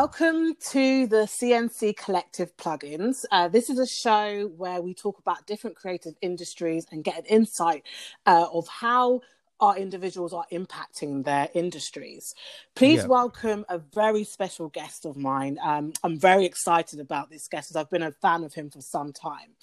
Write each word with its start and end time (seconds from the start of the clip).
Welcome 0.00 0.54
to 0.70 1.08
the 1.08 1.26
CNC 1.26 1.96
Collective 1.96 2.56
Plugins. 2.56 3.24
Uh, 3.32 3.48
this 3.48 3.68
is 3.68 3.80
a 3.80 3.86
show 3.86 4.46
where 4.56 4.80
we 4.80 4.94
talk 4.94 5.18
about 5.18 5.44
different 5.44 5.74
creative 5.74 6.14
industries 6.22 6.86
and 6.92 7.02
get 7.02 7.18
an 7.18 7.24
insight 7.24 7.82
uh, 8.24 8.46
of 8.52 8.68
how 8.68 9.22
our 9.58 9.76
individuals 9.76 10.32
are 10.32 10.44
impacting 10.52 11.24
their 11.24 11.48
industries. 11.52 12.32
Please 12.76 13.00
yeah. 13.00 13.06
welcome 13.08 13.64
a 13.68 13.78
very 13.78 14.22
special 14.22 14.68
guest 14.68 15.04
of 15.04 15.16
mine. 15.16 15.58
Um, 15.60 15.92
I'm 16.04 16.16
very 16.16 16.44
excited 16.44 17.00
about 17.00 17.28
this 17.28 17.48
guest 17.48 17.72
as 17.72 17.74
I've 17.74 17.90
been 17.90 18.04
a 18.04 18.12
fan 18.12 18.44
of 18.44 18.54
him 18.54 18.70
for 18.70 18.80
some 18.80 19.12
time. 19.12 19.56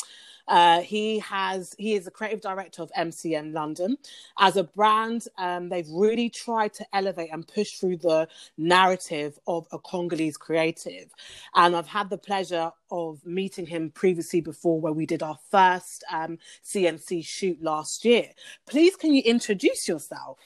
Uh, 0.47 0.81
he 0.81 1.19
has 1.19 1.75
he 1.77 1.93
is 1.93 2.05
the 2.05 2.11
creative 2.11 2.41
director 2.41 2.81
of 2.81 2.91
MCM 2.97 3.53
London. 3.53 3.97
As 4.37 4.57
a 4.57 4.63
brand, 4.63 5.27
um, 5.37 5.69
they've 5.69 5.89
really 5.89 6.29
tried 6.29 6.73
to 6.75 6.85
elevate 6.93 7.29
and 7.31 7.47
push 7.47 7.73
through 7.73 7.97
the 7.97 8.27
narrative 8.57 9.39
of 9.47 9.67
a 9.71 9.79
Congolese 9.79 10.37
creative. 10.37 11.11
And 11.55 11.75
I've 11.75 11.87
had 11.87 12.09
the 12.09 12.17
pleasure 12.17 12.71
of 12.91 13.25
meeting 13.25 13.65
him 13.65 13.91
previously 13.91 14.41
before, 14.41 14.79
where 14.79 14.93
we 14.93 15.05
did 15.05 15.23
our 15.23 15.39
first 15.49 16.03
um, 16.11 16.37
CNC 16.63 17.25
shoot 17.25 17.61
last 17.61 18.05
year. 18.05 18.29
Please, 18.65 18.95
can 18.95 19.13
you 19.13 19.21
introduce 19.23 19.87
yourself? 19.87 20.39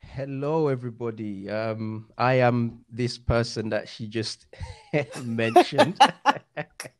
Hello, 0.00 0.68
everybody. 0.68 1.48
Um, 1.48 2.08
I 2.16 2.34
am 2.34 2.84
this 2.90 3.18
person 3.18 3.68
that 3.68 3.88
she 3.88 4.08
just 4.08 4.46
mentioned. 5.22 6.00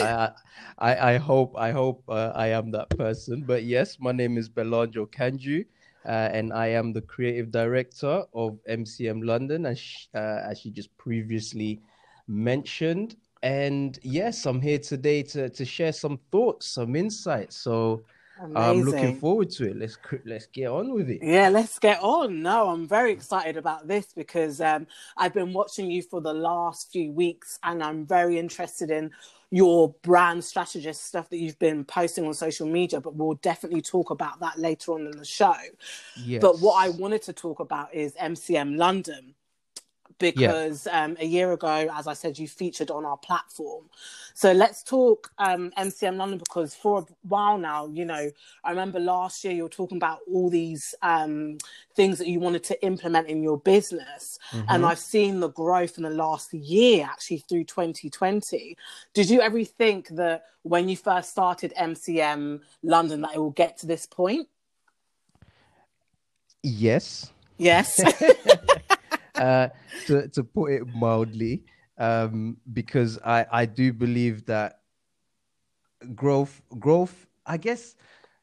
I, 0.00 0.32
I, 0.78 1.16
hope 1.16 1.56
I 1.56 1.70
hope 1.70 2.02
uh, 2.08 2.32
I 2.34 2.48
am 2.48 2.70
that 2.72 2.90
person. 2.90 3.42
But 3.46 3.64
yes, 3.64 3.98
my 4.00 4.12
name 4.12 4.38
is 4.38 4.48
Belange 4.48 4.96
Okandju, 4.96 5.64
uh, 6.04 6.08
and 6.08 6.52
I 6.52 6.68
am 6.68 6.92
the 6.92 7.02
creative 7.02 7.50
director 7.50 8.24
of 8.34 8.58
MCM 8.68 9.24
London, 9.24 9.66
as 9.66 9.78
she, 9.78 10.08
uh, 10.14 10.40
as 10.50 10.58
she 10.58 10.70
just 10.70 10.96
previously 10.98 11.80
mentioned. 12.28 13.16
And 13.42 13.98
yes, 14.02 14.46
I'm 14.46 14.60
here 14.60 14.78
today 14.78 15.22
to 15.22 15.48
to 15.50 15.64
share 15.64 15.92
some 15.92 16.18
thoughts, 16.30 16.66
some 16.66 16.96
insights. 16.96 17.56
So. 17.56 18.02
Amazing. 18.40 18.56
I'm 18.56 18.82
looking 18.82 19.20
forward 19.20 19.50
to 19.50 19.70
it. 19.70 19.76
Let's 19.76 19.96
let's 20.24 20.46
get 20.46 20.66
on 20.66 20.92
with 20.92 21.08
it. 21.08 21.20
Yeah, 21.22 21.50
let's 21.50 21.78
get 21.78 22.00
on. 22.02 22.42
No, 22.42 22.68
I'm 22.68 22.88
very 22.88 23.12
excited 23.12 23.56
about 23.56 23.86
this 23.86 24.12
because 24.12 24.60
um, 24.60 24.86
I've 25.16 25.32
been 25.32 25.52
watching 25.52 25.90
you 25.90 26.02
for 26.02 26.20
the 26.20 26.34
last 26.34 26.90
few 26.90 27.12
weeks, 27.12 27.58
and 27.62 27.82
I'm 27.82 28.04
very 28.06 28.38
interested 28.38 28.90
in 28.90 29.12
your 29.50 29.94
brand 30.02 30.42
strategist 30.42 31.04
stuff 31.04 31.30
that 31.30 31.36
you've 31.36 31.58
been 31.60 31.84
posting 31.84 32.26
on 32.26 32.34
social 32.34 32.66
media, 32.66 33.00
but 33.00 33.14
we'll 33.14 33.34
definitely 33.34 33.82
talk 33.82 34.10
about 34.10 34.40
that 34.40 34.58
later 34.58 34.92
on 34.92 35.06
in 35.06 35.16
the 35.16 35.24
show. 35.24 35.54
Yes. 36.16 36.40
But 36.40 36.58
what 36.58 36.74
I 36.84 36.88
wanted 36.88 37.22
to 37.22 37.32
talk 37.32 37.60
about 37.60 37.94
is 37.94 38.14
MCM 38.14 38.76
London 38.76 39.34
because 40.18 40.86
yeah. 40.86 41.04
um, 41.04 41.16
a 41.20 41.26
year 41.26 41.52
ago, 41.52 41.88
as 41.92 42.06
I 42.06 42.14
said, 42.14 42.38
you 42.38 42.48
featured 42.48 42.90
on 42.90 43.04
our 43.04 43.16
platform. 43.16 43.84
So 44.34 44.52
let's 44.52 44.82
talk 44.82 45.30
um, 45.38 45.72
MCM 45.78 46.16
London 46.16 46.38
because 46.38 46.74
for 46.74 47.00
a 47.00 47.04
while 47.22 47.56
now, 47.56 47.86
you 47.86 48.04
know, 48.04 48.30
I 48.64 48.70
remember 48.70 48.98
last 48.98 49.44
year 49.44 49.52
you 49.52 49.62
were 49.62 49.68
talking 49.68 49.96
about 49.96 50.20
all 50.30 50.50
these 50.50 50.94
um, 51.02 51.58
things 51.94 52.18
that 52.18 52.26
you 52.26 52.40
wanted 52.40 52.64
to 52.64 52.84
implement 52.84 53.28
in 53.28 53.42
your 53.42 53.58
business. 53.58 54.38
Mm-hmm. 54.50 54.66
And 54.68 54.84
I've 54.84 54.98
seen 54.98 55.38
the 55.38 55.50
growth 55.50 55.98
in 55.98 56.02
the 56.02 56.10
last 56.10 56.52
year, 56.52 57.04
actually 57.08 57.44
through 57.48 57.64
2020. 57.64 58.76
Did 59.12 59.30
you 59.30 59.40
ever 59.40 59.62
think 59.64 60.08
that 60.08 60.46
when 60.62 60.88
you 60.88 60.96
first 60.96 61.30
started 61.30 61.72
MCM 61.78 62.60
London 62.82 63.20
that 63.20 63.34
it 63.34 63.38
will 63.38 63.50
get 63.50 63.78
to 63.78 63.86
this 63.86 64.06
point? 64.06 64.48
Yes. 66.62 67.30
Yes. 67.58 68.00
uh, 69.34 69.68
to 70.06 70.28
to 70.28 70.44
put 70.44 70.72
it 70.72 70.86
mildly, 70.94 71.64
um, 71.98 72.56
because 72.72 73.18
I 73.24 73.46
I 73.50 73.66
do 73.66 73.92
believe 73.92 74.46
that 74.46 74.80
growth 76.14 76.62
growth 76.78 77.26
I 77.46 77.56
guess 77.56 77.96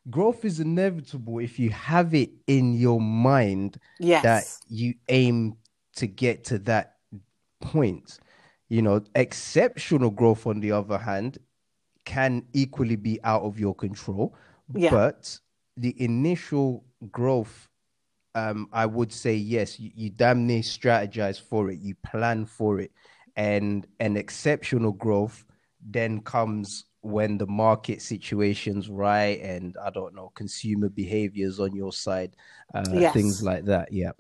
growth 0.09 0.45
is 0.45 0.59
inevitable 0.59 1.39
if 1.39 1.59
you 1.59 1.69
have 1.69 2.13
it 2.13 2.31
in 2.47 2.73
your 2.73 2.99
mind 2.99 3.79
yes. 3.99 4.23
that 4.23 4.43
you 4.67 4.95
aim 5.09 5.55
to 5.95 6.07
get 6.07 6.43
to 6.45 6.59
that 6.59 6.95
point. 7.59 8.19
You 8.69 8.81
know, 8.81 9.01
exceptional 9.15 10.09
growth, 10.09 10.47
on 10.47 10.61
the 10.61 10.71
other 10.71 10.97
hand, 10.97 11.37
can 12.05 12.45
equally 12.53 12.95
be 12.95 13.19
out 13.23 13.43
of 13.43 13.59
your 13.59 13.75
control. 13.75 14.33
Yeah. 14.73 14.91
But 14.91 15.37
the 15.75 15.93
initial 16.01 16.85
growth 17.11 17.67
um, 18.35 18.67
I 18.71 18.85
would 18.85 19.11
say 19.11 19.35
yes, 19.35 19.79
you, 19.79 19.91
you 19.95 20.09
damn 20.09 20.47
near 20.47 20.61
strategize 20.61 21.39
for 21.41 21.69
it, 21.69 21.79
you 21.79 21.95
plan 22.05 22.45
for 22.45 22.79
it, 22.79 22.91
and 23.35 23.85
an 23.99 24.17
exceptional 24.17 24.91
growth 24.91 25.45
then 25.81 26.21
comes 26.21 26.85
when 27.01 27.37
the 27.37 27.47
market 27.47 28.01
situation's 28.01 28.87
right 28.87 29.41
and 29.41 29.75
I 29.83 29.89
don't 29.89 30.13
know 30.13 30.31
consumer 30.35 30.89
behaviors 30.89 31.59
on 31.59 31.75
your 31.75 31.91
side, 31.91 32.35
uh, 32.75 32.83
yes. 32.93 33.13
things 33.13 33.41
like 33.41 33.65
that. 33.65 33.91
Yeah. 33.91 34.11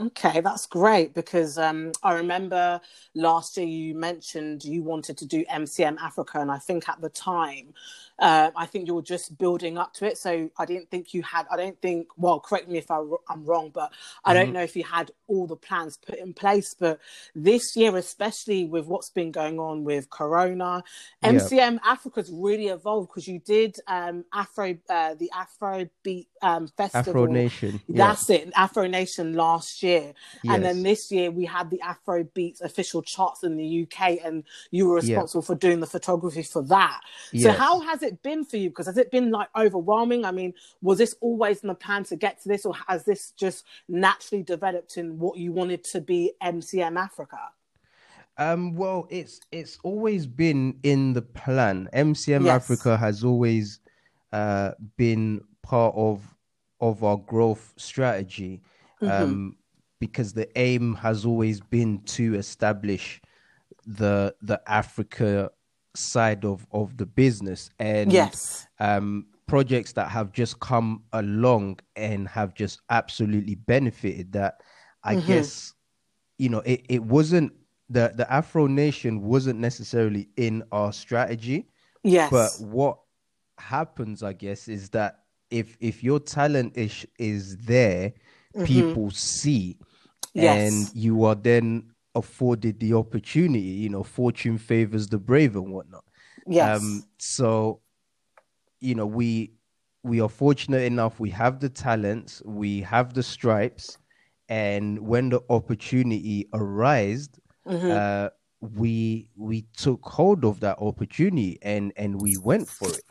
Okay, 0.00 0.40
that's 0.40 0.66
great 0.66 1.12
because 1.12 1.58
um, 1.58 1.90
I 2.04 2.14
remember 2.14 2.80
last 3.16 3.56
year 3.56 3.66
you 3.66 3.96
mentioned 3.96 4.64
you 4.64 4.84
wanted 4.84 5.18
to 5.18 5.26
do 5.26 5.44
MCM 5.46 5.98
Africa, 5.98 6.38
and 6.38 6.52
I 6.52 6.58
think 6.58 6.88
at 6.88 7.00
the 7.00 7.08
time 7.08 7.74
uh, 8.18 8.50
I 8.56 8.66
think 8.66 8.86
you're 8.86 9.02
just 9.02 9.38
building 9.38 9.78
up 9.78 9.94
to 9.94 10.06
it. 10.06 10.18
So 10.18 10.50
I 10.58 10.64
didn't 10.64 10.90
think 10.90 11.14
you 11.14 11.22
had, 11.22 11.46
I 11.50 11.56
don't 11.56 11.80
think, 11.80 12.08
well, 12.16 12.40
correct 12.40 12.68
me 12.68 12.78
if 12.78 12.90
I, 12.90 12.98
am 13.30 13.44
wrong, 13.44 13.70
but 13.72 13.92
I 14.24 14.34
mm-hmm. 14.34 14.44
don't 14.44 14.52
know 14.54 14.62
if 14.62 14.74
you 14.76 14.84
had 14.84 15.10
all 15.26 15.46
the 15.46 15.56
plans 15.56 15.96
put 15.96 16.16
in 16.18 16.34
place. 16.34 16.74
But 16.78 16.98
this 17.34 17.76
year, 17.76 17.96
especially 17.96 18.64
with 18.64 18.86
what's 18.86 19.10
been 19.10 19.30
going 19.30 19.58
on 19.58 19.84
with 19.84 20.10
Corona, 20.10 20.82
MCM 21.22 21.50
yeah. 21.50 21.78
Africa's 21.84 22.30
really 22.32 22.68
evolved 22.68 23.08
because 23.08 23.28
you 23.28 23.38
did 23.38 23.76
um, 23.86 24.24
Afro, 24.32 24.76
uh, 24.88 25.14
the 25.14 25.30
Afro 25.34 25.88
Beat 26.02 26.28
um, 26.42 26.68
Festival. 26.76 27.10
Afro 27.10 27.26
Nation. 27.26 27.80
That's 27.88 28.28
it, 28.30 28.50
Afro 28.56 28.86
Nation 28.86 29.34
last 29.34 29.82
year. 29.82 30.12
Yes. 30.42 30.54
And 30.54 30.64
then 30.64 30.82
this 30.82 31.10
year 31.12 31.30
we 31.30 31.44
had 31.44 31.70
the 31.70 31.80
Afro 31.80 32.24
Beats 32.24 32.60
official 32.60 33.02
charts 33.02 33.44
in 33.44 33.56
the 33.56 33.82
UK, 33.82 34.18
and 34.24 34.44
you 34.70 34.88
were 34.88 34.96
responsible 34.96 35.42
yeah. 35.42 35.46
for 35.46 35.54
doing 35.54 35.80
the 35.80 35.86
photography 35.86 36.42
for 36.42 36.62
that. 36.64 37.00
Yes. 37.32 37.44
So, 37.44 37.52
how 37.52 37.80
has 37.80 38.02
it 38.02 38.07
it 38.08 38.22
been 38.22 38.44
for 38.44 38.56
you? 38.56 38.70
Because 38.70 38.86
has 38.86 38.98
it 38.98 39.10
been 39.10 39.30
like 39.30 39.48
overwhelming? 39.56 40.24
I 40.24 40.32
mean, 40.32 40.54
was 40.82 40.98
this 40.98 41.14
always 41.20 41.62
in 41.62 41.68
the 41.68 41.74
plan 41.74 42.04
to 42.04 42.16
get 42.16 42.42
to 42.42 42.48
this, 42.48 42.66
or 42.66 42.74
has 42.88 43.04
this 43.04 43.32
just 43.32 43.64
naturally 43.88 44.42
developed 44.42 44.96
in 44.96 45.18
what 45.18 45.38
you 45.38 45.52
wanted 45.52 45.84
to 45.84 46.00
be 46.00 46.32
MCM 46.42 46.98
Africa? 46.98 47.38
Um, 48.38 48.74
well, 48.74 49.06
it's 49.10 49.40
it's 49.52 49.78
always 49.82 50.26
been 50.26 50.78
in 50.82 51.12
the 51.12 51.22
plan. 51.22 51.88
MCM 51.92 52.44
yes. 52.44 52.62
Africa 52.62 52.96
has 52.96 53.24
always 53.24 53.80
uh, 54.32 54.72
been 54.96 55.42
part 55.62 55.94
of 55.96 56.22
of 56.80 57.02
our 57.02 57.16
growth 57.16 57.74
strategy, 57.76 58.62
mm-hmm. 59.02 59.22
um, 59.22 59.56
because 60.00 60.32
the 60.32 60.48
aim 60.58 60.94
has 60.94 61.26
always 61.26 61.60
been 61.60 62.00
to 62.02 62.36
establish 62.36 63.20
the 63.86 64.34
the 64.42 64.60
Africa 64.66 65.50
side 65.94 66.44
of 66.44 66.66
of 66.72 66.96
the 66.96 67.06
business 67.06 67.70
and 67.78 68.12
yes 68.12 68.66
um 68.80 69.26
projects 69.46 69.92
that 69.92 70.10
have 70.10 70.30
just 70.32 70.60
come 70.60 71.02
along 71.14 71.78
and 71.96 72.28
have 72.28 72.54
just 72.54 72.80
absolutely 72.90 73.54
benefited 73.54 74.30
that 74.32 74.60
i 75.02 75.16
mm-hmm. 75.16 75.26
guess 75.26 75.72
you 76.36 76.48
know 76.48 76.60
it, 76.60 76.84
it 76.88 77.02
wasn't 77.02 77.52
the 77.88 78.12
the 78.16 78.30
afro 78.32 78.66
nation 78.66 79.22
wasn't 79.22 79.58
necessarily 79.58 80.28
in 80.36 80.62
our 80.70 80.92
strategy 80.92 81.66
yes 82.04 82.30
but 82.30 82.50
what 82.60 82.98
happens 83.58 84.22
i 84.22 84.32
guess 84.32 84.68
is 84.68 84.90
that 84.90 85.20
if 85.50 85.76
if 85.80 86.04
your 86.04 86.20
talent 86.20 86.76
is 86.76 87.06
is 87.18 87.56
there 87.56 88.12
mm-hmm. 88.54 88.64
people 88.64 89.10
see 89.10 89.78
yes. 90.34 90.72
and 90.72 90.94
you 90.94 91.24
are 91.24 91.34
then 91.34 91.90
afforded 92.18 92.80
the 92.80 92.94
opportunity. 92.94 93.60
You 93.60 93.88
know, 93.88 94.02
fortune 94.02 94.58
favors 94.58 95.08
the 95.08 95.18
brave 95.18 95.56
and 95.56 95.72
whatnot. 95.72 96.04
Yes. 96.46 96.80
Um, 96.80 97.04
so, 97.18 97.80
you 98.80 98.94
know, 98.94 99.06
we 99.06 99.52
we 100.02 100.20
are 100.20 100.28
fortunate 100.28 100.82
enough. 100.82 101.20
We 101.20 101.30
have 101.30 101.60
the 101.60 101.68
talents. 101.68 102.42
We 102.44 102.80
have 102.82 103.14
the 103.14 103.22
stripes, 103.22 103.98
and 104.48 104.98
when 104.98 105.28
the 105.30 105.40
opportunity 105.50 106.48
arose, 106.52 107.28
mm-hmm. 107.66 107.90
uh, 107.90 108.28
we 108.60 109.28
we 109.36 109.66
took 109.76 110.04
hold 110.04 110.44
of 110.44 110.60
that 110.60 110.78
opportunity 110.78 111.58
and 111.62 111.92
and 111.96 112.20
we 112.20 112.36
went 112.36 112.68
for 112.68 112.88
it. 112.88 113.04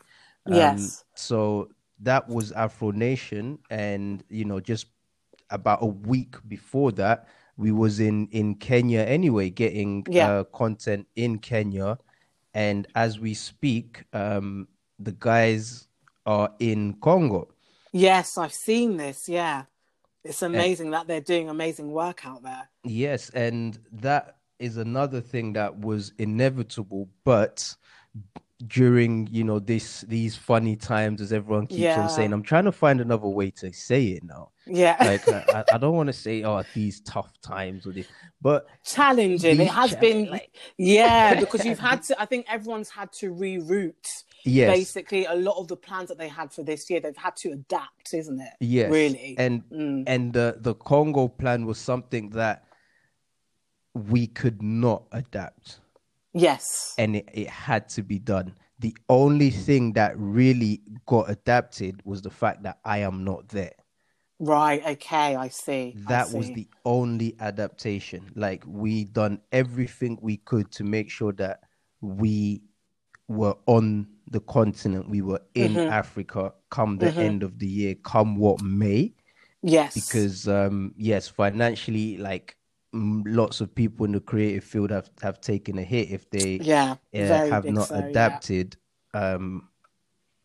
Um, 0.46 0.54
yes. 0.54 1.04
So 1.14 1.68
that 2.00 2.28
was 2.28 2.52
Afro 2.52 2.90
Nation, 2.90 3.58
and 3.70 4.22
you 4.28 4.44
know, 4.44 4.60
just 4.60 4.86
about 5.50 5.78
a 5.82 5.86
week 5.86 6.36
before 6.46 6.92
that, 6.92 7.28
we 7.58 7.72
was 7.72 8.00
in 8.00 8.28
in 8.28 8.54
Kenya 8.54 9.00
anyway, 9.00 9.50
getting 9.50 10.06
yeah. 10.08 10.30
uh, 10.30 10.44
content 10.44 11.06
in 11.16 11.38
Kenya, 11.38 11.98
and 12.54 12.86
as 12.94 13.18
we 13.18 13.34
speak, 13.34 14.04
um, 14.14 14.68
the 14.98 15.12
guys 15.12 15.88
are 16.24 16.50
in 16.60 16.94
Congo. 17.02 17.48
Yes, 17.92 18.38
I've 18.38 18.54
seen 18.54 18.96
this. 18.96 19.28
Yeah, 19.28 19.64
it's 20.24 20.42
amazing 20.42 20.86
and, 20.86 20.94
that 20.94 21.08
they're 21.08 21.20
doing 21.20 21.50
amazing 21.50 21.90
work 21.90 22.24
out 22.24 22.42
there. 22.42 22.70
Yes, 22.84 23.28
and 23.30 23.78
that 23.92 24.36
is 24.58 24.76
another 24.76 25.20
thing 25.20 25.52
that 25.54 25.78
was 25.78 26.12
inevitable, 26.18 27.08
but 27.24 27.74
during 28.66 29.28
you 29.30 29.44
know 29.44 29.60
this 29.60 30.00
these 30.08 30.34
funny 30.36 30.74
times 30.74 31.20
as 31.20 31.32
everyone 31.32 31.64
keeps 31.68 31.80
Yeah. 31.80 32.00
on 32.02 32.10
saying 32.10 32.32
i'm 32.32 32.42
trying 32.42 32.64
to 32.64 32.72
find 32.72 33.00
another 33.00 33.28
way 33.28 33.52
to 33.52 33.72
say 33.72 34.06
it 34.06 34.24
now 34.24 34.50
Yeah. 34.66 34.96
like 35.00 35.28
I, 35.28 35.64
I 35.74 35.78
don't 35.78 35.94
want 35.94 36.08
to 36.08 36.12
say 36.12 36.42
oh 36.42 36.64
these 36.74 37.00
tough 37.02 37.32
times 37.40 37.86
or 37.86 37.92
this 37.92 38.08
but 38.42 38.66
challenging. 38.84 39.60
It 39.60 39.68
has 39.68 39.90
cha- 39.94 40.00
been, 40.00 40.30
like- 40.30 40.54
yeah, 40.76 41.34
because 41.40 41.64
you've 41.64 41.80
had 41.80 42.04
to. 42.04 42.20
I 42.20 42.24
think 42.24 42.46
everyone's 42.48 42.88
had 42.88 43.10
to 43.14 43.32
reroute 43.34 44.24
yes 44.44 44.70
basically 44.76 45.24
a 45.24 45.34
lot 45.34 45.58
of 45.58 45.66
the 45.68 45.76
plans 45.76 46.08
that 46.08 46.18
they 46.18 46.28
had 46.28 46.52
for 46.52 46.62
this 46.62 46.88
year. 46.90 47.00
They've 47.00 47.16
had 47.16 47.34
to 47.36 47.50
adapt, 47.52 48.12
isn't 48.14 48.40
it? 48.40 48.52
yes 48.60 48.90
really. 48.90 49.34
and 49.38 49.62
Mm. 49.70 50.04
and 50.06 50.32
the 50.32 50.56
the 50.60 50.74
congo 50.74 51.28
plan 51.28 51.64
was 51.66 51.78
something 51.78 52.30
that 52.30 52.64
we 53.94 54.26
could 54.28 54.62
not 54.62 55.04
adapt 55.12 55.80
Yes. 56.32 56.94
and 56.98 57.16
it, 57.16 57.28
it 57.32 57.48
had 57.48 57.88
to 57.90 58.02
be 58.02 58.18
done 58.18 58.54
the 58.80 58.96
only 59.08 59.50
thing 59.50 59.92
that 59.94 60.12
really 60.16 60.80
got 61.06 61.28
adapted 61.30 62.00
was 62.04 62.22
the 62.22 62.30
fact 62.30 62.62
that 62.62 62.78
i 62.84 62.98
am 62.98 63.24
not 63.24 63.48
there 63.48 63.72
Right. 64.40 64.80
Okay. 64.86 65.34
I 65.34 65.48
see. 65.48 65.96
I 66.06 66.10
that 66.12 66.30
was 66.30 66.50
the 66.52 66.68
only 66.84 67.34
adaptation 67.40 68.30
like 68.36 68.62
we 68.66 69.04
done 69.04 69.40
everything 69.50 70.16
we 70.22 70.36
could 70.36 70.70
to 70.72 70.84
make 70.84 71.10
sure 71.10 71.32
that 71.32 71.60
we 72.00 72.62
were 73.26 73.56
on 73.66 74.06
the 74.30 74.40
continent 74.40 75.08
we 75.08 75.22
were 75.22 75.40
in 75.54 75.74
Mhm. 75.74 75.90
africa 75.90 76.52
come 76.70 76.98
the 76.98 77.06
Mhm. 77.10 77.20
end 77.20 77.42
of 77.42 77.58
the 77.58 77.66
year 77.66 77.94
come 77.96 78.36
what 78.36 78.62
may 78.62 79.12
yes. 79.62 79.94
because 79.94 80.46
um 80.46 80.94
yes 80.96 81.26
financially 81.28 82.16
like 82.16 82.56
lots 82.92 83.60
of 83.60 83.74
people 83.74 84.06
in 84.06 84.12
the 84.12 84.20
creative 84.20 84.64
field 84.64 84.90
have 84.90 85.10
have 85.22 85.40
taken 85.40 85.78
a 85.78 85.82
hit 85.82 86.10
if 86.10 86.28
they 86.30 86.58
yeah, 86.62 86.96
uh, 87.14 87.46
have 87.50 87.64
not 87.66 87.88
so, 87.88 87.94
yeah. 87.98 88.06
adapted 88.06 88.76
um 89.14 89.68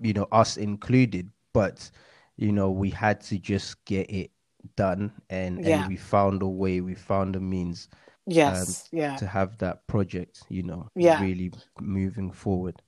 you 0.01 0.13
know 0.13 0.27
us 0.31 0.57
included 0.57 1.29
but 1.53 1.89
you 2.35 2.51
know 2.51 2.69
we 2.69 2.89
had 2.89 3.21
to 3.21 3.37
just 3.37 3.83
get 3.85 4.09
it 4.09 4.31
done 4.75 5.11
and 5.29 5.63
Yeah. 5.63 5.79
and 5.79 5.87
we 5.89 5.95
found 5.97 6.41
a 6.41 6.47
way 6.47 6.81
we 6.81 6.95
found 6.95 7.35
a 7.35 7.39
means 7.39 7.87
Yes. 8.25 8.87
yeah. 8.91 9.15
to 9.17 9.27
have 9.27 9.57
that 9.59 9.85
project 9.87 10.43
you 10.49 10.63
know 10.63 10.89
Yeah. 10.95 11.21
really 11.21 11.51
moving 11.79 12.31
forward 12.31 12.81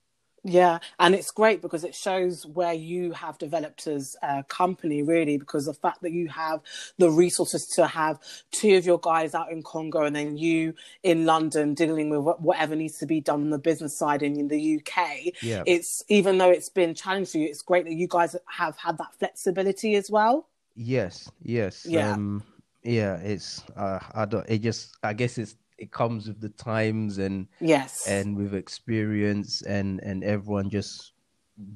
Yeah, 0.48 0.78
and 1.00 1.16
it's 1.16 1.32
great 1.32 1.64
because 1.64 1.84
it 1.84 1.96
shows 1.96 2.46
where 2.46 2.72
you 2.74 3.14
have 3.14 3.40
developed 3.40 3.88
as 3.88 4.16
a 4.22 4.44
company, 4.44 5.02
really, 5.02 5.38
because 5.38 5.66
the 5.66 5.74
fact 5.74 6.04
that 6.04 6.12
you 6.12 6.30
have 6.30 6.62
the 7.00 7.10
resources 7.10 7.66
to 7.70 7.88
have 7.88 8.20
two 8.52 8.78
of 8.78 8.86
your 8.86 9.00
guys 9.00 9.34
out 9.34 9.52
in 9.52 9.64
Congo 9.64 10.04
and 10.04 10.16
then 10.16 10.38
you 10.38 10.76
in 11.02 11.26
London 11.26 11.74
dealing 11.74 12.12
with 12.12 12.38
whatever 12.40 12.76
needs 12.76 13.00
to 13.00 13.08
be 13.08 13.22
done 13.22 13.42
on 13.42 13.50
the 13.50 13.58
business 13.58 13.98
side 13.98 14.22
in, 14.22 14.48
the 14.48 14.78
UK. 14.80 15.34
yeah 15.42 15.64
It's 15.66 16.04
even 16.10 16.38
though 16.38 16.52
it's 16.52 16.70
been 16.70 16.94
challenging 16.94 17.26
for 17.32 17.38
you, 17.40 17.48
it's 17.48 17.64
great 17.64 17.86
that 17.86 17.96
you 17.96 18.08
guys 18.08 18.36
have 18.46 18.78
had 18.78 19.00
that 19.00 19.16
flexibility 19.18 19.96
as 19.96 20.12
well. 20.12 20.48
yes 20.76 21.32
yes 21.42 21.86
Yeah. 21.90 22.12
um 22.12 22.44
yeah 22.84 23.16
it's 23.18 23.64
uh 23.76 24.00
i 24.14 24.26
don't 24.26 24.48
it 24.48 24.60
just 24.60 24.96
i 25.02 25.14
guess 25.14 25.40
it's 25.40 25.56
it 25.78 25.92
comes 25.92 26.28
with 26.28 26.40
the 26.42 26.50
times 26.50 27.18
and 27.18 27.48
Yes. 27.60 28.08
and 28.08 28.36
with 28.36 28.54
experience 28.54 29.62
and 29.62 30.00
and 30.02 30.24
everyone 30.24 30.70
just 30.70 31.14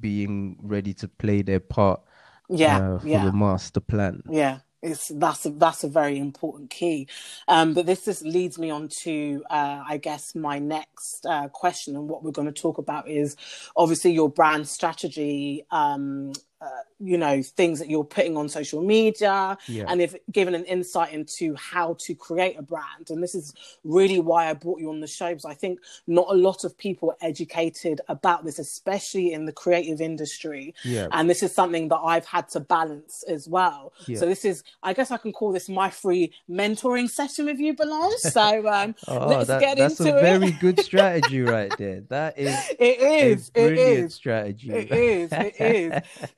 being 0.00 0.56
ready 0.62 0.92
to 0.94 1.08
play 1.08 1.42
their 1.42 1.60
part 1.60 2.00
yeah, 2.48 2.78
uh, 2.78 2.98
for 2.98 3.08
yeah. 3.08 3.24
the 3.24 3.32
master 3.32 3.80
plan. 3.80 4.22
Yeah, 4.28 4.58
it's 4.82 5.08
that's 5.08 5.46
a, 5.46 5.50
that's 5.50 5.84
a 5.84 5.88
very 5.88 6.18
important 6.18 6.70
key. 6.70 7.08
Um, 7.48 7.74
but 7.74 7.86
this 7.86 8.04
just 8.04 8.22
leads 8.22 8.58
me 8.58 8.70
on 8.70 8.88
to, 9.02 9.44
uh, 9.50 9.84
I 9.86 9.98
guess, 9.98 10.34
my 10.34 10.58
next 10.58 11.24
uh, 11.26 11.48
question, 11.48 11.96
and 11.96 12.08
what 12.08 12.22
we're 12.22 12.32
going 12.32 12.52
to 12.52 12.60
talk 12.60 12.78
about 12.78 13.08
is 13.08 13.36
obviously 13.76 14.12
your 14.12 14.28
brand 14.28 14.68
strategy. 14.68 15.64
Um, 15.70 16.32
uh, 16.60 16.68
you 16.98 17.16
know 17.16 17.42
things 17.42 17.78
that 17.78 17.88
you're 17.88 18.04
putting 18.04 18.36
on 18.36 18.48
social 18.48 18.82
media 18.82 19.56
Yeah. 19.66 19.84
and 19.88 20.00
if 20.00 20.14
given 20.30 20.54
an 20.54 20.64
insight 20.64 21.12
into 21.12 21.54
how 21.56 21.94
to 22.00 22.14
create 22.14 22.56
a 22.58 22.62
brand 22.62 23.10
and 23.10 23.22
this 23.22 23.34
is 23.34 23.54
really 23.84 24.20
why 24.20 24.50
i 24.50 24.52
brought 24.52 24.78
you 24.80 24.90
on 24.90 25.00
the 25.00 25.06
show 25.06 25.28
because 25.30 25.44
i 25.46 25.54
think 25.54 25.78
not 26.06 26.26
a 26.28 26.34
lot 26.34 26.64
of 26.64 26.76
people 26.76 27.10
are 27.10 27.16
educated 27.22 28.00
about 28.08 28.44
this 28.44 28.58
especially 28.58 29.32
in 29.32 29.46
the 29.46 29.52
creative 29.52 30.00
industry 30.00 30.74
Yeah. 30.84 31.08
and 31.12 31.30
this 31.30 31.42
is 31.42 31.54
something 31.54 31.88
that 31.88 31.98
I've 31.98 32.26
had 32.26 32.48
to 32.50 32.60
balance 32.60 33.22
as 33.28 33.48
well. 33.48 33.92
Yeah. 34.06 34.18
So 34.18 34.26
this 34.26 34.44
is, 34.44 34.62
I 34.82 34.92
guess, 34.92 35.10
I 35.10 35.16
can 35.16 35.32
call 35.32 35.52
this 35.52 35.68
my 35.68 35.90
free 35.90 36.32
mentoring 36.48 37.08
session 37.08 37.46
with 37.46 37.58
you, 37.58 37.74
Belange. 37.74 38.14
So 38.20 38.66
um, 38.68 38.94
Oh, 39.08 39.26
let's 39.28 39.48
that- 39.48 39.60
get 39.60 39.78
that's 39.78 39.98
into 40.00 40.14
a 40.14 40.18
it. 40.18 40.22
very 40.22 40.50
good 40.52 40.80
strategy 40.90 41.40
right 41.42 41.72
there. 41.78 42.00
That 42.08 42.38
is 42.38 42.54
it 42.78 43.00
is, 43.00 43.48
it 43.48 43.52
brilliant 43.54 44.06
is. 44.06 44.14
strategy. 44.14 44.70
It 44.72 44.90
is, 44.90 45.32
it 45.32 45.54
is. 45.60 45.92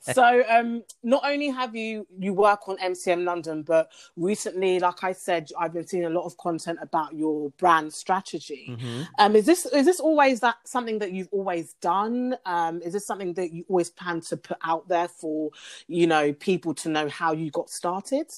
So, 0.22 0.44
um, 0.48 0.82
not 1.02 1.22
only 1.24 1.48
have 1.48 1.74
you 1.74 2.06
you 2.18 2.34
work 2.34 2.68
on 2.68 2.76
MCM 2.78 3.24
London, 3.24 3.62
but 3.62 3.90
recently, 4.16 4.78
like 4.78 5.02
I 5.04 5.12
said, 5.12 5.50
I've 5.58 5.72
been 5.72 5.86
seeing 5.86 6.04
a 6.04 6.10
lot 6.10 6.24
of 6.24 6.36
content 6.36 6.78
about 6.82 7.14
your 7.14 7.50
brand 7.58 7.92
strategy. 7.92 8.66
Mhm. 8.70 9.06
Um, 9.18 9.36
is 9.36 9.46
this 9.46 9.66
is 9.66 9.86
this 9.86 10.00
always 10.00 10.40
that 10.40 10.56
something 10.64 10.98
that 10.98 11.12
you've 11.12 11.32
always 11.32 11.74
done? 11.80 12.36
Um, 12.46 12.82
is 12.82 12.92
this 12.92 13.06
something 13.06 13.34
that 13.34 13.52
you 13.52 13.64
always 13.68 13.90
plan 13.90 14.20
to 14.22 14.36
put 14.36 14.58
out 14.62 14.88
there 14.88 15.08
for 15.08 15.50
you 15.88 16.06
know 16.06 16.32
people 16.32 16.74
to 16.74 16.88
know 16.88 17.08
how 17.08 17.32
you 17.32 17.50
got 17.50 17.70
started? 17.70 18.32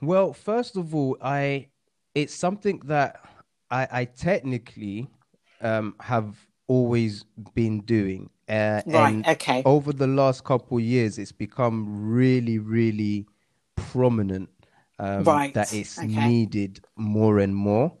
Well, 0.00 0.32
first 0.32 0.76
of 0.76 0.94
all, 0.94 1.16
I 1.20 1.68
it's 2.14 2.34
something 2.34 2.80
that 2.84 3.20
I, 3.70 3.88
I 3.92 4.04
technically 4.04 5.08
um, 5.60 5.94
have 6.00 6.36
always 6.66 7.24
been 7.54 7.80
doing, 7.80 8.30
uh, 8.50 8.82
Right. 8.86 9.14
and 9.14 9.26
Okay. 9.26 9.62
over 9.64 9.92
the 9.92 10.06
last 10.06 10.44
couple 10.44 10.80
years, 10.80 11.18
it's 11.18 11.32
become 11.32 12.10
really, 12.10 12.58
really 12.58 13.26
prominent 13.76 14.48
um, 14.98 15.24
Right, 15.24 15.54
that 15.54 15.72
it's 15.72 15.98
okay. 15.98 16.06
needed 16.08 16.84
more 16.96 17.38
and 17.38 17.54
more. 17.56 17.92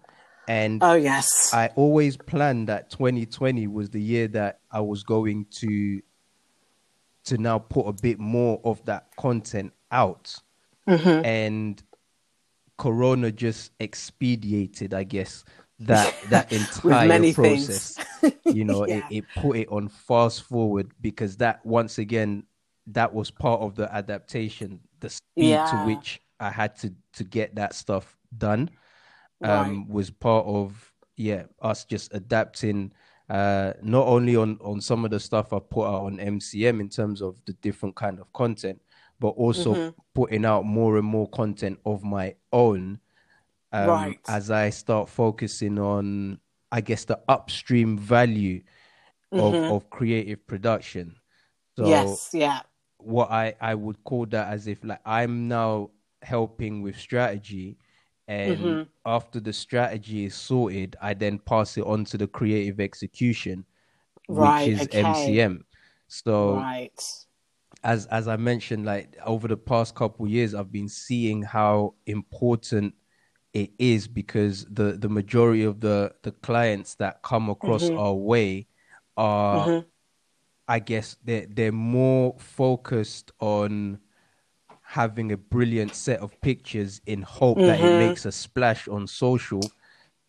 And 0.48 0.82
Oh 0.82 0.94
yes. 0.94 1.50
I 1.54 1.68
always 1.76 2.16
planned 2.16 2.68
that 2.68 2.90
2020 2.90 3.66
was 3.68 3.88
the 3.90 4.02
year 4.02 4.28
that 4.28 4.60
I 4.70 4.80
was 4.80 5.02
going 5.04 5.46
to 5.60 6.00
to 7.24 7.38
now 7.38 7.58
put 7.58 7.86
a 7.86 7.92
bit 7.92 8.18
more 8.18 8.60
of 8.64 8.84
that 8.86 9.06
content 9.16 9.72
out. 9.92 10.34
Mhm. 10.88 11.24
And 11.24 11.82
Corona 12.78 13.30
just 13.30 13.72
expedited, 13.78 14.94
I 14.94 15.04
guess, 15.04 15.44
that 15.80 16.14
that 16.30 16.52
entire 16.52 17.08
many 17.08 17.32
process. 17.32 17.94
things. 17.94 18.06
You 18.44 18.64
know, 18.64 18.84
Yeah. 18.84 18.96
it, 18.96 19.06
it 19.10 19.34
put 19.34 19.56
it 19.58 19.68
on 19.68 19.88
fast 19.88 20.42
forward 20.42 20.92
because 21.00 21.36
that 21.38 21.64
once 21.64 21.98
again 21.98 22.44
that 22.88 23.12
was 23.14 23.30
part 23.30 23.60
of 23.60 23.76
the 23.76 23.92
adaptation, 23.94 24.80
the 25.00 25.10
speed 25.10 25.26
Yeah. 25.36 25.64
to 25.66 25.76
which 25.78 26.20
I 26.40 26.50
had 26.50 26.76
to 26.76 26.92
to 27.14 27.24
get 27.24 27.54
that 27.56 27.74
stuff 27.74 28.16
done 28.36 28.70
Right. 29.40 29.70
um, 29.70 29.88
was 29.88 30.10
part 30.10 30.46
of 30.46 30.92
yeah 31.16 31.44
us 31.62 31.84
just 31.84 32.12
adapting 32.14 32.92
uh, 33.28 33.74
not 33.82 34.06
only 34.06 34.36
on 34.36 34.58
on 34.60 34.80
some 34.80 35.04
of 35.04 35.10
the 35.10 35.20
stuff 35.20 35.52
I 35.52 35.58
put 35.60 35.86
out 35.86 36.02
on 36.06 36.18
MCM 36.18 36.80
in 36.80 36.88
terms 36.88 37.22
of 37.22 37.40
the 37.46 37.52
different 37.54 37.94
kind 37.96 38.18
of 38.18 38.32
content, 38.32 38.80
but 39.20 39.28
also 39.30 39.74
Mhm. 39.74 39.94
putting 40.14 40.44
out 40.44 40.64
more 40.64 40.96
and 40.98 41.06
more 41.06 41.28
content 41.28 41.78
of 41.84 42.02
my 42.02 42.34
own 42.52 42.98
um, 43.72 43.88
Right. 43.88 44.18
as 44.28 44.50
I 44.50 44.70
start 44.70 45.08
focusing 45.08 45.78
on 45.78 46.40
I 46.72 46.80
guess 46.80 47.04
the 47.04 47.20
upstream 47.28 47.98
value 47.98 48.62
of 49.38 49.54
Mhm. 49.56 49.70
of 49.70 49.90
creative 49.90 50.46
production. 50.46 51.16
So 51.76 51.86
yes. 51.86 52.30
Yeah. 52.32 52.62
what 52.98 53.30
I, 53.30 53.54
I 53.60 53.74
would 53.74 54.02
call 54.04 54.26
that 54.26 54.52
as 54.52 54.66
if 54.66 54.84
like 54.84 55.00
I'm 55.06 55.48
now 55.48 55.90
helping 56.22 56.82
with 56.82 56.96
strategy 56.96 57.78
and 58.28 58.80
Mhm. 58.82 58.88
after 59.06 59.40
the 59.40 59.52
strategy 59.52 60.26
is 60.26 60.34
sorted, 60.34 60.96
I 61.00 61.14
then 61.14 61.38
pass 61.38 61.78
it 61.78 61.84
on 61.86 62.04
to 62.06 62.18
the 62.18 62.28
creative 62.28 62.80
execution, 62.80 63.64
Right, 64.28 64.64
which 64.64 64.68
is 64.68 64.88
okay. 64.88 65.02
MCM. 65.04 65.64
So 66.08 66.54
Right. 66.56 67.26
as 67.82 68.06
as 68.06 68.28
I 68.28 68.36
mentioned, 68.36 68.84
like 68.84 69.16
over 69.24 69.48
the 69.48 69.56
past 69.56 69.94
couple 69.94 70.28
years, 70.28 70.54
I've 70.54 70.72
been 70.72 70.88
seeing 70.88 71.42
how 71.42 71.94
important 72.06 72.94
it 73.52 73.70
is 73.78 74.06
because 74.08 74.64
the 74.66 74.92
the 74.92 75.08
majority 75.08 75.64
of 75.64 75.80
the 75.80 76.14
the 76.22 76.32
clients 76.32 76.94
that 76.96 77.22
come 77.22 77.50
across 77.50 77.90
Mhm. 77.90 77.98
our 77.98 78.14
way 78.14 78.66
are 79.16 79.66
Mhm. 79.66 79.84
I 80.68 80.78
guess 80.78 81.16
they're 81.24 81.46
they're 81.48 81.72
more 81.72 82.36
focused 82.38 83.32
on 83.40 83.98
having 84.82 85.32
a 85.32 85.36
brilliant 85.36 85.94
set 85.94 86.20
of 86.20 86.40
pictures 86.40 87.00
in 87.06 87.22
hope 87.22 87.58
that 87.58 87.80
it 87.80 87.82
Mhm. 87.82 87.98
makes 87.98 88.24
a 88.24 88.32
splash 88.32 88.88
on 88.88 89.06
social 89.06 89.72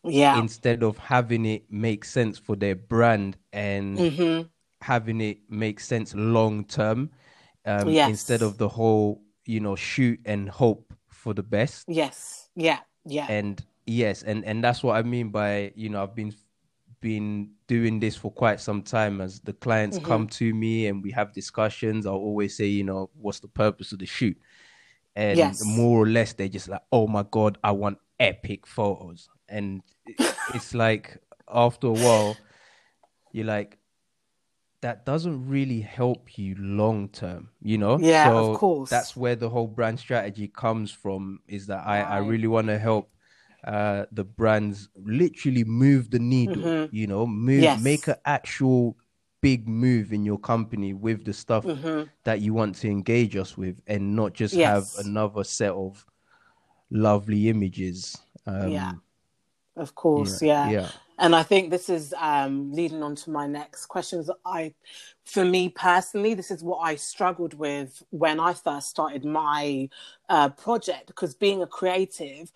Yeah. 0.04 0.38
instead 0.40 0.84
of 0.84 0.98
having 0.98 1.46
it 1.46 1.72
make 1.72 2.06
sense 2.06 2.38
for 2.38 2.56
their 2.56 2.75
brand 2.75 3.38
and 3.54 3.98
Mhm. 4.00 4.50
having 4.82 5.22
it 5.22 5.38
make 5.50 5.80
sense 5.80 6.13
long 6.16 6.66
term 6.66 7.10
um, 7.66 7.88
Yes. 7.90 8.10
instead 8.10 8.42
of 8.42 8.58
the 8.58 8.68
whole 8.70 9.22
you 9.46 9.60
know 9.60 9.75
shoot 9.75 10.20
and 10.25 10.50
hope 10.50 10.94
for 11.08 11.34
the 11.34 11.44
best 11.44 11.88
Yes. 11.88 12.50
Yeah. 12.56 12.80
Yeah. 13.05 13.25
and 13.29 13.63
yes, 13.86 14.24
and 14.24 14.46
and 14.46 14.63
that's 14.63 14.84
what 14.84 14.96
I 14.96 15.03
mean 15.03 15.29
by 15.29 15.72
you 15.75 15.89
know 15.89 16.03
I've 16.03 16.15
been 16.15 16.34
been 17.01 17.50
doing 17.67 18.00
this 18.00 18.15
for 18.15 18.31
quite 18.31 18.62
some 18.62 18.84
time 18.84 19.22
as 19.22 19.39
the 19.39 19.53
clients 19.53 19.98
mm-hmm. 19.98 20.08
come 20.08 20.27
to 20.27 20.53
me 20.53 20.88
and 20.88 21.03
we 21.03 21.10
have 21.12 21.34
discussions 21.34 22.05
i'll 22.05 22.13
always 22.13 22.55
say 22.55 22.65
you 22.67 22.84
know 22.84 23.10
what's 23.20 23.39
the 23.39 23.48
purpose 23.48 23.91
of 23.91 23.98
the 23.98 24.05
shoot 24.05 24.38
and 25.15 25.38
yes. 25.38 25.62
more 25.65 26.03
or 26.03 26.08
less 26.08 26.34
they're 26.34 26.48
just 26.48 26.70
like 26.70 26.81
oh 26.91 27.08
my 27.08 27.25
god 27.31 27.58
i 27.63 27.72
want 27.72 27.98
epic 28.20 28.67
photos 28.67 29.29
and 29.50 29.81
it's 30.53 30.75
like 30.75 31.17
after 31.51 31.88
a 31.88 31.91
while 31.91 32.38
you're 33.31 33.46
like 33.46 33.77
that 34.82 35.06
doesn't 35.06 35.48
really 35.48 35.80
help 35.80 36.38
you 36.38 36.56
long 36.58 37.08
term 37.10 37.50
you 37.62 37.78
know 37.78 37.98
yeah 38.00 38.30
so 38.30 38.52
of 38.52 38.58
course 38.58 38.90
that's 38.90 39.16
where 39.16 39.36
the 39.36 39.50
whole 39.50 39.68
brand 39.68 40.00
strategy 40.00 40.48
comes 40.48 40.92
from 40.92 41.40
is 41.48 41.68
that 41.68 41.86
i 41.86 42.02
i 42.02 42.18
really 42.18 42.48
want 42.48 42.68
to 42.68 42.78
help 42.78 43.12
uh 43.66 44.06
the 44.12 44.24
brands 44.24 44.90
literally 44.96 45.64
move 45.64 46.10
the 46.10 46.20
needle 46.20 46.64
mm-hmm. 46.64 46.96
you 46.96 47.06
know 47.06 47.28
move 47.28 47.62
yes. 47.62 47.82
make 47.82 48.08
an 48.08 48.16
actual 48.26 48.98
big 49.42 49.68
move 49.68 50.14
in 50.14 50.24
your 50.26 50.38
company 50.38 50.94
with 50.94 51.26
the 51.26 51.34
stuff 51.34 51.64
mm-hmm. 51.64 52.04
that 52.24 52.42
you 52.42 52.54
want 52.54 52.76
to 52.76 52.88
engage 52.88 53.36
us 53.36 53.58
with 53.58 53.80
and 53.88 54.16
not 54.16 54.34
just 54.34 54.54
yes. 54.54 54.96
have 54.96 55.06
another 55.06 55.44
set 55.44 55.72
of 55.72 56.06
lovely 56.90 57.50
images 57.50 58.18
um, 58.48 58.70
yeah 58.70 58.94
of 59.76 59.94
course 59.96 60.42
yeah, 60.42 60.70
yeah. 60.70 60.82
yeah 60.82 60.90
and 61.22 61.36
i 61.36 61.44
think 61.44 61.72
this 61.72 61.90
is 61.90 62.13
um, 62.20 62.74
leading 62.74 63.04
on 63.04 63.16
to 63.16 63.32
my 63.32 63.48
next 63.48 63.88
questions. 63.88 64.30
I 64.46 64.74
for 65.25 65.46
me 65.46 65.70
personally 65.70 66.34
this 66.36 66.51
is 66.51 66.63
what 66.63 66.80
i 66.80 66.96
struggled 66.96 67.54
with 67.56 68.04
when 68.12 68.40
i 68.40 68.54
first 68.54 68.90
started 68.90 69.25
my 69.25 69.90
uh, 70.30 70.50
project 70.50 71.08
because 71.08 71.36
being 71.36 71.63
a 71.63 71.68
creative 71.68 72.51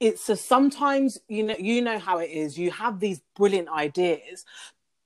it's 0.00 0.28
a 0.28 0.36
sometimes 0.36 1.18
you 1.28 1.42
know 1.42 1.56
you 1.58 1.82
know 1.82 1.98
how 1.98 2.18
it 2.18 2.30
is. 2.30 2.58
You 2.58 2.70
have 2.72 3.00
these 3.00 3.22
brilliant 3.36 3.68
ideas 3.70 4.44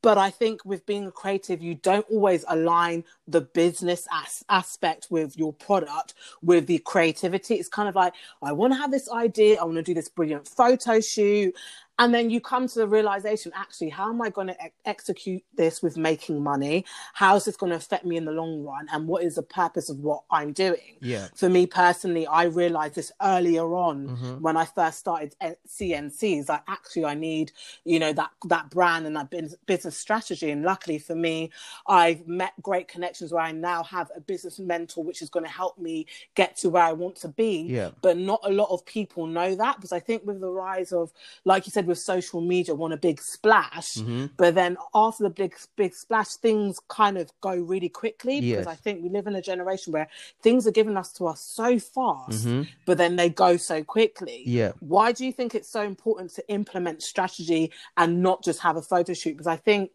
but 0.02 0.18
i 0.18 0.30
think 0.30 0.64
with 0.64 0.86
being 0.86 1.06
a 1.06 1.12
creative 1.12 1.62
you 1.62 1.74
don't 1.76 2.06
always 2.10 2.44
align 2.48 3.04
the 3.28 3.40
business 3.42 4.08
as- 4.12 4.44
aspect 4.48 5.08
with 5.10 5.36
your 5.38 5.52
product 5.52 6.14
with 6.42 6.66
the 6.66 6.78
creativity. 6.78 7.54
It's 7.56 7.68
kind 7.68 7.88
of 7.88 7.94
like 7.94 8.14
i 8.42 8.52
want 8.52 8.72
to 8.72 8.78
have 8.78 8.90
this 8.90 9.10
idea 9.10 9.60
i 9.60 9.64
want 9.64 9.76
to 9.76 9.82
do 9.82 9.94
this 9.94 10.08
brilliant 10.08 10.48
photo 10.48 11.00
shoot 11.00 11.54
and 11.98 12.14
then 12.14 12.30
you 12.30 12.40
come 12.40 12.66
to 12.68 12.78
the 12.78 12.88
realization 12.88 13.52
actually 13.54 13.90
how 13.90 14.08
am 14.08 14.22
i 14.22 14.30
going 14.30 14.46
to 14.46 14.54
e- 14.54 14.72
execute 14.84 15.42
this 15.54 15.82
with 15.82 15.96
making 15.96 16.42
money? 16.42 16.84
How 17.14 17.36
is 17.36 17.44
this 17.44 17.56
going 17.56 17.70
to 17.70 17.76
affect 17.76 18.04
me 18.04 18.16
in 18.16 18.24
the 18.24 18.32
long 18.32 18.64
run? 18.64 18.86
And 18.92 19.06
what 19.06 19.22
is 19.22 19.36
the 19.36 19.42
purpose 19.42 19.88
of 19.90 19.98
what 19.98 20.22
i'm 20.30 20.52
doing? 20.52 20.96
Yeah. 21.00 21.28
For 21.34 21.48
me 21.48 21.66
personally 21.66 22.26
i 22.26 22.44
realized 22.44 22.94
this 22.94 23.12
earlier 23.22 23.74
on 23.74 24.08
mm-hmm. 24.08 24.34
when 24.40 24.56
i 24.56 24.64
first 24.64 24.98
started 24.98 25.34
cncs 25.68 26.48
like 26.48 26.62
actually 26.68 27.04
i 27.04 27.14
need 27.14 27.52
you 27.84 27.98
know 27.98 28.12
that 28.12 28.30
that 28.46 28.70
brand 28.70 29.06
and 29.06 29.16
that 29.16 29.30
business 29.66 29.96
strategy. 29.96 30.50
And 30.50 30.62
luckily 30.62 30.98
for 30.98 31.14
me 31.14 31.50
i've 31.86 32.26
met 32.26 32.52
great 32.62 32.88
connections 32.88 33.32
where 33.32 33.42
i 33.42 33.52
now 33.52 33.82
have 33.84 34.10
a 34.16 34.20
business 34.20 34.58
mentor 34.58 35.04
which 35.04 35.22
is 35.22 35.30
going 35.30 35.44
to 35.44 35.50
help 35.50 35.78
me 35.78 36.06
get 36.34 36.56
to 36.58 36.70
where 36.70 36.82
i 36.82 36.92
want 36.92 37.16
to 37.16 37.28
be. 37.28 37.62
Yeah. 37.62 37.90
But 38.02 38.16
not 38.16 38.40
a 38.44 38.50
lot 38.50 38.70
of 38.70 38.84
people 38.86 39.26
know 39.26 39.54
that 39.54 39.76
because 39.76 39.92
i 39.92 40.00
think 40.00 40.24
with 40.24 40.40
the 40.40 40.50
rise 40.50 40.92
of 40.92 41.12
like 41.44 41.66
you 41.66 41.72
said 41.72 41.86
with 41.90 41.98
social 41.98 42.40
media 42.40 42.74
want 42.74 42.94
a 42.94 42.96
big 42.96 43.20
splash, 43.20 43.94
mm-hmm. 43.94 44.26
but 44.36 44.54
then 44.54 44.76
after 44.94 45.24
the 45.24 45.30
big 45.30 45.54
big 45.76 45.94
splash, 45.94 46.28
things 46.34 46.80
kind 46.88 47.18
of 47.18 47.30
go 47.40 47.54
really 47.54 47.88
quickly 47.88 48.38
yes. 48.38 48.58
because 48.58 48.66
I 48.66 48.76
think 48.76 49.02
we 49.02 49.10
live 49.10 49.26
in 49.26 49.34
a 49.34 49.42
generation 49.42 49.92
where 49.92 50.08
things 50.42 50.66
are 50.66 50.72
given 50.72 50.96
us 50.96 51.12
to 51.14 51.26
us 51.26 51.40
so 51.40 51.78
fast, 51.78 52.46
mm-hmm. 52.46 52.62
but 52.86 52.96
then 52.96 53.16
they 53.16 53.28
go 53.28 53.56
so 53.56 53.84
quickly. 53.84 54.42
Yeah. 54.46 54.72
Why 54.80 55.12
do 55.12 55.26
you 55.26 55.32
think 55.32 55.54
it's 55.54 55.68
so 55.68 55.82
important 55.82 56.32
to 56.34 56.48
implement 56.48 57.02
strategy 57.02 57.72
and 57.96 58.22
not 58.22 58.42
just 58.42 58.60
have 58.60 58.76
a 58.76 58.82
photo 58.82 59.12
shoot? 59.12 59.32
Because 59.32 59.46
I 59.46 59.56
think 59.56 59.90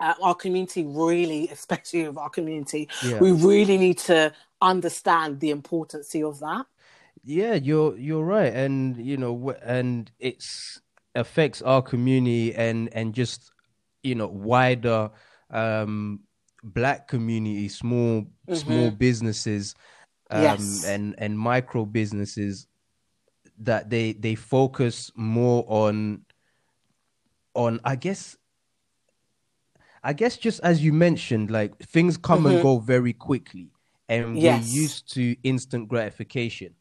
uh, 0.00 0.14
our 0.22 0.34
community 0.34 0.84
really, 0.84 1.48
especially 1.52 2.02
of 2.02 2.18
our 2.18 2.30
community, 2.30 2.88
yeah. 3.04 3.18
we 3.18 3.32
really 3.32 3.76
need 3.76 3.98
to 3.98 4.32
understand 4.60 5.40
the 5.40 5.50
importance 5.50 6.14
of 6.14 6.40
that. 6.40 6.66
Yeah, 7.26 7.54
you're 7.54 7.96
you're 7.96 8.24
right, 8.24 8.52
and 8.52 8.96
you 8.98 9.16
know, 9.16 9.54
and 9.62 10.10
it's 10.18 10.80
affects 11.14 11.62
our 11.62 11.82
community 11.82 12.54
and 12.54 12.88
and 12.92 13.14
just 13.14 13.52
you 14.02 14.14
know 14.14 14.28
wider 14.28 15.10
um 15.50 16.20
black 16.62 17.08
community 17.08 17.68
small 17.68 18.22
mm-hmm. 18.22 18.54
small 18.54 18.90
businesses 18.90 19.74
um 20.30 20.42
yes. 20.42 20.84
and 20.84 21.14
and 21.18 21.38
micro 21.38 21.84
businesses 21.84 22.66
that 23.58 23.90
they 23.90 24.12
they 24.14 24.34
focus 24.34 25.12
more 25.14 25.64
on 25.68 26.22
on 27.54 27.78
i 27.84 27.94
guess 27.94 28.36
i 30.02 30.12
guess 30.12 30.36
just 30.36 30.60
as 30.64 30.82
you 30.82 30.92
mentioned 30.92 31.50
like 31.50 31.78
things 31.78 32.16
come 32.16 32.40
mm-hmm. 32.40 32.54
and 32.54 32.62
go 32.62 32.78
very 32.78 33.12
quickly 33.12 33.70
and 34.08 34.38
yes. 34.38 34.64
we're 34.64 34.80
used 34.80 35.12
to 35.12 35.36
instant 35.44 35.88
gratification 35.88 36.74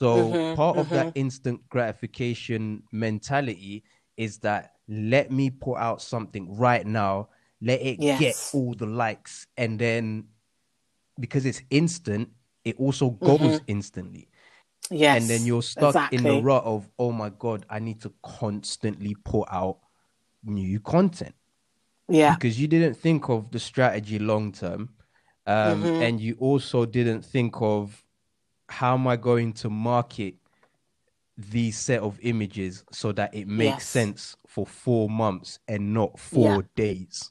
so 0.00 0.16
mm-hmm, 0.16 0.56
part 0.56 0.76
of 0.76 0.86
mm-hmm. 0.86 0.94
that 0.94 1.12
instant 1.14 1.68
gratification 1.68 2.82
mentality 2.92 3.84
is 4.16 4.38
that 4.38 4.72
let 4.88 5.30
me 5.30 5.50
put 5.50 5.76
out 5.76 6.02
something 6.02 6.56
right 6.56 6.86
now, 6.86 7.28
let 7.60 7.80
it 7.80 8.00
yes. 8.00 8.20
get 8.20 8.50
all 8.54 8.74
the 8.74 8.86
likes, 8.86 9.46
and 9.56 9.78
then 9.78 10.24
because 11.18 11.46
it's 11.46 11.62
instant, 11.70 12.28
it 12.64 12.76
also 12.78 13.10
goes 13.10 13.40
mm-hmm. 13.40 13.64
instantly. 13.68 14.28
Yes. 14.90 15.20
And 15.20 15.30
then 15.30 15.46
you're 15.46 15.62
stuck 15.62 15.94
exactly. 15.94 16.18
in 16.18 16.24
the 16.24 16.42
rut 16.42 16.64
of, 16.64 16.88
oh 16.98 17.10
my 17.10 17.30
God, 17.30 17.66
I 17.68 17.78
need 17.78 18.00
to 18.02 18.12
constantly 18.22 19.16
put 19.24 19.48
out 19.50 19.78
new 20.44 20.78
content. 20.80 21.34
Yeah. 22.08 22.34
Because 22.34 22.60
you 22.60 22.68
didn't 22.68 22.94
think 22.94 23.28
of 23.28 23.50
the 23.50 23.58
strategy 23.58 24.18
long 24.18 24.52
term. 24.52 24.90
Um, 25.46 25.82
mm-hmm. 25.82 26.02
And 26.02 26.20
you 26.20 26.36
also 26.38 26.86
didn't 26.86 27.22
think 27.22 27.60
of 27.60 28.04
how 28.68 28.94
am 28.94 29.06
I 29.06 29.16
going 29.16 29.52
to 29.54 29.70
market 29.70 30.34
these 31.38 31.76
set 31.76 32.00
of 32.00 32.18
images 32.22 32.84
so 32.90 33.12
that 33.12 33.34
it 33.34 33.46
makes 33.46 33.76
yes. 33.76 33.86
sense 33.86 34.36
for 34.46 34.66
four 34.66 35.10
months 35.10 35.58
and 35.68 35.92
not 35.92 36.18
four 36.18 36.56
yeah. 36.56 36.60
days. 36.74 37.30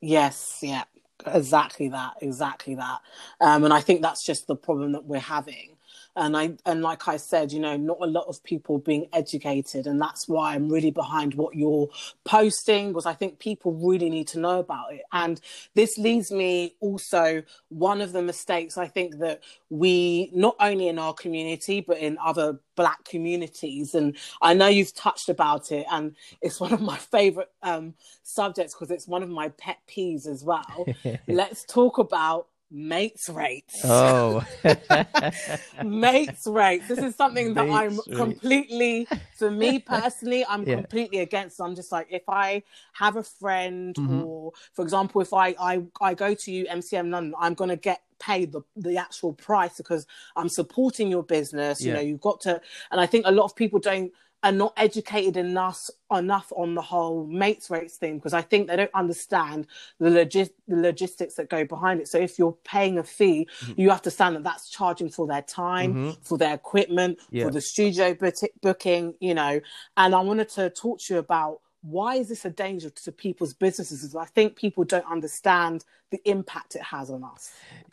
Yes, 0.00 0.58
yeah, 0.60 0.84
exactly 1.26 1.88
that, 1.88 2.14
exactly 2.20 2.74
that. 2.74 3.00
Um, 3.40 3.64
and 3.64 3.72
I 3.72 3.80
think 3.80 4.02
that's 4.02 4.24
just 4.24 4.46
the 4.46 4.56
problem 4.56 4.92
that 4.92 5.04
we're 5.04 5.20
having 5.20 5.73
and 6.16 6.36
i 6.36 6.52
and 6.66 6.82
like 6.82 7.08
i 7.08 7.16
said 7.16 7.52
you 7.52 7.60
know 7.60 7.76
not 7.76 7.98
a 8.00 8.06
lot 8.06 8.26
of 8.26 8.42
people 8.44 8.78
being 8.78 9.06
educated. 9.12 9.86
And 9.86 10.00
that's 10.00 10.28
why 10.28 10.54
i'm 10.54 10.68
really 10.68 10.90
behind 10.90 11.34
what 11.34 11.54
you're 11.54 11.88
posting 12.24 12.88
because 12.88 13.06
i 13.06 13.12
think 13.12 13.38
people 13.38 13.72
really 13.72 14.10
need 14.10 14.28
to 14.28 14.38
know 14.38 14.58
about 14.58 14.92
it. 14.92 15.02
And 15.12 15.40
this 15.74 15.98
leads 15.98 16.30
me 16.30 16.74
also 16.80 17.42
one 17.68 18.00
of 18.00 18.12
the 18.12 18.22
mistakes 18.22 18.78
i 18.78 18.86
think 18.86 19.18
that 19.18 19.42
we 19.70 20.30
not 20.34 20.56
only 20.60 20.88
in 20.88 20.98
our 20.98 21.14
community 21.14 21.80
but 21.80 21.98
in 21.98 22.18
other 22.18 22.58
black 22.76 23.04
communities. 23.04 23.94
And 23.94 24.16
i 24.42 24.54
know 24.54 24.66
you've 24.66 24.94
touched 24.94 25.28
about 25.28 25.72
it 25.72 25.86
and 25.90 26.14
it's 26.40 26.60
one 26.60 26.72
of 26.72 26.80
my 26.80 26.96
favorite 26.96 27.50
um, 27.62 27.94
subjects 28.22 28.74
because 28.74 28.90
it's 28.90 29.08
one 29.08 29.22
of 29.22 29.28
my 29.28 29.48
pet 29.50 29.78
peeves 29.88 30.26
as 30.26 30.44
well. 30.44 30.86
Let's 31.28 31.64
talk 31.64 31.98
about 31.98 32.48
mates 32.74 33.28
rates. 33.28 33.80
Oh, 33.84 34.44
mates 35.84 36.46
rates. 36.46 36.88
This 36.88 36.98
is 36.98 37.14
something 37.14 37.54
that 37.54 37.70
I'm 37.70 37.90
rates. 37.90 38.16
completely, 38.16 39.06
for 39.36 39.50
me 39.50 39.78
personally, 39.78 40.44
I'm 40.46 40.64
yeah. 40.64 40.76
completely 40.76 41.20
against. 41.20 41.60
I'm 41.60 41.76
just 41.76 41.92
like, 41.92 42.08
if 42.10 42.28
I 42.28 42.64
have 42.94 43.16
a 43.16 43.22
friend, 43.22 43.94
mm-hmm. 43.94 44.24
or 44.24 44.52
for 44.72 44.82
example, 44.82 45.20
if 45.20 45.32
I, 45.32 45.54
I 45.60 45.82
I 46.00 46.14
go 46.14 46.34
to 46.34 46.52
you 46.52 46.66
MCM 46.66 47.10
London, 47.10 47.34
I'm 47.38 47.54
gonna 47.54 47.76
get 47.76 48.02
paid 48.18 48.52
the, 48.52 48.62
the 48.76 48.96
actual 48.96 49.32
price 49.32 49.76
because 49.76 50.06
I'm 50.34 50.48
supporting 50.48 51.08
your 51.08 51.22
business. 51.22 51.80
Yeah. 51.80 51.86
You 51.86 51.94
know, 51.94 52.02
you've 52.02 52.20
got 52.20 52.40
to, 52.42 52.60
and 52.90 53.00
I 53.00 53.06
think 53.06 53.26
a 53.26 53.32
lot 53.32 53.44
of 53.44 53.54
people 53.54 53.78
don't 53.78 54.12
are 54.44 54.52
not 54.52 54.74
educated 54.76 55.38
enough 55.38 55.88
enough 56.12 56.52
on 56.54 56.74
the 56.74 56.82
whole 56.82 57.26
mates 57.26 57.70
rates 57.70 57.96
thing 57.96 58.18
because 58.18 58.34
I 58.34 58.42
think 58.42 58.68
they 58.68 58.76
don't 58.76 58.90
understand 58.94 59.66
the, 59.98 60.10
logis- 60.10 60.52
the 60.68 60.76
logistics 60.76 61.34
that 61.36 61.48
go 61.48 61.64
behind 61.64 62.00
it. 62.00 62.08
So 62.08 62.18
if 62.18 62.38
you're 62.38 62.56
paying 62.62 62.98
a 62.98 63.02
fee, 63.02 63.48
mm-hmm. 63.60 63.80
you 63.80 63.88
have 63.88 64.02
to 64.02 64.08
understand 64.08 64.36
that 64.36 64.44
that's 64.44 64.68
charging 64.68 65.08
for 65.08 65.26
their 65.26 65.42
time, 65.42 65.94
mm-hmm. 65.94 66.10
for 66.22 66.36
their 66.36 66.54
equipment, 66.54 67.18
yeah. 67.30 67.44
for 67.44 67.50
the 67.50 67.60
studio 67.60 68.12
book- 68.14 68.34
booking, 68.60 69.14
you 69.18 69.34
know. 69.34 69.60
And 69.96 70.14
I 70.14 70.20
wanted 70.20 70.50
to 70.50 70.68
talk 70.70 71.00
to 71.00 71.14
you 71.14 71.20
about 71.20 71.60
why 71.80 72.16
is 72.16 72.28
this 72.28 72.44
a 72.44 72.50
danger 72.50 72.90
to 72.90 73.12
people's 73.12 73.54
businesses? 73.54 74.14
I 74.14 74.26
think 74.26 74.56
people 74.56 74.84
don't 74.84 75.10
understand 75.10 75.86
the 76.10 76.20
impact 76.28 76.76
it 76.76 76.82
has 76.82 77.10
on 77.10 77.24
us. 77.24 77.52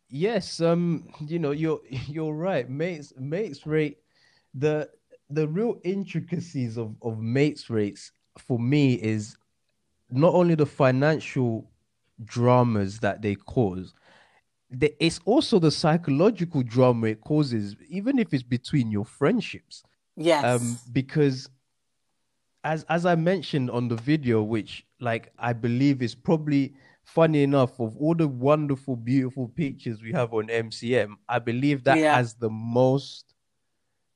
Yes, 0.10 0.60
um, 0.60 1.08
you 1.26 1.40
know, 1.40 1.52
you're 1.52 1.80
you're 1.90 2.34
right. 2.34 2.70
Mates 2.70 3.14
mates 3.18 3.66
rate 3.66 4.00
the 4.54 4.90
the 5.34 5.48
real 5.48 5.80
intricacies 5.84 6.78
of, 6.78 6.96
of 7.02 7.20
mates 7.20 7.70
rates 7.70 8.12
for 8.38 8.60
me 8.60 8.94
is 8.96 9.38
not 10.10 10.34
only 10.34 10.56
the 10.56 10.66
financial 10.66 11.70
dramas 12.26 13.00
that 13.00 13.22
they 13.22 13.36
cause, 13.36 13.94
the, 14.70 14.94
it's 15.04 15.20
also 15.26 15.60
the 15.60 15.72
psychological 15.72 16.64
drama 16.64 17.08
it 17.08 17.22
causes, 17.22 17.76
even 17.90 18.20
if 18.20 18.34
it's 18.34 18.44
between 18.44 18.92
your 18.92 19.06
friendships. 19.06 19.84
Yes. 20.16 20.44
Um, 20.44 20.80
because 20.92 21.50
as 22.64 22.84
as 22.90 23.06
I 23.06 23.16
mentioned 23.16 23.70
on 23.72 23.88
the 23.88 23.96
video, 23.96 24.44
which 24.44 24.86
like 25.00 25.32
I 25.40 25.54
believe 25.54 26.02
is 26.02 26.16
probably 26.16 26.74
funny 27.04 27.44
enough 27.44 27.80
of 27.80 27.98
all 27.98 28.14
the 28.16 28.28
wonderful, 28.28 28.96
beautiful 28.96 29.48
pictures 29.50 30.02
we 30.02 30.12
have 30.14 30.34
on 30.34 30.50
MCM, 30.50 31.18
I 31.28 31.40
believe 31.40 31.84
that 31.86 31.98
Yeah. 31.98 32.16
has 32.16 32.36
the 32.36 32.50
most 32.50 33.34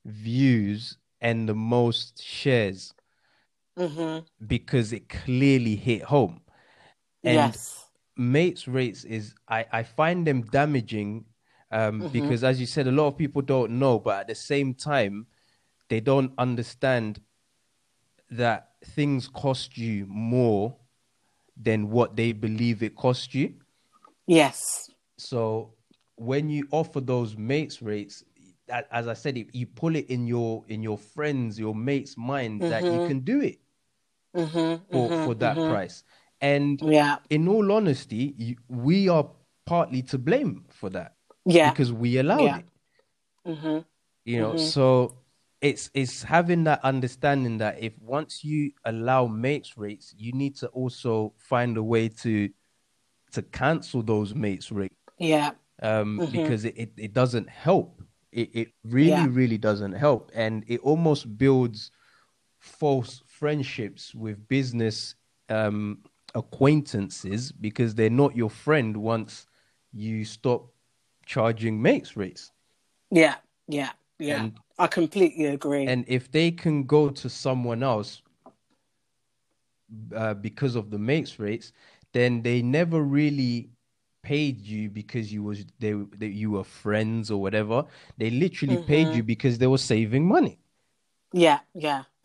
views 0.04 0.98
and 1.20 1.48
the 1.48 1.54
most 1.54 2.22
shares 2.22 2.94
hmm 3.76 4.18
because 4.46 4.92
it 4.92 5.08
clearly 5.08 5.76
hit 5.76 6.02
home. 6.04 6.40
And 7.24 7.56
Yes. 7.56 7.90
mates 8.16 8.66
rates 8.68 9.04
is 9.04 9.34
I, 9.48 9.66
I 9.72 9.82
find 9.82 10.26
them 10.26 10.42
damaging 10.42 11.26
um, 11.70 12.02
Mm-hmm. 12.02 12.12
because 12.12 12.44
as 12.44 12.60
you 12.60 12.66
said, 12.66 12.86
a 12.86 12.92
lot 12.92 13.08
of 13.08 13.16
people 13.16 13.42
don't 13.42 13.78
know, 13.78 13.98
but 13.98 14.20
at 14.20 14.28
the 14.28 14.34
same 14.34 14.74
time, 14.74 15.26
they 15.88 16.00
don't 16.00 16.32
understand 16.38 17.20
that 18.30 18.70
things 18.84 19.28
cost 19.28 19.76
you 19.78 20.06
more 20.08 20.76
than 21.56 21.90
what 21.90 22.16
they 22.16 22.32
believe 22.32 22.82
it 22.82 22.96
cost 22.96 23.34
you. 23.34 23.54
Yes. 24.26 24.90
So 25.18 25.74
when 26.16 26.48
you 26.50 26.68
offer 26.70 27.00
those 27.00 27.36
mates 27.36 27.82
rates, 27.82 28.24
as 28.68 29.08
I 29.08 29.14
said, 29.14 29.36
you 29.52 29.66
pull 29.66 29.96
it 29.96 30.06
in 30.10 30.26
your 30.26 30.64
in 30.68 30.82
your 30.82 30.98
friends, 30.98 31.58
your 31.58 31.74
mates' 31.74 32.16
mind 32.16 32.62
that 32.68 32.90
you 32.90 33.00
can 33.00 33.20
do 33.20 33.40
it 33.40 33.58
hmm 34.34 34.74
for 34.90 35.12
for 35.12 35.34
that 35.36 35.64
price. 35.64 36.04
And 36.40 36.82
Yeah. 36.82 37.18
in 37.30 37.48
all 37.48 37.72
honesty, 37.72 38.34
you, 38.36 38.56
we 38.68 39.08
are 39.08 39.28
partly 39.64 40.02
to 40.02 40.18
blame 40.18 40.64
for 40.68 40.90
that 40.90 41.16
Yeah. 41.44 41.70
because 41.70 41.92
we 41.92 42.18
allowed 42.18 42.42
Yeah. 42.42 42.58
it. 42.58 42.66
hmm 43.44 43.78
You 44.24 44.40
know, 44.40 44.56
so 44.56 45.18
it's 45.60 45.90
it's 45.94 46.22
having 46.22 46.64
that 46.64 46.80
understanding 46.84 47.58
that 47.58 47.82
if 47.82 47.98
once 48.00 48.44
you 48.44 48.72
allow 48.84 49.26
mates 49.26 49.76
rates, 49.78 50.14
you 50.16 50.32
need 50.32 50.56
to 50.56 50.68
also 50.68 51.32
find 51.38 51.76
a 51.76 51.82
way 51.82 52.08
to 52.08 52.50
to 53.32 53.42
cancel 53.42 54.02
those 54.02 54.34
mates 54.34 54.70
rates 54.72 54.94
Yeah. 55.18 55.52
um, 55.82 56.24
because 56.30 56.64
it, 56.64 56.76
it, 56.76 56.92
it 56.96 57.12
doesn't 57.12 57.48
help. 57.48 58.02
It, 58.36 58.50
it 58.54 58.68
really, 58.84 59.08
Yeah. 59.08 59.26
really 59.30 59.56
doesn't 59.58 59.94
help. 59.94 60.30
And 60.34 60.62
it 60.68 60.80
almost 60.80 61.38
builds 61.38 61.90
false 62.58 63.22
friendships 63.26 64.14
with 64.14 64.46
business 64.46 65.14
um, 65.48 66.02
acquaintances 66.34 67.50
because 67.50 67.94
they're 67.94 68.10
not 68.10 68.36
your 68.36 68.50
friend 68.50 68.98
once 68.98 69.46
you 69.92 70.24
stop 70.24 70.68
charging 71.24 71.80
mates 71.80 72.14
rates. 72.16 72.52
Yeah. 73.10 73.36
Yeah. 73.68 73.92
Yeah. 74.18 74.42
And- 74.44 74.58
I 74.78 74.86
completely 74.86 75.46
agree. 75.46 75.86
And 75.86 76.04
if 76.06 76.30
they 76.30 76.50
can 76.50 76.84
go 76.84 77.08
to 77.08 77.30
someone 77.30 77.82
else 77.82 78.20
uh, 80.14 80.34
because 80.34 80.76
of 80.76 80.90
the 80.90 80.98
mates 80.98 81.38
rates, 81.38 81.72
then 82.12 82.42
they 82.42 82.60
never 82.60 83.00
really 83.00 83.70
paid 84.26 84.66
you 84.66 84.90
because 84.90 85.32
you 85.32 85.44
was 85.44 85.64
they, 85.78 85.92
they 85.92 86.26
you 86.26 86.50
were 86.50 86.64
friends 86.64 87.30
or 87.30 87.40
whatever. 87.40 87.84
They 88.18 88.30
literally 88.30 88.78
paid 88.78 89.06
mm-hmm. 89.06 89.16
you 89.18 89.22
because 89.22 89.58
they 89.58 89.68
were 89.68 89.78
saving 89.78 90.26
money. 90.26 90.58
Yeah, 91.32 91.60
yeah. 91.74 92.02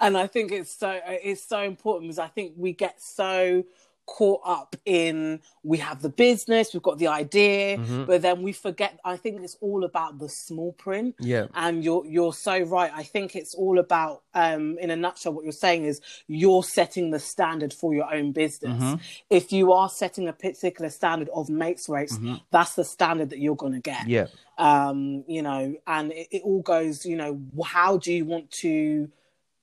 and 0.00 0.16
I 0.16 0.28
think 0.28 0.52
it's 0.52 0.70
so 0.70 1.00
it's 1.04 1.42
so 1.42 1.60
important 1.60 2.04
because 2.04 2.20
I 2.20 2.28
think 2.28 2.52
we 2.56 2.72
get 2.72 3.02
so 3.02 3.64
caught 4.06 4.40
up 4.46 4.76
in 4.84 5.40
we 5.64 5.78
have 5.78 6.00
the 6.00 6.08
business, 6.08 6.72
we've 6.72 6.82
got 6.82 6.98
the 6.98 7.08
idea, 7.08 7.76
but 8.06 8.22
then 8.22 8.42
we 8.42 8.52
forget 8.52 8.98
I 9.04 9.16
think 9.16 9.42
it's 9.42 9.56
all 9.60 9.84
about 9.84 10.18
the 10.18 10.28
small 10.28 10.72
print. 10.72 11.16
Yeah. 11.18 11.46
And 11.54 11.82
you're 11.84 12.06
you're 12.06 12.32
so 12.32 12.58
right. 12.60 12.90
I 12.94 13.02
think 13.02 13.34
it's 13.36 13.54
all 13.54 13.78
about 13.78 14.22
um 14.34 14.78
in 14.78 14.90
a 14.90 14.96
nutshell 14.96 15.32
what 15.32 15.44
you're 15.44 15.52
saying 15.52 15.84
is 15.84 16.00
you're 16.28 16.62
setting 16.62 17.10
the 17.10 17.18
standard 17.18 17.72
for 17.72 17.94
your 17.94 18.12
own 18.14 18.32
business. 18.32 19.00
If 19.28 19.52
you 19.52 19.72
are 19.72 19.88
setting 19.88 20.28
a 20.28 20.32
particular 20.32 20.90
standard 20.90 21.28
of 21.34 21.48
mates 21.50 21.88
rates, 21.88 22.16
that's 22.50 22.74
the 22.74 22.84
standard 22.84 23.30
that 23.30 23.38
you're 23.40 23.56
gonna 23.56 23.80
get 23.80 24.06
Yeah. 24.08 24.26
um 24.58 25.24
you 25.26 25.42
know 25.42 25.74
and 25.86 26.12
it, 26.12 26.28
it 26.30 26.42
all 26.42 26.62
goes 26.62 27.04
you 27.04 27.16
know 27.16 27.40
how 27.64 27.96
do 27.98 28.12
you 28.12 28.24
want 28.24 28.50
to 28.50 29.10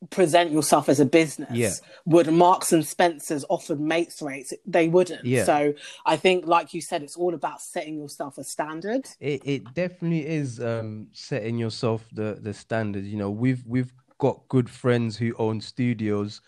present 0.10 0.52
yourself 0.52 0.90
as 0.90 1.00
a 1.00 1.06
business 1.06 1.58
Yeah. 1.58 1.74
would 2.06 2.28
marks 2.32 2.74
and 2.74 2.86
spencers 2.86 3.46
offered 3.50 3.80
mates 3.80 4.22
rates 4.22 4.54
they 4.66 4.88
wouldn't 4.88 5.26
Yeah. 5.26 5.46
so 5.46 5.74
i 6.06 6.16
think 6.18 6.46
like 6.46 6.74
you 6.74 6.82
said 6.82 7.04
it's 7.04 7.16
all 7.16 7.34
about 7.34 7.62
setting 7.62 7.98
yourself 7.98 8.38
a 8.38 8.44
standard 8.44 9.08
It 9.20 9.42
it 9.46 9.74
definitely 9.74 10.26
is 10.26 10.60
um 10.60 11.08
setting 11.14 11.58
yourself 11.58 12.06
the 12.12 12.38
the 12.42 12.54
standard. 12.54 13.06
You 13.06 13.18
know, 13.18 13.32
we've 13.32 13.64
we've 13.66 13.94
got 14.18 14.48
good 14.48 14.70
friends 14.70 15.18
who 15.18 15.34
own 15.38 15.62
studios 15.62 16.42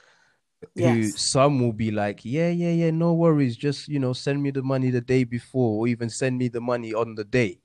who 0.75 1.11
Yes. 1.11 1.31
some 1.31 1.61
will 1.61 1.73
be 1.73 1.91
like, 1.91 2.25
Yeah, 2.25 2.49
yeah, 2.49 2.71
yeah, 2.71 2.91
no 2.91 3.13
worries, 3.13 3.55
just 3.55 3.87
you 3.87 3.99
know, 3.99 4.13
send 4.13 4.41
me 4.41 4.51
the 4.51 4.63
money 4.63 4.89
the 4.89 5.01
day 5.01 5.23
before, 5.23 5.79
or 5.81 5.87
even 5.87 6.09
send 6.09 6.37
me 6.37 6.47
the 6.49 6.61
money 6.61 6.93
on 6.93 7.15
the 7.15 7.23
day. 7.23 7.59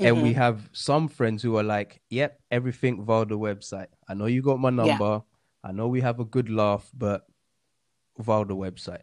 And 0.00 0.22
we 0.22 0.32
have 0.34 0.68
some 0.72 1.08
friends 1.08 1.42
who 1.42 1.56
are 1.56 1.62
like, 1.62 2.00
Yep, 2.10 2.40
everything 2.50 3.04
via 3.04 3.24
the 3.26 3.38
website. 3.38 3.88
I 4.08 4.14
know 4.14 4.26
you 4.26 4.42
got 4.42 4.60
my 4.60 4.70
number. 4.70 5.22
I 5.64 5.72
know 5.72 5.88
we 5.88 6.00
have 6.00 6.20
a 6.20 6.24
good 6.24 6.48
laugh, 6.48 6.90
but 6.96 7.26
via 8.18 8.44
the 8.44 8.56
website. 8.56 9.02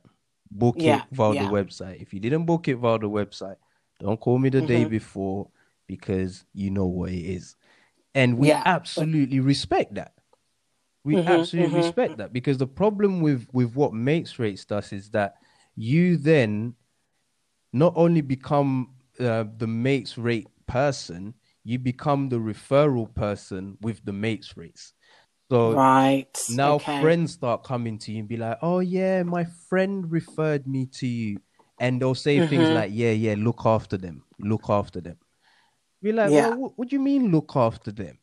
Book 0.51 0.75
Yeah, 0.77 0.97
it 0.97 1.05
via 1.11 1.33
yeah. 1.33 1.41
the 1.41 1.45
website. 1.45 2.01
If 2.01 2.13
you 2.13 2.19
didn't 2.19 2.45
book 2.45 2.67
it 2.67 2.75
via 2.77 2.99
the 2.99 3.09
website, 3.09 3.57
don't 3.99 4.19
call 4.19 4.37
me 4.39 4.49
the 4.49 4.61
Mm-hmm. 4.61 4.67
day 4.67 4.85
before 4.85 5.49
because 5.87 6.45
you 6.53 6.69
know 6.71 6.85
what 6.85 7.09
it 7.11 7.23
is. 7.25 7.55
And 8.13 8.37
we 8.37 8.47
Yeah. 8.47 8.63
absolutely 8.65 9.39
respect 9.39 9.95
that. 9.95 10.13
We 11.03 11.17
Mm-hmm, 11.17 11.29
absolutely 11.31 11.75
respect 11.75 12.17
that 12.17 12.33
because 12.33 12.57
the 12.57 12.67
problem 12.67 13.21
with 13.21 13.47
with 13.53 13.75
what 13.75 13.93
mates 13.93 14.39
rates 14.39 14.65
does 14.65 14.91
is 14.93 15.09
that 15.11 15.35
you 15.75 16.17
then 16.17 16.75
not 17.73 17.93
only 17.95 18.21
become 18.21 18.95
uh, 19.19 19.45
the 19.57 19.67
mates 19.67 20.17
rate 20.17 20.47
person, 20.67 21.33
you 21.63 21.79
become 21.79 22.29
the 22.29 22.37
referral 22.37 23.13
person 23.13 23.77
with 23.81 24.03
the 24.05 24.13
mates 24.13 24.55
rates. 24.57 24.93
So 25.51 25.71
right 25.73 26.37
now 26.47 26.79
okay. 26.81 26.99
friends 26.99 27.33
start 27.33 27.63
coming 27.63 27.97
to 27.99 28.11
you 28.11 28.19
and 28.19 28.27
be 28.27 28.37
like, 28.37 28.57
"Oh 28.61 28.79
yeah, 28.79 29.23
my 29.23 29.45
friend 29.69 30.11
referred 30.11 30.67
me 30.67 30.85
to 30.87 31.07
you," 31.07 31.41
and 31.79 32.01
they'll 32.01 32.15
say 32.15 32.41
things 32.41 32.69
Mm-hmm. 32.69 32.75
like, 32.75 32.91
"Yeah, 32.93 33.11
yeah, 33.11 33.35
look 33.37 33.61
after 33.65 33.97
them, 33.97 34.23
look 34.39 34.69
after 34.69 35.01
them." 35.01 35.17
Be 36.01 36.11
like, 36.11 36.31
Yeah. 36.31 36.45
well, 36.45 36.53
what, 36.53 36.77
what 36.77 36.89
do 36.89 36.95
you 36.95 37.01
mean 37.01 37.31
look 37.31 37.55
after 37.55 37.91
them? 37.91 38.19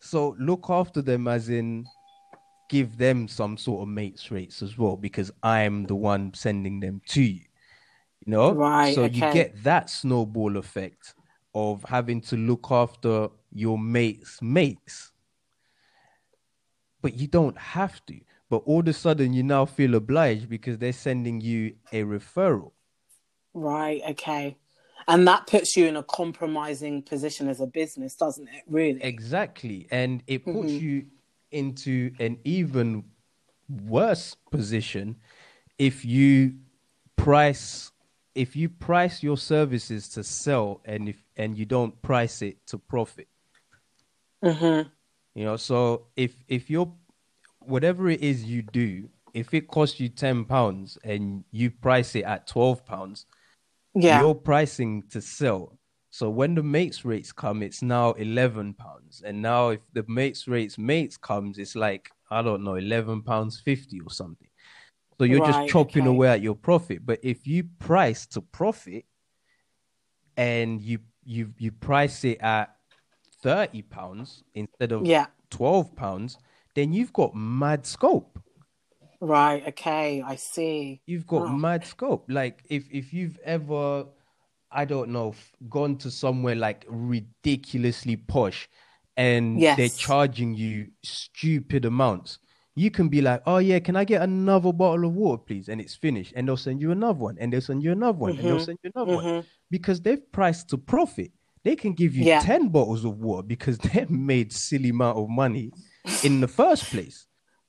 So 0.00 0.36
look 0.38 0.66
after 0.70 1.02
them 1.02 1.28
as 1.28 1.48
in 1.48 1.86
give 2.68 2.96
them 2.96 3.28
some 3.28 3.56
sort 3.56 3.82
of 3.82 3.88
mates 3.88 4.30
rates 4.30 4.62
as 4.62 4.78
well 4.78 4.96
because 4.96 5.30
I'm 5.42 5.86
the 5.86 5.94
one 5.96 6.32
sending 6.34 6.80
them 6.80 7.02
to 7.08 7.22
you. 7.22 7.42
You 8.26 8.32
know, 8.32 8.58
Right, 8.58 8.94
So 8.94 9.04
you 9.04 9.22
get 9.22 9.62
that 9.64 9.90
snowball 9.90 10.56
effect 10.56 11.14
of 11.54 11.84
having 11.84 12.20
to 12.22 12.36
look 12.36 12.68
after 12.70 13.28
your 13.52 13.78
mates' 13.78 14.40
mates 14.42 15.12
but 17.02 17.14
you 17.18 17.26
don't 17.26 17.58
have 17.58 18.04
to. 18.06 18.18
But 18.48 18.62
all 18.64 18.80
of 18.80 18.88
a 18.88 18.92
sudden, 18.94 19.34
you 19.34 19.42
now 19.42 19.66
feel 19.66 19.94
obliged 19.94 20.48
because 20.48 20.78
they're 20.78 20.92
sending 20.92 21.40
you 21.40 21.74
a 21.92 22.02
referral. 22.02 22.72
right 23.54 24.02
okay 24.10 24.56
and 25.08 25.26
that 25.28 25.46
puts 25.46 25.76
you 25.76 25.86
in 25.86 25.96
a 25.96 26.02
compromising 26.02 27.02
position 27.02 27.48
as 27.48 27.60
a 27.60 27.66
business 27.66 28.14
doesn't 28.16 28.48
it 28.48 28.64
really 28.68 29.00
Exactly. 29.00 29.86
And 29.90 30.22
it 30.26 30.50
puts 30.50 30.72
Mm-hmm. 30.72 30.78
you 30.80 31.06
into 31.50 32.12
an 32.18 32.38
even 32.44 33.04
worse 33.68 34.36
position 34.50 35.16
if 35.78 36.04
you 36.04 36.54
price 37.16 37.92
if 38.34 38.56
you 38.56 38.68
price 38.68 39.22
your 39.22 39.36
services 39.36 40.08
to 40.10 40.24
sell 40.24 40.80
and 40.84 41.08
if 41.08 41.16
and 41.36 41.56
you 41.56 41.64
don't 41.64 42.00
price 42.02 42.42
it 42.42 42.66
to 42.66 42.78
profit. 42.78 43.28
mm-hmm. 44.44 44.88
You 45.34 45.44
know, 45.44 45.56
so 45.56 46.06
if 46.16 46.34
if 46.48 46.70
you're 46.70 46.92
whatever 47.60 48.08
it 48.08 48.20
is 48.20 48.44
you 48.44 48.62
do, 48.62 49.08
if 49.32 49.54
it 49.54 49.68
costs 49.68 50.00
you 50.00 50.08
ten 50.08 50.44
pounds 50.44 50.98
and 51.04 51.44
you 51.50 51.70
price 51.70 52.14
it 52.14 52.24
at 52.24 52.46
twelve 52.46 52.84
pounds, 52.86 53.26
yeah 53.94 54.20
you're 54.20 54.34
pricing 54.34 55.02
to 55.10 55.20
sell. 55.20 55.78
So 56.10 56.30
when 56.30 56.54
the 56.54 56.62
mates 56.62 57.04
rates 57.04 57.32
come, 57.32 57.62
it's 57.62 57.82
now 57.82 58.12
eleven 58.12 58.74
pounds. 58.74 59.22
And 59.26 59.42
now 59.42 59.70
if 59.70 59.80
the 59.92 60.04
mates 60.06 60.46
rates 60.46 60.78
mates 60.78 61.16
comes, 61.16 61.58
it's 61.58 61.74
like, 61.74 62.10
I 62.30 62.42
don't 62.42 62.62
know, 62.62 62.76
eleven 62.76 63.22
pounds 63.22 63.60
fifty 63.60 64.00
or 64.00 64.10
something. 64.10 64.48
So 65.18 65.24
you're 65.24 65.40
Right, 65.40 65.46
just 65.46 65.64
chopping 65.66 66.06
okay. 66.06 66.10
away 66.10 66.28
at 66.28 66.42
your 66.42 66.54
profit. 66.56 67.04
But 67.06 67.20
if 67.22 67.46
you 67.46 67.64
price 67.78 68.26
to 68.28 68.40
profit 68.40 69.04
and 70.36 70.80
you 70.80 70.98
you 71.24 71.52
you 71.58 71.70
price 71.72 72.24
it 72.24 72.38
at 72.40 72.74
thirty 73.42 73.82
pounds 73.82 74.42
instead 74.54 74.92
of 74.92 75.06
yeah 75.06 75.26
twelve 75.50 75.94
pounds, 75.96 76.38
then 76.74 76.92
you've 76.92 77.12
got 77.12 77.34
mad 77.34 77.86
scope. 77.86 78.38
right 79.20 79.66
okay 79.68 80.22
i 80.22 80.36
see 80.36 81.00
You've 81.06 81.26
got 81.26 81.40
Wow. 81.44 81.56
mad 81.56 81.84
scope. 81.84 82.24
Like 82.28 82.64
if 82.70 82.88
if 82.90 83.12
you've 83.12 83.38
ever, 83.44 84.06
I 84.70 84.84
don't 84.86 85.10
know, 85.10 85.34
gone 85.68 85.96
to 85.98 86.10
somewhere 86.10 86.54
like 86.54 86.86
ridiculously 86.88 88.16
posh, 88.16 88.68
and 89.16 89.60
Yes. 89.60 89.76
they're 89.76 89.90
charging 89.90 90.54
you 90.54 90.88
stupid 91.02 91.84
amounts. 91.84 92.38
You 92.76 92.90
can 92.90 93.08
be 93.08 93.20
like, 93.22 93.42
oh 93.46 93.58
yeah, 93.58 93.78
can 93.78 93.94
I 93.94 94.04
get 94.04 94.22
another 94.22 94.72
bottle 94.72 95.06
of 95.06 95.14
water, 95.14 95.42
please? 95.46 95.68
And 95.68 95.80
it's 95.80 95.94
finished. 95.94 96.32
And 96.34 96.48
they'll 96.48 96.56
send 96.56 96.80
you 96.80 96.90
another 96.90 97.18
one, 97.18 97.36
and 97.38 97.52
they'll 97.52 97.60
send 97.60 97.82
you 97.84 97.92
another 97.92 98.18
one, 98.18 98.30
and 98.36 98.40
they'll 98.40 98.56
Mhm. 98.58 98.64
send 98.64 98.78
you 98.82 98.90
another 98.94 99.14
one. 99.14 99.24
Mhm. 99.24 99.44
Because 99.70 100.00
they've 100.00 100.32
priced 100.32 100.68
to 100.70 100.78
profit. 100.78 101.30
They 101.62 101.76
can 101.76 101.92
give 101.92 102.14
you 102.14 102.24
Yeah. 102.24 102.40
10 102.40 102.68
bottles 102.68 103.04
of 103.04 103.20
water 103.20 103.42
because 103.46 103.78
they've 104.06 104.10
made 104.10 104.52
silly 104.52 104.88
amount 104.90 105.18
of 105.18 105.28
money 105.28 105.70
in 106.24 106.40
the 106.40 106.48
first 106.48 106.84
place. 106.84 107.26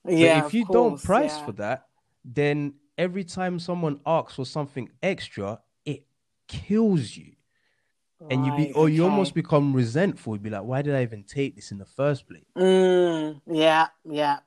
Yeah. 0.07 0.41
but 0.41 0.47
if 0.47 0.53
you 0.53 0.65
don't 0.65 1.01
price 1.01 1.35
yeah. 1.37 1.45
for 1.45 1.51
that, 1.53 1.87
then 2.23 2.75
every 2.97 3.23
time 3.23 3.57
someone 3.59 3.99
asks 4.05 4.35
for 4.35 4.45
something 4.45 4.87
extra, 5.01 5.59
it 5.83 6.05
kills 6.47 7.15
you. 7.17 7.31
And 8.29 8.45
you 8.45 8.51
be 8.55 8.63
Right, 8.65 8.71
or 8.75 8.87
you 8.89 9.03
okay. 9.03 9.09
almost 9.11 9.33
become 9.33 9.73
resentful. 9.73 10.33
You'd 10.35 10.43
be 10.43 10.49
like, 10.49 10.63
why 10.63 10.81
did 10.83 10.93
I 10.95 11.01
even 11.03 11.23
take 11.23 11.55
this 11.55 11.71
in 11.71 11.77
the 11.79 11.85
first 11.85 12.27
place? 12.27 12.43
Mm, 12.57 13.41
yeah, 13.47 13.87
yeah. 14.03 14.39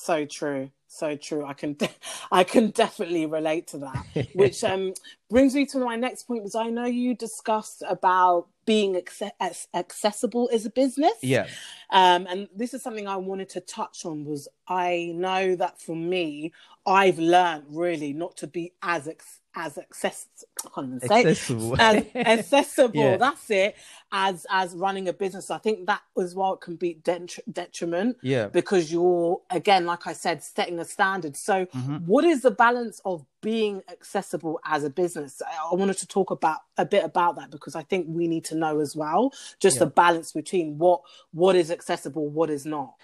So 0.00 0.24
true. 0.24 0.70
So 0.88 1.14
true. 1.14 1.44
I 1.44 1.52
can 1.52 1.74
de- 1.74 1.90
I 2.32 2.42
can 2.42 2.70
definitely 2.70 3.26
relate 3.26 3.66
to 3.68 3.78
that. 3.78 4.28
Which 4.32 4.64
um 4.72 4.94
brings 5.28 5.54
me 5.54 5.66
to 5.66 5.78
my 5.78 5.96
next 5.96 6.22
point 6.24 6.42
because 6.42 6.54
I 6.54 6.68
know 6.70 6.86
you 6.86 7.14
discussed 7.14 7.82
about 7.86 8.48
being 8.64 8.96
as- 9.40 9.68
accessible 9.74 10.48
as 10.52 10.64
a 10.64 10.70
business. 10.70 11.12
Yeah. 11.20 11.48
Um, 11.90 12.26
and 12.30 12.48
this 12.56 12.72
is 12.72 12.82
something 12.82 13.06
I 13.06 13.16
wanted 13.16 13.50
to 13.50 13.60
touch 13.60 14.06
on 14.06 14.24
was 14.24 14.48
I 14.66 15.12
know 15.14 15.54
that 15.56 15.80
for 15.80 15.94
me, 15.94 16.52
I've 16.86 17.18
learned 17.18 17.64
really 17.68 18.14
not 18.14 18.38
to 18.38 18.46
be 18.46 18.72
as 18.82 19.06
ex- 19.06 19.39
as 19.54 19.78
access 19.78 20.26
I 20.64 20.68
can't 20.74 20.86
even 20.88 21.00
say 21.00 21.20
it. 21.22 21.26
Accessible. 21.26 21.80
as 21.80 22.04
accessible. 22.14 23.00
Yeah. 23.00 23.16
That's 23.16 23.50
it. 23.50 23.74
As 24.12 24.46
as 24.50 24.74
running 24.74 25.08
a 25.08 25.12
business, 25.12 25.50
I 25.50 25.58
think 25.58 25.86
that 25.86 26.02
as 26.18 26.34
well 26.34 26.56
can 26.56 26.76
be 26.76 26.96
detri- 27.02 27.40
detriment 27.50 28.16
yeah. 28.22 28.46
because 28.48 28.92
you're 28.92 29.40
again, 29.50 29.86
like 29.86 30.06
I 30.06 30.12
said, 30.12 30.42
setting 30.42 30.78
a 30.78 30.84
standard. 30.84 31.36
So, 31.36 31.66
Mhm. 31.66 32.04
what 32.06 32.24
is 32.24 32.42
the 32.42 32.50
balance 32.50 33.00
of 33.04 33.24
being 33.40 33.82
accessible 33.90 34.60
as 34.64 34.84
a 34.84 34.90
business? 34.90 35.40
I 35.46 35.72
I 35.72 35.74
wanted 35.74 35.98
to 35.98 36.06
talk 36.06 36.30
about 36.30 36.58
a 36.76 36.84
bit 36.84 37.04
about 37.04 37.36
that 37.36 37.50
because 37.50 37.74
I 37.74 37.82
think 37.82 38.06
we 38.08 38.28
need 38.28 38.44
to 38.46 38.54
know 38.54 38.78
as 38.80 38.94
well, 38.96 39.32
just 39.58 39.76
Yeah. 39.76 39.84
the 39.84 39.90
balance 39.90 40.32
between 40.32 40.78
what 40.78 41.00
what 41.32 41.56
is 41.56 41.70
accessible, 41.70 42.28
what 42.28 42.50
is 42.50 42.64
not. 42.66 42.94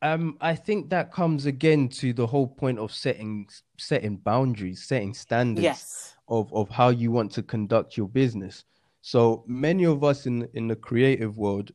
Um, 0.00 0.36
I 0.40 0.54
think 0.54 0.90
that 0.90 1.12
comes 1.12 1.46
again 1.46 1.88
to 1.90 2.12
the 2.12 2.26
whole 2.26 2.46
point 2.46 2.78
of 2.78 2.92
setting 2.92 3.48
setting 3.78 4.16
boundaries, 4.16 4.84
setting 4.86 5.14
standards. 5.14 5.64
Yes. 5.64 6.14
of 6.30 6.52
of 6.52 6.68
how 6.68 6.90
you 6.90 7.10
want 7.10 7.32
to 7.32 7.42
conduct 7.42 7.96
your 7.96 8.06
business. 8.08 8.64
So 9.00 9.44
many 9.46 9.84
of 9.84 10.04
us 10.04 10.26
in 10.26 10.46
in 10.54 10.68
the 10.68 10.76
creative 10.76 11.38
world, 11.38 11.72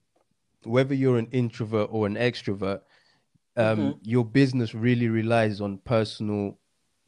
whether 0.63 0.93
you're 0.93 1.17
an 1.17 1.27
introvert 1.31 1.89
or 1.91 2.05
an 2.05 2.15
extrovert, 2.15 2.81
um, 3.57 3.77
Mhm. 3.79 3.99
your 4.03 4.23
business 4.23 4.75
really 4.75 5.09
relies 5.09 5.59
on 5.59 5.79
personal 5.79 6.59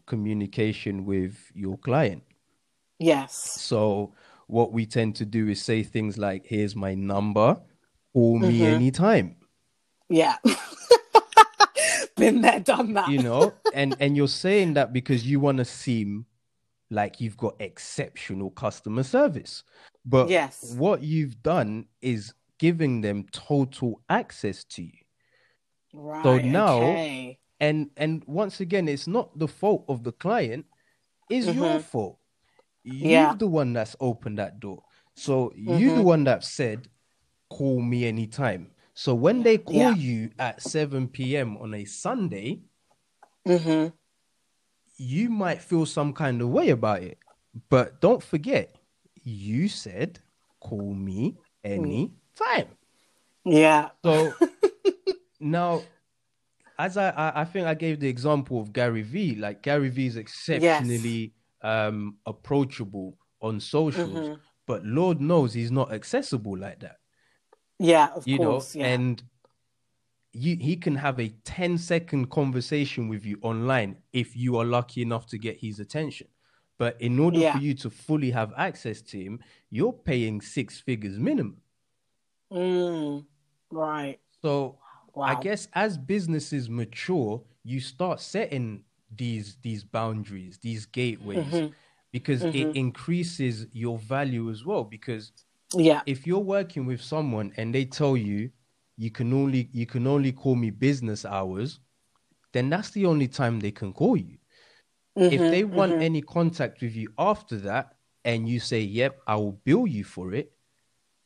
communication 0.08 1.06
with 1.06 1.51
your 1.54 1.78
client. 1.78 2.23
Yes. 2.99 3.36
So 3.36 4.13
what 4.47 4.71
we 4.73 4.86
tend 4.88 5.15
to 5.17 5.25
do 5.25 5.47
is 5.49 5.62
say 5.62 5.84
things 5.84 6.17
like, 6.17 6.45
"Here's 6.47 6.75
my 6.75 6.95
number, 6.95 7.62
call 8.13 8.39
me 8.39 8.62
Mhm. 8.62 8.73
anytime." 8.73 9.36
Yeah. 10.10 10.38
Been 12.17 12.41
there, 12.41 12.60
done 12.62 12.93
that. 12.93 13.10
you 13.10 13.21
know 13.21 13.54
and 13.73 13.95
and 13.99 14.15
you're 14.15 14.28
saying 14.28 14.73
that 14.75 14.93
because 14.93 15.25
you 15.28 15.39
want 15.39 15.58
to 15.58 15.65
seem 15.65 16.25
like 16.89 17.19
you've 17.19 17.36
got 17.38 17.56
exceptional 17.60 18.51
customer 18.51 19.04
service 19.04 19.63
but 20.06 20.30
Yes. 20.30 20.75
what 20.78 21.01
you've 21.04 21.41
done 21.43 21.86
is 22.01 22.34
giving 22.60 23.01
them 23.01 23.25
total 23.32 24.01
access 24.10 24.63
to 24.65 24.84
you 24.84 24.91
right. 25.93 26.23
So 26.23 26.38
now- 26.38 26.78
okay. 26.78 27.39
and 27.60 27.89
and 27.97 28.23
once 28.28 28.60
again 28.62 28.88
it's 28.88 29.08
not 29.08 29.38
the 29.38 29.47
fault 29.47 29.84
of 29.89 30.04
the 30.04 30.12
client 30.13 30.65
it's 31.30 31.47
your 31.47 31.80
Mhm. 31.80 31.82
fault 31.82 32.19
you're 32.84 33.10
Yeah. 33.12 33.36
the 33.36 33.47
one 33.47 33.73
that's 33.73 33.95
opened 33.99 34.38
that 34.38 34.60
door 34.60 34.84
so 35.15 35.51
you're 35.56 35.95
the 35.95 36.01
one 36.04 36.23
that 36.25 36.43
said 36.43 36.88
call 37.49 37.82
me 37.82 38.06
anytime 38.06 38.71
so 38.95 39.13
when 39.13 39.43
they 39.43 39.58
call 39.60 39.75
Yeah. 39.75 39.91
you 39.91 40.31
at 40.39 40.62
7 40.62 41.08
p.m 41.10 41.58
on 41.58 41.73
a 41.75 41.86
sunday 41.86 42.62
hmm 43.45 43.88
you 44.97 45.29
might 45.29 45.62
feel 45.62 45.86
some 45.86 46.13
kind 46.13 46.41
of 46.41 46.49
way 46.49 46.69
about 46.69 47.03
it. 47.03 47.17
But 47.69 47.99
don't 47.99 48.23
forget, 48.23 48.77
you 49.23 49.67
said 49.67 50.19
call 50.62 50.93
me 50.93 51.38
any 51.65 52.13
time. 52.36 52.67
Yeah. 53.43 53.89
So 54.05 54.34
now, 55.39 55.84
as 56.79 56.97
I, 56.97 57.10
I, 57.10 57.41
I 57.41 57.45
think 57.45 57.67
I 57.67 57.73
gave 57.73 57.99
the 57.99 58.08
example 58.08 58.60
of 58.62 58.73
Gary 58.73 59.01
Vee, 59.01 59.36
like 59.36 59.62
Gary 59.62 59.89
Vee 59.89 60.08
is 60.08 60.15
exceptionally 60.17 61.34
um, 61.62 62.17
approachable 62.25 63.17
on 63.41 63.60
socials, 63.60 64.29
Mhm. 64.29 64.39
but 64.65 64.86
Lord 64.86 65.19
knows 65.21 65.53
he's 65.53 65.71
not 65.71 65.93
accessible 65.93 66.58
like 66.58 66.79
that. 66.79 66.97
Yeah. 67.80 68.08
Of 68.16 68.26
you 68.26 68.38
course. 68.38 68.76
know, 68.76 68.82
yeah. 68.82 68.88
and 68.94 69.24
you 70.34 70.58
he 70.58 70.76
can 70.76 70.96
have 70.96 71.20
a 71.20 71.30
10 71.44 71.78
second 71.78 72.30
conversation 72.30 73.08
with 73.08 73.26
you 73.26 73.40
online 73.42 73.98
if 74.12 74.36
you 74.36 74.58
are 74.58 74.66
lucky 74.66 75.02
enough 75.02 75.28
to 75.28 75.38
get 75.38 75.58
his 75.58 75.80
attention. 75.80 76.28
But 76.78 77.00
in 77.02 77.20
order 77.20 77.40
Yeah. 77.40 77.54
for 77.54 77.60
you 77.60 77.74
to 77.76 77.90
fully 77.90 78.32
have 78.32 78.52
access 78.58 79.02
to 79.04 79.18
him, 79.18 79.40
you're 79.70 79.94
paying 79.94 80.42
six 80.42 80.80
figures 80.82 81.18
minimum. 81.18 81.62
Mm, 82.52 83.26
right. 83.72 84.20
So 84.42 84.78
Wow. 85.14 85.26
I 85.28 85.36
guess 85.36 85.68
as 85.74 85.98
businesses 85.98 86.70
mature, 86.70 87.42
you 87.64 87.80
start 87.80 88.20
setting 88.20 88.84
these 89.16 89.58
these 89.62 89.84
boundaries, 89.84 90.60
these 90.60 90.86
gateways, 90.86 91.64
Mhm. 91.64 91.74
because 92.12 92.44
Mhm. 92.44 92.54
it 92.54 92.76
increases 92.76 93.68
your 93.72 93.98
value 93.98 94.50
as 94.50 94.66
well. 94.66 94.84
Because 94.84 95.32
Yeah. 95.76 96.04
if 96.06 96.26
you're 96.28 96.40
working 96.40 96.86
with 96.86 97.02
someone 97.02 97.54
and 97.58 97.74
they 97.74 97.86
tell 97.86 98.18
you 98.18 98.52
you 98.98 99.12
can 99.12 99.34
only 99.34 99.70
you 99.74 99.86
can 99.86 100.08
only 100.08 100.32
call 100.32 100.56
me 100.56 100.70
business 100.72 101.26
hours, 101.26 101.80
then 102.54 102.70
that's 102.70 102.92
the 102.92 103.06
only 103.06 103.28
time 103.28 103.60
they 103.60 103.72
can 103.72 103.94
call 103.94 104.18
you. 104.18 104.38
if 105.30 105.50
Mhm, 105.50 105.50
they 105.50 105.64
want 105.64 105.96
mhm. 105.96 106.00
any 106.00 106.22
contact 106.22 106.82
with 106.82 106.96
you 106.96 107.10
after 107.18 107.58
that 107.58 107.96
and 108.26 108.48
you 108.50 108.60
say, 108.60 108.82
"Yep, 108.82 109.22
I 109.28 109.36
will 109.36 109.54
bill 109.66 109.88
you 109.88 110.04
for 110.04 110.34
it," 110.34 110.54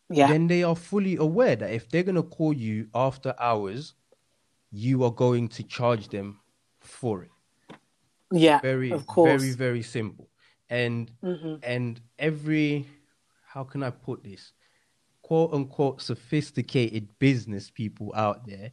yeah. 0.10 0.30
then 0.30 0.48
they 0.48 0.64
are 0.64 0.76
fully 0.76 1.16
aware 1.18 1.56
that 1.56 1.72
if 1.74 1.90
they're 1.90 2.04
going 2.04 2.16
to 2.16 2.24
call 2.24 2.54
you 2.54 2.90
after 2.96 3.36
hours, 3.40 3.96
you 4.72 5.04
are 5.04 5.12
going 5.12 5.48
to 5.50 5.64
charge 5.64 6.10
them 6.10 6.42
for 6.82 7.24
it. 7.24 7.32
yeah. 8.32 8.62
Very 8.62 8.96
of 8.96 9.08
course. 9.08 9.44
very 9.44 9.52
very 9.52 9.82
simple. 9.84 10.30
And 10.70 11.12
hmm 11.22 11.58
and 11.62 12.02
every 12.18 12.88
how 13.60 13.65
can 13.65 13.84
I 13.84 13.89
put 13.89 14.24
this? 14.24 14.54
quote 15.22 15.54
unquote 15.54 16.02
sophisticated 16.02 17.10
business 17.19 17.69
people 17.69 18.13
out 18.15 18.48
there 18.48 18.72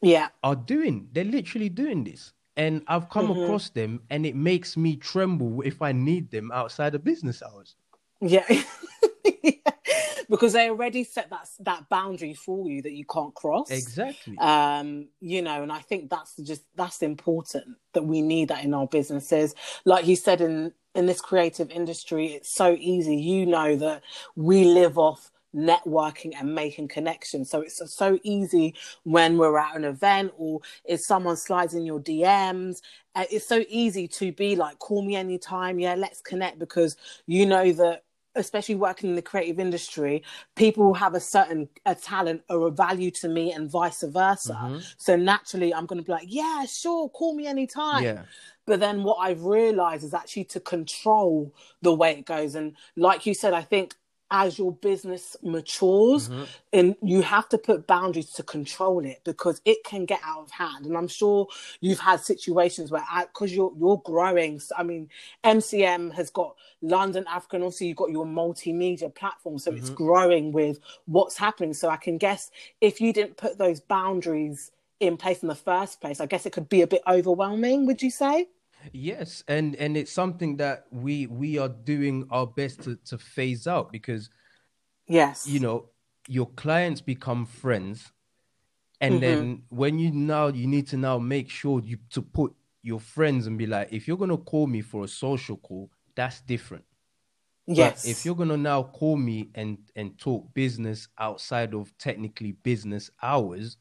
Yeah. 0.00 0.28
are 0.44 0.54
doing 0.54 1.08
they're 1.12 1.24
literally 1.24 1.68
doing 1.68 2.04
this 2.04 2.32
and 2.56 2.82
i've 2.86 3.10
come 3.10 3.26
Mhm. 3.28 3.42
across 3.42 3.68
them 3.70 4.00
and 4.08 4.24
it 4.24 4.36
makes 4.36 4.76
me 4.76 4.94
tremble 4.94 5.60
if 5.62 5.82
i 5.82 5.90
need 5.90 6.30
them 6.30 6.52
outside 6.52 6.94
of 6.94 7.02
business 7.02 7.42
hours 7.42 7.74
Yeah. 8.20 8.46
because 10.30 10.52
they 10.52 10.70
already 10.70 11.02
set 11.02 11.30
that 11.30 11.48
that 11.60 11.88
boundary 11.88 12.34
for 12.34 12.70
you 12.70 12.80
that 12.82 12.92
you 12.92 13.04
can't 13.04 13.34
cross. 13.34 13.70
exactly 13.70 14.38
um 14.38 15.08
you 15.20 15.42
know 15.42 15.64
and 15.64 15.72
i 15.72 15.80
think 15.80 16.08
that's 16.08 16.36
just 16.36 16.62
that's 16.76 17.02
important 17.02 17.66
that 17.92 18.04
we 18.04 18.22
need 18.22 18.48
that 18.48 18.64
in 18.64 18.72
our 18.72 18.86
businesses 18.86 19.54
like 19.84 20.06
you 20.06 20.14
said 20.14 20.40
in 20.40 20.72
in 20.96 21.06
this 21.06 21.20
creative 21.20 21.70
industry 21.70 22.26
it's 22.28 22.54
so 22.54 22.76
easy. 22.78 23.16
You 23.16 23.46
know 23.46 23.76
that 23.76 24.02
we 24.34 24.64
live 24.64 24.98
off 24.98 25.30
networking 25.54 26.32
and 26.38 26.54
making 26.54 26.88
connections. 26.88 27.50
So 27.50 27.60
it's 27.62 27.80
so 27.94 28.18
easy 28.22 28.74
when 29.04 29.38
we're 29.38 29.58
at 29.58 29.74
an 29.76 29.84
event 29.84 30.32
or 30.36 30.60
if 30.84 31.00
someone 31.00 31.36
slides 31.36 31.72
in 31.74 31.86
your 31.86 32.00
dms 32.00 32.82
uh, 33.14 33.24
it's 33.30 33.48
so 33.48 33.64
easy 33.68 34.06
to 34.06 34.32
be 34.32 34.56
like 34.56 34.78
call 34.78 35.02
me 35.02 35.16
anytime. 35.16 35.78
Yeah 35.78 35.94
let's 35.94 36.20
connect. 36.20 36.58
Because 36.58 36.96
you 37.26 37.46
know 37.46 37.72
that 37.72 38.02
especially 38.34 38.74
working 38.74 39.08
in 39.10 39.16
the 39.16 39.22
creative 39.22 39.58
industry 39.58 40.22
people 40.56 40.92
have 40.92 41.14
a 41.14 41.20
certain 41.20 41.68
a 41.86 41.94
talent 41.94 42.42
or 42.50 42.66
a 42.68 42.70
value 42.70 43.10
to 43.10 43.28
me 43.28 43.50
and 43.52 43.70
vice 43.70 44.02
versa. 44.02 44.52
Mhm. 44.60 44.94
so 44.98 45.16
naturally 45.16 45.72
i'm 45.72 45.86
going 45.86 45.98
to 45.98 46.04
be 46.04 46.12
like 46.12 46.28
yeah 46.28 46.64
sure 46.66 47.08
call 47.08 47.34
me 47.34 47.46
anytime. 47.46 48.02
Yeah 48.02 48.22
but 48.66 48.80
then 48.80 49.02
what 49.04 49.16
i've 49.16 49.44
realized 49.44 50.04
is 50.04 50.14
actually 50.14 50.44
to 50.44 50.60
control 50.60 51.54
the 51.82 51.94
way 51.94 52.12
it 52.18 52.26
goes. 52.26 52.54
And 52.54 52.76
like 52.96 53.26
you 53.26 53.34
said 53.34 53.52
i 53.54 53.62
think 53.62 53.94
as 54.30 54.58
your 54.58 54.72
business 54.72 55.36
matures 55.42 56.30
Mm-hmm. 56.30 56.44
and 56.72 56.96
you 57.02 57.22
have 57.22 57.48
to 57.48 57.58
put 57.58 57.86
boundaries 57.86 58.30
to 58.32 58.42
control 58.42 59.04
it 59.06 59.20
because 59.24 59.60
it 59.64 59.84
can 59.84 60.04
get 60.04 60.20
out 60.24 60.42
of 60.42 60.50
hand. 60.50 60.86
And 60.86 60.96
i'm 60.96 61.08
sure 61.08 61.46
you've 61.80 62.00
had 62.00 62.20
situations 62.20 62.90
where 62.90 63.04
because 63.22 63.54
you're 63.54 63.72
you're 63.78 64.02
growing. 64.04 64.60
So, 64.60 64.74
i 64.78 64.82
mean 64.82 65.08
mcm 65.44 66.12
has 66.14 66.30
got 66.30 66.56
london 66.82 67.24
african 67.28 67.62
also 67.62 67.84
you've 67.84 67.96
got 67.96 68.10
your 68.10 68.26
multimedia 68.26 69.14
platform. 69.14 69.58
So 69.58 69.72
Mm-hmm. 69.72 69.78
it's 69.78 69.90
growing 69.90 70.52
with 70.52 70.80
what's 71.06 71.36
happening. 71.36 71.74
So 71.74 71.88
i 71.90 71.96
can 71.96 72.18
guess 72.18 72.50
if 72.80 73.00
you 73.00 73.12
didn't 73.12 73.36
put 73.36 73.58
those 73.58 73.80
boundaries 73.80 74.72
in 75.00 75.16
place 75.16 75.42
in 75.42 75.48
the 75.48 75.54
first 75.54 76.00
place 76.00 76.20
i 76.20 76.26
guess 76.26 76.46
it 76.46 76.52
could 76.52 76.68
be 76.68 76.82
a 76.82 76.86
bit 76.86 77.02
overwhelming 77.08 77.86
would 77.86 78.02
you 78.02 78.10
say 78.10 78.48
Yes, 78.92 79.44
and 79.48 79.74
and 79.76 79.96
it's 79.96 80.12
something 80.12 80.56
that 80.58 80.86
we 80.90 81.26
we 81.26 81.58
are 81.58 81.68
doing 81.68 82.26
our 82.30 82.46
best 82.46 82.82
to 82.82 82.96
to 83.06 83.18
phase 83.18 83.66
out 83.66 83.92
because 83.92 84.30
yes. 85.06 85.46
you 85.46 85.60
know 85.60 85.90
your 86.28 86.46
clients 86.50 87.00
become 87.00 87.46
friends 87.46 88.12
and 89.00 89.14
mm-hmm. 89.14 89.20
then 89.20 89.62
when 89.68 89.98
you 89.98 90.10
now 90.10 90.48
you 90.48 90.66
need 90.66 90.88
to 90.88 90.96
now 90.96 91.18
make 91.18 91.48
sure 91.48 91.80
you 91.80 91.98
to 92.10 92.20
put 92.20 92.52
your 92.82 92.98
friends 92.98 93.46
and 93.46 93.58
be 93.58 93.66
like 93.66 93.92
if 93.92 94.08
you're 94.08 94.16
going 94.16 94.30
to 94.30 94.36
call 94.36 94.66
me 94.66 94.80
for 94.80 95.04
a 95.04 95.08
social 95.08 95.56
call 95.56 95.88
that's 96.16 96.40
different. 96.40 96.84
Yes. 97.66 98.02
But 98.02 98.10
if 98.10 98.24
you're 98.24 98.34
gonna 98.34 98.56
now 98.56 98.82
call 98.82 99.16
me 99.16 99.50
and 99.54 99.78
and 99.94 100.18
talk 100.18 100.52
business 100.54 101.08
outside 101.18 101.74
of 101.74 101.96
technically 101.98 102.52
business 102.52 103.10
hours, 103.22 103.76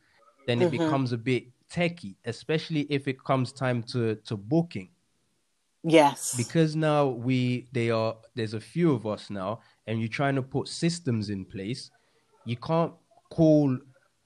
then 0.45 0.61
it 0.61 0.71
mm-hmm. 0.71 0.83
becomes 0.83 1.11
a 1.13 1.17
bit 1.17 1.45
techie, 1.71 2.15
especially 2.25 2.81
if 2.89 3.07
it 3.07 3.23
comes 3.23 3.51
time 3.51 3.81
to 3.83 4.15
to 4.15 4.37
booking. 4.37 4.89
Yes 5.85 6.35
Because 6.37 6.75
now 6.75 7.07
we 7.07 7.67
they 7.71 7.89
are 7.91 8.15
there's 8.35 8.53
a 8.53 8.59
few 8.59 8.93
of 8.93 9.05
us 9.05 9.29
now, 9.29 9.61
and 9.87 9.99
you're 9.99 10.09
trying 10.09 10.35
to 10.35 10.41
put 10.41 10.67
systems 10.67 11.29
in 11.29 11.45
place. 11.45 11.91
You 12.45 12.57
can't 12.57 12.93
call 13.29 13.77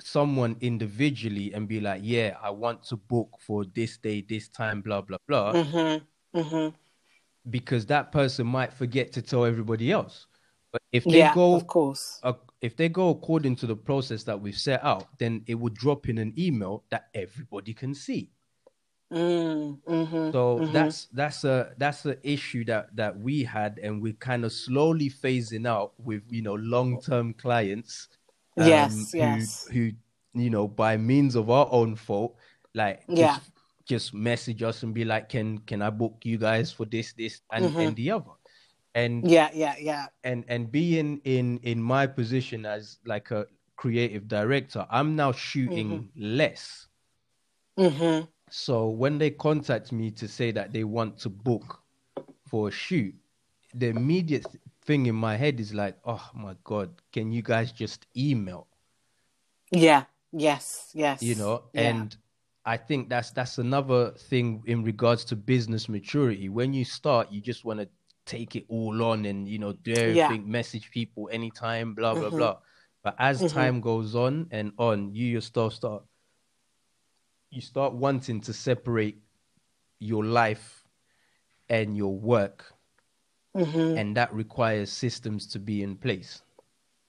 someone 0.01 0.55
individually 0.61 1.53
and 1.53 1.67
be 1.67 1.79
like, 1.81 2.01
yeah, 2.03 2.37
I 2.41 2.49
want 2.51 2.83
to 2.83 2.97
book 2.97 3.29
for 3.39 3.65
this 3.75 3.97
day, 3.97 4.21
this 4.27 4.49
time, 4.49 4.81
blah 4.81 5.01
blah 5.01 5.17
blah 5.27 5.53
mm-hmm 5.53 6.39
mm-hmm 6.39 6.75
because 7.49 7.85
that 7.87 8.11
person 8.11 8.45
might 8.45 8.73
forget 8.73 9.11
to 9.13 9.21
tell 9.21 9.45
everybody 9.45 9.91
else. 9.91 10.27
But 10.71 10.81
if 10.91 11.03
they 11.05 11.17
yeah 11.17 11.33
go 11.33 11.55
of 11.55 11.67
course 11.67 12.19
uh, 12.23 12.33
if 12.61 12.75
they 12.75 12.89
go 12.89 13.09
according 13.09 13.55
to 13.57 13.67
the 13.67 13.75
process 13.75 14.23
that 14.23 14.39
we've 14.39 14.57
set 14.57 14.83
out, 14.83 15.07
then 15.17 15.43
it 15.47 15.55
would 15.55 15.73
drop 15.73 16.09
in 16.09 16.17
an 16.17 16.33
email 16.37 16.83
that 16.91 17.09
everybody 17.13 17.73
can 17.73 17.95
see. 17.95 18.31
Mm, 19.11 19.79
mm-hmm. 19.87 20.31
So 20.31 20.65
that's 20.71 21.05
that's 21.13 21.43
a 21.43 21.73
that's 21.77 22.05
an 22.05 22.17
issue 22.23 22.63
that 22.65 22.95
that 22.95 23.17
we 23.17 23.43
had, 23.43 23.79
and 23.81 24.01
we're 24.01 24.13
kind 24.13 24.45
of 24.45 24.51
slowly 24.53 25.09
phasing 25.09 25.67
out 25.67 25.93
with 25.97 26.23
you 26.29 26.41
know 26.41 26.55
long 26.55 27.01
term 27.01 27.33
clients. 27.33 28.07
um, 28.57 28.67
Yes, 28.67 29.11
who, 29.11 29.17
yes. 29.17 29.67
Who 29.71 29.91
you 30.33 30.49
know 30.49 30.67
by 30.67 30.97
means 30.97 31.35
of 31.35 31.49
our 31.49 31.67
own 31.71 31.95
fault, 31.95 32.35
like 32.75 33.03
Yeah. 33.07 33.37
just 33.37 33.51
just 33.85 34.13
message 34.13 34.61
us 34.61 34.83
and 34.83 34.93
be 34.93 35.03
like, 35.05 35.29
can 35.29 35.59
can 35.65 35.81
I 35.81 35.89
book 35.89 36.17
you 36.23 36.37
guys 36.37 36.71
for 36.71 36.85
this 36.85 37.13
this 37.13 37.41
and 37.51 37.65
Mm-hmm. 37.65 37.79
and 37.79 37.95
the 37.95 38.11
other, 38.11 38.35
and 38.95 39.29
yeah 39.29 39.49
yeah 39.53 39.75
yeah 39.79 40.07
and 40.23 40.45
and 40.47 40.71
being 40.71 41.21
in 41.23 41.59
in 41.63 41.81
my 41.81 42.07
position 42.07 42.65
as 42.65 42.97
like 43.05 43.31
a 43.31 43.45
creative 43.77 44.27
director 44.27 44.85
i'm 44.89 45.15
now 45.15 45.31
shooting 45.31 46.09
less 46.17 46.87
mm-hmm. 47.77 48.25
So 48.49 48.87
when 48.87 49.17
they 49.17 49.29
contact 49.29 49.91
me 49.91 50.11
to 50.11 50.27
say 50.27 50.51
that 50.51 50.73
they 50.73 50.83
want 50.83 51.17
to 51.17 51.29
book 51.29 51.81
for 52.47 52.69
a 52.69 52.71
shoot 52.71 53.13
the 53.73 53.87
immediate 53.87 54.45
thing 54.83 55.05
in 55.05 55.15
my 55.15 55.35
head 55.35 55.59
is 55.59 55.73
like 55.73 55.95
oh 56.05 56.29
my 56.33 56.55
god 56.63 56.89
can 57.11 57.31
you 57.31 57.41
guys 57.41 57.71
just 57.71 58.05
email? 58.17 58.67
Yeah. 59.71 60.05
Yes. 60.31 60.91
Yes. 60.93 61.21
You 61.21 61.35
know 61.35 61.63
Yeah. 61.73 61.89
and 61.89 62.17
i 62.65 62.75
think 62.75 63.07
that's 63.07 63.31
that's 63.31 63.57
another 63.57 64.11
thing 64.11 64.61
in 64.65 64.83
regards 64.83 65.23
to 65.25 65.35
business 65.35 65.87
maturity. 65.87 66.49
When 66.49 66.73
you 66.73 66.85
start 66.85 67.31
you 67.31 67.41
just 67.41 67.63
want 67.65 67.79
to 67.79 67.87
take 68.25 68.55
it 68.55 68.65
all 68.67 69.01
on 69.03 69.25
and 69.25 69.47
you 69.47 69.57
know 69.57 69.73
do 69.73 69.93
everything 69.93 70.49
message 70.49 70.91
people 70.91 71.29
anytime 71.31 71.93
blah 71.93 72.13
blah 72.13 72.29
mm-hmm. 72.29 72.37
blah. 72.37 72.57
But 73.03 73.15
as 73.17 73.41
mm-hmm. 73.41 73.57
time 73.57 73.81
goes 73.81 74.15
on 74.15 74.47
and 74.51 74.73
on 74.77 75.13
you 75.13 75.25
yourself 75.25 75.73
start 75.73 76.03
you 77.51 77.61
start 77.61 77.93
wanting 77.93 78.41
to 78.41 78.53
separate 78.53 79.21
your 79.99 80.25
life 80.25 80.83
and 81.69 81.97
your 81.97 82.15
work 82.15 82.73
and 83.97 84.17
that 84.17 84.33
requires 84.33 84.91
systems 84.91 85.47
to 85.47 85.59
be 85.59 85.83
in 85.83 85.95
place 85.95 86.41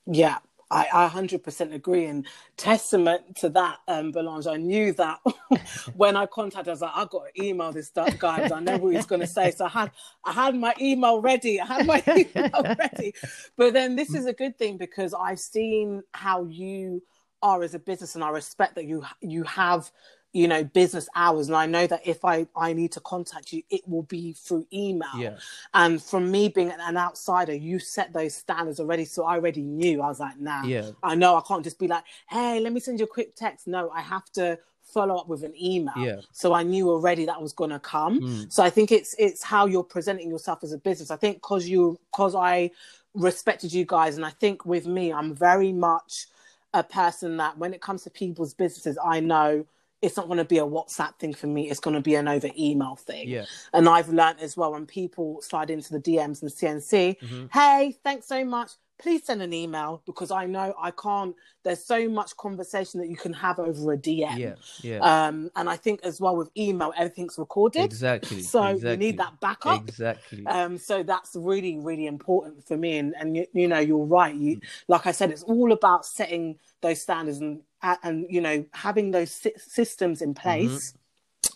Yeah, 0.07 0.39
I, 0.71 0.87
I 0.93 1.09
100% 1.09 1.75
agree. 1.75 2.07
And 2.07 2.27
testament 2.57 3.37
to 3.39 3.49
that, 3.51 3.79
um, 3.89 4.13
Belange, 4.13 4.47
I 4.47 4.57
knew 4.57 4.93
that 4.95 5.21
when 5.97 6.17
I 6.17 6.27
contacted, 6.27 6.69
I 6.69 6.73
was 6.73 6.83
like, 6.83 6.93
I 6.95 7.05
got 7.07 7.25
to 7.35 7.45
email 7.45 7.73
this 7.73 7.91
guy 8.19 8.49
I 8.53 8.61
know 8.61 8.79
what 8.79 8.95
he's 8.95 9.07
going 9.07 9.21
to 9.21 9.27
say. 9.27 9.51
So 9.51 9.67
I 9.67 9.69
had, 9.69 9.93
I 10.25 10.33
had 10.33 10.57
my 10.57 10.75
email 10.81 11.21
ready. 11.21 11.61
I 11.61 11.67
had 11.67 11.87
my 11.87 12.03
email 12.09 12.77
ready. 12.79 13.15
But 13.57 13.73
then 13.75 13.97
this 13.97 14.15
is 14.15 14.27
a 14.27 14.33
good 14.33 14.59
thing 14.59 14.77
because 14.77 15.15
I've 15.15 15.41
seen 15.41 16.03
how 16.13 16.45
you 16.47 17.03
are 17.43 17.63
as 17.63 17.75
a 17.75 17.79
business, 17.79 18.15
and 18.15 18.25
I 18.25 18.31
respect 18.31 18.75
that 18.77 18.87
you 18.87 19.05
you 19.21 19.45
have 19.45 19.91
you 20.33 20.47
know 20.47 20.63
business 20.63 21.09
hours 21.17 21.49
and 21.49 21.57
i 21.57 21.67
know 21.67 21.87
that 21.87 22.01
if 22.07 22.25
i 22.25 22.47
i 22.57 22.73
need 22.73 22.93
to 22.93 23.01
contact 23.01 23.53
you 23.53 23.63
it 23.71 23.87
will 23.89 24.03
be 24.05 24.33
through 24.33 24.67
email. 24.73 25.09
Yeah. 25.17 25.37
and 25.75 26.03
from 26.03 26.31
me 26.31 26.49
being 26.49 26.73
an 26.79 26.97
outsider 26.97 27.55
you 27.55 27.79
set 27.79 28.13
those 28.13 28.35
standards 28.35 28.79
already 28.81 29.05
so 29.05 29.25
i 29.25 29.35
already 29.35 29.63
knew. 29.63 30.03
I 30.03 30.07
was 30.07 30.21
like 30.21 30.39
nah 30.39 30.63
Yeah. 30.65 30.91
i 31.03 31.15
know 31.15 31.37
i 31.37 31.43
can't 31.47 31.65
just 31.65 31.79
be 31.79 31.89
like 31.89 32.05
hey 32.29 32.61
let 32.61 32.73
me 32.73 32.81
send 32.81 32.99
you 32.99 33.05
a 33.05 33.09
quick 33.09 33.35
text. 33.35 33.67
No 33.67 33.91
i 33.91 34.01
have 34.01 34.31
to 34.33 34.59
follow 34.83 35.17
up 35.17 35.29
with 35.29 35.45
an 35.45 35.55
email. 35.61 35.95
Yeah. 35.97 36.21
so 36.33 36.53
i 36.53 36.63
knew 36.63 36.89
already 36.91 37.25
that 37.27 37.41
was 37.41 37.53
going 37.53 37.71
to 37.71 37.81
come 37.81 38.21
hmm. 38.21 38.43
so 38.49 38.63
i 38.63 38.71
think 38.71 38.93
it's 38.93 39.15
it's 39.19 39.43
how 39.43 39.67
you're 39.67 39.85
presenting 39.85 40.31
yourself 40.31 40.63
as 40.63 40.73
a 40.73 40.79
business. 40.79 41.11
I 41.11 41.17
think 41.17 41.37
because 41.37 41.69
you 41.69 41.99
because 42.13 42.35
i 42.35 42.71
respected 43.15 43.73
you 43.73 43.85
guys 43.85 44.17
and 44.17 44.25
i 44.25 44.31
think 44.31 44.65
with 44.65 44.87
me 44.87 45.13
i'm 45.13 45.35
very 45.35 45.73
much 45.73 46.27
a 46.75 46.85
person 46.85 47.37
that 47.39 47.59
when 47.59 47.75
it 47.75 47.81
comes 47.81 48.05
to 48.05 48.11
people's 48.11 48.55
businesses 48.55 48.97
i 49.05 49.19
know 49.19 49.67
it's 50.03 50.17
not 50.17 50.27
going 50.27 50.39
to 50.39 50.45
be 50.45 50.59
a 50.59 50.65
WhatsApp 50.67 51.17
thing 51.19 51.35
for 51.35 51.47
me. 51.47 51.71
It's 51.71 51.81
going 51.81 51.95
to 51.95 52.01
be 52.01 52.15
an 52.15 52.27
over 52.29 52.49
email 52.59 52.97
thing. 52.97 53.29
Yeah. 53.29 53.45
And 53.73 53.89
I've 53.89 54.09
learned 54.09 54.41
as 54.41 54.57
well 54.57 54.73
when 54.73 54.87
people 54.87 55.43
slide 55.43 55.69
into 55.71 55.93
the 55.93 56.01
DMs 56.01 56.43
and 56.43 56.51
CNC, 56.51 57.19
Mm-hmm. 57.19 57.47
hey, 57.53 57.99
thanks 58.03 58.27
so 58.27 58.45
much. 58.45 58.73
Please 58.99 59.25
send 59.25 59.41
an 59.41 59.55
email 59.55 60.03
because 60.05 60.31
I 60.31 60.45
know 60.45 60.75
I 60.79 60.91
can't. 60.91 61.35
There's 61.65 61.83
so 61.83 62.07
much 62.09 62.37
conversation 62.37 63.01
that 63.01 63.09
you 63.09 63.17
can 63.17 63.33
have 63.33 63.59
over 63.59 63.93
a 63.95 63.97
DM. 63.97 64.37
Yeah. 64.39 64.55
Yeah. 64.83 64.99
Um, 64.99 65.51
and 65.57 65.71
I 65.71 65.77
think 65.77 66.01
as 66.03 66.21
well 66.21 66.37
with 66.37 66.51
email, 66.55 66.93
everything's 66.97 67.39
recorded. 67.39 67.83
exactly. 67.85 68.43
So 68.43 68.69
you 68.69 68.97
need 68.99 69.17
that 69.19 69.41
backup. 69.41 69.89
Exactly. 69.89 70.47
Um, 70.47 70.77
so 70.77 71.03
that's 71.03 71.35
really, 71.35 71.79
really 71.79 72.07
important 72.07 72.67
for 72.67 72.77
me. 72.77 72.99
And, 72.99 73.15
and 73.19 73.37
you, 73.37 73.47
you 73.55 73.69
know, 73.69 73.79
you're 73.79 74.05
right. 74.05 74.35
You, 74.35 74.61
like 74.87 75.07
I 75.07 75.13
said, 75.13 75.31
it's 75.31 75.45
all 75.45 75.73
about 75.73 76.05
setting 76.05 76.59
those 76.83 77.01
standards 77.01 77.39
and, 77.39 77.61
and 77.83 78.27
you 78.29 78.41
know, 78.41 78.65
having 78.73 79.11
those 79.11 79.31
sy- 79.33 79.53
systems 79.57 80.23
in 80.23 80.35
place 80.35 80.95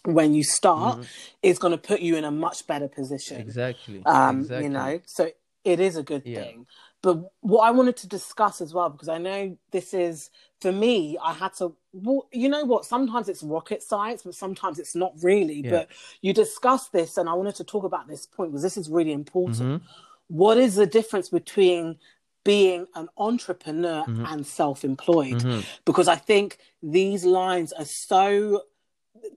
when 0.05 0.35
you 0.35 0.43
start 0.45 1.07
is 1.43 1.59
going 1.59 1.73
to 1.73 1.79
put 1.79 2.01
you 2.01 2.17
in 2.17 2.25
a 2.25 2.31
much 2.31 2.67
better 2.67 2.89
position. 2.89 3.41
exactly. 3.41 4.03
Um, 4.05 4.41
exactly. 4.41 4.65
you 4.65 4.71
know, 4.71 5.01
so 5.07 5.31
it 5.65 5.81
is 5.81 5.97
a 5.97 6.03
good 6.03 6.23
Yeah. 6.25 6.43
thing. 6.43 6.67
But 7.03 7.33
what 7.41 7.61
I 7.67 7.71
wanted 7.71 7.99
to 7.99 8.09
discuss 8.09 8.63
as 8.63 8.73
well, 8.73 8.89
because 8.89 9.11
I 9.11 9.19
know 9.19 9.59
this 9.71 9.93
is 9.93 10.31
for 10.61 10.73
me, 10.73 11.19
I 11.23 11.35
had 11.35 11.53
to. 11.59 11.77
Well, 11.93 12.27
you 12.33 12.49
know 12.49 12.65
what? 12.65 12.87
Sometimes 12.87 13.29
it's 13.29 13.43
rocket 13.43 13.83
science, 13.83 14.23
but 14.23 14.35
sometimes 14.35 14.79
it's 14.79 14.95
not 14.95 15.13
really. 15.23 15.61
Yeah. 15.63 15.71
But 15.71 15.89
you 16.23 16.33
discussed 16.33 16.93
this, 16.93 17.19
and 17.19 17.29
I 17.29 17.35
wanted 17.35 17.57
to 17.57 17.65
talk 17.65 17.85
about 17.85 18.09
this 18.09 18.25
point 18.25 18.53
because 18.53 18.63
this 18.63 18.79
is 18.79 18.89
really 18.89 19.13
important. 19.13 19.83
Mm-hmm. 19.83 19.87
What 20.29 20.57
is 20.57 20.77
the 20.77 20.87
difference 20.87 21.29
between 21.29 21.99
being 22.45 22.87
an 22.95 23.09
entrepreneur 23.17 24.05
Mm-hmm. 24.07 24.27
and 24.27 24.47
self-employed? 24.47 25.65
Because 25.85 26.09
I 26.09 26.17
think 26.17 26.59
these 26.83 27.25
lines 27.25 27.73
are 27.73 27.85
so 27.85 28.63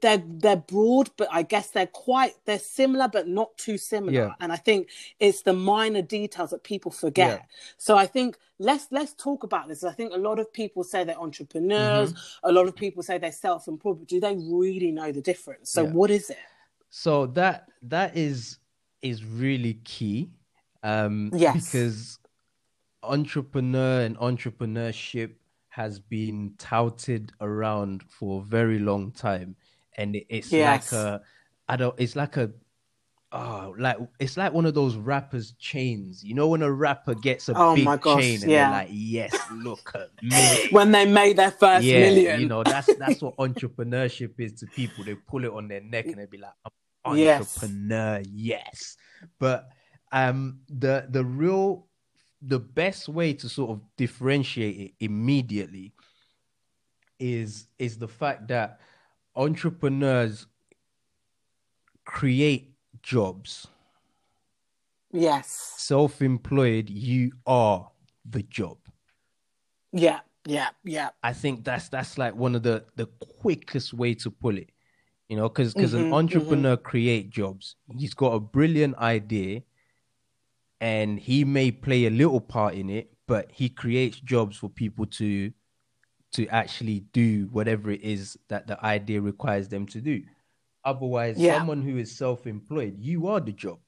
they're 0.02 0.22
they're 0.28 0.58
broad, 0.58 1.10
but 1.18 1.30
I 1.32 1.44
guess 1.44 1.70
they're 1.70 1.88
quite 1.88 2.34
they're 2.46 2.60
similar, 2.60 3.08
but 3.08 3.28
not 3.28 3.58
too 3.58 3.78
similar. 3.78 4.12
Yeah. 4.14 4.34
And 4.42 4.52
I 4.52 4.58
think 4.58 4.90
it's 5.20 5.44
the 5.44 5.54
minor 5.54 6.02
details 6.02 6.50
that 6.50 6.64
people 6.64 6.92
forget. 6.92 7.40
Yeah. 7.40 7.46
So 7.78 7.96
I 7.98 8.06
think 8.06 8.38
let's 8.60 8.88
let's 8.92 9.14
talk 9.14 9.44
about 9.44 9.68
this. 9.70 9.84
I 9.84 9.94
think 9.94 10.14
a 10.14 10.18
lot 10.18 10.40
of 10.40 10.52
people 10.52 10.84
say 10.84 11.04
they're 11.04 11.18
entrepreneurs, 11.20 12.12
Mm-hmm. 12.14 12.50
a 12.50 12.52
lot 12.52 12.68
of 12.68 12.76
people 12.76 13.02
say 13.04 13.18
they're 13.18 13.32
self-employed, 13.32 14.00
but 14.00 14.08
do 14.08 14.20
they 14.20 14.36
really 14.36 14.92
know 14.92 15.12
the 15.12 15.22
difference? 15.22 15.72
So 15.72 15.84
Yeah. 15.84 15.92
what 15.92 16.10
is 16.12 16.30
it? 16.30 16.38
so 16.90 17.28
that 17.28 17.68
that 17.84 18.16
is 18.18 18.60
is 19.02 19.24
really 19.24 19.76
key 19.84 20.30
um 20.84 21.30
Yes. 21.34 21.72
because 21.72 22.20
entrepreneur 23.04 24.02
and 24.02 24.18
entrepreneurship 24.18 25.36
has 25.70 26.00
been 26.00 26.54
touted 26.58 27.32
around 27.42 28.04
for 28.04 28.42
a 28.42 28.46
very 28.46 28.80
long 28.80 29.12
time 29.12 29.56
and 29.98 30.16
it's 30.30 30.52
Yes. 30.52 30.92
like 30.92 31.00
a 31.00 31.22
i 31.70 31.76
don't 31.76 31.96
it's 32.00 32.16
like 32.16 32.38
a 32.38 32.52
oh, 33.32 33.76
like 33.78 33.98
it's 34.20 34.38
like 34.38 34.54
one 34.54 34.66
of 34.66 34.74
those 34.74 34.96
rappers' 34.96 35.52
chains. 35.60 36.24
You 36.24 36.34
know 36.34 36.48
when 36.48 36.62
a 36.62 36.72
rapper 36.72 37.14
gets 37.14 37.50
a 37.50 37.56
Oh 37.56 37.76
big 37.76 37.86
gosh, 37.98 38.24
chain 38.24 38.44
and 38.44 38.52
yeah. 38.52 38.70
they're 38.72 38.80
like, 38.80 38.90
"Yes, 38.92 39.34
look 39.52 39.92
at 39.96 40.10
me." 40.24 40.70
when 40.72 40.92
they 40.92 41.06
made 41.06 41.38
their 41.38 41.52
first 41.52 41.88
yeah, 41.88 42.00
million. 42.00 42.40
you 42.40 42.48
know 42.48 42.64
that's 42.64 42.94
that's 42.96 43.22
what 43.22 43.36
entrepreneurship 43.38 44.34
is 44.40 44.54
to 44.54 44.68
people. 44.68 45.04
They 45.04 45.16
pull 45.16 45.44
it 45.46 45.52
on 45.52 45.68
their 45.68 45.82
neck 45.82 46.06
and 46.06 46.20
they 46.22 46.26
be 46.26 46.38
like, 46.38 46.54
"I'm 47.06 47.18
Yes. 47.18 47.40
entrepreneur." 47.42 48.24
Yes, 48.32 48.98
but 49.40 49.70
um, 50.12 50.62
the 50.70 51.08
the 51.10 51.24
real 51.26 51.87
the 52.48 52.60
best 52.60 53.10
way 53.10 53.34
to 53.34 53.50
sort 53.50 53.72
of 53.72 53.82
differentiate 53.98 54.80
it 54.80 54.94
immediately 55.06 55.94
is 57.20 57.68
is 57.78 57.98
the 57.98 58.08
fact 58.08 58.48
that 58.48 58.80
entrepreneurs 59.36 60.48
create 62.06 62.72
jobs 63.04 63.68
yes. 65.12 65.74
self-employed 65.78 66.90
you 66.90 67.32
are 67.46 67.92
the 68.30 68.44
job 68.44 68.78
Yeah. 69.92 70.20
Yeah. 70.46 70.70
Yeah. 70.84 71.10
i 71.24 71.34
think 71.34 71.66
that's 71.66 71.90
that's 71.90 72.18
like 72.18 72.36
one 72.36 72.56
of 72.56 72.64
the 72.64 72.86
the 72.96 73.08
quickest 73.20 73.94
way 73.94 74.14
to 74.14 74.32
pull 74.32 74.58
it 74.58 74.70
you 75.28 75.36
know 75.36 75.50
because 75.50 75.74
because 75.74 75.94
Mhm, 75.94 76.08
an 76.08 76.14
entrepreneur 76.14 76.78
create 76.78 77.30
jobs 77.30 77.76
he's 77.98 78.14
got 78.14 78.34
a 78.34 78.40
brilliant 78.40 78.96
idea 78.98 79.62
and 80.82 81.20
he 81.20 81.44
may 81.44 81.72
play 81.72 82.06
a 82.06 82.10
little 82.10 82.42
part 82.42 82.74
in 82.76 82.90
it 82.90 83.12
but 83.28 83.52
he 83.52 83.68
creates 83.70 84.20
jobs 84.20 84.56
for 84.58 84.70
people 84.70 85.06
to 85.06 85.52
to 86.32 86.48
actually 86.50 87.00
do 87.14 87.48
whatever 87.52 87.90
it 87.92 88.02
is 88.02 88.38
that 88.48 88.68
the 88.68 88.84
idea 88.86 89.20
requires 89.22 89.68
them 89.68 89.86
to 89.86 90.00
do 90.02 90.22
otherwise 90.84 91.38
Yeah. 91.40 91.58
someone 91.58 91.82
who 91.82 91.98
is 91.98 92.16
self-employed 92.16 92.96
you 93.00 93.28
are 93.28 93.40
the 93.40 93.52
job 93.54 93.80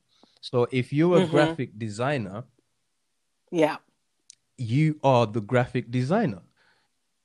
so 0.42 0.68
if 0.72 0.92
you're 0.92 1.18
a 1.18 1.26
Mhm. 1.28 1.30
graphic 1.32 1.78
designer 1.78 2.44
Yeah. 3.52 3.78
you 4.58 5.00
are 5.04 5.26
the 5.26 5.42
graphic 5.42 5.90
designer. 5.90 6.42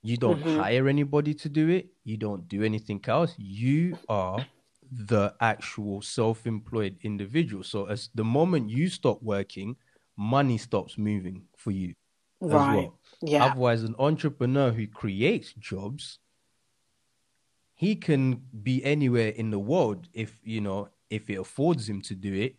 You 0.02 0.16
don't 0.16 0.40
Mhm. 0.40 0.56
hire 0.56 0.86
anybody 0.88 1.34
to 1.34 1.48
do 1.48 1.68
it. 1.68 1.88
You 2.04 2.16
don't 2.16 2.46
do 2.46 2.62
anything 2.62 3.00
else. 3.08 3.34
You 3.38 3.98
are 4.08 4.46
the 4.92 5.34
actual 5.40 6.02
self-employed 6.02 6.98
individual. 7.02 7.62
So 7.62 7.86
as 7.86 8.10
the 8.14 8.24
moment 8.24 8.70
you 8.70 8.88
stop 8.88 9.22
working, 9.22 9.76
money 10.16 10.58
stops 10.58 10.98
moving 10.98 11.46
for 11.56 11.70
you 11.70 11.94
as 12.42 12.50
Right. 12.52 12.76
well. 12.76 13.00
Yeah. 13.22 13.44
Otherwise, 13.46 13.82
an 13.82 13.96
entrepreneur 13.98 14.70
who 14.70 14.86
creates 14.86 15.52
jobs, 15.54 16.18
he 17.74 17.96
can 17.96 18.42
be 18.62 18.84
anywhere 18.84 19.30
in 19.30 19.50
the 19.50 19.58
world 19.58 20.08
if 20.12 20.40
you 20.44 20.60
know 20.60 20.88
if 21.10 21.28
it 21.28 21.38
affords 21.38 21.88
him 21.88 22.00
to 22.02 22.14
do 22.14 22.32
it, 22.32 22.56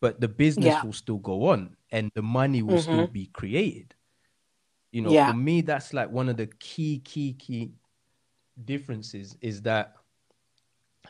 but 0.00 0.20
the 0.20 0.28
business 0.28 0.66
Yeah. 0.66 0.82
will 0.84 0.92
still 0.92 1.18
go 1.18 1.48
on 1.48 1.76
and 1.90 2.10
the 2.14 2.22
money 2.22 2.62
will 2.62 2.80
still 2.80 3.04
mm-hmm. 3.04 3.12
be 3.12 3.26
created. 3.26 3.94
You 4.92 5.02
know, 5.02 5.10
Yeah. 5.10 5.30
for 5.30 5.36
me, 5.36 5.60
that's 5.60 5.92
like 5.92 6.10
one 6.10 6.28
of 6.28 6.36
the 6.36 6.46
key, 6.46 7.00
key, 7.00 7.34
key 7.34 7.72
differences 8.64 9.36
is 9.40 9.62
that 9.62 9.97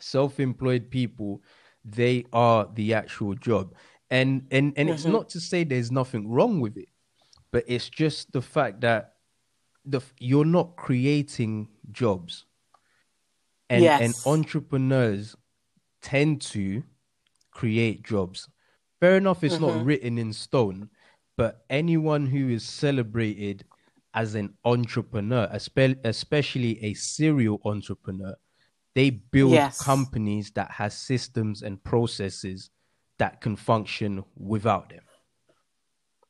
self-employed 0.00 0.90
people, 0.90 1.42
they 1.84 2.24
are 2.32 2.68
the 2.74 2.94
actual 2.94 3.34
job. 3.34 3.74
And 4.11 4.46
and 4.50 4.72
and 4.76 4.88
it's 4.88 5.04
Mhm. 5.04 5.12
not 5.12 5.28
to 5.30 5.40
say 5.40 5.64
there's 5.64 5.90
nothing 5.90 6.28
wrong 6.28 6.61
with 6.61 6.76
it, 6.76 6.88
but 7.50 7.64
it's 7.66 7.88
just 7.88 8.32
the 8.32 8.42
fact 8.42 8.80
that 8.80 9.14
the 9.84 10.00
you're 10.18 10.44
not 10.44 10.76
creating 10.76 11.68
jobs. 11.90 12.46
And 13.70 13.84
and 14.00 14.14
entrepreneurs 14.24 15.37
tend 16.00 16.40
to 16.42 16.82
create 17.50 18.02
jobs. 18.02 18.48
Fair 19.00 19.16
enough, 19.16 19.44
it's 19.44 19.61
not 19.61 19.72
Mhm. 19.72 19.87
written 19.87 20.18
in 20.18 20.32
stone, 20.32 20.90
but 21.37 21.64
anyone 21.70 22.26
who 22.26 22.48
is 22.48 22.64
celebrated 22.64 23.64
as 24.14 24.34
an 24.34 24.56
entrepreneur, 24.64 25.46
espe- 25.48 26.00
especially 26.04 26.82
a 26.82 26.94
serial 26.94 27.61
entrepreneur, 27.64 28.34
they 28.98 29.11
build 29.11 29.52
Yes. 29.52 29.78
companies 29.78 30.50
that 30.56 30.72
has 30.72 30.92
systems 30.92 31.62
and 31.62 31.84
processes 31.84 32.70
that 33.20 33.40
can 33.40 33.54
function 33.54 34.24
without 34.37 34.90
them. 34.90 35.02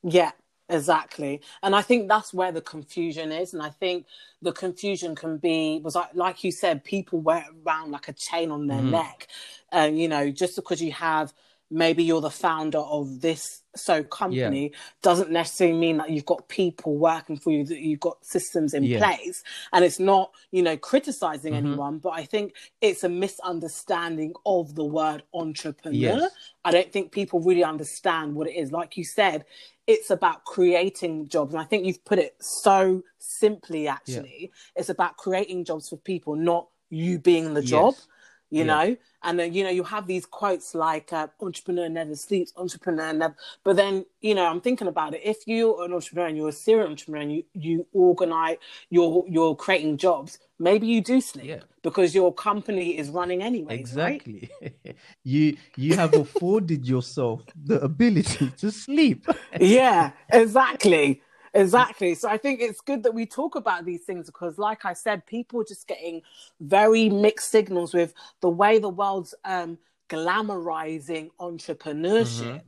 Yeah, 0.02 0.32
exactly. 0.68 1.40
And 1.62 1.74
I 1.74 1.80
think 1.82 2.08
that's 2.08 2.34
where 2.34 2.52
the 2.52 2.60
confusion 2.60 3.32
is. 3.32 3.54
And 3.54 3.62
I 3.62 3.70
think 3.70 4.06
the 4.42 4.52
confusion 4.52 5.14
can 5.16 5.38
be 5.38 5.80
was 5.82 5.94
like 5.94 6.10
like 6.14 6.44
you 6.44 6.52
said, 6.52 6.84
people 6.84 7.20
wear 7.20 7.46
around 7.66 7.90
like 7.90 8.08
a 8.08 8.12
chain 8.12 8.50
on 8.50 8.66
their 8.66 8.82
Mhm. 8.82 8.90
neck. 8.90 9.28
And 9.72 9.98
you 9.98 10.08
know, 10.08 10.30
just 10.30 10.56
because 10.56 10.82
you 10.82 10.92
have 10.92 11.32
maybe 11.70 12.02
you're 12.02 12.20
the 12.20 12.30
founder 12.30 12.78
of 12.78 13.20
this 13.20 13.62
so 13.76 14.02
company 14.02 14.72
doesn't 15.02 15.30
necessarily 15.30 15.76
mean 15.78 15.98
that 15.98 16.10
you've 16.10 16.24
got 16.24 16.48
people 16.48 16.96
working 16.96 17.36
for 17.36 17.50
you 17.52 17.64
that 17.64 17.78
you've 17.78 18.00
got 18.00 18.24
systems 18.24 18.74
in 18.74 18.82
Yeah. 18.84 18.98
place 18.98 19.44
and 19.72 19.84
it's 19.84 20.00
not 20.00 20.32
you 20.50 20.62
know 20.62 20.76
criticizing 20.76 21.52
Mhm. 21.52 21.56
anyone 21.58 21.98
but 21.98 22.10
i 22.10 22.24
think 22.24 22.54
it's 22.80 23.04
a 23.04 23.08
misunderstanding 23.08 24.32
of 24.46 24.74
the 24.74 24.84
word 24.84 25.22
entrepreneur 25.34 25.92
Yes. 25.98 26.32
I 26.64 26.70
don't 26.70 26.92
think 26.92 27.12
people 27.12 27.40
really 27.40 27.64
understand 27.64 28.34
what 28.34 28.46
it 28.46 28.54
is. 28.54 28.72
Like 28.72 28.96
you 28.98 29.04
said, 29.04 29.46
it's 29.86 30.10
about 30.10 30.44
creating 30.44 31.28
jobs. 31.28 31.54
And 31.54 31.60
I 31.62 31.64
think 31.64 31.86
you've 31.86 32.04
put 32.04 32.18
it 32.18 32.36
so 32.40 33.02
simply, 33.18 33.88
actually. 33.88 34.52
It's 34.76 34.90
about 34.90 35.16
creating 35.16 35.64
jobs 35.64 35.88
for 35.88 35.96
people, 35.96 36.36
not 36.36 36.68
you 36.90 37.18
being 37.18 37.54
the 37.54 37.62
job, 37.62 37.94
Yes. 37.94 38.06
You 38.50 38.64
Yes. 38.64 38.66
know? 38.66 38.96
And 39.22 39.38
then, 39.38 39.52
you 39.52 39.64
know, 39.64 39.70
you 39.70 39.82
have 39.84 40.06
these 40.06 40.24
quotes 40.26 40.74
like 40.74 41.12
uh, 41.12 41.26
entrepreneur 41.40 41.88
never 41.88 42.14
sleeps, 42.14 42.52
entrepreneur 42.56 43.12
never. 43.12 43.36
But 43.64 43.76
then, 43.76 44.04
you 44.20 44.34
know, 44.34 44.46
I'm 44.46 44.60
thinking 44.60 44.86
about 44.88 45.14
it. 45.14 45.22
If 45.24 45.38
you're 45.46 45.84
an 45.84 45.92
entrepreneur 45.92 46.28
and 46.28 46.36
you're 46.36 46.48
a 46.48 46.52
serial 46.52 46.88
entrepreneur 46.88 47.22
and 47.22 47.32
you, 47.34 47.44
you 47.52 47.86
organize, 47.92 48.58
you're, 48.90 49.24
you're 49.28 49.56
creating 49.56 49.96
jobs, 49.98 50.38
maybe 50.58 50.86
you 50.86 51.00
do 51.00 51.20
sleep 51.20 51.46
Yeah. 51.46 51.60
because 51.82 52.14
your 52.14 52.32
company 52.32 52.96
is 52.96 53.10
running 53.10 53.42
anyway. 53.42 53.74
Right? 53.74 53.80
Exactly. 53.80 54.50
you 55.24 55.56
you 55.76 55.96
have 55.96 56.14
afforded 56.16 56.86
yourself 56.86 57.42
the 57.64 57.80
ability 57.80 58.50
to 58.58 58.70
sleep. 58.70 59.26
yeah, 59.60 60.12
exactly. 60.32 61.22
Exactly. 61.58 62.14
So 62.14 62.28
I 62.28 62.36
think 62.38 62.60
it's 62.60 62.80
good 62.80 63.02
that 63.02 63.14
we 63.14 63.26
talk 63.26 63.54
about 63.56 63.84
these 63.84 64.02
things 64.02 64.26
because, 64.26 64.58
like 64.58 64.84
I 64.84 64.92
said, 64.92 65.26
people 65.26 65.60
are 65.60 65.64
just 65.64 65.86
getting 65.86 66.22
very 66.60 67.08
mixed 67.08 67.50
signals 67.50 67.92
with 67.94 68.14
the 68.40 68.48
way 68.50 68.78
the 68.78 68.88
world's 68.88 69.34
um, 69.44 69.78
glamorizing 70.08 71.30
entrepreneurship. 71.40 72.62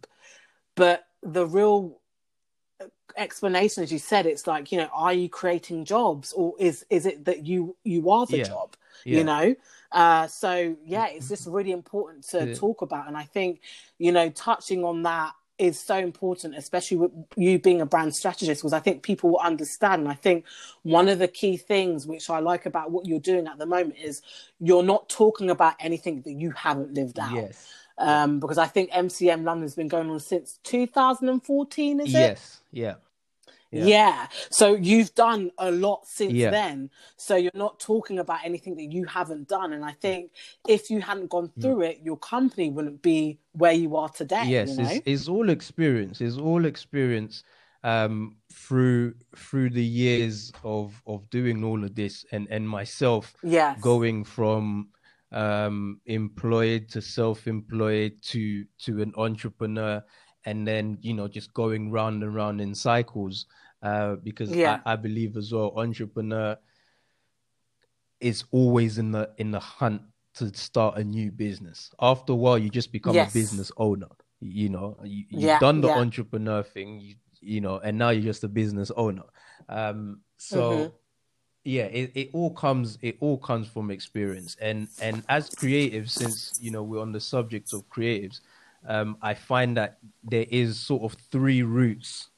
But 0.74 1.06
the 1.22 1.46
real 1.46 1.98
explanation, 3.16 3.82
as 3.82 3.92
you 3.92 3.98
said, 3.98 4.26
it's 4.26 4.46
like, 4.46 4.72
you 4.72 4.78
know, 4.78 4.88
are 4.92 5.12
you 5.12 5.28
creating 5.28 5.84
jobs 5.84 6.32
or 6.32 6.54
is 6.58 6.84
is 6.90 7.06
it 7.06 7.24
that 7.26 7.46
you 7.46 7.76
you 7.84 8.10
are 8.10 8.26
the 8.26 8.38
Yeah. 8.38 8.44
job? 8.44 8.76
Yeah. 9.06 9.18
you 9.18 9.24
know 9.24 9.54
uh 9.92 10.26
so 10.26 10.76
yeah 10.84 11.06
it's 11.06 11.28
just 11.28 11.46
really 11.46 11.70
important 11.70 12.22
to 12.22 12.46
Yeah. 12.46 12.52
talk 12.54 12.82
about 12.82 13.08
and 13.08 13.16
i 13.16 13.22
think 13.22 13.60
you 13.98 14.12
know 14.12 14.28
touching 14.30 14.84
on 14.84 15.02
that 15.04 15.32
is 15.60 15.78
so 15.78 15.96
important 15.96 16.56
especially 16.56 16.96
with 16.96 17.12
you 17.36 17.58
being 17.58 17.80
a 17.82 17.86
brand 17.86 18.14
strategist 18.14 18.60
because 18.62 18.72
i 18.72 18.80
think 18.80 19.02
people 19.02 19.30
will 19.30 19.38
understand 19.40 20.00
and 20.02 20.10
i 20.10 20.14
think 20.14 20.44
one 20.82 21.06
of 21.08 21.18
the 21.18 21.28
key 21.28 21.56
things 21.56 22.06
which 22.06 22.30
i 22.30 22.38
like 22.38 22.64
about 22.66 22.90
what 22.90 23.06
you're 23.06 23.20
doing 23.20 23.46
at 23.46 23.58
the 23.58 23.66
moment 23.66 23.94
is 24.02 24.22
you're 24.58 24.82
not 24.82 25.08
talking 25.08 25.50
about 25.50 25.74
anything 25.78 26.22
that 26.22 26.32
you 26.32 26.50
haven't 26.52 26.94
lived 26.94 27.18
out 27.18 27.34
Yes. 27.34 27.68
um 27.98 28.40
because 28.40 28.58
i 28.58 28.66
think 28.66 28.90
mcm 28.90 29.44
london's 29.44 29.74
been 29.74 29.88
going 29.88 30.08
on 30.10 30.18
since 30.20 30.58
2014 30.64 32.00
is 32.00 32.06
it 32.14 32.18
Yes. 32.18 32.60
Yeah. 32.72 32.94
Yeah. 33.72 33.86
yeah. 33.86 34.26
So 34.50 34.74
you've 34.74 35.14
done 35.14 35.50
a 35.58 35.70
lot 35.70 36.06
since 36.06 36.32
Yeah. 36.32 36.50
then. 36.50 36.90
So 37.16 37.36
you're 37.36 37.50
not 37.54 37.78
talking 37.78 38.18
about 38.18 38.40
anything 38.44 38.74
that 38.76 38.90
you 38.92 39.04
haven't 39.04 39.48
done. 39.48 39.72
And 39.72 39.84
I 39.84 39.92
think 39.92 40.32
if 40.66 40.90
you 40.90 41.00
hadn't 41.00 41.30
gone 41.30 41.50
through 41.60 41.82
it, 41.82 42.00
your 42.02 42.16
company 42.16 42.70
wouldn't 42.70 43.02
be 43.02 43.38
where 43.52 43.72
you 43.72 43.96
are 43.96 44.08
today. 44.08 44.44
yes 44.46 44.70
You 44.70 44.76
know? 44.76 44.90
it's, 44.90 45.02
it's 45.06 45.28
all 45.28 45.50
experience 45.50 46.20
it's 46.20 46.36
all 46.38 46.64
experience 46.64 47.44
um 47.82 48.36
through 48.52 49.14
through 49.36 49.70
the 49.70 49.84
years 49.84 50.52
of 50.64 51.00
of 51.06 51.28
doing 51.30 51.64
all 51.64 51.82
of 51.82 51.94
this 51.94 52.24
and 52.32 52.46
and 52.50 52.68
myself 52.68 53.34
yes. 53.42 53.80
going 53.80 54.22
from 54.24 54.88
um 55.32 56.00
employed 56.06 56.88
to 56.90 57.00
self-employed 57.00 58.12
to 58.22 58.64
to 58.78 59.00
an 59.00 59.12
entrepreneur 59.16 60.02
and 60.44 60.66
then 60.66 60.98
you 61.00 61.14
know 61.14 61.28
just 61.28 61.52
going 61.54 61.90
round 61.90 62.22
and 62.22 62.34
round 62.34 62.60
in 62.60 62.74
cycles 62.74 63.46
uh 63.82 64.16
because 64.16 64.50
Yeah. 64.54 64.78
I, 64.86 64.92
I 64.92 64.96
believe 64.96 65.36
as 65.36 65.52
well 65.52 65.72
entrepreneur 65.76 66.56
is 68.20 68.44
always 68.50 68.98
in 68.98 69.12
the 69.12 69.30
in 69.38 69.50
the 69.50 69.60
hunt 69.60 70.02
to 70.34 70.54
start 70.54 70.96
a 70.98 71.04
new 71.04 71.30
business 71.30 71.90
after 72.00 72.32
a 72.32 72.36
while 72.36 72.58
you 72.58 72.70
just 72.70 72.92
become 72.92 73.16
Yes. 73.16 73.30
a 73.30 73.32
business 73.32 73.72
owner 73.76 74.08
you 74.40 74.68
know 74.68 74.96
you, 75.04 75.24
you've 75.28 75.40
Yeah, 75.42 75.58
done 75.58 75.80
the 75.80 75.88
yeah. 75.88 75.98
entrepreneur 75.98 76.62
thing 76.62 77.00
you, 77.00 77.14
you 77.40 77.60
know 77.60 77.78
and 77.78 77.98
now 77.98 78.10
you're 78.10 78.22
just 78.22 78.44
a 78.44 78.48
business 78.48 78.90
owner 78.96 79.24
um 79.68 80.20
so 80.36 80.84
Mhm. 80.86 80.92
yeah 81.64 81.84
it, 81.84 82.12
it 82.14 82.30
all 82.32 82.50
comes 82.52 82.98
it 83.02 83.16
all 83.20 83.38
comes 83.38 83.68
from 83.68 83.90
experience 83.90 84.56
and 84.60 84.88
and 84.98 85.22
as 85.28 85.50
creatives 85.50 86.10
since 86.10 86.54
you 86.58 86.70
know 86.70 86.82
we're 86.82 87.00
on 87.02 87.12
the 87.12 87.20
subject 87.20 87.72
of 87.72 87.88
creatives 87.88 88.40
um, 88.86 89.16
I 89.22 89.34
find 89.34 89.76
that 89.76 89.98
there 90.22 90.46
is 90.50 90.78
sort 90.78 91.02
of 91.02 91.18
three 91.30 91.62
routes 91.62 92.30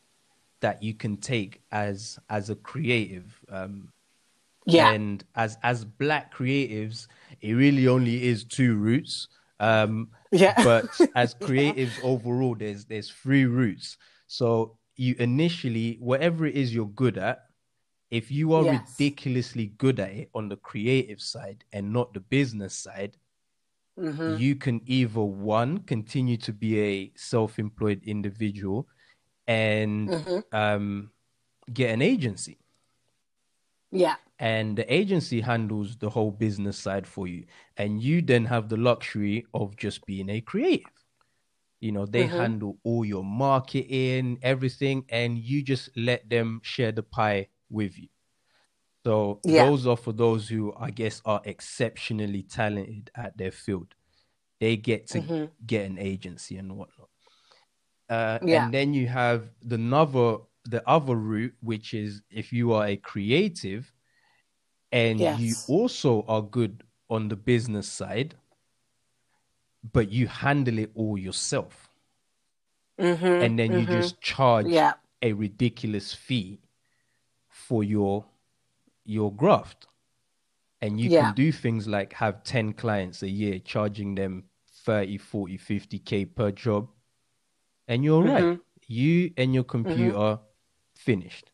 that 0.61 0.83
you 0.83 0.95
can 0.95 1.17
take 1.17 1.63
as 1.73 2.19
as 2.31 2.51
a 2.51 2.57
creative. 2.57 3.39
Um, 3.49 3.91
Yeah. 4.67 4.95
and 4.95 5.25
as 5.35 5.59
as 5.63 5.85
black 5.85 6.35
creatives, 6.35 7.07
it 7.41 7.53
really 7.53 7.89
only 7.89 8.25
is 8.27 8.45
two 8.45 8.77
routes. 8.77 9.29
Um, 9.61 10.11
Yeah. 10.33 10.55
but 10.65 10.87
as 11.15 11.35
creatives 11.43 11.99
overall, 12.03 12.55
there's 12.55 12.85
there's 12.87 13.11
three 13.11 13.45
routes. 13.45 13.97
So 14.27 14.79
you 14.97 15.15
initially, 15.19 15.97
whatever 16.01 16.47
it 16.47 16.55
is 16.55 16.75
you're 16.75 16.87
good 16.87 17.19
at, 17.19 17.41
if 18.11 18.31
you 18.31 18.53
are 18.55 18.65
Yes. 18.65 18.97
ridiculously 18.99 19.67
good 19.79 19.99
at 20.01 20.11
it 20.13 20.31
on 20.35 20.49
the 20.49 20.57
creative 20.57 21.21
side 21.21 21.65
and 21.73 21.93
not 21.93 22.13
the 22.15 22.21
business 22.21 22.75
side, 22.75 23.17
Mhm. 23.97 24.43
you 24.43 24.57
can 24.57 24.81
either 24.87 25.21
one 25.23 25.79
continue 25.79 26.37
to 26.39 26.53
be 26.53 26.81
a 26.81 27.13
self-employed 27.17 28.03
individual 28.05 28.89
and 29.47 30.13
Mhm. 30.13 30.43
um, 30.53 31.13
get 31.73 31.91
an 31.93 32.03
agency 32.03 32.59
Yeah. 33.93 34.17
and 34.39 34.77
the 34.77 34.93
agency 34.93 35.41
handles 35.41 35.97
the 35.99 36.11
whole 36.11 36.31
business 36.31 36.79
side 36.79 37.07
for 37.07 37.27
you 37.27 37.45
and 37.77 38.03
you 38.03 38.23
then 38.23 38.45
have 38.47 38.69
the 38.69 38.77
luxury 38.77 39.45
of 39.55 39.77
just 39.77 40.05
being 40.07 40.29
a 40.31 40.41
creative 40.41 41.05
you 41.81 41.93
know 41.93 42.07
they 42.07 42.27
Mhm. 42.27 42.27
handle 42.27 42.79
all 42.85 43.05
your 43.05 43.25
marketing 43.25 44.39
everything 44.43 45.05
and 45.11 45.39
you 45.39 45.63
just 45.63 45.91
let 45.97 46.29
them 46.31 46.61
share 46.65 46.93
the 46.93 47.03
pie 47.05 47.49
with 47.71 47.99
you 47.99 48.09
so 49.05 49.41
Yeah. 49.45 49.65
those 49.65 49.87
are 49.87 49.97
for 49.97 50.13
those 50.13 50.49
who 50.49 50.73
i 50.79 50.91
guess 50.91 51.21
are 51.25 51.41
exceptionally 51.45 52.43
talented 52.43 53.11
at 53.15 53.37
their 53.37 53.51
field 53.51 53.95
they 54.61 54.77
get 54.77 55.07
to 55.09 55.21
Mhm. 55.21 55.51
get 55.67 55.87
an 55.91 55.99
agency 55.99 56.57
and 56.57 56.77
whatnot 56.77 57.09
uh, 58.11 58.39
Yeah. 58.47 58.65
and 58.65 58.75
then 58.75 58.95
you 58.95 59.07
have 59.09 59.51
the 59.63 59.79
other 59.95 60.39
the 60.65 60.87
other 60.89 61.17
route 61.17 61.55
which 61.61 61.95
is 61.95 62.23
if 62.31 62.53
you 62.53 62.73
are 62.73 62.87
a 62.87 62.97
creative 62.97 63.93
and 64.93 65.21
you 65.21 65.55
also 65.67 66.23
are 66.29 66.43
good 66.43 66.85
on 67.11 67.29
the 67.29 67.37
business 67.37 67.89
side 67.89 68.35
but 69.93 70.11
you 70.13 70.29
handle 70.29 70.79
it 70.79 70.91
all 70.95 71.19
yourself 71.19 71.89
Mhm. 72.99 73.43
and 73.43 73.59
then 73.59 73.73
you 73.73 73.87
Mhm. 73.87 73.93
just 73.93 74.21
charge 74.21 74.67
Yeah. 74.73 74.95
a 75.23 75.33
ridiculous 75.33 76.15
fee 76.15 76.61
for 77.49 77.83
your 77.83 78.25
your 79.05 79.33
graft 79.35 79.87
and 80.81 81.01
you 81.01 81.09
Yeah. 81.11 81.27
can 81.27 81.35
do 81.35 81.53
things 81.53 81.87
like 81.87 82.13
have 82.13 82.43
10 82.45 82.73
clients 82.73 83.23
a 83.23 83.29
year 83.29 83.59
charging 83.59 84.15
them 84.15 84.45
30 84.85 85.19
40 85.19 85.59
50k 85.59 86.35
per 86.35 86.51
job 86.51 86.89
and 87.89 88.05
you're 88.05 88.23
right 88.23 88.45
Mhm. 88.45 88.61
you 88.87 89.33
and 89.37 89.55
your 89.55 89.65
computer 89.65 90.39
finished 90.97 91.51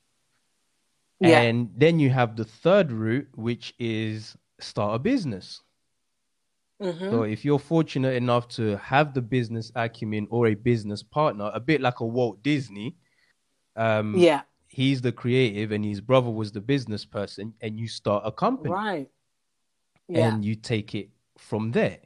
Yeah. 1.21 1.41
and 1.41 1.71
then 1.77 1.99
you 1.99 2.11
have 2.11 2.37
the 2.37 2.45
third 2.45 2.93
route 2.93 3.29
which 3.35 3.75
is 3.79 4.37
start 4.61 4.95
a 4.97 4.99
business 4.99 5.63
Mhm. 6.81 7.11
so 7.11 7.23
if 7.23 7.45
you're 7.45 7.59
fortunate 7.59 8.15
enough 8.15 8.47
to 8.49 8.77
have 8.79 9.13
the 9.15 9.23
business 9.23 9.73
acumen 9.75 10.27
or 10.31 10.47
a 10.47 10.55
business 10.55 11.03
partner, 11.03 11.51
a 11.53 11.59
bit 11.61 11.81
like 11.81 11.99
a 12.01 12.07
Walt 12.07 12.41
Disney, 12.45 12.95
um, 13.75 14.15
Yeah. 14.17 14.43
He's 14.69 15.01
the 15.01 15.13
creative 15.13 15.73
and 15.73 15.85
his 15.85 16.01
brother 16.01 16.31
was 16.31 16.53
the 16.53 16.61
business 16.61 17.05
person, 17.05 17.55
and 17.61 17.79
you 17.79 17.89
start 17.89 18.23
a 18.27 18.33
company 18.33 18.71
Right. 18.71 19.11
Yeah. 20.09 20.31
and 20.31 20.45
you 20.45 20.55
take 20.55 20.95
it 20.95 21.11
from 21.37 21.73
there. 21.73 21.99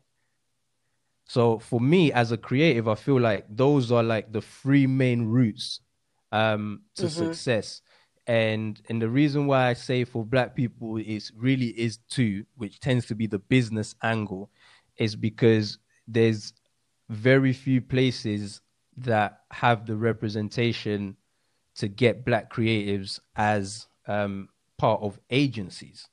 So 1.27 1.59
for 1.59 1.81
me 1.81 2.13
as 2.13 2.33
a 2.33 2.37
creative, 2.37 2.89
I 2.89 2.95
feel 2.95 3.19
like 3.21 3.47
those 3.49 3.91
are 3.91 4.03
like 4.03 4.33
the 4.33 4.43
three 4.43 4.87
main 4.87 5.27
routes 5.27 5.81
um, 6.31 6.83
to 6.97 7.05
Mhm. 7.07 7.11
success. 7.11 7.81
And 8.27 8.81
and 8.89 9.03
the 9.03 9.09
reason 9.09 9.47
why 9.47 9.69
I 9.69 9.73
say 9.73 10.05
for 10.05 10.25
black 10.25 10.55
people 10.55 10.97
is 10.99 11.33
really 11.37 11.69
is 11.79 11.99
two, 12.09 12.45
which 12.57 12.79
tends 12.81 13.07
to 13.07 13.15
be 13.15 13.27
the 13.27 13.39
business 13.41 13.95
angle, 14.03 14.51
is 14.97 15.17
because 15.17 15.79
there's 16.07 16.53
very 17.09 17.53
few 17.53 17.81
places 17.81 18.61
that 18.97 19.41
have 19.51 19.87
the 19.87 19.97
representation 19.97 21.17
to 21.77 21.89
get 21.89 22.25
black 22.25 22.53
creatives 22.53 23.21
as 23.37 23.87
um, 24.07 24.49
part 24.79 25.01
of 25.03 25.19
agencies. 25.31 26.09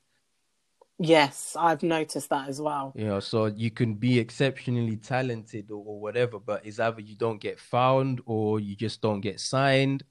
Yes, 0.99 1.55
I've 1.57 1.81
noticed 1.83 2.29
that 2.29 2.49
as 2.49 2.59
well. 2.61 2.93
You 2.95 3.05
know, 3.05 3.19
so 3.19 3.45
you 3.45 3.71
can 3.71 3.93
be 3.93 4.19
exceptionally 4.19 4.97
talented 4.97 5.71
or, 5.71 5.83
or 5.85 5.99
whatever, 6.01 6.39
but 6.39 6.65
it's 6.65 6.79
either 6.79 7.01
you 7.01 7.15
don't 7.15 7.39
get 7.39 7.59
found 7.59 8.21
or 8.25 8.59
you 8.59 8.75
just 8.75 9.01
don't 9.01 9.21
get 9.21 9.39
signed. 9.39 10.03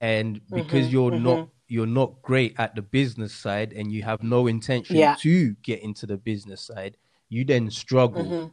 And 0.00 0.40
because 0.52 0.88
Mhm, 0.88 0.92
you're 0.92 1.10
mhm. 1.12 1.22
not 1.22 1.48
you're 1.68 1.86
not 1.86 2.20
great 2.22 2.54
at 2.58 2.74
the 2.74 2.82
business 2.82 3.32
side 3.34 3.72
and 3.72 3.90
you 3.90 4.02
have 4.02 4.22
no 4.22 4.48
intention 4.48 4.96
Yeah. 5.00 5.14
to 5.20 5.54
get 5.62 5.80
into 5.82 6.06
the 6.06 6.18
business 6.18 6.60
side, 6.60 6.96
you 7.30 7.44
then 7.44 7.70
struggle 7.70 8.26
Mhm. 8.26 8.52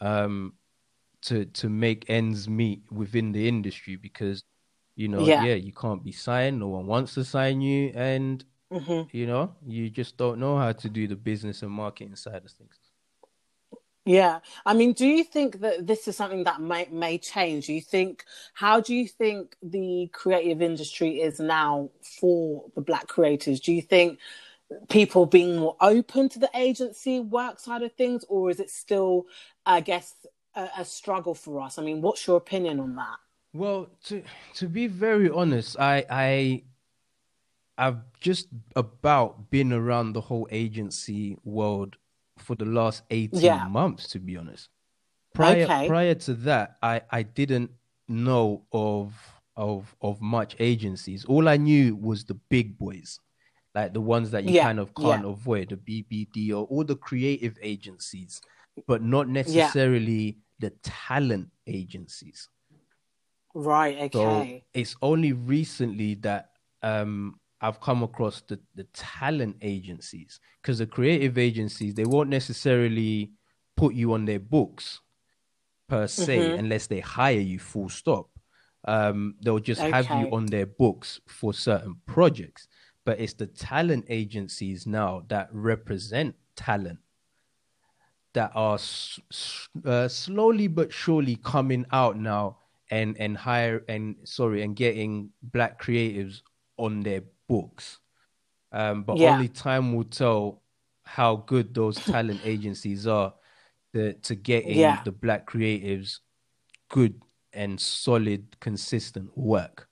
um 0.00 0.54
to 1.22 1.44
to 1.46 1.68
make 1.68 2.04
ends 2.08 2.48
meet 2.48 2.82
within 2.92 3.32
the 3.32 3.48
industry 3.48 3.96
because 3.96 4.44
you 4.96 5.08
know, 5.08 5.26
Yeah. 5.26 5.44
yeah, 5.44 5.54
you 5.54 5.72
can't 5.72 6.04
be 6.04 6.12
signed, 6.12 6.60
no 6.60 6.68
one 6.68 6.86
wants 6.86 7.14
to 7.14 7.24
sign 7.24 7.60
you 7.60 7.92
and 7.94 8.44
Mhm. 8.72 9.08
you 9.12 9.26
know, 9.26 9.54
you 9.66 9.90
just 9.90 10.16
don't 10.16 10.38
know 10.40 10.56
how 10.58 10.72
to 10.72 10.88
do 10.88 11.06
the 11.06 11.16
business 11.16 11.62
and 11.62 11.70
marketing 11.72 12.16
side 12.16 12.44
of 12.44 12.50
things. 12.50 12.78
Yeah, 14.04 14.40
I 14.66 14.74
mean, 14.74 14.94
do 14.94 15.06
you 15.06 15.22
think 15.22 15.60
that 15.60 15.86
this 15.86 16.08
is 16.08 16.16
something 16.16 16.42
that 16.44 16.60
may 16.60 16.88
may 16.90 17.18
change? 17.18 17.66
Do 17.66 17.72
you 17.72 17.80
think 17.80 18.24
how 18.54 18.80
do 18.80 18.94
you 18.94 19.06
think 19.06 19.56
the 19.62 20.10
creative 20.12 20.60
industry 20.60 21.20
is 21.20 21.38
now 21.38 21.90
for 22.20 22.64
the 22.74 22.80
black 22.80 23.06
creators? 23.06 23.60
Do 23.60 23.72
you 23.72 23.82
think 23.82 24.18
people 24.88 25.26
being 25.26 25.56
more 25.56 25.76
open 25.80 26.28
to 26.30 26.40
the 26.40 26.50
agency 26.54 27.20
work 27.20 27.60
side 27.60 27.82
of 27.82 27.92
things, 27.94 28.24
or 28.28 28.50
is 28.50 28.58
it 28.58 28.70
still, 28.70 29.26
I 29.64 29.80
guess, 29.82 30.14
a, 30.56 30.68
a 30.78 30.84
struggle 30.84 31.34
for 31.34 31.60
us? 31.60 31.78
I 31.78 31.82
mean, 31.82 32.00
what's 32.02 32.26
your 32.26 32.38
opinion 32.38 32.80
on 32.80 32.96
that? 32.96 33.18
Well, 33.54 33.88
to 34.04 34.22
to 34.54 34.68
be 34.68 34.86
very 34.86 35.28
honest, 35.28 35.76
I 35.78 36.04
I 36.08 36.62
I've 37.78 38.00
just 38.20 38.48
about 38.76 39.50
been 39.50 39.72
around 39.72 40.12
the 40.12 40.20
whole 40.20 40.48
agency 40.50 41.36
world 41.44 41.96
for 42.38 42.54
the 42.54 42.64
last 42.64 43.02
18 43.10 43.40
Yeah. 43.42 43.68
months 43.68 44.08
to 44.08 44.20
be 44.20 44.36
honest. 44.36 44.68
Prior 45.34 45.64
Okay. 45.64 45.86
prior 45.86 46.14
to 46.14 46.34
that, 46.34 46.76
I 46.82 47.02
I 47.10 47.22
didn't 47.22 47.70
know 48.08 48.64
of 48.72 49.14
of 49.56 49.94
of 50.00 50.20
much 50.22 50.56
agencies. 50.58 51.24
All 51.26 51.48
I 51.48 51.56
knew 51.58 51.96
was 51.96 52.24
the 52.24 52.34
big 52.34 52.78
boys. 52.78 53.18
Like 53.74 53.94
the 53.94 54.00
ones 54.02 54.30
that 54.32 54.44
you 54.44 54.52
Yeah, 54.52 54.64
kind 54.64 54.78
of 54.80 54.94
can't 54.94 55.24
yeah. 55.24 55.32
avoid, 55.32 55.68
the 55.70 55.76
BBD 55.76 56.50
or 56.52 56.64
all 56.66 56.84
the 56.84 56.96
creative 56.96 57.58
agencies, 57.62 58.40
but 58.86 59.02
not 59.02 59.28
necessarily 59.28 60.38
the 60.58 60.70
talent 60.82 61.50
agencies. 61.66 62.48
Right. 63.54 63.96
So 64.12 64.50
Okay. 64.54 64.64
it's 64.74 64.96
only 65.02 65.32
recently 65.32 66.14
that 66.16 66.50
um, 66.82 67.40
I've 67.60 67.80
come 67.80 68.02
across 68.02 68.42
the, 68.42 68.60
the 68.74 68.84
talent 68.92 69.56
agencies 69.62 70.40
because 70.60 70.78
the 70.78 70.86
creative 70.86 71.38
agencies 71.38 71.94
they 71.94 72.04
won't 72.04 72.28
necessarily 72.30 73.32
put 73.76 73.94
you 73.94 74.12
on 74.12 74.24
their 74.24 74.40
books 74.40 75.00
per 75.88 76.06
se 76.06 76.52
Mhm. 76.52 76.56
unless 76.56 76.86
they 76.86 77.00
hire 77.00 77.40
you 77.40 77.58
full 77.58 77.88
stop. 77.88 78.30
Um, 78.86 79.36
they'll 79.42 79.60
just 79.60 79.82
have 79.84 80.12
you 80.12 80.28
on 80.32 80.46
their 80.46 80.66
books 80.66 81.20
for 81.28 81.54
certain 81.54 81.96
projects, 82.06 82.68
but 83.04 83.20
it's 83.20 83.34
the 83.34 83.46
talent 83.46 84.06
agencies 84.08 84.86
now 84.86 85.24
that 85.28 85.48
represent 85.52 86.36
talent 86.56 87.00
that 88.34 88.50
are 88.54 88.78
uh, 89.84 90.08
slowly 90.08 90.66
but 90.68 90.92
surely 90.92 91.36
coming 91.36 91.84
out 91.92 92.16
now 92.16 92.58
and 92.92 93.16
and 93.18 93.36
hire 93.36 93.82
and 93.88 94.16
sorry 94.24 94.62
and 94.62 94.76
getting 94.76 95.30
black 95.42 95.80
creatives 95.82 96.42
on 96.76 97.00
their 97.00 97.22
books 97.48 97.98
um 98.72 99.02
but 99.02 99.16
Yeah. 99.18 99.32
only 99.32 99.48
time 99.48 99.94
will 99.96 100.04
tell 100.04 100.62
how 101.04 101.36
good 101.36 101.72
those 101.74 101.96
talent 102.14 102.40
agencies 102.44 103.06
are 103.06 103.32
to 103.94 104.12
to 104.20 104.34
getting 104.34 104.76
Yeah. 104.78 105.00
the 105.04 105.12
black 105.12 105.46
creatives 105.48 106.20
good 106.90 107.14
and 107.54 107.80
solid 107.80 108.44
consistent 108.60 109.36
work 109.36 109.88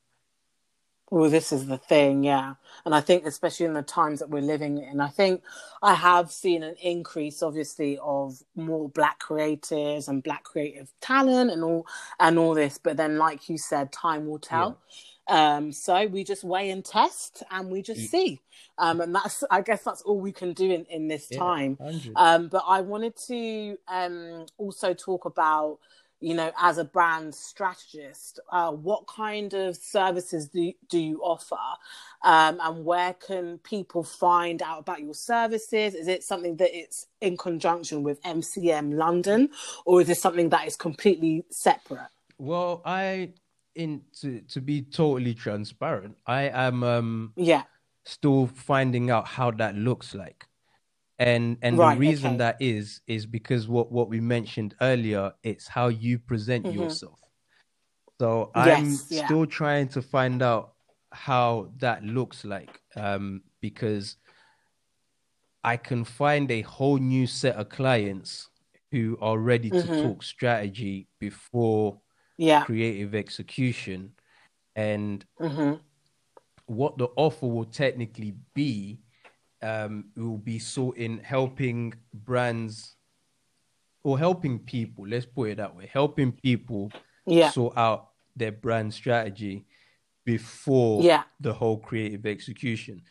Well, 1.11 1.30
this 1.30 1.54
is 1.54 1.68
the 1.68 1.78
thing, 1.78 2.24
yeah. 2.24 2.56
And 2.84 2.94
I 2.94 3.00
think, 3.00 3.26
especially 3.26 3.66
in 3.66 3.74
the 3.74 3.82
times 3.82 4.20
that 4.20 4.30
we're 4.30 4.42
living 4.42 4.78
in, 4.78 5.00
I 5.00 5.08
think 5.08 5.42
I 5.82 5.94
have 5.94 6.32
seen 6.32 6.64
an 6.64 6.76
increase, 6.82 7.42
obviously, 7.42 7.98
of 8.04 8.40
more 8.56 8.90
black 8.90 9.20
creators 9.20 10.11
and 10.11 10.22
black 10.22 10.44
creative 10.44 10.92
talent 11.00 11.50
and 11.50 11.64
all 11.64 11.88
and 12.20 12.38
all 12.38 12.54
this. 12.54 12.78
But 12.78 12.98
then, 12.98 13.18
like 13.18 13.48
you 13.48 13.58
said, 13.58 13.92
time 13.94 14.28
will 14.28 14.40
tell. 14.40 14.80
Um, 15.30 15.72
so 15.72 16.06
we 16.08 16.24
just 16.24 16.44
weigh 16.44 16.70
and 16.72 16.84
test, 16.84 17.42
and 17.52 17.70
we 17.70 17.82
just 17.82 18.02
Ye- 18.02 18.11
see. 18.11 18.42
Um, 18.78 19.00
and 19.00 19.16
that's, 19.16 19.44
I 19.50 19.62
guess, 19.62 19.84
that's 19.84 20.02
all 20.02 20.20
we 20.20 20.32
can 20.32 20.52
do 20.52 20.70
in 20.70 20.84
in 20.86 21.08
this 21.08 21.30
Yeah, 21.30 21.38
time. 21.38 21.78
Um, 22.16 22.48
but 22.50 22.64
I 22.68 22.82
wanted 22.82 23.16
to 23.28 23.78
um, 23.88 24.46
also 24.58 24.94
talk 24.94 25.24
about 25.24 25.80
you 26.20 26.34
know, 26.34 26.52
as 26.60 26.78
a 26.78 26.84
brand 26.84 27.34
strategist, 27.34 28.40
uh, 28.52 28.70
what 28.70 29.06
kind 29.06 29.54
of 29.54 29.76
services 29.76 30.48
do, 30.48 30.72
do 30.88 30.98
you 30.98 31.20
offer? 31.22 31.56
Um, 32.22 32.58
and 32.62 32.84
where 32.84 33.14
can 33.14 33.58
people 33.58 34.04
find 34.04 34.62
out 34.62 34.80
about 34.80 35.00
your 35.00 35.14
services? 35.14 35.94
Is 35.94 36.08
it 36.08 36.22
something 36.22 36.56
that 36.56 36.76
it's 36.76 37.06
in 37.20 37.36
conjunction 37.36 38.02
with 38.02 38.22
MCM 38.22 38.94
London, 38.94 39.48
or 39.86 40.02
is 40.02 40.08
this 40.08 40.20
something 40.20 40.50
that 40.50 40.66
is 40.66 40.76
completely 40.76 41.44
separate? 41.50 42.10
Well, 42.38 42.82
I, 42.84 43.32
in 43.74 44.02
to, 44.20 44.40
to 44.40 44.60
be 44.60 44.82
totally 44.82 45.34
transparent, 45.34 46.16
I 46.26 46.42
am 46.48 46.82
um 46.82 47.32
yeah 47.36 47.62
still 48.04 48.46
finding 48.46 49.10
out 49.10 49.26
how 49.26 49.50
that 49.52 49.74
looks 49.76 50.14
like 50.14 50.46
and 51.20 51.58
and 51.62 51.78
Right, 51.78 51.82
the 51.82 51.90
reason 51.90 52.36
okay. 52.36 52.38
that 52.38 52.56
is 52.60 53.02
is 53.08 53.26
because 53.26 53.68
what 53.68 53.92
what 53.92 54.10
we 54.10 54.20
mentioned 54.20 54.76
earlier 54.82 55.32
it's 55.44 55.68
how 55.68 55.88
you 55.88 56.18
present 56.18 56.68
Mhm. 56.68 56.70
yourself 56.70 57.20
so 58.20 58.52
i'm 58.54 59.00
yeah. 59.10 59.22
still 59.24 59.46
trying 59.46 59.88
to 59.88 60.02
find 60.02 60.42
out 60.42 60.74
how 61.12 61.72
that 61.78 62.04
looks 62.04 62.44
like 62.44 62.80
um 62.96 63.42
because 63.60 64.16
i 65.64 65.76
can 65.76 66.04
find 66.04 66.50
a 66.50 66.62
whole 66.62 66.98
new 66.98 67.26
set 67.26 67.56
of 67.56 67.68
clients 67.68 68.50
who 68.92 69.16
are 69.20 69.38
ready 69.38 69.70
to 69.70 69.88
Mhm. 69.88 69.88
talk 69.88 70.22
strategy 70.22 71.08
before 71.18 72.00
yeah 72.38 72.66
creative 72.66 73.14
execution 73.14 74.12
and 74.76 75.26
hmm 75.40 75.80
what 76.66 76.96
the 76.98 77.08
offer 77.16 77.46
will 77.46 77.64
technically 77.64 78.34
be 78.54 79.00
um 79.62 80.04
will 80.16 80.38
be 80.38 80.58
sorting 80.58 81.18
helping 81.18 81.92
brands 82.14 82.96
or 84.02 84.18
helping 84.18 84.58
people 84.58 85.06
let's 85.06 85.26
put 85.26 85.50
it 85.50 85.56
that 85.58 85.74
way 85.76 85.88
helping 85.92 86.32
people 86.32 86.90
yeah. 87.26 87.50
sort 87.50 87.76
out 87.76 88.08
their 88.36 88.52
brand 88.52 88.92
strategy 88.92 89.66
before 90.24 91.02
Yeah. 91.02 91.24
the 91.40 91.52
whole 91.52 91.78
creative 91.78 92.26
execution. 92.26 93.02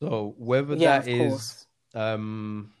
So 0.00 0.34
whether 0.38 0.74
yeah 0.74 1.00
that 1.00 1.08
is 1.08 1.66
um 1.94 2.72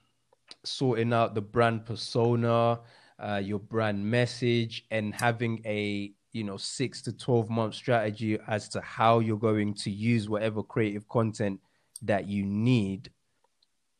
sorting 0.64 1.12
out 1.12 1.34
the 1.34 1.40
brand 1.40 1.86
persona 1.86 2.80
uh 3.18 3.40
your 3.42 3.60
brand 3.60 4.04
message 4.04 4.84
and 4.90 5.14
having 5.14 5.62
a 5.64 6.12
you 6.32 6.44
know 6.44 6.56
6 6.56 7.02
to 7.02 7.12
12 7.12 7.48
month 7.48 7.74
strategy 7.74 8.38
as 8.48 8.68
to 8.70 8.80
how 8.80 9.20
you're 9.20 9.38
going 9.38 9.72
to 9.74 9.90
use 9.90 10.28
whatever 10.28 10.62
creative 10.62 11.08
content 11.08 11.60
that 12.06 12.26
you 12.28 12.44
need 12.44 13.10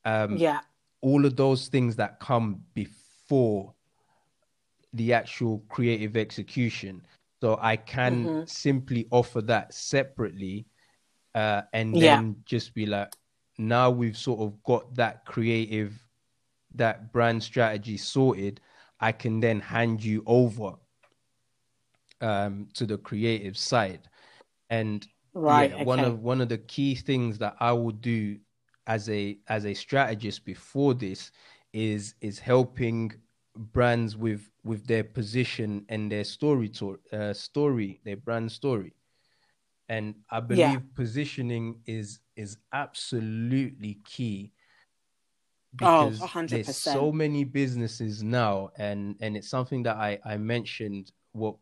um 0.05 0.37
yeah 0.39 0.61
all 1.01 1.25
of 1.27 1.37
those 1.37 1.69
things 1.69 1.97
that 1.97 2.19
come 2.21 2.63
before 2.75 3.75
the 4.95 5.13
actual 5.13 5.59
creative 5.69 6.17
execution 6.17 7.05
so 7.41 7.59
i 7.61 7.77
can 7.77 8.27
Mhm. 8.27 8.49
simply 8.49 9.07
offer 9.11 9.41
that 9.43 9.73
separately 9.75 10.67
uh, 11.35 11.63
and 11.73 11.95
Yeah. 11.95 12.17
then 12.17 12.37
just 12.45 12.75
be 12.75 12.87
like 12.87 13.13
now 13.59 13.91
we've 13.91 14.17
sort 14.17 14.41
of 14.41 14.63
got 14.63 14.95
that 14.95 15.25
creative 15.27 16.01
that 16.75 17.13
brand 17.13 17.43
strategy 17.43 17.97
sorted 17.97 18.61
i 19.01 19.11
can 19.11 19.41
then 19.41 19.61
hand 19.61 20.03
you 20.03 20.23
over 20.27 20.75
um, 22.21 22.69
to 22.75 22.87
the 22.87 22.99
creative 22.99 23.57
side 23.57 24.09
and 24.71 25.07
right 25.35 25.73
yeah, 25.73 25.77
one 25.77 26.05
of 26.05 26.21
one 26.23 26.41
of 26.41 26.49
the 26.49 26.59
key 26.59 26.95
things 26.95 27.39
that 27.39 27.57
I 27.61 27.73
will 27.73 27.91
do 27.93 28.39
as 28.87 29.09
a 29.09 29.39
as 29.49 29.67
a 29.67 29.75
strategist 29.75 30.45
before 30.45 30.95
this 30.95 31.31
is 31.73 32.15
is 32.21 32.39
helping 32.39 33.13
brands 33.57 34.17
with 34.17 34.51
with 34.65 34.87
their 34.87 35.05
position 35.05 35.85
and 35.89 36.11
their 36.11 36.25
story 36.25 36.69
to 36.71 36.99
uh, 37.13 37.33
story 37.33 38.01
their 38.05 38.17
brand 38.17 38.53
story. 38.53 38.95
And 39.89 40.17
I 40.31 40.41
believe 40.41 40.83
Yeah. 40.83 40.85
positioning 40.95 41.83
is 41.87 42.21
is 42.37 42.59
absolutely 42.73 43.97
key 44.05 44.53
Oh, 45.83 46.13
because 46.13 46.21
a 46.21 46.27
hundred 46.27 46.63
there's 46.63 46.69
so 46.71 47.11
many 47.11 47.45
businesses 47.45 48.23
now 48.23 48.71
and 48.77 49.17
and 49.21 49.37
it's 49.37 49.49
something 49.49 49.83
that 49.85 49.97
I 49.97 50.19
I 50.25 50.37
mentioned 50.37 51.13
what 51.33 51.57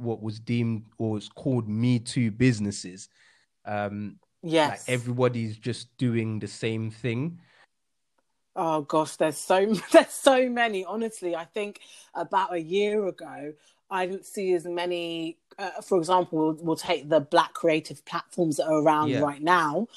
what 0.00 0.22
was 0.22 0.40
deemed 0.40 0.84
or 0.98 1.12
was 1.12 1.28
called 1.28 1.68
me 1.68 1.98
too 1.98 2.30
businesses 2.30 3.08
um 3.66 4.16
yes 4.42 4.70
like 4.70 4.80
everybody's 4.88 5.56
just 5.56 5.94
doing 5.98 6.38
the 6.38 6.48
same 6.48 6.90
thing 6.90 7.38
Oh 8.56 8.82
gosh, 8.82 9.16
there's 9.16 9.38
so 9.38 9.74
there's 9.92 10.10
so 10.10 10.48
many. 10.48 10.84
Honestly, 10.84 11.36
I 11.36 11.44
think 11.44 11.80
about 12.14 12.52
a 12.52 12.60
year 12.60 13.06
ago, 13.06 13.52
I 13.90 14.06
didn't 14.06 14.26
see 14.26 14.52
as 14.54 14.64
many. 14.66 15.38
Uh, 15.58 15.80
for 15.82 15.98
example, 15.98 16.38
we'll, 16.38 16.58
we'll 16.60 16.76
take 16.76 17.08
the 17.08 17.20
black 17.20 17.52
creative 17.54 18.04
platforms 18.04 18.56
that 18.56 18.66
are 18.66 18.82
around 18.82 19.10
Yeah. 19.10 19.20
right 19.20 19.42
now. 19.42 19.88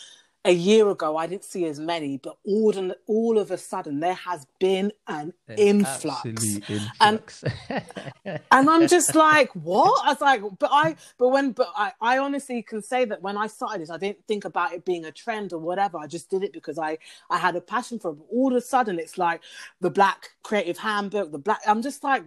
A 0.46 0.52
year 0.52 0.90
ago, 0.90 1.16
I 1.16 1.26
didn't 1.28 1.46
see 1.46 1.66
as 1.68 1.80
many, 1.80 2.18
but 2.18 2.36
all 2.46 2.78
of, 2.78 2.92
all 3.08 3.38
of 3.38 3.50
a 3.50 3.58
sudden, 3.58 4.02
there 4.02 4.14
has 4.14 4.46
been 4.60 4.92
an 5.08 5.34
An 5.48 5.58
influx. 5.58 6.26
absolute 6.26 6.70
And- 7.00 7.20
influx. 7.22 7.44
and 8.26 8.70
I'm 8.70 8.88
just 8.90 9.16
like, 9.16 9.50
what? 9.54 10.06
I 10.06 10.10
was 10.12 10.20
like, 10.20 10.42
but 10.60 10.70
I, 10.74 10.96
but 11.18 11.30
when, 11.30 11.52
but 11.54 11.70
I, 11.78 11.94
I 12.02 12.18
honestly 12.18 12.62
can 12.62 12.82
say 12.82 13.06
that 13.06 13.22
when 13.22 13.38
I 13.38 13.48
started 13.48 13.82
this, 13.82 13.90
I 13.90 13.96
didn't 13.98 14.26
think 14.28 14.44
about 14.44 14.74
it 14.74 14.84
being 14.84 15.06
a 15.06 15.14
trend 15.14 15.54
or 15.54 15.60
whatever. 15.60 15.98
I 15.98 16.08
just 16.08 16.30
did 16.30 16.44
it 16.44 16.52
because 16.52 16.78
I, 16.78 16.98
I 17.30 17.38
had 17.38 17.56
a 17.56 17.62
passion 17.62 17.98
for 18.00 18.12
it. 18.12 18.16
But 18.16 18.26
all 18.30 18.52
of 18.52 18.58
a 18.58 18.62
sudden, 18.62 19.00
it's 19.00 19.18
like 19.18 19.40
the 19.80 19.90
Black 19.90 20.32
Creative 20.44 20.78
Handbook, 20.78 21.32
the 21.32 21.38
Black. 21.38 21.62
I'm 21.66 21.82
just 21.82 22.04
like, 22.04 22.24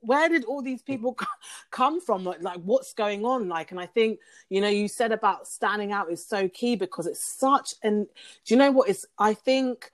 where 0.00 0.28
did 0.28 0.44
all 0.44 0.60
these 0.60 0.82
people 0.82 1.16
come 1.70 2.00
from? 2.00 2.24
Like, 2.24 2.42
like, 2.42 2.60
what's 2.64 2.92
going 2.94 3.24
on? 3.24 3.48
Like, 3.48 3.70
and 3.70 3.78
I 3.78 3.86
think, 3.86 4.18
you 4.48 4.60
know, 4.60 4.68
you 4.68 4.88
said 4.88 5.12
about 5.12 5.46
standing 5.46 5.92
out 5.92 6.10
is 6.10 6.26
so 6.26 6.48
key 6.48 6.74
because 6.74 7.06
it's 7.06 7.24
such. 7.24 7.59
And 7.82 8.06
do 8.44 8.54
you 8.54 8.58
know 8.58 8.70
what 8.70 8.88
is? 8.88 9.06
I 9.18 9.34
think 9.34 9.90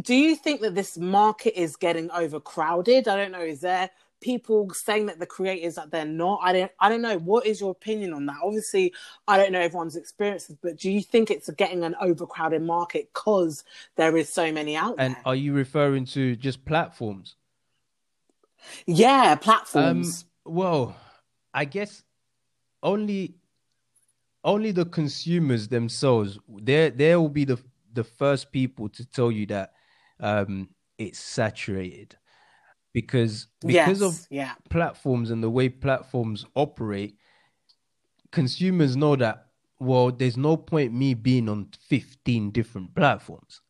do 0.00 0.14
you 0.14 0.36
think 0.36 0.62
that 0.62 0.74
this 0.74 0.96
market 0.96 1.58
is 1.58 1.76
getting 1.76 2.10
overcrowded? 2.10 3.08
I 3.08 3.16
don't 3.16 3.32
know. 3.32 3.42
Is 3.42 3.60
there 3.60 3.90
people 4.20 4.72
saying 4.72 5.06
that 5.06 5.18
the 5.18 5.26
creators 5.26 5.74
that 5.74 5.90
they're 5.90 6.04
not? 6.04 6.40
I 6.42 6.52
don't. 6.52 6.72
I 6.80 6.88
don't 6.88 7.02
know. 7.02 7.18
What 7.18 7.46
is 7.46 7.60
your 7.60 7.72
opinion 7.72 8.14
on 8.14 8.26
that? 8.26 8.36
Obviously, 8.42 8.94
I 9.28 9.36
don't 9.36 9.52
know 9.52 9.60
everyone's 9.60 9.96
experiences, 9.96 10.56
but 10.62 10.76
do 10.76 10.90
you 10.90 11.02
think 11.02 11.30
it's 11.30 11.50
getting 11.50 11.84
an 11.84 11.94
overcrowded 12.00 12.62
market 12.62 13.10
because 13.12 13.64
there 13.96 14.16
is 14.16 14.32
so 14.32 14.50
many 14.50 14.76
out 14.76 14.96
and 14.98 15.14
there? 15.14 15.22
are 15.26 15.34
you 15.34 15.52
referring 15.52 16.04
to 16.06 16.36
just 16.36 16.64
platforms 16.64 17.36
yeah, 18.86 19.32
um 19.32 19.38
platforms. 19.38 20.24
well 20.44 20.96
i 21.52 21.64
guess 21.64 22.02
only 22.82 23.34
only 24.44 24.72
the 24.72 24.84
consumers 24.84 25.68
themselves 25.68 26.38
they 26.60 26.90
they 26.90 27.14
will 27.16 27.28
be 27.28 27.44
the 27.44 27.58
the 27.92 28.04
first 28.04 28.50
people 28.52 28.88
to 28.88 29.04
tell 29.04 29.30
you 29.30 29.46
that 29.46 29.72
um 30.20 30.68
it's 30.98 31.18
saturated 31.18 32.16
because 32.92 33.46
because 33.64 34.00
yes. 34.00 34.02
of 34.02 34.26
yeah. 34.30 34.52
platforms 34.70 35.30
and 35.30 35.42
the 35.42 35.50
way 35.50 35.68
platforms 35.68 36.44
operate 36.54 37.16
consumers 38.30 38.96
know 38.96 39.16
that 39.16 39.46
well 39.78 40.10
there's 40.10 40.36
no 40.36 40.56
point 40.56 40.92
me 40.92 41.14
being 41.14 41.48
on 41.48 41.68
15 41.88 42.50
different 42.50 42.94
platforms 42.94 43.60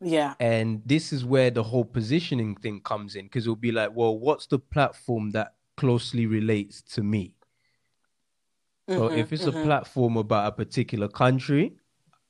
Yeah. 0.00 0.34
and 0.40 0.82
this 0.86 1.12
is 1.12 1.24
where 1.24 1.50
the 1.50 1.62
whole 1.62 1.84
positioning 1.84 2.54
thing 2.56 2.80
comes 2.80 3.16
in 3.16 3.26
because 3.26 3.44
it'll 3.44 3.56
be 3.56 3.72
like 3.72 3.90
well 3.94 4.18
what's 4.18 4.46
the 4.46 4.58
platform 4.58 5.30
that 5.30 5.54
closely 5.76 6.26
relates 6.26 6.82
to 6.82 7.02
me 7.02 7.34
so 8.94 9.06
Mhm, 9.06 9.18
if 9.18 9.32
it's 9.32 9.46
a 9.46 9.52
mhm. 9.52 9.62
platform 9.62 10.16
about 10.16 10.46
a 10.48 10.52
particular 10.52 11.08
country 11.08 11.72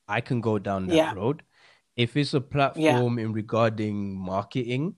i 0.09 0.21
can 0.21 0.41
go 0.41 0.59
down 0.59 0.89
that 0.89 0.97
Yeah. 0.97 1.13
road 1.13 1.43
if 1.97 2.17
it's 2.17 2.35
a 2.35 2.41
platform 2.41 3.19
in 3.19 3.33
regarding 3.33 4.15
marketing 4.17 4.95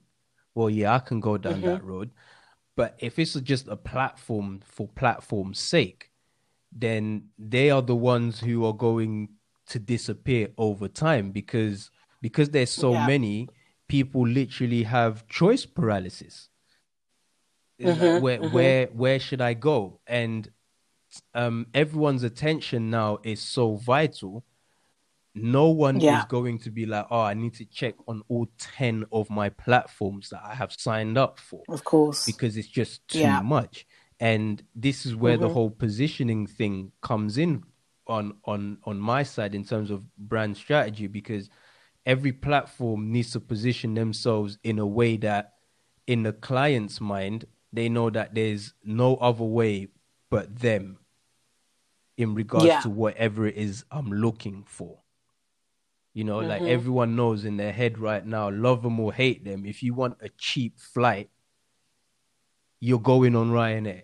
well 0.55 0.69
yeah 0.69 0.95
i 0.95 0.99
can 0.99 1.19
go 1.19 1.37
down 1.37 1.61
Mhm. 1.61 1.65
that 1.65 1.83
road 1.83 2.11
but 2.75 2.95
if 2.99 3.19
it's 3.19 3.33
just 3.41 3.67
a 3.67 3.75
platform 3.77 4.59
for 4.65 4.87
platform's 4.89 5.59
sake 5.59 6.11
then 6.71 7.29
they 7.37 7.69
are 7.69 7.81
the 7.81 7.95
ones 7.95 8.39
who 8.39 8.65
are 8.65 8.73
going 8.73 9.29
to 9.67 9.79
disappear 9.79 10.49
over 10.57 10.87
time 10.87 11.31
because 11.31 11.91
because 12.21 12.49
there's 12.49 12.71
so 12.71 12.93
Yeah. 12.93 13.05
many 13.05 13.49
people 13.87 14.27
literally 14.27 14.83
have 14.83 15.27
choice 15.27 15.65
paralysis 15.65 16.49
It's 17.77 17.97
like, 17.97 18.13
where 18.13 18.41
mhm. 18.41 18.43
where 18.43 18.87
where 18.87 19.19
should 19.19 19.41
i 19.41 19.53
go 19.53 19.99
and 20.07 20.49
um 21.33 21.67
everyone's 21.73 22.23
attention 22.23 22.89
now 22.89 23.17
is 23.23 23.41
so 23.41 23.75
vital 23.75 24.43
no 25.35 25.69
one 25.69 25.99
Yeah. 25.99 26.19
is 26.19 26.25
going 26.25 26.59
to 26.59 26.69
be 26.69 26.85
like 26.85 27.05
oh 27.09 27.21
i 27.21 27.33
need 27.33 27.53
to 27.55 27.65
check 27.65 27.95
on 28.07 28.21
all 28.27 28.47
10 28.59 29.05
of 29.11 29.29
my 29.29 29.49
platforms 29.49 30.29
that 30.29 30.41
i 30.45 30.53
have 30.53 30.71
signed 30.77 31.17
up 31.17 31.39
for 31.39 31.63
Of 31.69 31.83
course. 31.83 32.25
because 32.25 32.55
it's 32.57 32.67
just 32.67 33.07
too 33.07 33.19
Yeah. 33.19 33.41
much 33.41 33.85
and 34.19 34.63
this 34.75 35.05
is 35.05 35.15
where 35.15 35.37
the 35.37 35.49
Mhm. 35.49 35.53
whole 35.53 35.69
positioning 35.71 36.45
thing 36.47 36.91
comes 37.01 37.37
in 37.37 37.63
on 38.07 38.33
on 38.45 38.77
on 38.83 38.99
my 38.99 39.23
side 39.23 39.55
in 39.55 39.63
terms 39.63 39.89
of 39.89 40.03
brand 40.17 40.55
strategy 40.57 41.07
because 41.07 41.49
every 42.05 42.31
platform 42.33 43.11
needs 43.11 43.31
to 43.31 43.39
position 43.39 43.93
themselves 43.93 44.57
in 44.63 44.77
a 44.77 44.85
way 44.85 45.17
that 45.17 45.53
in 46.05 46.21
the 46.23 46.33
client's 46.33 46.99
mind 47.01 47.45
they 47.71 47.87
know 47.89 48.09
that 48.09 48.35
there's 48.35 48.73
no 48.83 49.15
other 49.15 49.45
way 49.45 49.87
but 50.29 50.59
them 50.59 50.97
in 52.17 52.35
regards 52.35 52.65
Yeah. 52.65 52.81
to 52.81 52.89
whatever 52.89 53.47
it 53.47 53.55
is 53.55 53.85
I'm 53.91 54.11
looking 54.11 54.63
for. 54.63 54.99
You 56.13 56.23
know, 56.23 56.39
like 56.39 56.61
Mhm. 56.61 56.67
everyone 56.67 57.15
knows 57.15 57.43
in 57.43 57.57
their 57.57 57.71
head 57.73 57.97
right 57.97 58.23
now, 58.25 58.49
love 58.51 58.83
them 58.83 58.99
or 58.99 59.11
hate 59.11 59.43
them. 59.43 59.65
If 59.65 59.81
you 59.81 59.95
want 59.95 60.17
a 60.21 60.29
cheap 60.37 60.79
flight, 60.79 61.29
you're 62.79 62.99
going 62.99 63.35
on 63.35 63.49
Ryanair. 63.51 64.03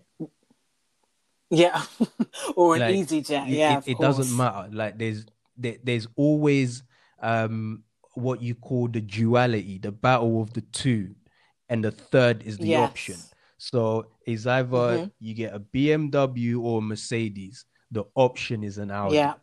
Yeah. 1.51 1.83
or 2.55 2.75
an 2.75 2.81
Like, 2.81 2.95
easyJet. 2.95 3.47
Yeah. 3.49 3.79
it, 3.79 3.89
it 3.89 3.99
doesn't 3.99 4.35
matter. 4.35 4.69
Like 4.71 4.97
there's 4.97 5.25
there, 5.57 5.77
there's 5.83 6.07
always 6.15 6.83
um 7.21 7.83
what 8.15 8.41
you 8.41 8.55
call 8.55 8.87
the 8.87 9.01
duality, 9.01 9.77
the 9.77 9.91
battle 9.91 10.41
of 10.41 10.51
the 10.53 10.61
two, 10.61 11.15
and 11.69 11.83
the 11.83 11.91
third 11.91 12.43
is 12.43 12.57
the 12.57 12.69
Yes. 12.69 12.89
option. 12.89 13.15
So 13.57 14.11
it's 14.25 14.45
either 14.47 14.67
Mhm. 15.05 15.11
you 15.19 15.33
get 15.35 15.53
a 15.53 15.59
BMW 15.59 16.59
or 16.61 16.79
a 16.79 16.81
Mercedes. 16.81 17.65
The 17.91 18.05
option 18.15 18.63
is 18.63 18.77
an 18.77 18.91
Audi. 18.91 19.15
Yeah. 19.15 19.33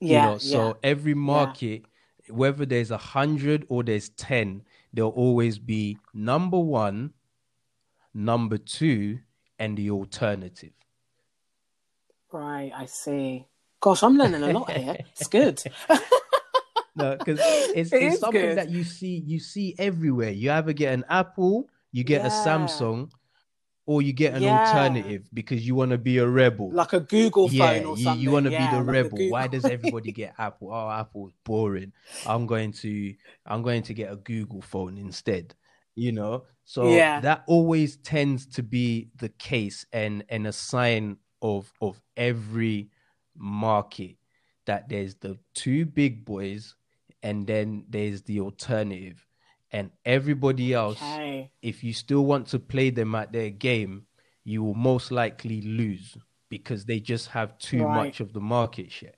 You 0.00 0.08
Yeah. 0.12 0.24
know, 0.26 0.38
so 0.38 0.68
yeah. 0.68 0.72
every 0.90 1.14
market, 1.14 1.84
whether 2.28 2.64
there's 2.66 2.90
a 2.90 2.98
hundred 2.98 3.66
or 3.68 3.82
there's 3.82 4.08
ten, 4.10 4.62
there'll 4.92 5.10
always 5.10 5.58
be 5.58 5.98
number 6.14 6.58
one, 6.58 7.12
number 8.14 8.58
two, 8.58 9.18
and 9.58 9.76
the 9.76 9.90
alternative. 9.90 10.72
Right. 12.30 12.72
I 12.74 12.86
see. 12.86 13.46
Gosh, 13.80 14.02
I'm 14.02 14.16
learning 14.16 14.42
a 14.42 14.52
lot 14.52 14.70
here. 14.70 14.96
It's 15.16 15.28
good. 15.28 15.62
No, 16.94 17.16
because 17.16 17.38
it's, 17.42 17.90
It 17.90 18.02
it's 18.02 18.20
something 18.20 18.38
good. 18.38 18.58
that 18.58 18.68
you 18.68 18.84
see 18.84 19.22
you 19.26 19.40
see 19.40 19.74
everywhere. 19.78 20.28
You 20.28 20.50
either 20.52 20.74
get 20.74 20.92
an 20.92 21.06
Apple, 21.08 21.70
you 21.90 22.04
get 22.04 22.20
a 22.22 22.28
Samsung, 22.28 23.10
or 23.86 24.02
you 24.02 24.12
get 24.12 24.34
an 24.34 24.42
Yeah. 24.42 24.50
alternative 24.50 25.28
because 25.34 25.66
you 25.66 25.74
want 25.74 25.90
to 25.90 25.98
be 25.98 26.18
a 26.18 26.26
rebel. 26.26 26.72
like 26.72 26.92
a 26.92 27.00
Google 27.00 27.48
phone 27.48 27.54
yeah, 27.54 27.90
or 27.90 27.96
you, 27.96 28.04
something. 28.04 28.22
you 28.22 28.30
want 28.30 28.44
to 28.44 28.50
Yeah, 28.52 28.70
be 28.70 28.76
the 28.76 28.82
like 28.82 28.86
rebel. 28.94 29.18
Why 29.30 29.46
does 29.46 29.64
everybody 29.64 30.12
get 30.22 30.34
Apple? 30.38 30.70
Oh, 30.72 30.90
Apple's 30.90 31.32
boring. 31.44 31.92
I'm 32.24 32.46
going 32.46 32.72
to 32.72 33.14
I'm 33.46 33.62
going 33.62 33.82
to 33.82 33.94
get 33.94 34.12
a 34.12 34.16
Google 34.16 34.62
phone 34.62 34.98
instead. 34.98 35.54
You 35.94 36.12
know, 36.12 36.44
so 36.64 36.86
Yeah. 36.96 37.20
that 37.20 37.44
always 37.46 37.96
tends 37.96 38.46
to 38.54 38.62
be 38.62 39.10
the 39.16 39.28
case 39.28 39.84
and 39.92 40.24
and 40.28 40.46
a 40.46 40.52
sign 40.52 41.18
of 41.42 41.70
of 41.80 42.00
every 42.16 42.88
market 43.36 44.16
that 44.66 44.88
there's 44.88 45.16
the 45.16 45.38
two 45.54 45.84
big 45.84 46.24
boys 46.24 46.74
and 47.22 47.46
then 47.46 47.84
there's 47.88 48.22
the 48.22 48.40
alternative 48.40 49.26
and 49.72 49.90
everybody 50.04 50.74
else 50.74 51.00
Okay. 51.02 51.50
if 51.62 51.82
you 51.84 51.92
still 51.92 52.24
want 52.26 52.48
to 52.48 52.58
play 52.58 52.90
them 52.90 53.14
at 53.14 53.32
their 53.32 53.50
game, 53.50 54.06
you 54.44 54.62
will 54.62 54.74
most 54.74 55.10
likely 55.10 55.62
lose 55.62 56.16
because 56.50 56.84
they 56.84 57.00
just 57.00 57.28
have 57.28 57.56
too 57.58 57.84
Right. 57.84 57.94
much 58.06 58.20
of 58.20 58.32
the 58.32 58.40
market 58.40 58.90
share. 58.92 59.14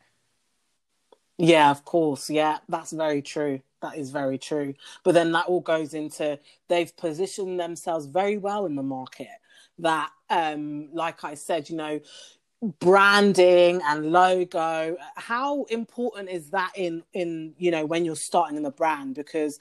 Yeah, 1.39 1.71
of 1.71 1.85
course. 1.85 2.31
Yeah, 2.31 2.59
that's 2.69 2.93
very 2.93 3.23
true. 3.23 3.61
That 3.83 3.97
is 3.97 4.11
very 4.11 4.39
true. 4.39 4.75
But 5.03 5.15
then 5.15 5.33
that 5.33 5.47
all 5.47 5.61
goes 5.61 5.95
into 5.95 6.39
they've 6.69 6.97
positioned 6.97 7.59
themselves 7.59 8.07
very 8.07 8.39
well 8.39 8.67
in 8.67 8.77
the 8.77 8.83
market. 8.83 9.29
That, 9.79 10.11
um, 10.31 10.91
like 10.93 11.25
I 11.25 11.35
said, 11.35 11.69
you 11.69 11.77
know, 11.77 12.01
branding 12.81 13.81
and 13.85 14.13
logo. 14.13 14.97
How 15.17 15.65
important 15.65 16.31
is 16.31 16.51
that 16.51 16.73
in 16.77 17.03
in 17.13 17.55
you 17.59 17.71
know 17.71 17.85
when 17.85 18.05
you're 18.05 18.17
starting 18.17 18.57
in 18.57 18.63
the 18.63 18.71
brand? 18.71 19.15
Because 19.17 19.59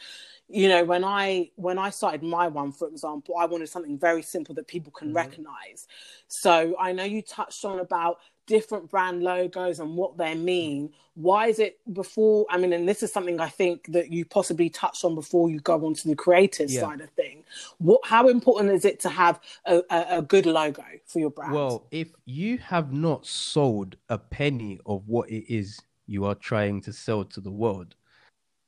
you 0.53 0.69
know 0.69 0.83
when 0.83 1.03
I 1.03 1.49
when 1.55 1.79
I 1.79 1.89
started 1.89 2.21
my 2.21 2.47
one, 2.47 2.71
for 2.71 2.87
example, 2.87 3.35
I 3.39 3.45
wanted 3.45 3.69
something 3.69 3.97
very 3.97 4.21
simple 4.21 4.53
that 4.55 4.67
people 4.67 4.91
can 4.91 5.09
Mhm. 5.09 5.15
recognize. 5.15 5.87
So 6.27 6.75
I 6.79 6.91
know 6.91 7.03
you 7.03 7.21
touched 7.23 7.65
on 7.65 7.79
about 7.79 8.19
different 8.45 8.89
brand 8.89 9.23
logos 9.23 9.79
and 9.79 9.95
what 9.95 10.17
they 10.17 10.35
mean. 10.35 10.93
Why 11.15 11.47
is 11.47 11.59
it 11.59 11.79
before? 11.93 12.45
I 12.49 12.57
mean, 12.57 12.73
and 12.73 12.87
this 12.87 13.01
is 13.01 13.11
something 13.11 13.39
I 13.39 13.47
think 13.49 13.85
that 13.93 14.11
you 14.11 14.25
possibly 14.25 14.69
touched 14.69 15.03
on 15.05 15.15
before 15.15 15.49
you 15.49 15.59
go 15.59 15.85
on 15.85 15.93
to 15.95 16.07
the 16.07 16.15
creative 16.15 16.69
Yeah. 16.69 16.81
side 16.81 17.01
of 17.01 17.09
thing. 17.11 17.45
What? 17.79 18.01
How 18.03 18.27
important 18.27 18.71
is 18.71 18.85
it 18.85 18.99
to 19.01 19.09
have 19.09 19.39
a, 19.65 19.81
a, 19.89 20.17
a 20.17 20.21
good 20.21 20.45
logo 20.45 20.83
for 21.05 21.19
your 21.19 21.29
brand? 21.31 21.53
Well, 21.53 21.87
if 21.89 22.13
you 22.25 22.59
have 22.59 22.93
not 22.93 23.25
sold 23.25 23.95
a 24.09 24.17
penny 24.19 24.79
of 24.85 25.07
what 25.07 25.29
it 25.29 25.51
is 25.51 25.79
you 26.05 26.25
are 26.25 26.35
trying 26.35 26.81
to 26.81 26.93
sell 26.93 27.23
to 27.23 27.39
the 27.41 27.51
world, 27.51 27.95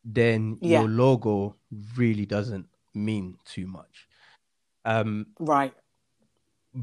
then 0.05 0.57
Yeah. 0.61 0.81
your 0.81 0.89
logo 0.89 1.57
really 1.97 2.25
doesn't 2.25 2.67
mean 2.93 3.37
too 3.45 3.67
much. 3.67 4.07
Um, 4.85 5.27
right. 5.39 5.73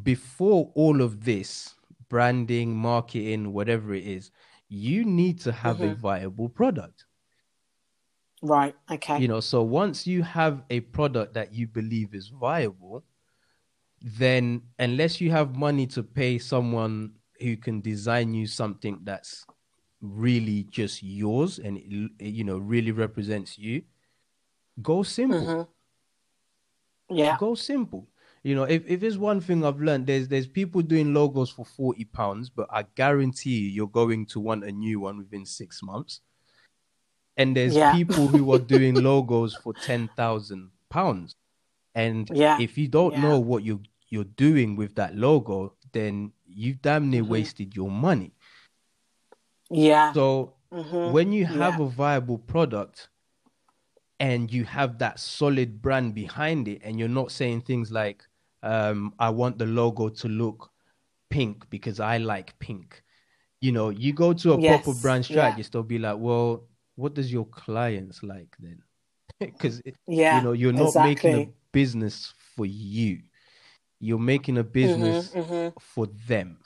before 0.02 0.72
all 0.74 1.02
of 1.02 1.22
this 1.24 1.74
branding, 2.08 2.74
marketing, 2.74 3.52
whatever 3.52 3.94
it 3.94 4.04
is, 4.06 4.30
you 4.68 5.04
need 5.04 5.38
to 5.40 5.52
have 5.52 5.80
a 5.82 5.94
Mhm. 5.94 5.96
viable 5.98 6.48
product. 6.48 7.04
Right. 8.42 8.74
Okay. 8.90 9.20
you 9.20 9.28
know 9.28 9.38
so 9.40 9.62
once 9.62 10.04
you 10.06 10.22
have 10.22 10.64
a 10.70 10.80
product 10.80 11.32
that 11.34 11.52
you 11.54 11.66
believe 11.68 12.12
is 12.14 12.28
viable 12.28 13.04
then 14.00 14.62
unless 14.80 15.20
you 15.20 15.30
have 15.30 15.54
money 15.56 15.86
to 15.86 16.02
pay 16.02 16.38
someone 16.38 17.14
who 17.40 17.56
can 17.56 17.80
design 17.80 18.34
you 18.34 18.46
something 18.46 18.98
that's 19.04 19.46
really 20.02 20.64
just 20.64 21.02
yours 21.02 21.58
and 21.58 21.78
it, 21.78 22.26
you 22.26 22.44
know 22.44 22.58
really 22.58 22.92
represents 22.92 23.56
you 23.58 23.82
go 24.82 25.02
simple 25.02 25.40
Mhm. 25.40 25.68
Yeah. 27.08 27.36
go 27.38 27.54
simple 27.54 28.08
you 28.42 28.54
know 28.54 28.64
if, 28.64 28.84
if 28.86 29.00
there's 29.00 29.18
one 29.18 29.40
thing 29.40 29.64
i've 29.64 29.80
learned 29.80 30.06
there's 30.06 30.28
there's 30.28 30.46
people 30.46 30.82
doing 30.82 31.12
logos 31.14 31.50
for 31.50 31.64
40 31.64 32.04
pounds 32.06 32.48
but 32.50 32.66
i 32.70 32.82
guarantee 32.94 33.58
you 33.60 33.68
you're 33.68 33.86
going 33.86 34.26
to 34.26 34.40
want 34.40 34.64
a 34.64 34.72
new 34.72 35.00
one 35.00 35.18
within 35.18 35.44
six 35.46 35.82
months 35.82 36.20
and 37.36 37.56
there's 37.56 37.76
Yeah. 37.76 37.92
people 37.92 38.28
who 38.28 38.52
are 38.52 38.58
doing 38.74 39.02
logos 39.02 39.54
for 39.54 39.74
10,000 39.74 40.70
pounds 40.90 41.36
and 41.94 42.30
Yeah. 42.32 42.56
if 42.58 42.78
you 42.78 42.88
don't 42.88 43.14
Yeah. 43.14 43.22
know 43.22 43.38
what 43.38 43.62
you 43.62 43.82
you're 44.08 44.24
doing 44.24 44.76
with 44.76 44.94
that 44.96 45.14
logo 45.16 45.74
then 45.92 46.32
you've 46.46 46.82
damn 46.82 47.10
near 47.10 47.22
Mhm. 47.22 47.28
wasted 47.28 47.74
your 47.76 47.90
money 47.90 48.32
Yeah. 49.72 50.12
so 50.14 50.54
Mhm. 50.72 51.12
when 51.12 51.32
you 51.32 51.46
have 51.46 51.78
Yeah. 51.78 51.86
a 51.86 51.88
viable 51.88 52.38
product 52.38 53.08
and 54.20 54.52
you 54.52 54.64
have 54.64 54.98
that 54.98 55.18
solid 55.18 55.82
brand 55.82 56.14
behind 56.14 56.68
it 56.68 56.80
and 56.84 56.98
you're 56.98 57.08
not 57.08 57.32
saying 57.32 57.60
things 57.62 57.90
like 57.90 58.24
um, 58.62 59.12
i 59.18 59.28
want 59.28 59.58
the 59.58 59.66
logo 59.66 60.08
to 60.08 60.28
look 60.28 60.70
pink 61.30 61.68
because 61.70 61.98
i 61.98 62.18
like 62.18 62.56
pink 62.58 63.02
you 63.60 63.72
know 63.72 63.90
you 63.90 64.12
go 64.12 64.32
to 64.32 64.52
a 64.52 64.58
proper 64.58 64.92
Yes, 64.92 65.02
brand 65.02 65.24
yeah. 65.24 65.34
strategist 65.48 65.72
they'll 65.72 65.82
be 65.82 65.98
like 65.98 66.16
well 66.18 66.64
what 66.96 67.14
does 67.14 67.32
your 67.32 67.46
clients 67.46 68.22
like 68.22 68.54
then 68.60 68.80
because 69.40 69.82
yeah. 70.06 70.36
you 70.36 70.40
know 70.42 70.52
you're 70.52 70.72
not 70.72 70.94
making 70.94 71.34
a 71.34 71.48
business 71.72 72.32
for 72.54 72.66
you 72.66 73.18
you're 74.00 74.18
making 74.18 74.58
a 74.58 74.64
business 74.64 75.32
Mhm, 75.34 75.48
mhm. 75.48 75.72
for 75.80 76.06
them 76.28 76.58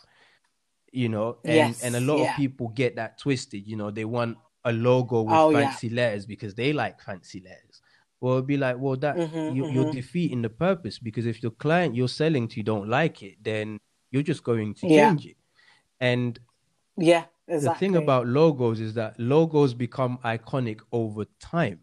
you 0.96 1.08
know 1.08 1.38
and 1.46 1.76
Yes, 1.76 1.82
and 1.82 1.96
a 1.96 2.00
lot 2.00 2.20
yeah. 2.20 2.30
of 2.30 2.34
people 2.34 2.68
get 2.68 2.96
that 2.96 3.18
twisted 3.18 3.66
you 3.66 3.76
know 3.76 3.90
they 3.90 4.04
want 4.04 4.38
a 4.64 4.72
logo 4.72 5.22
with 5.22 5.42
Oh, 5.42 5.50
yeah. 5.50 5.76
fancy 5.76 5.90
letters 5.90 6.26
because 6.26 6.54
they 6.54 6.72
like 6.72 7.00
fancy 7.00 7.40
letters 7.40 7.82
well 8.20 8.34
it'd 8.34 8.46
be 8.46 8.56
like 8.56 8.76
well 8.78 8.96
that 8.96 9.20
Mhm, 9.20 9.46
you, 9.46 9.66
you're 9.70 9.84
mhm. 9.84 9.92
defeating 9.92 10.42
the 10.42 10.50
purpose 10.50 10.98
because 10.98 11.26
if 11.26 11.40
the 11.40 11.50
client 11.50 11.94
you're 11.94 12.08
selling 12.08 12.48
to 12.48 12.62
don't 12.62 12.88
like 12.88 13.22
it 13.22 13.36
then 13.42 13.78
you're 14.10 14.22
just 14.22 14.42
going 14.42 14.74
to 14.74 14.86
Yeah. 14.86 14.86
change 14.86 15.26
it 15.26 15.36
and 16.00 16.40
Yeah. 16.96 17.26
Exactly. 17.48 17.58
the 17.60 17.70
thing 17.70 17.96
about 17.96 18.26
logos 18.26 18.80
is 18.80 18.94
that 18.94 19.18
logos 19.18 19.74
become 19.74 20.18
iconic 20.24 20.80
over 20.92 21.24
time 21.40 21.80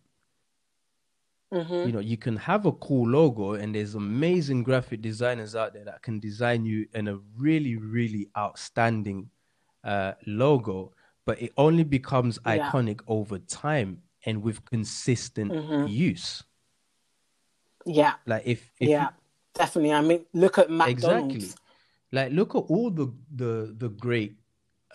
Mhm. 1.54 1.86
you 1.88 1.92
know 1.94 2.00
you 2.00 2.18
can 2.18 2.36
have 2.38 2.66
a 2.66 2.72
cool 2.74 3.08
logo 3.08 3.54
and 3.54 3.76
there's 3.76 3.96
amazing 3.96 4.64
graphic 4.64 5.02
designers 5.02 5.56
out 5.56 5.74
there 5.74 5.86
that 5.86 6.02
can 6.02 6.20
design 6.20 6.66
you 6.66 6.88
in 6.94 7.08
a 7.08 7.18
really 7.38 7.76
really 7.78 8.28
outstanding 8.38 9.30
uh, 9.84 10.14
logo 10.28 10.92
but 11.26 11.42
it 11.42 11.52
only 11.58 11.84
becomes 11.84 12.40
Yeah. 12.40 12.70
iconic 12.70 13.02
over 13.08 13.38
time 13.40 14.02
and 14.26 14.42
with 14.42 14.64
consistent 14.66 15.52
Mhm. 15.54 15.90
use 15.90 16.44
Yeah. 17.86 18.16
like 18.26 18.44
if, 18.46 18.72
if 18.80 18.90
yeah. 18.90 19.10
Definitely. 19.54 19.94
I 19.94 20.02
mean, 20.02 20.26
look 20.34 20.58
at 20.58 20.70
McDonald's. 20.72 21.36
exactly 21.36 21.50
like 22.12 22.32
look 22.32 22.56
at 22.56 22.64
all 22.70 22.90
the 22.90 23.08
the 23.36 23.76
the 23.78 23.90
great 23.90 24.36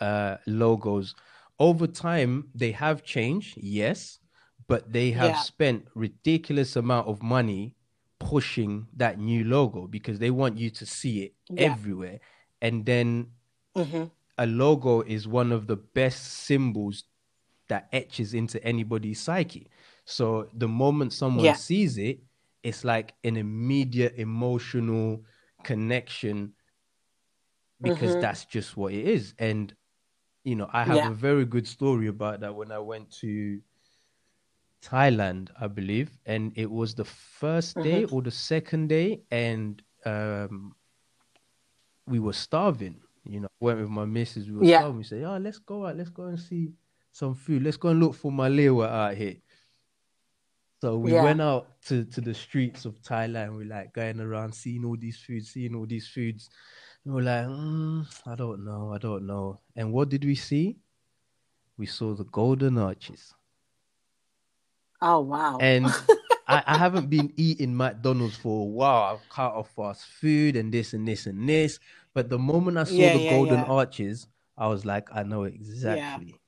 uh 0.00 0.36
logos 0.46 1.14
over 1.58 1.86
time 1.86 2.48
they 2.54 2.72
have 2.72 3.02
changed 3.04 3.56
yes 3.56 4.18
but 4.68 4.92
they 4.92 5.10
have 5.12 5.36
Yeah. 5.36 5.38
spent 5.38 5.88
ridiculous 5.94 6.76
amount 6.76 7.08
of 7.08 7.22
money 7.22 7.76
pushing 8.20 8.88
that 8.96 9.18
new 9.18 9.44
logo 9.44 9.86
because 9.86 10.18
they 10.18 10.30
want 10.30 10.58
you 10.58 10.70
to 10.70 10.86
see 10.86 11.22
it 11.22 11.34
Yeah. 11.50 11.76
everywhere 11.76 12.20
and 12.60 12.84
then 12.86 13.32
hmm 13.74 14.10
a 14.38 14.46
logo 14.46 15.02
is 15.02 15.26
one 15.26 15.52
of 15.52 15.66
the 15.66 15.76
best 15.76 16.24
symbols 16.46 17.04
that 17.68 17.88
etches 17.92 18.34
into 18.34 18.62
anybody's 18.64 19.20
psyche 19.20 19.68
so 20.04 20.48
the 20.54 20.68
moment 20.68 21.12
someone 21.12 21.44
Yeah. 21.44 21.54
sees 21.54 21.98
it 21.98 22.20
it's 22.62 22.84
like 22.84 23.14
an 23.24 23.36
immediate 23.36 24.14
emotional 24.16 25.22
connection 25.64 26.52
because 27.80 28.16
Mhm. 28.16 28.20
that's 28.20 28.44
just 28.44 28.76
what 28.76 28.92
it 28.92 29.06
is. 29.06 29.34
And 29.38 29.74
you 30.44 30.56
know, 30.56 30.70
I 30.72 30.84
have 30.84 31.04
a 31.04 31.12
very 31.14 31.44
good 31.44 31.66
story 31.68 32.06
about 32.08 32.40
that 32.40 32.54
when 32.54 32.72
I 32.72 32.78
went 32.78 33.10
to 33.20 33.60
Thailand, 34.82 35.50
I 35.60 35.66
believe, 35.66 36.10
and 36.26 36.52
it 36.56 36.70
was 36.70 36.94
the 36.94 37.04
1st 37.04 37.82
day 37.82 38.02
Mm-hmm. 38.04 38.14
or 38.14 38.22
the 38.22 38.30
second 38.30 38.88
day, 38.88 39.20
and 39.30 39.82
um, 40.04 40.74
we 42.06 42.18
were 42.18 42.32
starving. 42.32 43.00
You 43.24 43.40
know, 43.40 43.48
went 43.60 43.80
with 43.80 43.90
my 43.90 44.04
missus. 44.06 44.48
We 44.48 44.56
were 44.56 44.64
Yeah. 44.64 44.78
starving. 44.78 44.98
We 44.98 45.04
said, 45.04 45.22
"Oh, 45.24 45.36
let's 45.38 45.58
go 45.58 45.86
out. 45.86 45.96
Let's 45.96 46.10
go 46.10 46.24
and 46.24 46.38
see 46.38 46.72
some 47.12 47.34
food. 47.34 47.62
Let's 47.62 47.76
go 47.76 47.88
and 47.88 48.00
look 48.00 48.14
for 48.14 48.30
Malewa 48.32 48.88
out 48.88 49.16
here." 49.16 49.36
So 50.80 50.96
we 50.96 51.12
Yeah. 51.12 51.24
went 51.24 51.40
out 51.40 51.82
to, 51.86 52.04
to 52.04 52.20
the 52.20 52.32
streets 52.32 52.84
of 52.84 53.02
Thailand. 53.02 53.56
We're 53.56 53.66
like 53.66 53.92
going 53.92 54.20
around, 54.20 54.54
seeing 54.54 54.84
all 54.84 54.96
these 54.96 55.18
foods, 55.18 55.50
seeing 55.50 55.74
all 55.74 55.86
these 55.86 56.06
foods. 56.08 56.48
And 57.04 57.14
we're 57.14 57.22
like, 57.22 57.46
mm, 57.46 58.06
I 58.26 58.34
don't 58.36 58.64
know, 58.64 58.92
I 58.94 58.98
don't 58.98 59.26
know. 59.26 59.58
And 59.74 59.92
what 59.92 60.08
did 60.08 60.24
we 60.24 60.36
see? 60.36 60.78
We 61.76 61.86
saw 61.86 62.14
the 62.14 62.24
Golden 62.24 62.78
Arches. 62.78 63.34
Oh 65.00 65.20
wow. 65.20 65.58
And 65.58 65.96
I, 66.46 66.62
I 66.66 66.74
haven't 66.76 67.10
been 67.10 67.32
eating 67.36 67.76
McDonald's 67.76 68.36
for 68.36 68.62
a 68.62 68.64
while. 68.68 69.14
I've 69.14 69.28
cut 69.28 69.52
off 69.54 69.70
fast 69.74 70.06
food 70.06 70.56
and 70.56 70.72
this 70.72 70.92
and 70.92 71.06
this 71.06 71.26
and 71.26 71.48
this. 71.48 71.78
But 72.14 72.30
the 72.30 72.38
moment 72.38 72.78
I 72.78 72.84
saw 72.84 73.08
Yeah, 73.08 73.10
the 73.10 73.20
yeah, 73.20 73.20
Golden 73.20 73.64
yeah. 73.64 73.64
Arches, 73.64 74.26
I 74.56 74.68
was 74.68 74.84
like, 74.84 75.08
I 75.12 75.22
know 75.22 75.44
exactly 75.44 76.40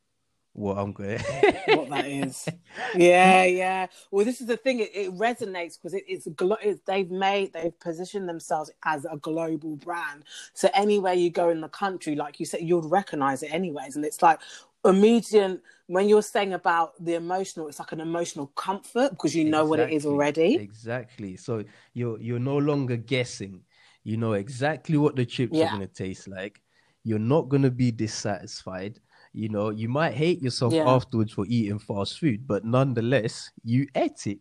what 0.54 0.78
I'm 0.78 0.92
going. 0.92 1.20
what 1.66 1.90
that 1.90 2.06
is. 2.06 2.52
Yeah, 2.92 3.44
yeah. 3.44 3.86
Well, 4.10 4.24
this 4.24 4.40
is 4.40 4.48
the 4.48 4.56
thing. 4.56 4.80
It, 4.80 4.90
it 4.94 5.14
resonates 5.16 5.76
because 5.78 5.94
it, 5.94 6.04
it's, 6.08 6.26
glo- 6.34 6.56
it's 6.60 6.80
they've 6.86 7.10
made 7.10 7.52
they've 7.52 7.78
positioned 7.78 8.28
themselves 8.28 8.70
as 8.84 9.04
a 9.04 9.16
global 9.16 9.76
brand. 9.76 10.24
So 10.54 10.68
anywhere 10.74 11.14
you 11.14 11.30
go 11.30 11.50
in 11.50 11.60
the 11.60 11.68
country, 11.68 12.16
like 12.16 12.40
you 12.40 12.46
said, 12.46 12.62
you'll 12.62 12.88
recognize 12.88 13.42
it 13.42 13.52
anyways. 13.52 13.94
And 13.96 14.04
it's 14.04 14.22
like 14.22 14.40
immediate 14.84 15.60
when 15.90 16.08
you're 16.08 16.22
saying 16.22 16.52
about 16.52 16.92
the 17.04 17.14
emotional, 17.14 17.66
it's 17.66 17.80
like 17.80 17.90
an 17.90 18.00
emotional 18.00 18.46
comfort 18.54 19.10
because 19.10 19.34
you 19.34 19.44
know 19.44 19.64
what 19.64 19.80
it 19.80 19.92
is 19.92 20.06
already. 20.06 20.54
Exactly. 20.54 21.36
So 21.36 21.64
you're 21.94 22.20
you're 22.20 22.38
no 22.38 22.58
longer 22.58 22.96
guessing. 22.96 23.62
You 24.04 24.16
know 24.16 24.34
exactly 24.34 24.96
what 24.98 25.16
the 25.16 25.26
chips 25.26 25.58
Yeah. 25.58 25.66
are 25.66 25.72
gonna 25.72 25.88
taste 25.88 26.28
like. 26.28 26.60
You're 27.02 27.18
not 27.18 27.48
gonna 27.48 27.72
be 27.72 27.90
dissatisfied. 27.90 29.00
You 29.32 29.48
know, 29.48 29.70
you 29.70 29.88
might 29.88 30.14
hate 30.14 30.40
yourself 30.40 30.74
Yeah. 30.74 30.84
afterwards 30.86 31.32
for 31.32 31.44
eating 31.48 31.80
fast 31.80 32.20
food, 32.20 32.46
but 32.46 32.64
nonetheless, 32.64 33.50
you 33.64 33.88
ate 33.96 34.28
it 34.28 34.38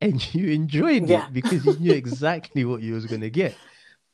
and 0.00 0.18
you 0.34 0.50
enjoyed 0.50 1.08
Yeah. 1.08 1.26
it 1.26 1.32
because 1.38 1.64
you 1.64 1.76
knew 1.78 1.94
exactly 1.94 2.64
what 2.64 2.82
you 2.82 2.94
was 2.94 3.06
gonna 3.06 3.30
get. 3.30 3.54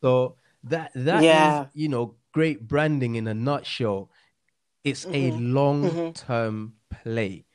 So 0.03 0.37
that 0.64 0.93
that 0.95 1.22
is, 1.22 1.24
Yeah. 1.24 1.66
you 1.72 1.89
know, 1.89 2.16
great 2.33 2.68
branding 2.68 3.14
in 3.14 3.29
a 3.29 3.35
nutshell. 3.35 4.11
It's 4.87 5.09
a 5.12 5.32
Mhm. 5.32 5.32
long 5.32 5.99
term 6.14 6.76
play 6.91 7.47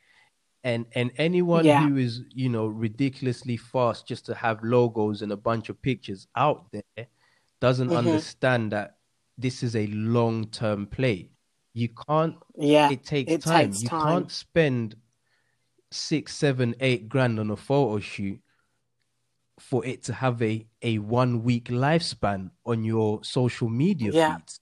and 0.64 0.86
and 0.94 1.12
anyone 1.16 1.68
Yeah. 1.68 1.88
who 1.88 1.96
is 1.96 2.22
you 2.30 2.48
know 2.50 2.66
ridiculously 2.66 3.56
fast 3.56 4.06
just 4.08 4.26
to 4.26 4.34
have 4.34 4.62
logos 4.64 5.22
and 5.22 5.32
a 5.32 5.36
bunch 5.36 5.68
of 5.70 5.82
pictures 5.82 6.26
out 6.36 6.72
there 6.72 7.08
doesn't 7.60 7.92
Mhm. 7.92 7.92
understand 7.92 8.72
that 8.72 8.98
this 9.38 9.62
is 9.62 9.76
a 9.76 9.86
long 9.88 10.46
term 10.50 10.86
play 10.86 11.30
you 11.74 11.88
can't 12.08 12.36
Yeah, 12.56 12.94
it 12.94 13.04
takes 13.04 13.36
it 13.36 13.44
time 13.44 13.76
takes 13.76 13.82
you 13.82 13.90
time. 13.90 13.90
can't 13.90 14.30
spend 14.32 14.96
six 15.92 16.34
seven 16.36 16.74
eight 16.80 17.08
grand 17.08 17.40
on 17.40 17.50
a 17.50 17.56
photo 17.56 18.00
shoot 18.00 18.40
for 19.60 19.84
it 19.86 20.02
to 20.04 20.12
have 20.14 20.42
a 20.42 20.66
a 20.82 20.98
one 20.98 21.42
week 21.42 21.66
lifespan 21.68 22.50
on 22.66 22.84
your 22.84 23.22
social 23.24 23.68
media 23.68 24.12
Yeah. 24.12 24.38
feeds 24.38 24.60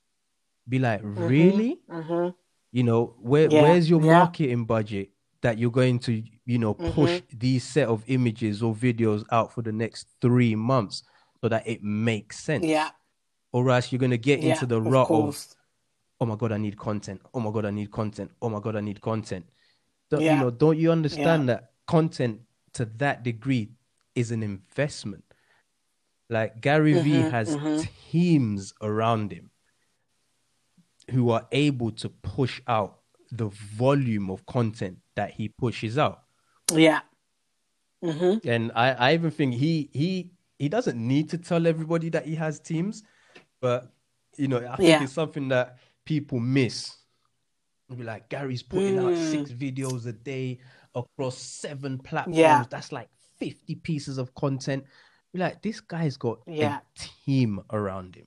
be 0.68 0.78
like 0.78 1.00
really 1.04 1.80
hmm 1.88 2.30
you 2.72 2.82
know 2.82 3.14
where 3.20 3.48
Yeah, 3.50 3.62
where's 3.62 3.88
your 3.90 4.00
yeah. 4.00 4.18
marketing 4.18 4.64
budget 4.64 5.10
that 5.42 5.58
you're 5.58 5.70
going 5.70 5.98
to 6.00 6.22
you 6.44 6.58
know 6.58 6.74
push 6.74 7.22
these 7.32 7.64
set 7.64 7.88
of 7.88 8.04
images 8.06 8.62
or 8.62 8.74
videos 8.74 9.24
out 9.32 9.52
for 9.52 9.62
the 9.62 9.72
next 9.72 10.06
three 10.20 10.54
months 10.54 11.02
so 11.40 11.48
that 11.48 11.66
it 11.66 11.82
makes 11.82 12.38
sense? 12.38 12.66
Yeah, 12.66 12.90
or 13.52 13.70
else 13.70 13.90
you're 13.92 13.98
going 13.98 14.10
to 14.10 14.18
get 14.18 14.40
yeah. 14.40 14.50
into 14.50 14.66
the 14.66 14.80
rut 14.80 15.08
of 15.10 15.44
oh 16.20 16.26
my 16.26 16.36
god 16.36 16.52
i 16.52 16.58
need 16.58 16.78
content. 16.78 17.20
Oh 17.34 17.40
my 17.40 17.50
god 17.50 17.64
i 17.66 17.70
need 17.70 17.90
content. 17.90 18.30
Oh 18.42 18.48
my 18.48 18.60
god 18.60 18.76
i 18.76 18.80
need 18.80 19.00
content. 19.00 19.46
Don't, 20.10 20.22
you 20.22 20.36
know 20.38 20.50
don't 20.50 20.78
you 20.78 20.92
understand 20.92 21.48
that 21.48 21.72
content 21.86 22.40
to 22.74 22.84
that 22.98 23.22
degree 23.22 23.70
is 24.14 24.30
an 24.30 24.42
investment? 24.42 25.24
Like 26.28 26.60
gary 26.60 26.94
vee 26.94 27.22
Mhm, 27.22 27.30
has 27.30 27.56
mhm. 27.56 27.88
teams 28.10 28.72
around 28.82 29.32
him 29.32 29.49
who 31.10 31.30
are 31.30 31.46
able 31.52 31.90
to 31.90 32.08
push 32.08 32.60
out 32.66 33.00
the 33.32 33.48
volume 33.48 34.30
of 34.30 34.44
content 34.46 34.98
that 35.16 35.30
he 35.30 35.48
pushes 35.48 35.98
out 35.98 36.22
Yeah. 36.72 37.00
hmm 38.02 38.38
and 38.44 38.72
i 38.74 38.90
i 38.92 39.14
even 39.14 39.30
think 39.30 39.54
he 39.54 39.90
he 39.92 40.30
he 40.58 40.68
doesn't 40.68 40.96
need 40.96 41.28
to 41.30 41.38
tell 41.38 41.66
everybody 41.66 42.08
that 42.08 42.24
he 42.26 42.34
has 42.34 42.58
teams 42.58 43.02
but 43.60 43.92
you 44.36 44.48
know 44.48 44.58
i 44.58 44.76
think 44.76 44.88
Yeah. 44.88 45.02
it's 45.02 45.12
something 45.12 45.48
that 45.48 45.78
people 46.04 46.40
miss 46.40 46.96
be 47.96 48.02
like 48.02 48.28
gary's 48.28 48.62
putting 48.62 48.98
out 48.98 49.12
Mm. 49.12 49.30
six 49.30 49.50
videos 49.52 50.06
a 50.06 50.12
day 50.12 50.58
across 50.94 51.36
seven 51.36 51.98
platforms 51.98 52.36
Yeah. 52.38 52.64
that's 52.70 52.90
like 52.92 53.08
50 53.38 53.74
pieces 53.76 54.18
of 54.18 54.34
content 54.34 54.84
Be 55.32 55.38
like 55.40 55.60
this 55.62 55.80
guy's 55.80 56.16
got 56.16 56.40
Yeah. 56.46 56.78
a 56.78 56.82
team 56.98 57.60
around 57.70 58.16
him 58.16 58.24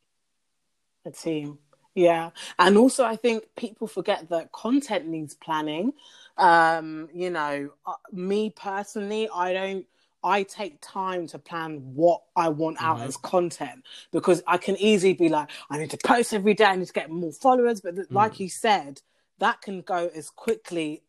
a 1.05 1.11
team 1.11 1.57
yeah 1.95 2.31
and 2.59 2.77
also 2.77 3.03
i 3.03 3.15
think 3.15 3.43
people 3.55 3.87
forget 3.87 4.29
that 4.29 4.51
content 4.51 5.07
needs 5.07 5.35
planning 5.35 5.93
um 6.37 7.07
you 7.13 7.29
know 7.29 7.69
uh, 7.85 7.93
me 8.11 8.49
personally 8.49 9.29
i 9.35 9.53
don't 9.53 9.85
i 10.23 10.41
take 10.43 10.77
time 10.81 11.27
to 11.27 11.37
plan 11.37 11.77
what 11.93 12.21
i 12.35 12.49
want 12.49 12.77
out 12.81 12.99
Mhm. 12.99 13.05
as 13.05 13.17
content 13.17 13.83
because 14.11 14.41
i 14.47 14.57
can 14.57 14.75
easily 14.77 15.13
be 15.13 15.29
like 15.29 15.49
i 15.69 15.77
need 15.77 15.91
to 15.91 15.97
post 15.97 16.33
every 16.33 16.53
day 16.53 16.65
i 16.65 16.75
need 16.75 16.87
to 16.87 16.93
get 16.93 17.11
more 17.11 17.31
followers 17.33 17.81
but 17.81 17.95
th- 17.95 18.07
Mm. 18.09 18.15
like 18.15 18.39
you 18.39 18.49
said 18.49 19.01
that 19.39 19.61
can 19.61 19.81
go 19.81 20.09
as 20.15 20.29
quickly 20.29 21.03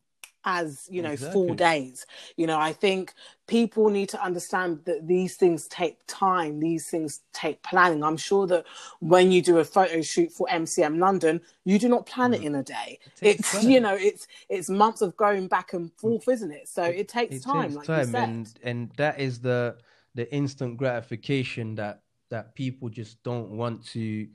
as 0.45 0.88
you 0.90 1.03
know 1.03 1.16
four 1.16 1.55
days. 1.55 2.07
You 2.36 2.47
know 2.47 2.59
i 2.59 2.72
think 2.72 3.14
people 3.47 3.90
need 3.90 4.09
to 4.09 4.22
understand 4.22 4.80
that 4.84 5.07
these 5.07 5.36
things 5.36 5.66
take 5.68 5.99
time 6.07 6.61
these 6.61 6.88
things 6.88 7.20
take 7.32 7.62
planning. 7.62 8.03
I'm 8.03 8.16
sure 8.16 8.47
that 8.47 8.64
when 9.01 9.30
you 9.32 9.42
do 9.42 9.59
a 9.59 9.64
photo 9.64 10.01
shoot 10.03 10.32
for 10.32 10.47
mcm 10.51 10.99
london 10.99 11.40
you 11.64 11.78
do 11.78 11.88
not 11.88 12.07
plan 12.07 12.34
it 12.34 12.42
in 12.42 12.55
a 12.55 12.62
day. 12.62 12.99
Mm. 13.05 13.14
takes 13.16 13.40
it's 13.40 13.53
time. 13.62 13.70
you 13.70 13.80
know 13.80 13.95
it's 13.95 14.26
it's 14.49 14.68
months 14.70 15.03
of 15.03 15.16
going 15.16 15.49
back 15.49 15.72
and 15.72 15.92
forth 15.95 16.28
isn't 16.28 16.51
it? 16.51 16.68
So 16.68 16.84
it, 16.84 17.09
takes 17.09 17.36
it 17.36 17.42
time 17.42 17.62
takes 17.64 17.76
like 17.76 17.88
you 17.88 17.95
time 17.95 18.12
said. 18.12 18.28
and 18.28 18.59
and 18.62 18.90
that 18.97 19.20
is 19.20 19.40
the 19.40 19.76
the 20.14 20.32
instant 20.32 20.76
gratification 20.76 21.74
that 21.76 22.03
that 22.30 22.55
people 22.55 22.88
just 22.88 23.22
don't 23.22 23.51
want 23.51 23.84
to 23.86 24.28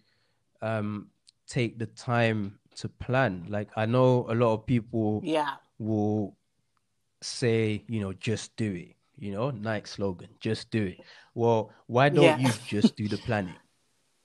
um 0.61 1.07
take 1.47 1.79
the 1.79 1.87
time 1.87 2.59
to 2.75 2.87
plan. 2.87 3.45
Like 3.49 3.69
i 3.75 3.85
know 3.85 4.25
a 4.29 4.35
lot 4.35 4.53
of 4.53 4.65
people 4.65 5.21
yeah 5.23 5.55
will 5.79 6.35
say 7.21 7.83
you 7.87 7.99
know 8.01 8.13
just 8.13 8.55
do 8.57 8.71
it 8.73 8.95
you 9.17 9.31
know 9.31 9.51
nike 9.51 9.87
slogan 9.87 10.29
just 10.39 10.71
do 10.71 10.85
it. 10.85 10.99
Well 11.33 11.71
why 11.87 12.09
don't 12.09 12.23
Yeah. 12.23 12.37
you 12.37 12.53
just 12.65 12.95
do 12.95 13.09
the 13.09 13.17
planning? 13.17 13.57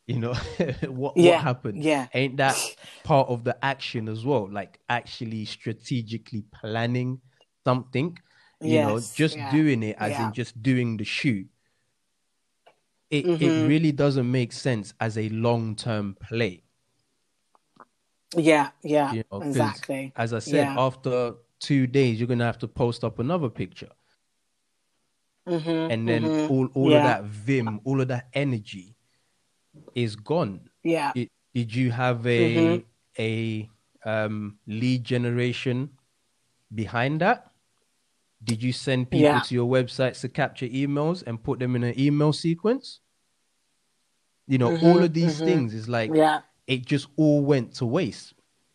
You 0.07 0.19
know 0.21 0.35
what 0.89 1.17
Yeah, 1.17 1.37
what 1.37 1.43
happened? 1.43 1.85
yeah. 1.85 2.09
ain't 2.15 2.37
that 2.39 2.57
part 3.05 3.29
of 3.29 3.45
the 3.45 3.57
action 3.65 4.09
as 4.09 4.25
well? 4.25 4.49
Like 4.51 4.79
actually 4.89 5.45
strategically 5.47 6.45
planning 6.53 7.21
something 7.65 8.19
you 8.63 8.79
know 8.79 9.01
just 9.01 9.37
yeah, 9.37 9.51
doing 9.51 9.83
it 9.83 9.97
as 9.99 10.19
in 10.19 10.33
just 10.33 10.63
doing 10.63 10.97
the 10.97 11.05
shoot 11.05 11.47
it 13.11 13.27
it 13.41 13.51
Mhm. 13.51 13.67
really 13.67 13.93
doesn't 13.93 14.31
make 14.31 14.53
sense 14.53 14.95
as 15.01 15.17
a 15.19 15.29
long-term 15.31 16.17
play. 16.21 16.63
Yeah 18.37 18.71
yeah 18.83 19.13
you 19.13 19.25
know 19.31 19.41
exactly. 19.41 20.13
as 20.17 20.33
i 20.33 20.39
said 20.39 20.73
after 20.77 21.35
two 21.65 21.87
days 21.87 22.19
you're 22.19 22.29
gonna 22.29 22.45
have 22.53 22.59
to 22.59 22.69
post 22.69 23.05
up 23.05 23.19
another 23.19 23.51
picture 23.51 23.91
Mhm, 25.47 25.91
and 25.91 26.09
then 26.09 26.25
mhm. 26.25 26.47
all, 26.49 26.69
all 26.75 26.93
Yeah. 26.93 26.97
of 26.97 27.03
that 27.03 27.25
vim 27.25 27.81
all 27.85 28.01
of 28.01 28.09
that 28.09 28.29
energy 28.35 28.97
is 29.95 30.17
gone 30.17 30.69
yeah 30.85 31.13
did, 31.15 31.29
did 31.55 31.75
you 31.75 31.91
have 31.91 32.27
a 32.27 32.83
Mhm. 32.83 32.85
a 33.19 33.71
um 34.05 34.59
lead 34.67 35.05
generation 35.05 35.91
behind 36.75 37.21
that 37.21 37.51
did 38.43 38.63
you 38.63 38.73
send 38.73 39.11
people 39.11 39.41
Yeah. 39.41 39.41
to 39.41 39.55
your 39.55 39.69
websites 39.71 40.21
to 40.21 40.29
capture 40.29 40.67
emails 40.69 41.23
and 41.27 41.43
put 41.43 41.59
them 41.61 41.77
in 41.77 41.85
an 41.85 41.99
email 41.99 42.33
sequence 42.33 43.01
you 44.47 44.59
know 44.59 44.71
all 44.81 45.03
Mhm, 45.03 45.05
of 45.05 45.13
these 45.15 45.41
mhm. 45.41 45.41
things 45.41 45.75
is 45.75 45.89
like 45.89 46.17
yeah 46.17 46.41
it 46.67 46.85
just 46.87 47.09
all 47.17 47.45
went 47.45 47.75
to 47.75 47.87
waste 47.87 48.35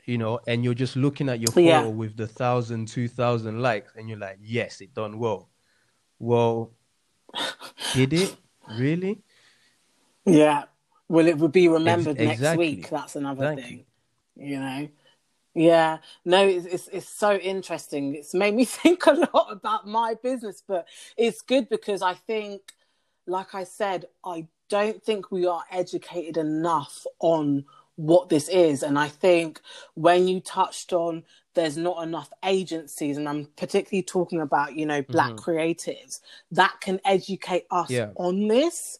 you 0.10 0.18
know 0.18 0.39
and 0.47 0.64
you're 0.64 0.74
just 0.86 0.95
looking 0.95 1.30
at 1.30 1.39
your 1.39 1.51
Yeah. 1.55 1.80
photo 1.82 1.89
with 2.01 2.18
the 2.18 2.28
thousand 2.28 2.88
two 2.88 3.07
thousand 3.07 3.62
likes 3.62 3.91
and 3.95 4.10
you're 4.10 4.18
like 4.28 4.39
yes 4.41 4.82
it 4.82 4.93
done 4.93 5.20
well 5.20 5.49
well 6.20 6.72
did 7.93 8.12
it 8.14 8.36
really? 8.78 9.22
Yeah. 10.26 10.64
Well, 11.07 11.28
it 11.28 11.38
would 11.38 11.51
be 11.51 11.68
remembered 11.68 12.20
Ex- 12.20 12.39
next 12.39 12.57
week. 12.57 12.89
That's 12.89 13.16
another 13.16 13.45
Thank 13.55 13.62
thing. 13.62 13.86
You. 14.36 14.60
know. 14.60 14.89
Yeah. 15.55 15.97
No, 16.26 16.47
it's, 16.47 16.66
it's 16.66 16.88
it's 16.89 17.10
so 17.10 17.36
interesting. 17.36 18.16
It's 18.16 18.34
made 18.34 18.53
me 18.55 18.66
think 18.80 19.05
a 19.05 19.14
lot 19.34 19.47
about 19.51 19.88
my 19.88 20.16
business, 20.22 20.64
but 20.68 20.88
it's 21.18 21.41
good 21.41 21.70
because 21.70 22.01
I 22.01 22.14
think, 22.14 22.62
like 23.28 23.55
I 23.55 23.64
said, 23.64 24.05
I 24.24 24.47
don't 24.70 25.03
think 25.03 25.32
we 25.32 25.47
are 25.47 25.64
educated 25.72 26.38
enough 26.38 27.05
on 27.20 27.66
what 28.00 28.30
this 28.30 28.47
is. 28.47 28.82
And 28.82 28.97
I 28.97 29.10
think 29.10 29.60
when 29.95 30.28
you 30.28 30.39
touched 30.39 30.93
on 30.93 31.24
there's 31.56 31.76
not 31.76 32.04
enough 32.04 32.30
agencies, 32.45 33.18
and 33.18 33.28
I'm 33.28 33.45
particularly 33.58 34.04
talking 34.04 34.39
about, 34.39 34.76
you 34.76 34.86
know, 34.86 35.02
black 35.02 35.32
Mhm. 35.32 35.39
creatives 35.43 36.22
that 36.52 36.80
can 36.80 37.02
educate 37.04 37.66
us 37.70 37.89
Yeah. 37.89 38.12
on 38.16 38.47
this. 38.47 38.97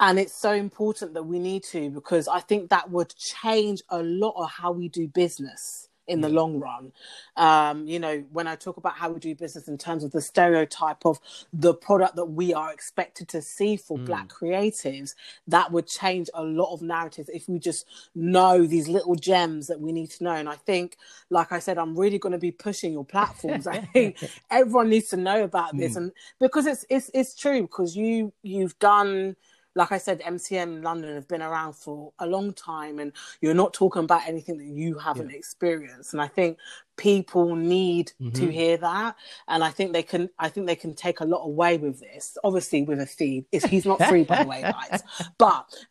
And 0.00 0.18
it's 0.18 0.32
so 0.32 0.52
important 0.52 1.12
that 1.14 1.24
we 1.24 1.38
need 1.38 1.64
to 1.64 1.90
because 1.90 2.28
I 2.28 2.40
think 2.40 2.70
that 2.70 2.90
would 2.90 3.14
change 3.16 3.82
a 3.90 4.02
lot 4.02 4.34
of 4.36 4.48
how 4.50 4.72
we 4.72 4.88
do 4.88 5.06
business 5.06 5.88
in 6.08 6.20
the 6.20 6.28
long 6.28 6.58
run. 6.58 6.92
Um, 7.36 7.86
you 7.86 7.98
know, 7.98 8.24
when 8.32 8.46
I 8.46 8.56
talk 8.56 8.76
about 8.76 8.94
how 8.94 9.10
we 9.10 9.20
do 9.20 9.34
business 9.34 9.68
in 9.68 9.78
terms 9.78 10.02
of 10.04 10.10
the 10.10 10.20
stereotype 10.20 11.04
of 11.06 11.18
the 11.52 11.74
product 11.74 12.16
that 12.16 12.24
we 12.26 12.52
are 12.52 12.72
expected 12.72 13.28
to 13.28 13.40
see 13.42 13.76
for 13.76 13.96
Mm. 13.98 14.06
Black 14.06 14.28
creatives, 14.28 15.14
that 15.46 15.70
would 15.70 15.86
change 15.86 16.28
a 16.34 16.42
lot 16.42 16.72
of 16.72 16.82
narratives 16.82 17.28
if 17.32 17.48
we 17.48 17.58
just 17.58 17.86
know 18.14 18.66
these 18.66 18.88
little 18.88 19.14
gems 19.14 19.66
that 19.68 19.80
we 19.80 19.92
need 19.92 20.10
to 20.10 20.24
know. 20.24 20.32
And 20.34 20.48
I 20.48 20.56
think, 20.56 20.96
like 21.30 21.52
I 21.52 21.58
said, 21.60 21.78
I'm 21.78 21.96
really 21.98 22.18
going 22.18 22.32
to 22.32 22.38
be 22.38 22.50
pushing 22.50 22.92
your 22.92 23.04
platforms. 23.04 23.66
I 23.66 23.80
think 23.80 24.16
everyone 24.50 24.88
needs 24.90 25.08
to 25.10 25.16
know 25.16 25.44
about 25.44 25.76
this, 25.76 25.92
Mm. 25.94 25.96
and 25.96 26.12
because 26.40 26.66
it's 26.66 26.84
it's 26.90 27.10
it's 27.14 27.34
true 27.36 27.62
because 27.62 27.96
you 27.96 28.32
you've 28.42 28.78
done 28.78 29.36
like 29.74 29.92
I 29.92 29.98
said, 29.98 30.20
MCM 30.20 30.82
London 30.82 31.14
have 31.14 31.28
been 31.28 31.42
around 31.42 31.74
for 31.74 32.12
a 32.18 32.26
long 32.26 32.52
time, 32.52 32.98
and 32.98 33.12
you're 33.40 33.54
not 33.54 33.72
talking 33.72 34.04
about 34.04 34.26
anything 34.26 34.58
that 34.58 34.66
you 34.66 34.98
haven't 34.98 35.30
experienced. 35.30 36.12
And 36.12 36.20
I 36.20 36.28
think 36.28 36.58
people 36.96 37.56
need 37.56 38.08
to 38.34 38.46
Mhm. 38.48 38.52
hear 38.52 38.76
that, 38.76 39.16
and 39.48 39.64
I 39.64 39.70
think 39.70 39.92
they 39.92 40.02
can. 40.02 40.28
I 40.38 40.48
think 40.50 40.66
they 40.66 40.76
can 40.76 40.94
take 40.94 41.20
a 41.20 41.24
lot 41.24 41.44
away 41.44 41.78
with 41.78 42.00
this. 42.00 42.36
Obviously, 42.44 42.82
with 42.82 43.00
a 43.00 43.06
fee, 43.06 43.46
it's, 43.50 43.64
he's 43.64 43.86
not 43.86 44.02
free, 44.06 44.24
by 44.24 44.42
the 44.42 44.48
way, 44.48 44.62
guys. 44.62 45.02
But 45.38 45.66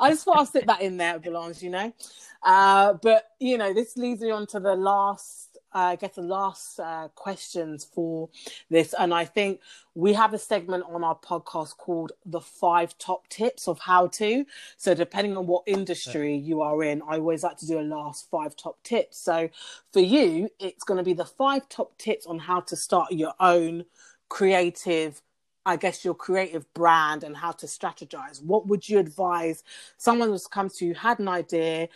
I 0.00 0.10
just 0.10 0.24
thought 0.24 0.38
I'd 0.40 0.48
slip 0.48 0.66
that 0.66 0.80
in 0.80 0.96
there, 0.96 1.18
Belange, 1.18 1.62
you 1.62 1.70
know. 1.70 1.92
Uh, 2.42 2.94
but 2.94 3.30
you 3.38 3.56
know, 3.58 3.72
this 3.72 3.96
leads 3.96 4.20
me 4.20 4.30
on 4.30 4.46
to 4.48 4.60
the 4.60 4.74
last. 4.74 5.55
Uh, 5.76 5.90
I 5.90 5.96
guess 5.96 6.14
the 6.14 6.22
last 6.22 6.80
uh, 6.80 7.08
questions 7.14 7.84
for 7.84 8.30
this, 8.70 8.94
and 8.98 9.12
I 9.12 9.26
think 9.26 9.60
we 9.94 10.14
have 10.14 10.32
a 10.32 10.38
segment 10.38 10.84
on 10.88 11.04
our 11.04 11.18
podcast 11.18 11.76
called 11.76 12.12
the 12.24 12.40
five 12.40 12.96
top 12.96 13.28
tips 13.28 13.68
of 13.68 13.78
how 13.80 14.06
to. 14.06 14.46
So, 14.78 14.94
depending 14.94 15.36
on 15.36 15.46
what 15.46 15.64
industry 15.66 16.34
you 16.34 16.62
are 16.62 16.82
in, 16.82 17.02
I 17.02 17.16
always 17.16 17.42
like 17.42 17.58
to 17.58 17.66
do 17.66 17.78
a 17.78 17.82
last 17.82 18.30
five 18.30 18.56
top 18.56 18.82
tips. 18.84 19.18
So, 19.18 19.50
for 19.92 20.00
you, 20.00 20.48
it's 20.58 20.82
going 20.82 20.96
to 20.96 21.04
be 21.04 21.12
the 21.12 21.26
five 21.26 21.68
top 21.68 21.98
tips 21.98 22.24
on 22.24 22.38
how 22.38 22.60
to 22.60 22.74
start 22.74 23.12
your 23.12 23.34
own 23.38 23.84
creative. 24.30 25.20
I 25.66 25.74
guess 25.74 26.04
your 26.04 26.14
creative 26.14 26.72
brand 26.74 27.24
and 27.24 27.36
how 27.36 27.50
to 27.50 27.66
strategize. 27.66 28.40
What 28.40 28.68
would 28.68 28.88
you 28.88 29.00
advise 29.00 29.64
someone 29.96 30.28
who's 30.28 30.46
come 30.46 30.70
to 30.70 30.86
you, 30.86 30.94
had 30.94 31.18
an 31.18 31.26
idea, 31.26 31.88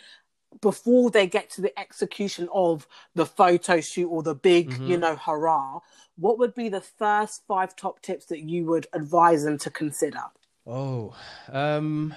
before 0.59 1.09
they 1.09 1.27
get 1.27 1.49
to 1.51 1.61
the 1.61 1.77
execution 1.79 2.49
of 2.53 2.87
the 3.15 3.25
photo 3.25 3.79
shoot 3.79 4.07
or 4.09 4.21
the 4.21 4.35
big, 4.35 4.71
Mhm. 4.71 4.87
you 4.87 4.97
know, 4.97 5.15
hurrah, 5.15 5.79
what 6.17 6.37
would 6.39 6.53
be 6.53 6.67
the 6.67 6.81
first 6.81 7.45
five 7.47 7.75
top 7.75 8.01
tips 8.01 8.25
that 8.25 8.41
you 8.41 8.65
would 8.65 8.87
advise 8.93 9.43
them 9.43 9.57
to 9.59 9.69
consider? 9.71 10.23
Oh, 10.67 11.15
um, 11.49 12.13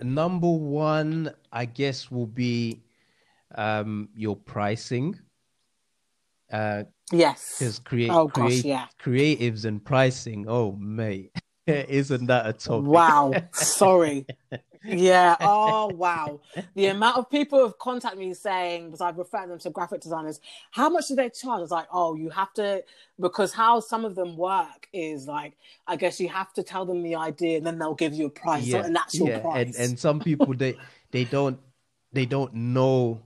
number 0.00 0.50
one, 0.50 1.34
I 1.52 1.64
guess, 1.64 2.10
will 2.10 2.26
be 2.26 2.82
um 3.54 4.10
your 4.14 4.36
pricing. 4.36 5.18
Uh, 6.52 6.84
Yes. 7.10 7.58
because 7.58 7.78
create 7.78 8.10
Oh, 8.10 8.28
create 8.28 8.64
yeah. 8.64 8.86
creatives 9.00 9.64
and 9.64 9.82
pricing. 9.84 10.46
Oh, 10.48 10.72
mate, 10.72 11.32
isn't 11.66 12.26
that 12.26 12.46
a 12.46 12.52
topic? 12.52 12.84
Wow. 12.84 13.34
Sorry. 13.52 14.26
Yeah. 14.84 15.36
Oh, 15.42 15.88
wow. 15.88 16.40
The 16.74 16.86
amount 16.86 17.16
of 17.18 17.30
people 17.30 17.62
have 17.62 17.78
contacted 17.78 18.18
me 18.18 18.32
saying, 18.34 18.86
because 18.86 19.00
I've 19.00 19.18
referred 19.18 19.50
them 19.50 19.58
to 19.60 19.70
graphic 19.70 20.00
designers, 20.00 20.40
how 20.70 20.88
much 20.88 21.08
do 21.08 21.14
they 21.16 21.30
charge? 21.30 21.62
It's 21.62 21.70
like, 21.72 21.88
oh, 21.92 22.14
you 22.14 22.30
have 22.30 22.52
to, 22.54 22.84
because 23.18 23.52
how 23.52 23.80
some 23.80 24.04
of 24.04 24.14
them 24.14 24.36
work 24.36 24.88
is 24.92 25.26
like, 25.26 25.54
I 25.86 25.96
guess 25.96 26.20
you 26.20 26.28
have 26.28 26.52
to 26.54 26.62
tell 26.62 26.84
them 26.86 27.02
the 27.02 27.16
idea 27.16 27.58
and 27.58 27.66
then 27.66 27.78
they'll 27.78 27.94
give 27.94 28.14
you 28.14 28.26
a 28.26 28.30
price, 28.30 28.64
yeah, 28.64 28.84
an 28.84 28.96
actual 28.96 29.28
yeah, 29.28 29.38
price. 29.40 29.66
and 29.66 29.74
and 29.76 29.98
some 29.98 30.20
people 30.20 30.54
they 30.54 30.76
they 31.10 31.24
don't 31.24 31.58
they 32.12 32.26
don't 32.26 32.54
know 32.54 33.20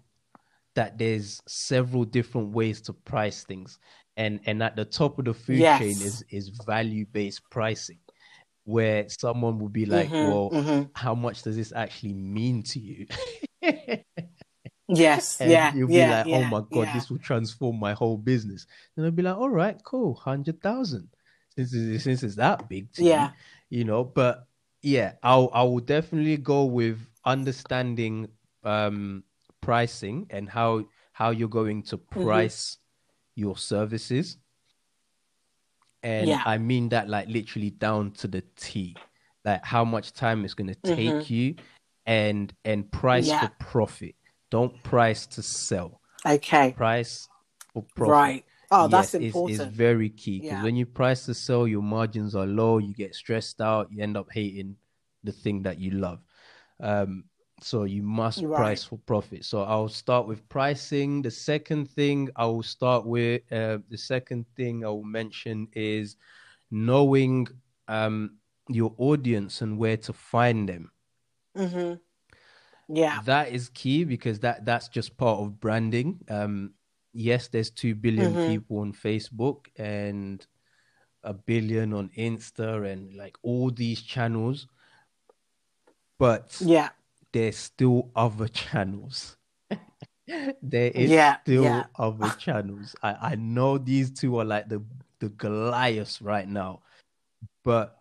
that 0.74 0.98
there's 0.98 1.42
several 1.46 2.04
different 2.04 2.52
ways 2.52 2.80
to 2.82 2.92
price 2.92 3.44
things, 3.44 3.78
and 4.16 4.40
and 4.46 4.62
at 4.62 4.76
the 4.76 4.84
top 4.84 5.18
of 5.18 5.26
the 5.26 5.34
food 5.34 5.58
Yes. 5.58 5.78
chain 5.78 6.00
is 6.00 6.24
is 6.30 6.48
value 6.48 7.04
based 7.12 7.42
pricing, 7.50 7.98
where 8.64 9.08
someone 9.08 9.58
will 9.58 9.68
be 9.68 9.86
like, 9.86 10.10
Mhm, 10.10 10.20
well, 10.20 10.52
mhm. 10.52 10.90
how 10.94 11.14
much 11.14 11.42
does 11.42 11.56
this 11.56 11.72
actually 11.74 12.14
mean 12.14 12.62
to 12.64 12.80
you? 12.80 13.06
Yes. 14.88 15.38
And 15.40 15.50
yeah. 15.50 15.72
you'll 15.72 15.88
be 15.88 15.94
yeah, 15.94 16.10
like, 16.10 16.26
yeah, 16.26 16.38
oh 16.38 16.44
my 16.44 16.60
god, 16.70 16.88
yeah. 16.88 16.92
this 16.92 17.10
will 17.10 17.18
transform 17.18 17.78
my 17.80 17.92
whole 17.94 18.16
business. 18.16 18.66
And 18.96 19.04
I'll 19.06 19.12
be 19.12 19.22
like, 19.22 19.36
all 19.36 19.50
right, 19.50 19.82
cool, 19.84 20.14
hundred 20.14 20.60
thousand. 20.62 21.08
Since 21.56 21.74
it's, 21.74 22.04
since 22.04 22.22
it's 22.22 22.36
that 22.36 22.68
big 22.68 22.92
to 22.94 23.04
Yeah. 23.04 23.30
you, 23.70 23.78
you 23.78 23.84
know. 23.84 24.04
But 24.04 24.46
yeah, 24.82 25.14
I'll 25.22 25.50
I 25.52 25.62
will 25.64 25.80
definitely 25.80 26.36
go 26.36 26.64
with 26.64 26.98
understanding 27.24 28.28
um 28.64 29.24
pricing 29.60 30.26
and 30.30 30.48
how 30.48 30.84
how 31.12 31.30
you're 31.30 31.48
going 31.48 31.82
to 31.84 31.98
Mm-hmm. 32.16 32.20
price 32.22 32.78
your 33.34 33.56
services. 33.56 34.38
And 36.02 36.28
Yeah. 36.28 36.42
I 36.44 36.58
mean 36.58 36.88
that 36.90 37.08
like 37.08 37.28
literally 37.28 37.70
down 37.70 38.10
to 38.12 38.28
the 38.28 38.42
T. 38.56 38.96
Like 39.44 39.64
how 39.64 39.84
much 39.84 40.12
time 40.12 40.44
it's 40.44 40.54
gonna 40.54 40.74
take 40.76 41.28
you 41.30 41.54
and 42.06 42.52
and 42.64 42.90
price 42.90 43.28
Mm-hmm. 43.28 43.32
Yeah. 43.44 43.48
for 43.48 43.54
profit. 43.64 44.14
Don't 44.50 44.82
price 44.82 45.26
to 45.28 45.42
sell. 45.42 46.00
Okay. 46.26 46.72
Price 46.72 47.28
for 47.72 47.84
profit. 47.96 48.12
Right. 48.12 48.44
Oh, 48.70 48.88
that's 48.88 49.08
Yes, 49.08 49.14
it's- 49.14 49.26
important. 49.34 49.60
It's, 49.60 49.76
very 49.76 50.08
key 50.10 50.40
because 50.40 50.56
Yeah. 50.58 50.62
when 50.62 50.76
you 50.76 50.86
price 50.86 51.24
to 51.26 51.34
sell, 51.34 51.66
your 51.68 51.82
margins 51.82 52.34
are 52.34 52.46
low. 52.46 52.78
You 52.78 52.94
get 52.94 53.14
stressed 53.14 53.60
out. 53.60 53.90
You 53.92 54.02
end 54.02 54.16
up 54.16 54.28
hating 54.32 54.76
the 55.24 55.32
thing 55.32 55.62
that 55.62 55.78
you 55.78 55.90
love. 55.92 56.20
Um, 56.80 57.24
so 57.62 57.84
you 57.84 58.02
must 58.02 58.42
Right. 58.44 58.56
price 58.56 58.84
for 58.84 58.98
profit. 58.98 59.44
So 59.44 59.62
I'll 59.62 59.88
start 59.88 60.26
with 60.26 60.46
pricing. 60.48 61.22
The 61.22 61.30
second 61.30 61.88
thing 61.90 62.28
I 62.36 62.46
will 62.46 62.62
start 62.62 63.06
with, 63.06 63.42
uh, 63.52 63.78
the 63.88 63.98
second 63.98 64.46
thing 64.56 64.84
I 64.84 64.88
will 64.88 65.04
mention 65.04 65.68
is 65.74 66.16
knowing 66.70 67.46
um, 67.88 68.36
your 68.68 68.94
audience 68.98 69.60
and 69.62 69.78
where 69.78 69.96
to 69.98 70.12
find 70.12 70.68
them. 70.68 70.90
hmm 71.56 71.94
Yeah. 72.88 73.20
That 73.24 73.50
is 73.50 73.68
key 73.68 74.04
because 74.04 74.40
that 74.40 74.64
that's 74.64 74.88
just 74.88 75.16
part 75.16 75.40
of 75.40 75.60
branding. 75.60 76.20
Um, 76.28 76.74
yes, 77.12 77.48
there's 77.48 77.70
two 77.70 77.94
billion 77.94 78.34
Mhm. 78.34 78.46
people 78.46 78.78
on 78.78 78.92
Facebook 78.92 79.66
and 79.76 80.46
a 81.22 81.32
billion 81.32 81.92
on 81.92 82.10
Insta 82.16 82.90
and 82.90 83.14
like 83.14 83.36
all 83.42 83.70
these 83.70 84.02
channels, 84.02 84.66
but 86.18 86.60
Yeah. 86.60 86.90
There's 87.32 87.56
still 87.56 88.10
other 88.14 88.48
channels. 88.48 89.36
there 90.62 90.90
is 90.94 91.10
Yeah, 91.10 91.38
still 91.42 91.64
yeah. 91.64 91.84
other 91.98 92.30
channels. 92.38 92.94
I, 93.02 93.32
I 93.32 93.34
know 93.36 93.78
these 93.78 94.10
two 94.10 94.38
are 94.38 94.44
like 94.44 94.68
the 94.68 94.82
the 95.18 95.28
Goliaths 95.30 96.20
right 96.20 96.48
now, 96.48 96.82
but 97.64 97.96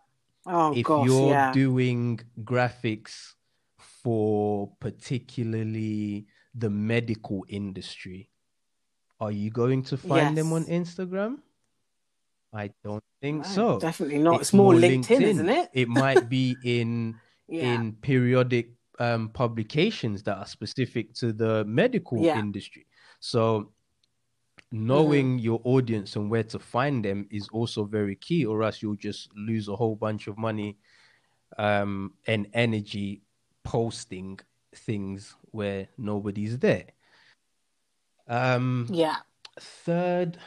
Oh 0.46 0.74
if 0.74 0.86
gosh. 0.86 1.06
you're 1.06 1.32
Yeah. 1.32 1.52
doing 1.54 2.20
graphics 2.44 3.34
for 3.78 4.72
particularly 4.80 6.26
the 6.56 6.70
medical 6.70 7.46
industry, 7.48 8.30
are 9.20 9.32
you 9.32 9.52
going 9.52 9.84
to 9.84 9.98
find 9.98 10.36
them 10.36 10.52
on 10.52 10.66
Instagram? 10.66 11.38
I 12.54 12.72
don't 12.84 13.04
think 13.22 13.46
No, 13.46 13.52
so. 13.54 13.80
definitely 13.80 14.18
not. 14.20 14.42
It's, 14.42 14.52
more 14.52 14.74
LinkedIn, 14.74 15.22
isn't 15.22 15.50
it? 15.50 15.70
It 15.74 15.88
might 15.88 16.28
be 16.28 16.58
in 16.64 17.16
in 17.48 17.94
periodic 18.02 18.72
um, 19.02 19.30
publications 19.30 20.22
that 20.24 20.38
are 20.38 20.46
specific 20.46 21.12
to 21.16 21.34
the 21.34 21.66
medical 21.66 22.24
Yeah. 22.24 22.38
industry. 22.38 22.86
So 23.20 23.72
knowing 24.72 25.40
your 25.40 25.60
audience 25.64 26.16
and 26.16 26.30
where 26.30 26.44
to 26.44 26.60
find 26.60 27.04
them 27.04 27.28
is 27.32 27.50
also 27.52 27.84
very 27.84 28.16
key, 28.16 28.46
or 28.46 28.62
else 28.62 28.82
you'll 28.82 28.96
just 28.96 29.30
lose 29.36 29.68
a 29.68 29.76
whole 29.76 29.96
bunch 29.96 30.28
of 30.28 30.38
money 30.38 30.78
um, 31.58 32.14
and 32.28 32.48
energy 32.54 33.24
posting 33.64 34.40
things 34.76 35.36
where 35.52 35.88
nobody's 35.98 36.60
there. 36.60 36.86
Um, 38.28 38.88
Yeah. 38.90 39.18
third, 39.60 40.38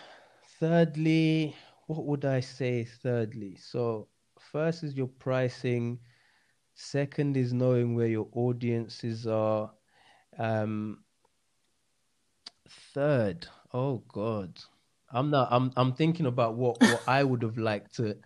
thirdly, 0.61 1.57
what 1.89 2.05
would 2.07 2.25
I 2.25 2.41
say 2.41 2.85
thirdly? 2.85 3.57
So 3.57 4.07
first 4.39 4.85
is 4.85 4.95
your 4.95 5.09
pricing, 5.09 5.99
second 6.75 7.37
is 7.37 7.53
knowing 7.53 7.95
where 7.95 8.07
your 8.09 8.29
audiences 8.33 9.27
are. 9.27 9.73
Um 10.39 11.05
third, 12.69 13.47
oh 13.73 13.99
god. 14.09 14.59
I'm 15.11 15.31
not 15.31 15.49
I'm 15.51 15.71
I'm 15.77 15.93
thinking 15.95 16.27
about 16.27 16.57
what 16.57 16.83
what 16.83 17.03
I 17.07 17.23
would 17.23 17.43
have 17.43 17.59
liked 17.59 17.95
to 17.97 18.17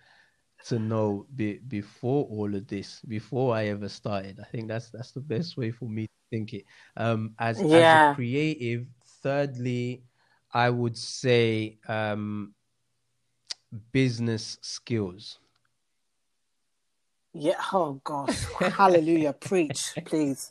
to 0.66 0.78
know 0.78 1.26
be, 1.34 1.58
before 1.58 2.24
all 2.26 2.54
of 2.54 2.66
this, 2.66 3.00
before 3.02 3.54
I 3.54 3.66
ever 3.66 3.88
started. 3.88 4.40
I 4.40 4.44
think 4.44 4.68
that's 4.68 4.90
that's 4.90 5.12
the 5.12 5.20
best 5.20 5.56
way 5.56 5.70
for 5.70 5.86
me 5.88 6.06
to 6.06 6.12
think 6.30 6.54
it. 6.54 6.64
Um, 6.96 7.34
as 7.38 7.62
Yeah. 7.62 7.94
as 7.94 7.94
a 7.94 7.98
creative, 8.14 8.86
thirdly, 9.22 10.04
I 10.52 10.70
would 10.70 10.96
say 10.96 11.78
um, 11.88 12.54
business 13.92 14.58
skills. 14.62 15.38
Yeah. 17.34 17.54
Oh 17.72 18.00
gosh. 18.04 18.44
Hallelujah. 18.60 19.32
Preach, 19.32 19.92
please. 20.04 20.50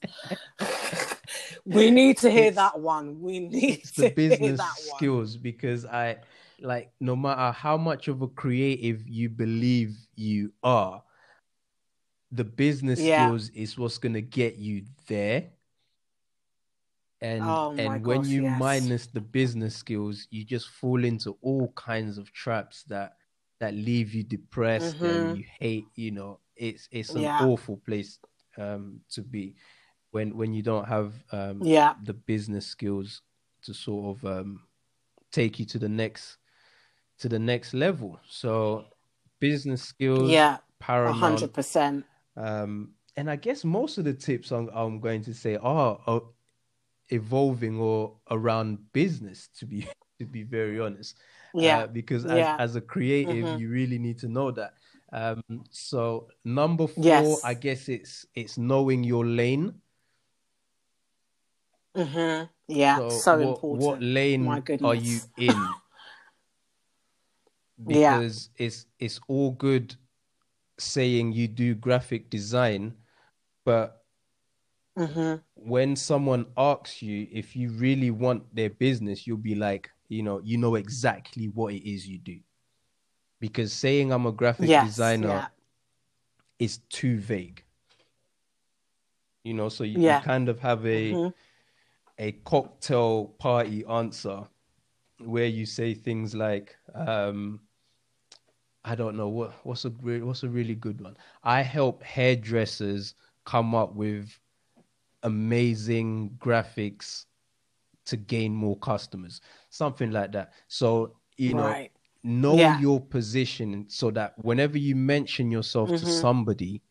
we 1.65 1.91
need 1.91 2.17
to 2.19 2.30
hear 2.30 2.45
It's- 2.47 2.55
that 2.55 2.80
one. 2.80 3.19
We 3.21 3.39
need 3.39 3.84
the 3.95 4.03
hear 4.03 4.11
business 4.11 4.57
that 4.59 4.73
one. 4.89 4.97
skills 4.97 5.38
because 5.38 5.86
I 5.86 6.17
like 6.59 6.91
no 6.99 7.15
matter 7.15 7.51
how 7.51 7.78
much 7.78 8.07
of 8.07 8.21
a 8.21 8.28
creative 8.28 9.07
you 9.07 9.30
believe 9.30 9.95
you 10.15 10.53
are, 10.63 11.03
the 12.32 12.43
business 12.43 12.99
Yeah. 12.99 13.28
skills 13.28 13.49
is 13.49 13.78
what's 13.78 13.97
gonna 13.97 14.21
get 14.21 14.57
you 14.57 14.86
there. 15.07 15.49
And 17.19 17.43
Oh 17.43 17.75
and 17.78 18.05
when 18.05 18.21
gosh, 18.21 18.28
you 18.28 18.43
yes. 18.43 18.59
minus 18.59 19.07
the 19.07 19.21
business 19.21 19.75
skills, 19.75 20.28
you 20.30 20.45
just 20.45 20.69
fall 20.69 21.03
into 21.03 21.36
all 21.41 21.69
kinds 21.75 22.17
of 22.17 22.32
traps 22.32 22.84
that 22.84 23.17
that 23.59 23.73
leave 23.73 24.13
you 24.13 24.23
depressed 24.23 24.99
and 25.01 25.28
mm-hmm. 25.28 25.36
you 25.38 25.45
hate, 25.59 25.86
you 25.95 26.11
know, 26.11 26.39
it's 26.58 26.88
it's 26.91 27.16
an 27.16 27.18
Mm-hmm. 27.18 27.43
Yeah. 27.43 27.45
awful 27.47 27.78
place 27.86 28.20
um 28.58 29.01
to 29.12 29.22
be 29.22 29.55
when 30.12 30.36
when 30.38 30.53
you 30.53 30.64
don't 30.64 30.88
have 30.88 31.14
um 31.32 31.62
Yeah. 31.64 31.93
the 32.03 32.14
business 32.14 32.66
skills 32.66 33.22
to 33.64 33.74
sort 33.74 34.18
of 34.18 34.26
um 34.26 34.62
take 35.32 35.60
you 35.60 35.66
to 35.66 35.80
the 35.80 35.89
next 35.89 36.38
to 37.20 37.30
the 37.30 37.39
next 37.39 37.74
level. 37.74 38.20
So 38.30 38.86
business 39.39 39.82
skills, 39.84 40.30
Yeah. 40.30 40.58
Paramount. 40.80 41.22
hundred 41.22 41.53
percent. 41.53 42.05
Um, 42.36 42.93
and 43.16 43.30
I 43.30 43.36
guess 43.36 43.64
most 43.66 43.97
of 43.97 44.05
the 44.05 44.14
tips 44.14 44.51
I'm, 44.51 44.70
I'm 44.74 44.99
going 44.99 45.24
to 45.24 45.34
say 45.34 45.55
are, 45.58 45.99
are 46.05 46.22
evolving 47.10 47.80
or 47.80 48.18
around 48.30 48.80
business. 48.93 49.49
To 49.60 49.66
be 49.66 49.88
to 50.20 50.26
be 50.26 50.43
very 50.43 50.80
honest, 50.80 51.18
Yeah. 51.53 51.80
Uh, 51.80 51.88
because 51.88 52.26
as, 52.26 52.38
Yeah. 52.38 52.55
as 52.60 52.76
a 52.76 52.82
creative, 52.82 53.45
Mhm. 53.47 53.60
you 53.60 53.70
really 53.70 53.97
need 53.99 54.20
to 54.20 54.28
know 54.28 54.51
that. 54.51 54.74
Um, 55.12 55.43
so 55.72 56.28
number 56.43 56.88
four, 56.88 57.05
Yes. 57.05 57.43
I 57.43 57.53
guess 57.53 57.88
it's 57.89 58.26
it's 58.36 58.58
knowing 58.58 59.03
your 59.03 59.26
lane. 59.26 59.82
hmm 61.95 62.43
Yeah. 62.68 62.99
So, 62.99 63.10
So, 63.10 63.32
what, 63.32 63.43
important. 63.43 63.82
what 63.82 64.01
lane 64.01 64.47
are 64.84 64.95
you 64.95 65.22
in? 65.38 65.76
Yeah. 67.88 68.22
Because 68.22 68.49
it's 68.58 68.86
it's 68.99 69.20
all 69.28 69.51
good 69.51 69.95
saying 70.80 71.34
you 71.34 71.47
do 71.47 71.76
graphic 71.76 72.30
design, 72.30 72.95
but 73.66 74.03
hmm 74.97 75.41
when 75.55 75.95
someone 75.95 76.45
asks 76.58 77.01
you 77.01 77.28
if 77.32 77.55
you 77.55 77.70
really 77.72 78.12
want 78.12 78.43
their 78.55 78.70
business, 78.70 79.28
you'll 79.28 79.38
be 79.38 79.55
like, 79.55 79.89
you 80.10 80.24
know, 80.24 80.39
you 80.43 80.58
know 80.58 80.76
exactly 80.76 81.47
what 81.49 81.74
it 81.74 81.88
is 81.89 82.08
you 82.08 82.18
do. 82.20 82.39
Because 83.39 83.71
saying 83.73 84.11
I'm 84.11 84.25
a 84.25 84.31
graphic 84.31 84.69
Yes. 84.69 84.85
designer 84.85 85.27
Yeah. 85.27 85.47
is 86.59 86.77
too 86.89 87.19
vague. 87.19 87.63
You 89.43 89.53
know, 89.53 89.69
so 89.69 89.83
you, 89.83 89.99
Yeah. 89.99 90.17
you 90.17 90.23
kind 90.23 90.49
of 90.49 90.59
have 90.59 90.85
a 90.85 91.13
Mhm. 91.13 91.33
a 92.19 92.31
cocktail 92.43 93.25
party 93.38 93.85
answer 93.85 94.47
where 95.19 95.45
you 95.45 95.65
say 95.65 95.93
things 95.93 96.33
like, 96.35 96.75
um, 96.95 97.61
I 98.83 98.95
don't 98.95 99.15
know 99.17 99.27
what 99.27 99.53
what's 99.65 99.85
a 99.85 99.89
what's 99.89 100.43
a 100.43 100.49
really 100.49 100.75
good 100.75 101.01
one. 101.01 101.17
I 101.43 101.61
help 101.61 102.03
hairdressers 102.03 103.15
come 103.45 103.75
up 103.75 103.93
with 103.95 104.39
amazing 105.23 106.31
graphics 106.39 107.25
to 108.05 108.17
gain 108.17 108.53
more 108.53 108.77
customers, 108.77 109.41
something 109.69 110.11
like 110.11 110.31
that. 110.33 110.53
So 110.67 111.17
you 111.38 111.53
know, 111.53 111.65
Right. 111.65 111.91
Know 112.28 112.55
Yeah. 112.57 112.80
your 112.80 112.99
position 112.99 113.86
so 113.88 114.11
that 114.11 114.34
whenever 114.43 114.78
you 114.78 114.95
mention 114.95 115.49
yourself 115.49 115.89
to 115.89 116.05
Mhm. 116.05 116.21
somebody, 116.21 116.82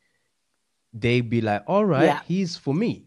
they 0.93 1.21
be 1.21 1.41
like, 1.41 1.63
"All 1.67 1.85
right, 1.85 2.07
Yeah. 2.07 2.23
he's 2.25 2.57
for 2.57 2.75
me." 2.75 3.07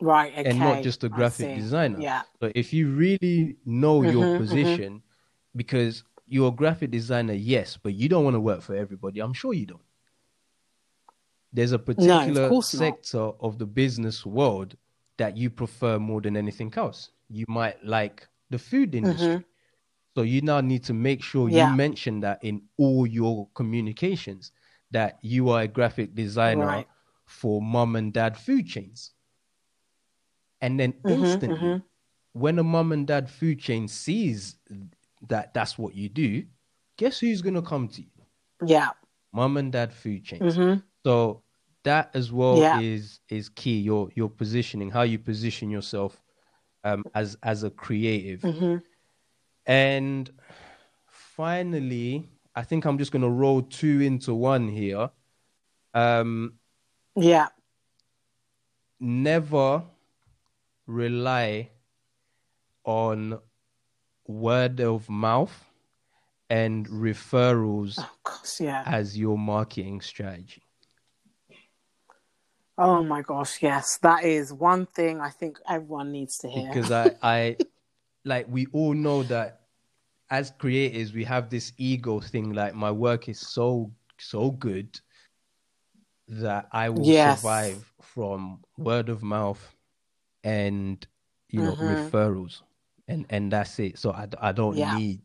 Right. 0.00 0.32
Okay. 0.32 0.50
and 0.50 0.60
not 0.60 0.82
just 0.82 1.02
a 1.02 1.08
graphic 1.08 1.56
designer. 1.56 2.00
Yeah. 2.00 2.22
So 2.40 2.52
if 2.54 2.72
you 2.72 2.94
really 2.94 3.56
know 3.64 4.02
your 4.02 4.24
Mhm, 4.24 4.32
mhm. 4.32 4.36
position, 4.36 5.02
because 5.56 6.04
you're 6.26 6.48
a 6.48 6.54
graphic 6.54 6.92
designer, 6.92 7.32
yes, 7.32 7.76
but 7.76 7.94
you 7.94 8.08
don't 8.08 8.22
want 8.22 8.34
to 8.34 8.40
work 8.40 8.62
for 8.62 8.76
everybody. 8.76 9.18
I'm 9.20 9.32
sure 9.32 9.54
you 9.54 9.66
don't. 9.66 9.82
There's 11.52 11.72
a 11.72 11.78
particular 11.80 12.48
not. 12.48 12.64
sector 12.64 13.18
of 13.40 13.58
the 13.58 13.66
business 13.66 14.24
world 14.24 14.76
that 15.16 15.36
you 15.36 15.50
prefer 15.50 15.98
more 15.98 16.20
than 16.20 16.36
anything 16.36 16.72
else. 16.76 17.10
You 17.28 17.44
might 17.48 17.84
like 17.84 18.28
the 18.50 18.58
food 18.58 18.94
industry. 18.94 19.44
So 20.18 20.24
you 20.24 20.42
now 20.42 20.60
need 20.60 20.84
to 20.84 20.94
make 20.94 21.22
sure 21.22 21.48
Mm-hmm. 21.48 21.56
Yeah. 21.56 21.64
you 21.64 21.66
mention 21.68 22.20
that 22.20 22.42
in 22.44 22.62
all 22.76 23.06
your 23.06 23.48
communications 23.54 24.52
that 24.90 25.18
you 25.22 25.50
are 25.50 25.62
a 25.62 25.68
graphic 25.68 26.14
designer 26.14 26.84
Right. 26.84 26.88
for 27.26 27.62
mom 27.62 27.96
and 27.96 28.12
dad 28.12 28.36
food 28.36 28.66
chains. 28.66 29.14
And 30.60 30.78
then 30.80 30.94
Mhm, 31.04 31.06
instantly, 31.06 31.78
mhm. 31.78 31.82
when 32.32 32.58
a 32.58 32.64
mom 32.64 32.92
and 32.92 33.06
dad 33.06 33.28
food 33.30 33.60
chain 33.60 33.88
sees 33.88 34.56
that 35.28 35.54
that's 35.54 35.78
what 35.78 35.94
you 35.94 36.08
do, 36.08 36.44
guess 36.96 37.20
who's 37.20 37.42
going 37.42 37.54
to 37.54 37.62
come 37.62 37.88
to 37.88 38.02
you? 38.02 38.10
Yeah. 38.66 38.92
Mom 39.32 39.56
and 39.56 39.72
dad 39.72 39.92
food 39.92 40.24
chains. 40.24 40.58
hmm 40.58 40.82
So 41.04 41.42
that 41.84 42.10
as 42.14 42.32
well 42.32 42.66
Yeah. 42.66 42.72
is 42.72 43.20
is 43.28 43.48
key. 43.48 43.80
Your 43.80 44.10
your 44.14 44.28
positioning, 44.30 44.90
how 44.90 45.02
you 45.02 45.18
position 45.18 45.70
yourself 45.70 46.22
um, 46.84 47.06
as 47.14 47.36
as 47.42 47.62
a 47.62 47.70
creative. 47.70 48.52
hmm 48.52 48.78
And 49.68 50.30
finally, 51.06 52.28
I 52.56 52.62
think 52.64 52.86
I'm 52.86 52.98
just 52.98 53.12
gonna 53.12 53.28
roll 53.30 53.62
two 53.62 54.00
into 54.00 54.34
one 54.34 54.66
here. 54.68 55.10
Um, 55.94 56.54
Yeah. 57.14 57.48
never 58.98 59.84
rely 60.86 61.70
on 62.84 63.38
word 64.26 64.80
of 64.80 65.08
mouth 65.10 65.70
and 66.50 66.88
referrals 66.88 67.98
Of 67.98 68.22
course. 68.22 68.60
Yeah. 68.60 68.82
as 68.86 69.18
your 69.18 69.36
marketing 69.36 70.00
strategy. 70.00 70.62
Oh 72.78 73.02
my 73.02 73.22
gosh. 73.22 73.62
Yes. 73.62 73.98
That 73.98 74.24
is 74.24 74.52
one 74.52 74.86
thing 74.86 75.20
I 75.20 75.30
think 75.30 75.58
everyone 75.68 76.12
needs 76.12 76.38
to 76.38 76.48
hear. 76.48 76.68
Because 76.68 76.90
I, 76.90 77.16
I 77.22 77.56
like 78.24 78.46
we 78.48 78.66
all 78.72 78.94
know 78.94 79.22
that 79.24 79.57
as 80.30 80.50
creators 80.58 81.12
we 81.12 81.24
have 81.24 81.50
this 81.50 81.72
ego 81.78 82.20
thing 82.20 82.52
like 82.52 82.74
my 82.74 82.90
work 82.90 83.28
is 83.28 83.40
so 83.40 83.90
so 84.18 84.50
good 84.50 85.00
that 86.28 86.68
I 86.72 86.90
will 86.90 87.12
Yes. 87.12 87.12
survive 87.12 87.92
from 88.00 88.62
word 88.76 89.08
of 89.08 89.22
mouth 89.22 89.74
and 90.44 91.06
you 91.48 91.62
know 91.62 91.76
Mhm. 91.76 91.80
referrals 91.80 92.62
and 93.08 93.26
and 93.30 93.52
that's 93.52 93.78
it 93.78 93.98
so 93.98 94.12
I, 94.12 94.28
I 94.40 94.52
don't 94.52 94.78
Yeah. 94.78 94.88
need 94.88 95.20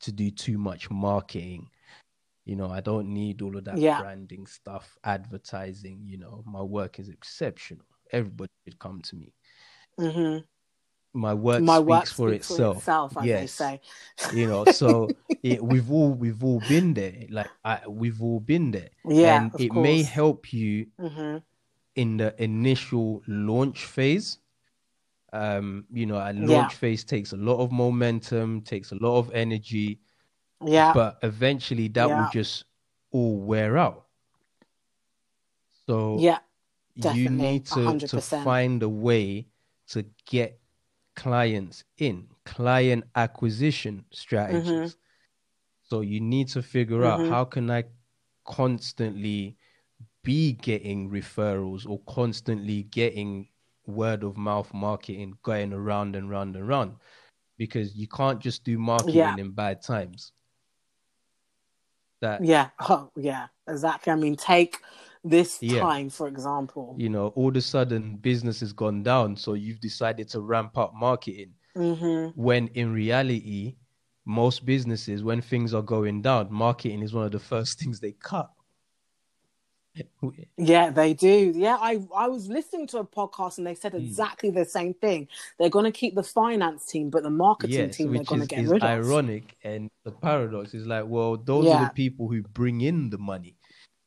to 0.00 0.12
do 0.12 0.30
too 0.30 0.58
much 0.58 0.90
marketing 0.90 1.70
you 2.44 2.56
know 2.56 2.70
I 2.70 2.80
don't 2.80 3.12
need 3.12 3.42
all 3.42 3.56
of 3.56 3.64
that 3.64 3.82
Yeah. 3.82 3.96
branding 3.96 4.46
stuff 4.46 4.96
advertising 5.04 6.00
you 6.04 6.18
know 6.18 6.42
my 6.46 6.62
work 6.62 6.98
is 6.98 7.08
exceptional 7.08 7.86
everybody 8.12 8.50
should 8.66 8.78
come 8.78 9.00
to 9.02 9.16
me 9.16 9.32
hmm 9.98 10.38
my 11.14 11.34
work 11.34 11.62
My 11.62 11.76
speaks 11.76 11.88
work 11.88 12.06
for 12.08 12.28
speaks 12.30 12.50
itself 12.50 12.76
for 12.76 12.78
itself, 12.80 13.14
they 13.14 13.26
yes 13.28 13.52
say. 13.52 13.80
you 14.34 14.46
know 14.46 14.64
so 14.64 15.08
it, 15.42 15.62
we've 15.64 15.90
all 15.90 16.12
we've 16.12 16.42
all 16.44 16.60
been 16.60 16.94
there 16.94 17.14
like 17.30 17.50
I, 17.64 17.80
we've 17.88 18.22
all 18.22 18.40
been 18.40 18.70
there 18.70 18.90
Yeah. 19.08 19.42
and 19.42 19.52
it 19.60 19.70
course. 19.70 19.82
may 19.82 20.02
help 20.02 20.52
you 20.52 20.86
hmm 21.00 21.38
in 21.96 22.16
the 22.16 22.32
initial 22.42 23.22
launch 23.26 23.84
phase 23.86 24.38
um 25.32 25.84
you 25.92 26.06
know 26.06 26.16
a 26.16 26.32
launch 26.32 26.48
Yeah. 26.50 26.68
phase 26.68 27.04
takes 27.04 27.32
a 27.32 27.36
lot 27.36 27.58
of 27.58 27.72
momentum 27.72 28.60
takes 28.62 28.92
a 28.92 28.96
lot 28.96 29.18
of 29.18 29.30
energy 29.34 29.98
Yeah. 30.64 30.92
but 30.92 31.18
eventually 31.22 31.88
that 31.88 32.08
will 32.08 32.28
just 32.32 32.64
all 33.10 33.40
wear 33.40 33.76
out 33.78 34.04
so 35.86 36.18
yeah. 36.20 36.38
you 36.94 37.28
need 37.30 37.66
to 37.66 37.98
to 37.98 38.16
100%. 38.16 38.44
find 38.44 38.82
a 38.82 38.88
way 38.88 39.46
to 39.88 40.04
get 40.26 40.60
clients 41.18 41.82
in, 41.98 42.28
client 42.44 43.04
acquisition 43.16 44.04
strategies. 44.12 44.96
So 45.82 46.00
you 46.00 46.20
need 46.20 46.46
to 46.50 46.62
figure 46.62 47.04
out 47.04 47.20
Mhm. 47.20 47.28
how 47.28 47.44
can 47.44 47.70
I 47.70 47.84
constantly 48.44 49.56
be 50.22 50.52
getting 50.52 51.10
referrals 51.10 51.88
or 51.88 51.98
constantly 52.06 52.84
getting 52.84 53.48
word 53.86 54.22
of 54.22 54.36
mouth 54.36 54.72
marketing 54.72 55.36
going 55.42 55.72
around 55.72 56.14
and 56.14 56.30
round 56.30 56.54
and 56.54 56.68
round 56.68 56.96
because 57.56 57.96
you 57.96 58.06
can't 58.06 58.38
just 58.40 58.62
do 58.62 58.78
marketing 58.78 59.16
Yeah. 59.16 59.36
in 59.36 59.50
bad 59.50 59.82
times. 59.82 60.32
That 62.20 62.44
Yeah. 62.44 62.70
Oh, 62.78 63.10
yeah. 63.16 63.48
Exactly. 63.66 64.12
I 64.12 64.16
mean, 64.16 64.36
take 64.36 64.78
this 65.24 65.58
Yeah. 65.60 65.80
time, 65.80 66.10
for 66.10 66.28
example. 66.28 66.94
you 66.98 67.08
know, 67.08 67.28
all 67.28 67.48
of 67.48 67.56
a 67.56 67.60
sudden 67.60 68.16
business 68.16 68.60
has 68.60 68.72
gone 68.72 69.02
down, 69.02 69.36
so 69.36 69.54
you've 69.54 69.80
decided 69.80 70.28
to 70.30 70.40
ramp 70.40 70.76
up 70.78 70.94
marketing. 70.94 71.54
hmm 71.74 72.28
When 72.34 72.68
in 72.68 72.92
reality, 72.92 73.76
most 74.24 74.64
businesses, 74.66 75.22
when 75.22 75.40
things 75.40 75.74
are 75.74 75.82
going 75.82 76.22
down, 76.22 76.48
marketing 76.52 77.02
is 77.02 77.12
one 77.14 77.24
of 77.24 77.32
the 77.32 77.38
first 77.38 77.78
things 77.80 78.00
they 78.00 78.12
cut. 78.12 78.50
Yeah, 80.56 80.90
they 80.90 81.14
do. 81.14 81.52
Yeah, 81.54 81.76
I 81.80 82.00
I 82.14 82.28
was 82.28 82.48
listening 82.48 82.88
to 82.88 82.98
a 82.98 83.04
podcast 83.04 83.58
and 83.58 83.66
they 83.66 83.74
said 83.74 83.92
Hmm. 83.92 84.00
exactly 84.00 84.50
the 84.50 84.64
same 84.64 84.92
thing. 84.94 85.28
They're 85.58 85.70
going 85.70 85.84
to 85.84 85.92
keep 85.92 86.14
the 86.16 86.22
finance 86.22 86.86
team, 86.86 87.10
but 87.10 87.22
the 87.22 87.30
marketing 87.30 87.70
Yes, 87.86 87.96
team 87.96 88.12
they're 88.12 88.24
going 88.24 88.40
to 88.40 88.46
get 88.46 88.64
is 88.64 88.70
rid 88.70 88.82
of. 88.82 88.88
ironic. 88.90 89.56
And 89.62 89.88
the 90.04 90.10
paradox 90.10 90.74
is 90.74 90.86
like, 90.86 91.04
well, 91.06 91.36
those 91.36 91.66
are 91.72 91.84
the 91.86 91.92
people 91.94 92.28
who 92.28 92.42
bring 92.42 92.80
in 92.80 93.08
the 93.10 93.18
money. 93.18 93.56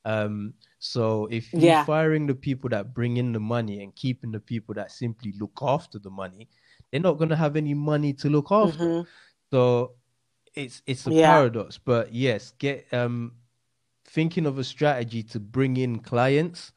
Um, 0.03 0.53
so 0.81 1.27
if 1.27 1.53
you're 1.53 1.61
Yeah. 1.61 1.85
firing 1.85 2.25
the 2.27 2.33
people 2.33 2.69
that 2.71 2.93
bring 2.93 3.17
in 3.17 3.33
the 3.33 3.39
money 3.39 3.83
and 3.83 3.95
keeping 3.95 4.31
the 4.31 4.39
people 4.39 4.73
that 4.75 4.91
simply 4.91 5.31
look 5.39 5.59
after 5.61 5.99
the 5.99 6.09
money, 6.09 6.49
they're 6.91 6.99
not 7.01 7.19
going 7.19 7.29
to 7.29 7.35
have 7.35 7.55
any 7.55 7.75
money 7.75 8.13
to 8.13 8.29
look 8.29 8.51
after. 8.51 8.95
Mhm. 8.95 9.07
So 9.51 9.95
it's 10.55 10.81
it's 10.87 11.05
a 11.07 11.11
Yeah. 11.11 11.27
paradox, 11.27 11.77
but 11.77 12.11
yes, 12.13 12.53
get 12.57 12.91
um 12.93 13.37
thinking 14.05 14.47
of 14.47 14.57
a 14.57 14.63
strategy 14.63 15.23
to 15.23 15.39
bring 15.39 15.77
in 15.77 15.99
clients 15.99 16.73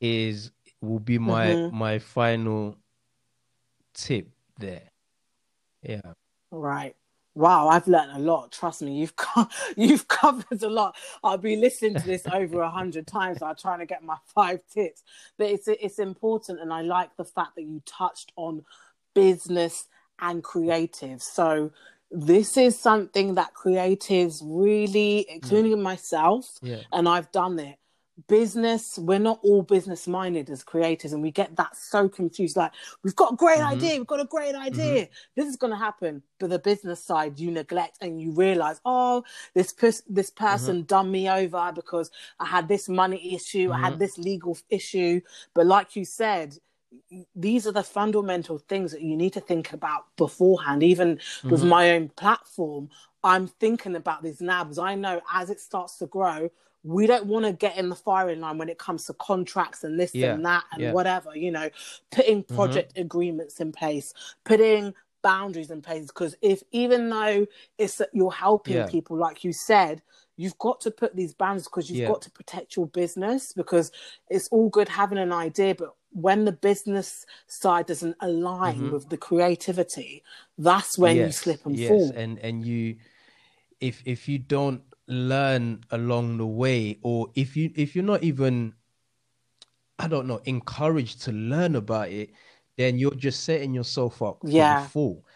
is 0.00 0.52
will 0.82 1.00
be 1.00 1.18
my 1.18 1.56
Mhm. 1.56 1.72
my 1.72 1.98
final 1.98 2.76
tip 3.94 4.28
there. 4.58 4.88
Yeah. 5.82 6.12
Right. 6.52 6.96
Wow, 7.34 7.68
I've 7.68 7.86
learned 7.86 8.12
a 8.12 8.18
lot. 8.18 8.52
Trust 8.52 8.82
me, 8.82 8.98
you've 8.98 9.16
co- 9.16 9.48
you've 9.76 10.08
covered 10.08 10.62
a 10.62 10.68
lot. 10.68 10.96
I'll 11.22 11.38
be 11.38 11.56
listening 11.56 11.94
to 11.94 12.06
this 12.06 12.26
over 12.32 12.60
a 12.60 12.70
hundred 12.70 13.06
times. 13.06 13.42
I'm 13.42 13.56
trying 13.56 13.78
to 13.80 13.86
get 13.86 14.02
my 14.02 14.16
five 14.34 14.60
tips, 14.72 15.02
but 15.38 15.48
it's 15.48 15.68
it's 15.68 15.98
important, 15.98 16.60
and 16.60 16.72
I 16.72 16.82
like 16.82 17.16
the 17.16 17.24
fact 17.24 17.56
that 17.56 17.62
you 17.62 17.82
touched 17.86 18.32
on 18.36 18.64
business 19.14 19.86
and 20.20 20.42
creative. 20.42 21.22
So 21.22 21.70
this 22.10 22.56
is 22.56 22.78
something 22.78 23.36
that 23.36 23.54
creatives 23.54 24.42
really, 24.44 25.26
hmm. 25.28 25.34
including 25.36 25.82
myself, 25.82 26.58
Yeah. 26.62 26.82
and 26.92 27.08
I've 27.08 27.30
done 27.32 27.58
it. 27.58 27.76
Business, 28.28 28.98
we're 28.98 29.18
not 29.20 29.38
all 29.42 29.62
business 29.62 30.08
minded 30.08 30.50
as 30.50 30.62
creators, 30.64 31.12
and 31.12 31.22
we 31.22 31.30
get 31.30 31.56
that 31.56 31.76
so 31.76 32.08
confused. 32.08 32.56
Like, 32.56 32.72
we've 33.04 33.14
got 33.16 33.34
a 33.34 33.36
great 33.36 33.60
Mhm. 33.60 33.72
idea, 33.72 33.98
we've 33.98 34.06
got 34.06 34.20
a 34.20 34.24
great 34.24 34.54
idea, 34.54 35.08
this 35.36 35.46
is 35.46 35.56
going 35.56 35.72
to 35.72 35.76
happen. 35.78 36.22
But 36.38 36.50
the 36.50 36.58
business 36.58 37.02
side, 37.04 37.38
you 37.38 37.50
neglect 37.50 37.98
and 38.00 38.20
you 38.20 38.32
realize, 38.32 38.80
oh, 38.84 39.24
this 39.54 39.72
pers- 39.72 40.02
this 40.08 40.30
person 40.30 40.84
done 40.84 41.10
me 41.10 41.30
over 41.30 41.72
because 41.74 42.10
I 42.40 42.46
had 42.46 42.68
this 42.68 42.88
money 42.88 43.34
issue, 43.34 43.72
I 43.72 43.78
had 43.78 43.98
this 43.98 44.18
legal 44.18 44.58
issue. 44.70 45.20
But 45.54 45.66
like 45.66 45.96
you 45.96 46.04
said, 46.04 46.58
these 47.34 47.66
are 47.66 47.72
the 47.72 47.84
fundamental 47.84 48.58
things 48.58 48.92
that 48.92 49.02
you 49.02 49.16
need 49.16 49.32
to 49.34 49.40
think 49.40 49.72
about 49.72 50.04
beforehand. 50.16 50.82
Even 50.82 51.20
with 51.44 51.62
Mhm. 51.62 51.68
my 51.68 51.90
own 51.92 52.08
platform, 52.10 52.90
I'm 53.22 53.46
thinking 53.46 53.96
about 53.96 54.24
now 54.40 54.64
because 54.64 54.78
I 54.78 54.94
know 54.96 55.20
as 55.32 55.50
it 55.50 55.60
starts 55.60 55.98
to 55.98 56.06
grow, 56.06 56.50
we 56.82 57.06
don't 57.06 57.26
want 57.26 57.44
to 57.44 57.52
get 57.52 57.76
in 57.76 57.88
the 57.88 57.94
firing 57.96 58.40
line 58.40 58.58
when 58.58 58.68
it 58.68 58.78
comes 58.78 59.04
to 59.06 59.14
contracts 59.14 59.84
and 59.84 59.98
this 60.00 60.14
Yeah, 60.14 60.34
and 60.34 60.44
that 60.44 60.64
and 60.72 60.82
yeah. 60.82 60.92
whatever, 60.92 61.36
you 61.36 61.50
know, 61.50 61.68
putting 62.10 62.42
project 62.42 62.92
agreements 62.96 63.60
in 63.60 63.72
place, 63.72 64.14
putting 64.44 64.94
boundaries 65.22 65.70
in 65.70 65.82
place. 65.82 66.06
Because 66.06 66.36
if 66.40 66.62
even 66.72 67.10
though 67.10 67.46
it's 67.78 67.96
that 67.96 68.08
you're 68.12 68.32
helping 68.32 68.76
Yeah. 68.76 68.86
people, 68.86 69.16
like 69.16 69.44
you 69.44 69.52
said, 69.52 70.02
you've 70.36 70.58
got 70.58 70.80
to 70.80 70.90
put 70.90 71.14
these 71.14 71.34
boundaries 71.34 71.64
because 71.64 71.90
you've 71.90 72.04
got 72.04 72.22
to 72.22 72.30
protect 72.30 72.76
your 72.76 72.86
business 72.86 73.52
because 73.52 73.92
it's 74.30 74.48
all 74.48 74.70
good 74.70 74.88
having 74.88 75.18
an 75.18 75.32
idea, 75.32 75.74
but 75.74 75.94
when 76.12 76.44
the 76.46 76.52
business 76.52 77.26
side 77.46 77.86
doesn't 77.86 78.16
align 78.20 78.76
Mhm. 78.76 78.90
with 78.90 79.08
the 79.10 79.18
creativity, 79.18 80.24
that's 80.58 80.96
when 80.98 81.24
you 81.26 81.30
slip 81.30 81.66
and 81.66 81.78
yes, 81.78 81.88
fall. 81.88 82.10
and 82.10 82.38
and 82.38 82.64
you, 82.64 82.96
if 83.80 84.02
if 84.06 84.28
you 84.28 84.38
don't 84.38 84.82
learn 85.10 85.84
along 85.90 86.38
the 86.38 86.46
way, 86.46 86.98
or 87.02 87.30
if 87.34 87.56
you 87.56 87.70
if 87.76 87.94
you're 87.96 88.04
not 88.04 88.22
even, 88.22 88.74
I 89.98 90.08
don't 90.08 90.26
know, 90.26 90.40
encouraged 90.44 91.22
to 91.22 91.32
learn 91.32 91.76
about 91.76 92.08
it, 92.10 92.30
then 92.76 92.98
you're 92.98 93.14
just 93.14 93.44
setting 93.44 93.74
yourself 93.74 94.22
up 94.22 94.44
for 94.48 94.48
Yeah. 94.52 94.74
the 94.74 94.76
fall. 94.76 95.26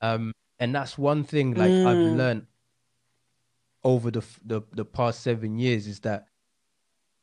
Um, 0.00 0.32
and 0.58 0.74
that's 0.74 0.96
one 0.98 1.24
thing 1.24 1.54
like 1.54 1.78
I've 1.84 2.04
Mm. 2.04 2.16
learned 2.16 2.46
over 3.84 4.10
the 4.10 4.22
the 4.44 4.62
the 4.72 4.84
past 4.84 5.20
seven 5.20 5.58
years 5.58 5.86
is 5.86 6.00
that 6.00 6.26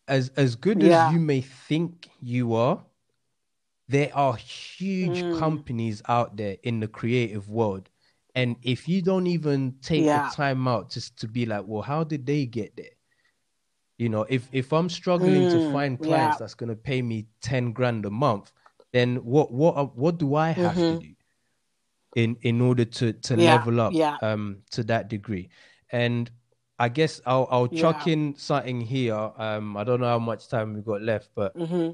as 0.08 0.30
as 0.38 0.56
good 0.56 0.84
Yeah. 0.84 0.84
as 0.84 1.10
you 1.12 1.20
may 1.20 1.42
think 1.42 2.10
you 2.22 2.54
are, 2.54 2.86
there 3.88 4.16
are 4.16 4.36
huge 4.36 5.24
Mm. 5.24 5.30
companies 5.30 6.02
out 6.08 6.38
there 6.38 6.58
in 6.64 6.80
the 6.80 6.88
creative 6.88 7.50
world. 7.50 7.90
And 8.36 8.56
if 8.64 8.88
you 8.88 9.02
don't 9.02 9.28
even 9.28 9.76
take 9.82 10.06
Yeah. 10.06 10.14
the 10.14 10.22
time 10.22 10.68
out 10.68 10.90
just 10.92 11.18
to 11.20 11.28
be 11.28 11.46
like, 11.46 11.66
well, 11.68 11.82
how 11.82 12.04
did 12.04 12.26
they 12.26 12.46
get 12.46 12.76
there? 12.78 12.96
You 13.98 14.10
know, 14.10 14.26
if 14.30 14.50
if 14.52 14.74
I'm 14.74 14.90
struggling 14.90 15.48
to 15.48 15.60
Mm, 15.60 15.62
find 15.62 16.02
clients 16.02 16.38
yeah. 16.38 16.38
that's 16.38 16.56
gonna 16.56 16.76
pay 16.76 17.02
me 17.02 17.28
10 17.42 17.72
grand 17.72 18.06
a 18.06 18.10
month, 18.10 18.52
then 18.94 19.18
what 19.18 19.52
what 19.54 19.96
what 19.96 20.18
do 20.18 20.36
I 20.36 20.50
have 20.50 20.84
to 20.86 20.96
Mhm. 20.96 20.96
do 20.96 21.14
in 22.16 22.36
in 22.42 22.62
order 22.62 22.86
to 22.86 23.14
to 23.14 23.36
Yeah, 23.36 23.38
level 23.38 23.80
up 23.80 24.02
yeah. 24.02 24.20
um 24.22 24.64
to 24.72 24.84
that 24.86 25.08
degree? 25.10 25.50
And 25.92 26.30
I 26.80 26.90
guess 26.90 27.22
I'll 27.26 27.48
I'll 27.52 27.68
chuck 27.68 28.08
in 28.08 28.36
something 28.36 28.82
here. 28.82 29.16
Um, 29.16 29.78
I 29.78 29.84
don't 29.84 30.00
know 30.02 30.08
how 30.08 30.20
much 30.20 30.48
time 30.48 30.74
we've 30.74 30.86
got 30.86 31.02
left, 31.02 31.30
but 31.36 31.56
hmm 31.56 31.92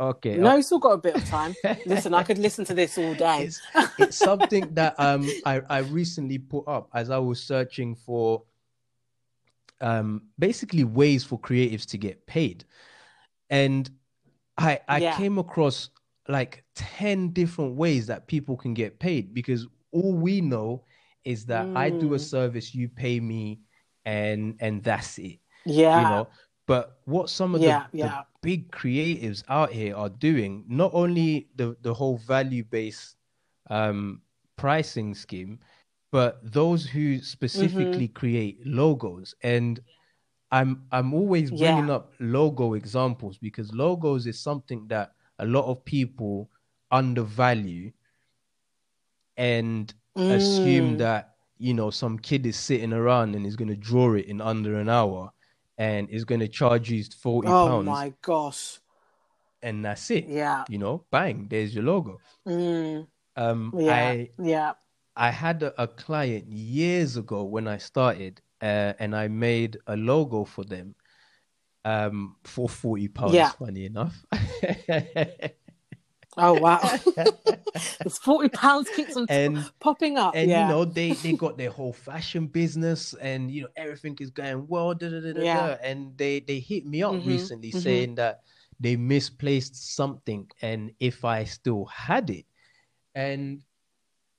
okay. 0.00 0.36
No, 0.36 0.60
still 0.60 0.78
got 0.78 0.92
a 0.92 0.98
bit 0.98 1.14
of 1.14 1.24
time. 1.28 1.54
Listen, 1.86 2.14
I 2.14 2.22
could 2.22 2.38
listen 2.38 2.64
to 2.66 2.74
this 2.74 2.98
all 2.98 3.14
day. 3.14 3.42
it's, 3.44 3.60
it's 3.98 4.16
something 4.16 4.72
that 4.74 4.98
um 4.98 5.36
I, 5.44 5.60
I 5.68 5.78
recently 5.78 6.38
put 6.38 6.66
up 6.66 6.88
as 6.94 7.10
I 7.10 7.18
was 7.18 7.42
searching 7.42 7.94
for 7.94 8.42
um 9.80 10.22
basically 10.38 10.84
ways 10.84 11.24
for 11.24 11.38
creatives 11.38 11.86
to 11.90 11.98
get 11.98 12.26
paid. 12.26 12.64
And 13.50 13.90
I 14.58 14.80
I 14.88 15.00
Yeah. 15.00 15.16
came 15.16 15.38
across 15.38 15.90
like 16.28 16.64
10 16.74 17.30
different 17.30 17.76
ways 17.76 18.06
that 18.06 18.26
people 18.26 18.56
can 18.56 18.72
get 18.72 18.98
paid 18.98 19.34
because 19.34 19.66
all 19.92 20.14
we 20.14 20.40
know 20.40 20.84
is 21.24 21.44
that 21.46 21.70
I 21.74 21.90
do 21.90 22.14
a 22.14 22.16
Mm. 22.18 22.20
service, 22.20 22.74
you 22.74 22.88
pay 22.88 23.20
me 23.20 23.60
and 24.06 24.56
and 24.60 24.82
that's 24.82 25.18
it 25.18 25.38
Yeah. 25.64 26.00
you 26.00 26.06
know 26.06 26.28
but 26.66 26.98
what 27.04 27.28
some 27.30 27.54
of 27.54 27.62
Yeah, 27.62 27.80
the, 27.80 27.86
yeah. 27.92 28.06
the 28.08 28.24
big 28.42 28.70
creatives 28.70 29.42
out 29.48 29.72
here 29.72 29.94
are 29.96 30.08
doing 30.08 30.64
not 30.68 30.90
only 30.94 31.48
the 31.56 31.76
the 31.82 31.94
whole 31.94 32.16
value 32.18 32.64
based 32.64 33.16
um 33.70 34.20
pricing 34.56 35.14
scheme 35.14 35.58
but 36.12 36.38
those 36.42 36.86
who 36.86 37.18
specifically 37.20 38.06
Mm-hmm. 38.06 38.08
create 38.08 38.58
logos 38.66 39.34
and 39.42 39.80
i'm 40.50 40.82
i'm 40.92 41.12
always 41.14 41.50
bringing 41.50 41.88
Yeah. 41.88 41.90
up 41.90 42.12
logo 42.20 42.74
examples 42.74 43.38
because 43.38 43.72
logos 43.72 44.26
is 44.26 44.38
something 44.40 44.86
that 44.88 45.12
a 45.38 45.46
lot 45.46 45.64
of 45.66 45.84
people 45.84 46.50
undervalue 46.90 47.92
and 49.36 49.94
assume 50.28 50.96
Mm. 50.96 50.98
that 50.98 51.34
you 51.58 51.74
know 51.74 51.90
some 51.90 52.18
kid 52.18 52.46
is 52.46 52.56
sitting 52.56 52.92
around 52.92 53.34
and 53.34 53.46
is 53.46 53.56
going 53.56 53.68
to 53.68 53.76
draw 53.76 54.14
it 54.14 54.26
in 54.26 54.40
under 54.40 54.76
an 54.78 54.88
hour 54.88 55.30
and 55.78 56.08
is 56.10 56.24
going 56.24 56.40
to 56.40 56.48
charge 56.48 56.90
you 56.90 57.02
40 57.04 57.48
Oh 57.48 57.66
pounds 57.66 57.88
Oh 57.88 57.90
my 57.90 58.12
gosh. 58.22 58.78
and 59.62 59.84
that's 59.84 60.10
it 60.10 60.28
Yeah. 60.28 60.64
you 60.68 60.78
know 60.78 61.04
bang 61.10 61.46
there's 61.48 61.74
your 61.74 61.84
logo 61.84 62.20
Mm. 62.46 63.06
um 63.36 63.74
Yeah. 63.78 63.92
i 63.92 64.30
Yeah. 64.38 64.72
i 65.16 65.30
had 65.30 65.62
a, 65.62 65.82
a 65.82 65.86
client 65.88 66.46
years 66.52 67.16
ago 67.16 67.44
when 67.44 67.66
i 67.66 67.78
started 67.78 68.40
uh, 68.62 68.92
and 68.98 69.16
i 69.16 69.26
made 69.28 69.78
a 69.86 69.96
logo 69.96 70.44
for 70.44 70.64
them 70.64 70.94
um 71.84 72.36
for 72.44 72.68
40 72.68 73.08
pounds 73.08 73.34
Yeah. 73.34 73.50
funny 73.50 73.86
enough 73.86 74.24
Oh 76.36 76.54
wow. 76.54 76.80
This 78.04 78.18
forty 78.18 78.48
pounds 78.48 78.88
keeps 78.90 79.16
on 79.16 79.26
and 79.28 79.64
popping 79.80 80.18
up. 80.18 80.34
and 80.34 80.50
yeah. 80.50 80.62
you 80.68 80.68
know 80.74 80.84
they 80.84 81.12
they 81.14 81.32
got 81.32 81.56
their 81.58 81.70
whole 81.70 81.92
fashion 81.92 82.46
business 82.46 83.14
and 83.14 83.50
you 83.50 83.62
know 83.62 83.68
everything 83.76 84.16
is 84.20 84.30
going 84.30 84.66
well 84.68 84.94
da, 84.94 85.08
da, 85.08 85.20
da, 85.20 85.42
Yeah. 85.42 85.76
and 85.82 86.16
they 86.16 86.40
they 86.40 86.58
hit 86.60 86.86
me 86.86 87.02
up 87.02 87.12
Mhm, 87.14 87.26
recently 87.26 87.70
mhm. 87.70 87.82
saying 87.82 88.14
that 88.16 88.42
they 88.80 88.96
misplaced 88.96 89.94
something 89.96 90.50
and 90.62 90.92
if 91.00 91.24
i 91.24 91.44
still 91.44 91.84
had 91.86 92.30
it 92.30 92.44
and 93.14 93.62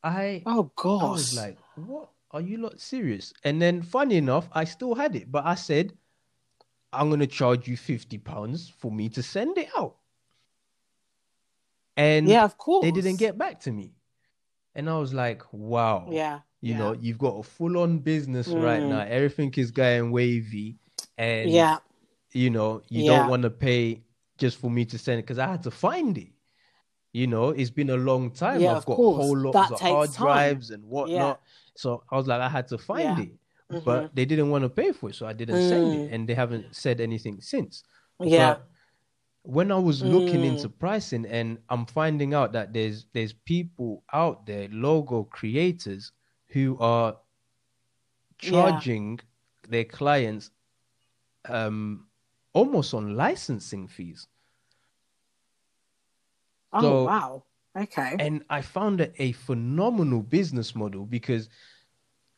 I 0.04 0.44
Oh 0.46 0.72
gosh. 0.76 1.02
I 1.02 1.10
was 1.12 1.34
like, 1.34 1.58
what? 1.76 2.10
Are 2.32 2.42
you 2.42 2.58
not 2.58 2.80
serious? 2.80 3.34
And 3.44 3.60
then 3.62 3.82
funny 3.82 4.18
enough, 4.18 4.48
I 4.52 4.66
still 4.66 4.94
had 4.94 5.16
it, 5.16 5.32
but 5.32 5.46
I 5.46 5.56
said, 5.56 5.94
I'm 6.94 7.10
gonna 7.10 7.28
charge 7.28 7.68
you 7.68 7.76
50 7.78 8.18
pounds 8.20 8.70
for 8.70 8.92
me 8.92 9.10
to 9.10 9.24
send 9.24 9.58
it 9.58 9.70
out. 9.78 9.96
And 11.98 12.28
yeah, 12.28 12.44
of 12.44 12.58
course. 12.58 12.84
they 12.84 12.92
didn't 12.92 13.18
get 13.18 13.38
back 13.38 13.60
to 13.62 13.72
me. 13.72 13.94
And 14.76 14.90
I 14.90 14.98
was 14.98 15.14
like, 15.14 15.42
wow. 15.54 16.08
Yeah. 16.12 16.40
You 16.62 16.74
yeah. 16.74 16.78
know, 16.80 16.94
you've 16.94 17.18
got 17.18 17.38
a 17.38 17.44
full 17.44 17.78
on 17.78 18.00
business 18.00 18.48
right 18.50 18.82
Mm. 18.82 18.90
now. 18.90 19.00
Everything 19.02 19.54
is 19.56 19.72
going 19.72 20.12
wavy. 20.12 20.78
And 21.18 21.50
Yeah. 21.50 21.78
you 22.34 22.50
know, 22.50 22.82
you 22.90 23.04
Yeah. 23.06 23.20
don't 23.20 23.30
want 23.30 23.44
to 23.44 23.50
pay 23.50 24.04
just 24.38 24.58
for 24.58 24.70
me 24.70 24.84
to 24.86 24.98
send 24.98 25.20
it 25.20 25.24
because 25.24 25.40
I 25.40 25.48
had 25.48 25.64
to 25.64 25.72
find 25.72 26.18
it. 26.18 26.34
You 27.14 27.28
know, 27.28 27.50
it's 27.52 27.70
been 27.70 27.92
a 27.92 27.96
long 27.96 28.32
time. 28.32 28.60
Yeah, 28.60 28.72
I've 28.72 28.78
of 28.78 28.86
got 28.88 28.96
course. 28.98 29.24
whole 29.24 29.38
lots 29.38 29.54
That 29.56 29.72
of 29.72 29.80
hard 29.80 30.12
time. 30.12 30.26
drives 30.26 30.72
and 30.72 30.84
whatnot. 30.84 31.40
So 31.76 32.04
I 32.12 32.18
was 32.18 32.28
like, 32.28 32.42
I 32.42 32.50
had 32.50 32.68
to 32.70 32.78
find 32.78 33.20
it. 33.20 33.32
Mhm. 33.72 33.84
But 33.86 34.14
they 34.16 34.26
didn't 34.26 34.50
want 34.50 34.64
to 34.64 34.70
pay 34.70 34.92
for 34.92 35.10
it, 35.10 35.16
so 35.16 35.26
I 35.26 35.32
didn't 35.32 35.70
send 35.70 35.86
Mm. 35.88 36.06
it. 36.08 36.12
And 36.14 36.28
they 36.28 36.34
haven't 36.34 36.76
said 36.76 37.00
anything 37.00 37.40
since. 37.40 37.84
Yeah. 38.20 38.56
But 38.56 38.68
when 39.48 39.72
I 39.72 39.78
was 39.78 40.04
looking 40.04 40.42
Mm. 40.42 40.56
into 40.56 40.70
pricing 40.70 41.26
and 41.28 41.60
I'm 41.70 41.86
finding 41.86 42.34
out 42.34 42.52
that 42.54 42.74
there's 42.74 43.06
there's 43.14 43.34
people 43.34 44.04
out 44.12 44.46
there, 44.46 44.68
logo 44.70 45.24
creators, 45.24 46.12
who 46.48 46.78
are 46.80 47.18
Yeah. 48.42 48.50
charging 48.52 49.20
their 49.70 49.86
clients 49.86 50.52
um 51.48 52.08
almost 52.54 52.94
on 52.94 53.16
licensing 53.16 53.88
fees. 53.88 54.28
Oh 56.74 56.82
So- 56.82 57.04
wow. 57.06 57.44
Okay. 57.78 58.16
And 58.20 58.44
I 58.50 58.62
found 58.62 59.02
it 59.02 59.14
a 59.20 59.34
phenomenal 59.34 60.24
business 60.24 60.74
model 60.76 61.06
because 61.06 61.50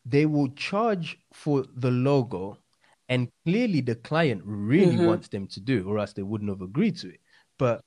they 0.03 0.25
will 0.25 0.49
charge 0.49 1.19
for 1.31 1.63
the 1.75 1.91
logo, 1.91 2.57
and 3.09 3.29
clearly 3.45 3.81
the 3.81 3.95
client 3.95 4.41
really 4.45 4.97
Mhm. 4.97 5.05
wants 5.05 5.27
them 5.29 5.47
to 5.47 5.59
do, 5.59 5.87
or 5.87 5.99
else 5.99 6.13
they 6.13 6.23
wouldn't 6.23 6.49
have 6.49 6.61
agreed 6.61 6.97
to 6.97 7.09
it. 7.09 7.21
But 7.57 7.83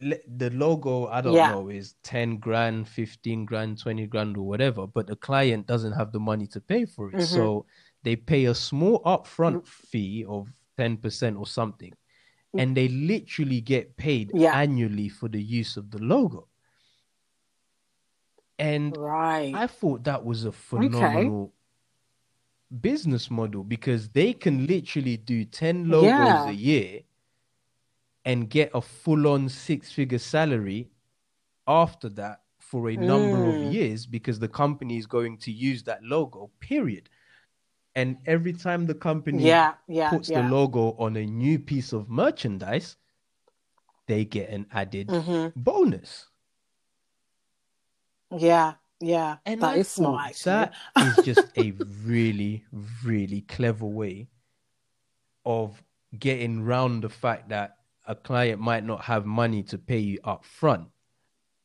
the 0.00 0.50
logo, 0.50 1.06
I 1.06 1.20
don't 1.20 1.34
Yeah. 1.34 1.48
know, 1.48 1.68
is 1.68 1.94
10 2.02 2.38
grand, 2.38 2.88
15 2.88 3.44
grand, 3.44 3.78
20 3.78 4.06
grand, 4.08 4.36
or 4.36 4.42
whatever, 4.42 4.86
but 4.86 5.06
the 5.06 5.14
client 5.16 5.66
doesn't 5.66 5.92
have 5.92 6.10
the 6.10 6.18
money 6.18 6.46
to 6.48 6.60
pay 6.60 6.84
for 6.86 7.10
it. 7.12 7.18
Mhm. 7.18 7.26
So 7.28 7.66
they 8.02 8.16
pay 8.16 8.46
a 8.46 8.54
small 8.54 9.00
upfront 9.04 9.64
fee 9.64 10.24
of 10.28 10.48
10% 10.76 11.36
or 11.36 11.46
something, 11.46 11.92
and 12.58 12.76
they 12.76 12.88
literally 12.88 13.60
get 13.60 13.96
paid 13.96 14.32
Yeah. 14.34 14.54
annually 14.54 15.08
for 15.08 15.28
the 15.28 15.40
use 15.40 15.76
of 15.76 15.90
the 15.92 15.98
logo. 16.02 16.48
And 18.58 18.96
Right. 18.96 19.54
I 19.54 19.66
thought 19.68 20.04
that 20.04 20.24
was 20.24 20.44
a 20.44 20.52
phenomenal 20.52 21.54
business 22.80 23.30
model 23.30 23.62
because 23.64 24.08
they 24.10 24.32
can 24.32 24.66
literally 24.66 25.16
do 25.16 25.44
10 25.44 25.88
logos 25.88 26.08
Yeah. 26.08 26.48
a 26.48 26.52
year 26.52 27.00
and 28.24 28.48
get 28.48 28.70
a 28.72 28.80
full 28.80 29.26
on 29.28 29.48
six 29.48 29.92
figure 29.92 30.18
salary 30.18 30.90
after 31.66 32.08
that 32.10 32.42
for 32.58 32.88
a 32.88 32.96
number 32.96 33.36
Mm. 33.36 33.66
of 33.66 33.72
years 33.74 34.06
because 34.06 34.38
the 34.38 34.48
company 34.48 34.96
is 34.96 35.06
going 35.06 35.36
to 35.38 35.52
use 35.52 35.82
that 35.84 36.02
logo, 36.02 36.50
period. 36.60 37.10
And 37.94 38.16
every 38.24 38.54
time 38.54 38.86
the 38.86 38.94
company 38.94 39.44
yeah. 39.44 39.74
Yeah. 39.86 40.08
puts 40.08 40.30
yeah. 40.30 40.40
the 40.42 40.48
logo 40.48 40.92
on 40.98 41.16
a 41.16 41.26
new 41.26 41.58
piece 41.58 41.92
of 41.92 42.08
merchandise, 42.08 42.96
they 44.06 44.24
get 44.24 44.48
an 44.48 44.66
added 44.72 45.08
Mhm. 45.08 45.52
bonus. 45.56 46.28
Yeah. 48.30 48.74
Yeah. 49.02 49.36
And 49.44 49.60
that 49.62 49.74
I 49.74 49.76
is 49.78 49.88
smart. 49.88 50.34
That 50.44 50.72
is 50.96 51.24
just 51.24 51.46
a 51.58 51.72
really, 52.04 52.64
really 53.04 53.42
clever 53.42 53.86
way 53.86 54.28
of 55.44 55.82
getting 56.18 56.62
round 56.62 57.02
the 57.02 57.08
fact 57.08 57.48
that 57.48 57.76
a 58.06 58.14
client 58.14 58.60
might 58.60 58.84
not 58.84 59.02
have 59.02 59.26
money 59.26 59.62
to 59.64 59.78
pay 59.78 59.98
you 59.98 60.18
up 60.24 60.44
front, 60.44 60.88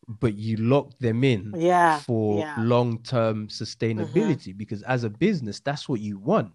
but 0.07 0.35
you 0.35 0.57
lock 0.57 0.97
them 0.99 1.23
in 1.23 1.53
Yeah. 1.55 1.99
for 1.99 2.39
yeah. 2.39 2.55
long-term 2.57 3.47
sustainability 3.49 4.57
because 4.57 4.81
as 4.83 5.03
a 5.03 5.09
business, 5.09 5.59
that's 5.59 5.87
what 5.87 5.99
you 5.99 6.17
want. 6.17 6.51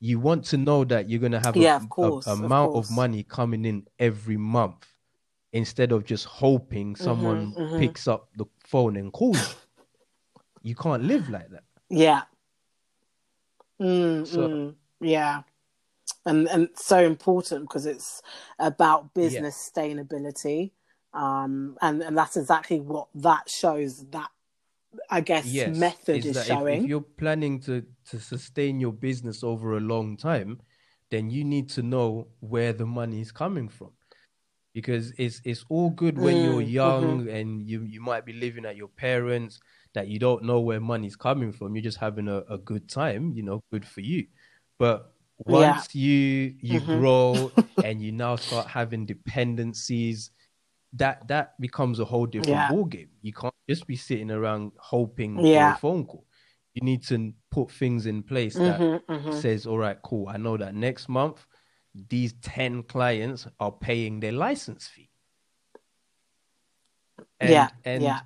You 0.00 0.18
want 0.18 0.44
to 0.46 0.56
know 0.56 0.84
that 0.84 1.08
you're 1.10 1.20
going 1.20 1.32
to 1.32 1.40
have 1.40 1.56
a, 1.56 1.58
Yeah, 1.58 1.82
a- 1.82 1.86
course, 1.86 2.26
of 2.26 2.40
amount 2.40 2.72
course. 2.72 2.88
of 2.90 2.96
money 2.96 3.22
coming 3.22 3.64
in 3.64 3.86
every 3.98 4.38
month 4.38 4.86
instead 5.52 5.92
of 5.92 6.04
just 6.04 6.24
hoping 6.26 6.96
someone 6.96 7.52
mhm. 7.52 7.78
picks 7.78 8.06
up 8.08 8.28
the 8.36 8.46
phone 8.66 8.96
and 8.96 9.12
calls 9.12 9.56
you. 10.62 10.74
Can't 10.74 11.04
live 11.04 11.28
like 11.30 11.50
that. 11.50 11.64
Yeah. 11.88 12.22
Mm, 13.80 14.26
So- 14.26 14.48
mm, 14.48 14.74
yeah. 15.00 15.42
And 16.26 16.48
and 16.48 16.68
so 16.74 16.98
important 16.98 17.62
because 17.62 17.86
it's 17.86 18.20
about 18.58 19.14
business 19.14 19.56
sustainability. 19.74 20.72
Um 21.14 21.76
and, 21.80 22.02
and 22.02 22.16
that's 22.16 22.36
exactly 22.36 22.80
what 22.80 23.08
that 23.14 23.48
shows 23.48 24.04
that 24.10 24.28
I 25.08 25.20
guess 25.20 25.46
Yes, 25.46 25.78
method 25.78 26.26
is 26.26 26.36
if- 26.36 26.46
showing. 26.46 26.82
If, 26.82 26.86
you're 26.86 27.00
planning 27.00 27.60
to 27.60 27.84
to 28.10 28.18
sustain 28.20 28.80
your 28.80 28.92
business 28.92 29.42
over 29.42 29.76
a 29.76 29.80
long 29.80 30.16
time, 30.16 30.60
then 31.10 31.30
you 31.30 31.42
need 31.44 31.68
to 31.70 31.82
know 31.82 32.28
where 32.40 32.72
the 32.72 32.86
money 32.86 33.20
is 33.20 33.32
coming 33.32 33.68
from. 33.68 33.92
Because 34.74 35.12
it's 35.16 35.40
it's 35.44 35.64
all 35.68 35.90
good 35.90 36.18
when 36.18 36.42
you're 36.42 36.62
Mm, 36.62 36.70
young 36.70 37.28
and 37.28 37.62
you 37.62 37.82
you 37.82 38.00
might 38.00 38.24
be 38.26 38.32
living 38.34 38.64
at 38.66 38.76
your 38.76 38.88
parents 38.88 39.58
that 39.94 40.08
you 40.08 40.18
don't 40.18 40.44
know 40.44 40.60
where 40.60 40.80
money's 40.80 41.16
coming 41.16 41.52
from. 41.52 41.74
You're 41.74 41.82
just 41.82 41.98
having 41.98 42.28
a, 42.28 42.38
a 42.48 42.58
good 42.58 42.88
time, 42.88 43.32
you 43.34 43.42
know, 43.42 43.60
good 43.72 43.86
for 43.86 44.00
you. 44.00 44.26
But 44.78 45.12
Yeah. 45.46 45.84
once 45.84 45.94
you 45.94 46.54
you 46.60 46.80
Mhm. 46.80 46.86
grow 47.00 47.52
and 47.82 48.02
you 48.02 48.12
now 48.12 48.36
start 48.36 48.68
having 48.68 49.06
dependencies, 49.06 50.30
that 50.94 51.26
that 51.28 51.60
becomes 51.60 51.98
a 52.00 52.04
whole 52.04 52.26
different 52.26 52.50
Yeah. 52.50 52.68
ball 52.68 52.84
game. 52.84 53.10
You 53.22 53.32
can't 53.32 53.54
just 53.68 53.86
be 53.86 53.96
sitting 53.96 54.30
around 54.30 54.72
hoping 54.78 55.42
Yeah. 55.44 55.72
for 55.72 55.76
a 55.76 55.80
phone 55.80 56.06
call. 56.06 56.26
You 56.74 56.82
need 56.82 57.02
to 57.08 57.32
put 57.50 57.70
things 57.70 58.06
in 58.06 58.22
place 58.22 58.54
that 58.60 58.78
Mhm, 58.80 59.00
mhm. 59.08 59.32
says, 59.32 59.66
all 59.66 59.78
right, 59.78 59.98
cool. 60.02 60.28
I 60.28 60.36
know 60.36 60.56
that 60.56 60.74
next 60.74 61.08
month 61.08 61.46
these 62.08 62.34
10 62.42 62.84
clients 62.84 63.46
are 63.58 63.72
paying 63.72 64.20
their 64.20 64.32
license 64.32 64.86
fee. 64.86 65.10
And, 67.40 67.50
Yeah, 67.50 67.68
and 67.84 68.02
yeah. 68.04 68.20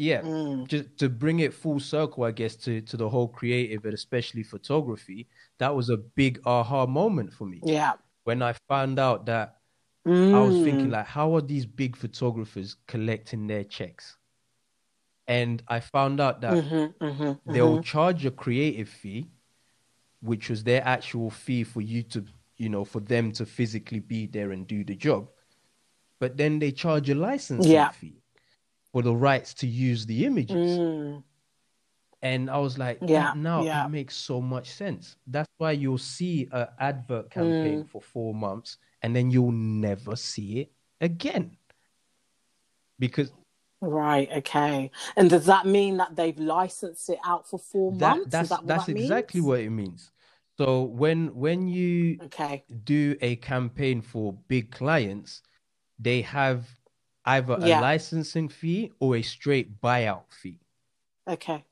Yeah, 0.00 0.22
Mm. 0.22 0.66
just 0.66 0.96
to 0.98 1.08
bring 1.10 1.40
it 1.40 1.52
full 1.52 1.78
circle, 1.78 2.24
I 2.24 2.30
guess, 2.30 2.56
to, 2.56 2.80
to 2.80 2.96
the 2.96 3.08
whole 3.08 3.28
creative 3.28 3.84
and 3.84 3.92
especially 3.92 4.42
photography, 4.42 5.28
that 5.58 5.74
was 5.74 5.90
a 5.90 5.98
big 5.98 6.40
aha 6.46 6.86
moment 6.86 7.32
for 7.34 7.44
me. 7.44 7.60
Yeah. 7.62 7.92
When 8.24 8.42
I 8.42 8.54
found 8.66 8.98
out 8.98 9.26
that 9.26 9.56
I 10.32 10.40
was 10.40 10.58
thinking 10.58 10.90
Mm. 10.90 10.92
like, 10.92 11.06
how 11.06 11.34
are 11.36 11.42
these 11.42 11.66
big 11.66 11.96
photographers 11.96 12.76
collecting 12.86 13.46
their 13.46 13.64
checks? 13.64 14.16
And 15.28 15.62
I 15.68 15.80
found 15.80 16.18
out 16.20 16.40
that 16.40 16.54
Mhm, 16.54 16.94
mhm, 17.00 17.40
they'll 17.46 17.76
mhm. 17.76 17.82
charge 17.84 18.24
a 18.24 18.30
creative 18.30 18.88
fee, 18.88 19.26
which 20.22 20.48
was 20.48 20.64
their 20.64 20.82
actual 20.86 21.30
fee 21.30 21.62
for 21.64 21.82
you 21.82 22.02
to, 22.04 22.24
you 22.56 22.70
know, 22.70 22.84
for 22.84 23.00
them 23.00 23.32
to 23.32 23.44
physically 23.44 24.00
be 24.00 24.26
there 24.26 24.52
and 24.52 24.66
do 24.66 24.82
the 24.82 24.96
job. 24.96 25.28
But 26.18 26.36
then 26.38 26.58
they 26.58 26.72
charge 26.72 27.10
a 27.10 27.14
licensing 27.14 27.72
Yeah. 27.72 27.88
fee 27.88 28.19
for 28.92 29.02
the 29.02 29.14
rights 29.14 29.54
to 29.54 29.66
use 29.66 30.06
the 30.06 30.24
images. 30.26 30.78
Mm. 30.78 31.22
And 32.22 32.50
I 32.50 32.58
was 32.58 32.76
like, 32.78 33.00
Yeah, 33.08 33.32
now 33.34 33.64
yeah. 33.64 33.86
it 33.86 33.90
makes 33.90 34.14
so 34.14 34.40
much 34.40 34.70
sense. 34.70 35.16
That's 35.26 35.48
why 35.58 35.72
you'll 35.72 35.98
see 35.98 36.48
an 36.52 36.68
advert 36.78 37.30
campaign 37.30 37.82
Mm. 37.82 37.88
for 37.88 38.02
four 38.02 38.34
months 38.34 38.76
and 39.02 39.16
then 39.16 39.30
you'll 39.30 39.52
never 39.52 40.16
see 40.16 40.60
it 40.60 40.72
again. 41.00 41.56
Because 42.98 43.32
Right, 43.82 44.28
okay. 44.36 44.90
And 45.16 45.30
does 45.30 45.46
that 45.46 45.64
mean 45.64 45.96
that 45.96 46.14
they've 46.14 46.38
licensed 46.38 47.08
it 47.08 47.18
out 47.24 47.48
for 47.48 47.58
four 47.58 47.92
that, 47.92 48.16
months? 48.16 48.26
that's 48.30 48.50
that 48.50 48.58
what 48.58 48.66
that's 48.66 48.84
that 48.84 48.96
exactly 48.96 49.40
what 49.40 49.60
it 49.60 49.70
means. 49.70 50.10
So 50.58 50.82
when 50.82 51.34
when 51.34 51.66
you 51.68 52.20
Okay. 52.24 52.64
do 52.84 53.16
a 53.22 53.36
campaign 53.36 54.02
for 54.02 54.34
big 54.48 54.70
clients, 54.70 55.40
they 55.98 56.20
have 56.20 56.68
either 57.24 57.58
a 57.62 57.72
licensing 57.74 58.48
fee 58.48 58.92
or 59.00 59.16
a 59.16 59.22
straight 59.22 59.80
buyout 59.80 60.32
fee. 60.32 60.60
Okay. 61.26 61.64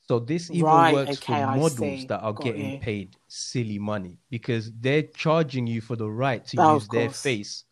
So 0.00 0.18
this 0.18 0.50
even 0.50 0.86
Right, 0.86 0.86
works 0.86 1.18
okay, 1.18 1.34
for 1.34 1.46
models 1.46 2.06
that 2.06 2.20
are 2.22 2.32
Got 2.34 2.44
getting 2.44 2.72
you. 2.72 2.78
paid 2.80 3.16
silly 3.28 3.78
money 3.78 4.18
because 4.30 4.72
they're 4.80 5.02
charging 5.02 5.66
you 5.66 5.80
for 5.80 5.96
the 5.96 6.10
right 6.10 6.44
to 6.46 6.56
Oh, 6.56 6.74
use 6.74 6.88
their 6.88 7.08
face 7.10 7.64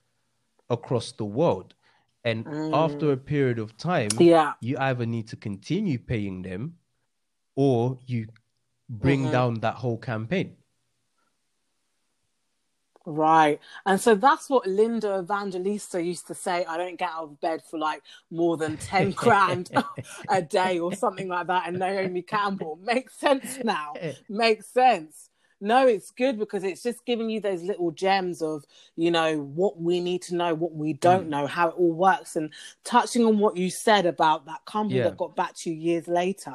across 0.70 1.12
the 1.12 1.24
world. 1.24 1.74
And 2.24 2.46
after 2.72 3.12
a 3.12 3.16
period 3.16 3.58
of 3.58 3.76
time, 3.76 4.10
Mm. 4.18 4.20
Yeah. 4.26 4.54
you 4.60 4.76
either 4.78 5.06
need 5.06 5.28
to 5.28 5.36
continue 5.36 5.98
paying 5.98 6.42
them 6.42 6.78
or 7.56 7.98
you 8.06 8.28
bring 8.88 9.24
Mhm. 9.24 9.30
down 9.30 9.54
that 9.60 9.76
whole 9.76 9.98
campaign. 9.98 10.56
Right. 13.08 13.60
And 13.86 14.00
so 14.00 14.16
that's 14.16 14.50
what 14.50 14.66
Linda 14.66 15.20
Evangelista 15.20 16.02
used 16.02 16.26
to 16.26 16.34
say. 16.34 16.64
I 16.64 16.76
don't 16.76 16.98
get 16.98 17.10
out 17.10 17.22
of 17.22 17.40
bed 17.40 17.62
for 17.62 17.78
like 17.78 18.02
more 18.32 18.56
than 18.56 18.76
10 18.76 19.12
grand 19.12 19.70
a 20.28 20.42
day 20.42 20.80
or 20.80 20.92
something 20.92 21.28
like 21.28 21.46
that. 21.46 21.68
And 21.68 21.78
Naomi 21.78 22.22
Campbell 22.22 22.80
makes 22.82 23.14
sense 23.14 23.58
now. 23.62 23.92
Eh. 24.00 24.14
Makes 24.28 24.66
sense. 24.66 25.30
No, 25.60 25.86
it's 25.86 26.10
good 26.10 26.38
because 26.38 26.64
it's 26.64 26.82
just 26.82 27.04
giving 27.06 27.30
you 27.30 27.40
those 27.40 27.62
little 27.62 27.90
gems 27.90 28.42
of, 28.42 28.64
you 28.94 29.10
know, 29.10 29.38
what 29.38 29.80
we 29.80 30.00
need 30.00 30.20
to 30.22 30.34
know, 30.34 30.54
what 30.54 30.74
we 30.74 30.92
don't 30.92 31.26
mm. 31.26 31.30
know, 31.30 31.46
how 31.46 31.68
it 31.68 31.74
all 31.78 31.92
works. 31.92 32.36
And 32.36 32.52
touching 32.84 33.24
on 33.24 33.38
what 33.38 33.56
you 33.56 33.70
said 33.70 34.04
about 34.04 34.44
that 34.46 34.64
company 34.66 34.98
yeah. 34.98 35.04
that 35.04 35.16
got 35.16 35.34
back 35.34 35.54
to 35.56 35.70
you 35.70 35.76
years 35.76 36.08
later, 36.08 36.54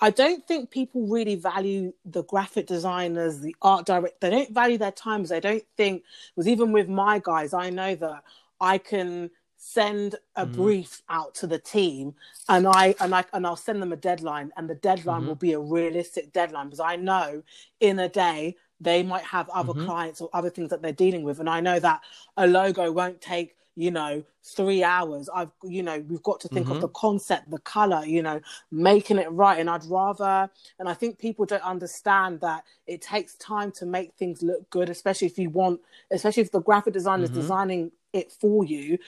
I 0.00 0.10
don't 0.10 0.46
think 0.48 0.70
people 0.70 1.06
really 1.06 1.34
value 1.34 1.92
the 2.06 2.24
graphic 2.24 2.66
designers, 2.66 3.40
the 3.40 3.54
art 3.60 3.84
director. 3.84 4.16
They 4.20 4.30
don't 4.30 4.54
value 4.54 4.78
their 4.78 4.92
times. 4.92 5.28
They 5.28 5.40
don't 5.40 5.64
think 5.76 6.04
because 6.34 6.48
even 6.48 6.72
with 6.72 6.88
my 6.88 7.20
guys, 7.22 7.52
I 7.52 7.68
know 7.68 7.94
that 7.96 8.24
I 8.60 8.78
can 8.78 9.30
send 9.62 10.16
a 10.36 10.46
mm 10.46 10.52
brief 10.54 11.02
out 11.10 11.34
to 11.34 11.46
the 11.46 11.58
team 11.58 12.14
and 12.48 12.66
I 12.66 12.94
and 12.98 13.14
I 13.14 13.24
and 13.34 13.46
I'll 13.46 13.56
send 13.56 13.80
them 13.82 13.92
a 13.92 13.96
deadline 13.96 14.50
and 14.56 14.68
the 14.68 14.74
deadline 14.74 15.20
mm-hmm. 15.20 15.28
will 15.28 15.34
be 15.34 15.52
a 15.52 15.60
realistic 15.60 16.32
deadline 16.32 16.66
because 16.66 16.80
I 16.80 16.96
know 16.96 17.42
in 17.78 17.98
a 17.98 18.08
day 18.08 18.56
they 18.80 19.02
might 19.02 19.22
have 19.24 19.50
other 19.50 19.74
mm-hmm. 19.74 19.84
clients 19.84 20.22
or 20.22 20.30
other 20.32 20.48
things 20.48 20.70
that 20.70 20.80
they're 20.80 20.92
dealing 20.92 21.24
with 21.24 21.40
and 21.40 21.48
I 21.48 21.60
know 21.60 21.78
that 21.78 22.00
a 22.38 22.46
logo 22.46 22.90
won't 22.90 23.20
take 23.20 23.54
you 23.76 23.90
know 23.90 24.22
three 24.42 24.82
hours 24.82 25.28
i've 25.34 25.50
you 25.62 25.82
know 25.82 26.04
we've 26.08 26.22
got 26.22 26.40
to 26.40 26.48
think 26.48 26.66
mm-hmm. 26.66 26.76
of 26.76 26.80
the 26.80 26.88
concept 26.88 27.48
the 27.50 27.58
color 27.60 28.04
you 28.04 28.20
know 28.20 28.40
making 28.70 29.16
it 29.16 29.30
right 29.30 29.60
and 29.60 29.70
i'd 29.70 29.84
rather 29.84 30.50
and 30.78 30.88
i 30.88 30.94
think 30.94 31.18
people 31.18 31.46
don't 31.46 31.62
understand 31.62 32.40
that 32.40 32.64
it 32.86 33.00
takes 33.00 33.34
time 33.36 33.70
to 33.70 33.86
make 33.86 34.12
things 34.14 34.42
look 34.42 34.68
good 34.70 34.90
especially 34.90 35.26
if 35.26 35.38
you 35.38 35.50
want 35.50 35.80
especially 36.10 36.42
if 36.42 36.50
the 36.50 36.60
graphic 36.60 36.92
designer 36.92 37.22
is 37.22 37.30
mm-hmm. 37.30 37.40
designing 37.40 37.92
it 38.12 38.32
for 38.32 38.64
you 38.64 38.98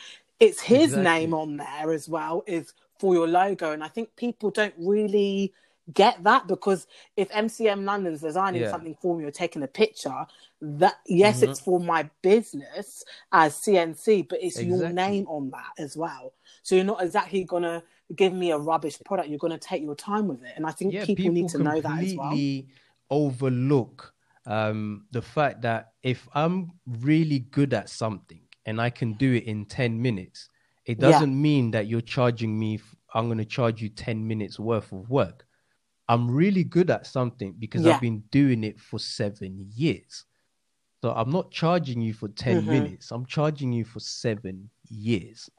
it's 0.42 0.60
his 0.60 0.94
exactly. 0.94 1.02
name 1.04 1.34
on 1.34 1.56
there 1.56 1.92
as 1.92 2.08
well 2.08 2.42
is 2.46 2.72
for 2.98 3.14
your 3.14 3.28
logo 3.28 3.72
and 3.72 3.82
i 3.82 3.88
think 3.88 4.14
people 4.16 4.50
don't 4.50 4.74
really 4.76 5.52
get 5.92 6.22
that 6.22 6.46
because 6.46 6.86
if 7.16 7.28
MCM 7.30 7.84
London's 7.84 8.20
designing 8.20 8.62
yeah. 8.62 8.70
something 8.70 8.96
for 9.00 9.16
me 9.16 9.24
or 9.24 9.30
taking 9.30 9.62
a 9.62 9.66
picture, 9.66 10.26
that 10.60 10.94
yes, 11.06 11.40
mm-hmm. 11.40 11.50
it's 11.50 11.60
for 11.60 11.80
my 11.80 12.08
business 12.22 13.04
as 13.32 13.54
CNC, 13.54 14.28
but 14.28 14.38
it's 14.40 14.58
exactly. 14.58 14.78
your 14.78 14.88
name 14.90 15.26
on 15.26 15.50
that 15.50 15.72
as 15.78 15.96
well. 15.96 16.32
So 16.62 16.76
you're 16.76 16.84
not 16.84 17.02
exactly 17.02 17.42
gonna 17.44 17.82
give 18.14 18.32
me 18.32 18.52
a 18.52 18.58
rubbish 18.58 18.96
product. 19.04 19.28
You're 19.28 19.38
gonna 19.38 19.58
take 19.58 19.82
your 19.82 19.96
time 19.96 20.28
with 20.28 20.42
it, 20.44 20.52
and 20.54 20.66
I 20.66 20.70
think 20.70 20.92
yeah, 20.92 21.04
people, 21.04 21.24
people, 21.24 21.34
need 21.34 21.48
to 21.48 21.58
know 21.58 21.80
that 21.80 22.02
as 22.02 22.14
well. 22.14 22.38
Overlook 23.10 24.14
um, 24.46 25.06
the 25.10 25.20
fact 25.20 25.62
that 25.62 25.92
if 26.02 26.28
I'm 26.32 26.72
really 26.86 27.40
good 27.40 27.74
at 27.74 27.88
something 27.88 28.40
and 28.66 28.80
I 28.80 28.90
can 28.90 29.14
do 29.14 29.34
it 29.34 29.44
in 29.44 29.64
ten 29.66 30.00
minutes, 30.00 30.48
it 30.84 30.98
doesn't 30.98 31.30
yeah. 31.30 31.36
mean 31.36 31.70
that 31.72 31.86
you're 31.86 32.00
charging 32.00 32.58
me. 32.58 32.80
I'm 33.14 33.26
going 33.26 33.38
to 33.38 33.44
charge 33.44 33.82
you 33.82 33.88
10 33.88 34.26
minutes 34.26 34.58
worth 34.58 34.90
of 34.90 35.08
work. 35.10 35.46
I'm 36.08 36.30
really 36.30 36.64
good 36.64 36.90
at 36.90 37.06
something 37.06 37.54
because 37.58 37.82
yeah. 37.82 37.94
I've 37.94 38.00
been 38.00 38.22
doing 38.30 38.64
it 38.64 38.80
for 38.80 38.98
seven 38.98 39.70
years. 39.74 40.24
So 41.02 41.12
I'm 41.12 41.30
not 41.30 41.50
charging 41.50 42.00
you 42.00 42.14
for 42.14 42.28
10 42.28 42.62
mm-hmm. 42.62 42.70
minutes. 42.70 43.10
I'm 43.10 43.26
charging 43.26 43.72
you 43.72 43.84
for 43.84 44.00
seven 44.00 44.70
years. 44.88 45.50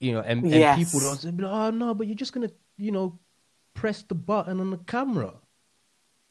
You 0.00 0.12
know, 0.12 0.20
and, 0.20 0.48
yes. 0.48 0.78
people 0.78 1.00
don't 1.00 1.16
say, 1.16 1.32
oh 1.44 1.70
no, 1.70 1.94
but 1.94 2.06
you're 2.06 2.16
just 2.16 2.32
gonna, 2.32 2.50
you 2.76 2.90
know, 2.90 3.18
press 3.74 4.02
the 4.02 4.14
button 4.14 4.60
on 4.60 4.70
the 4.70 4.78
camera. 4.78 5.34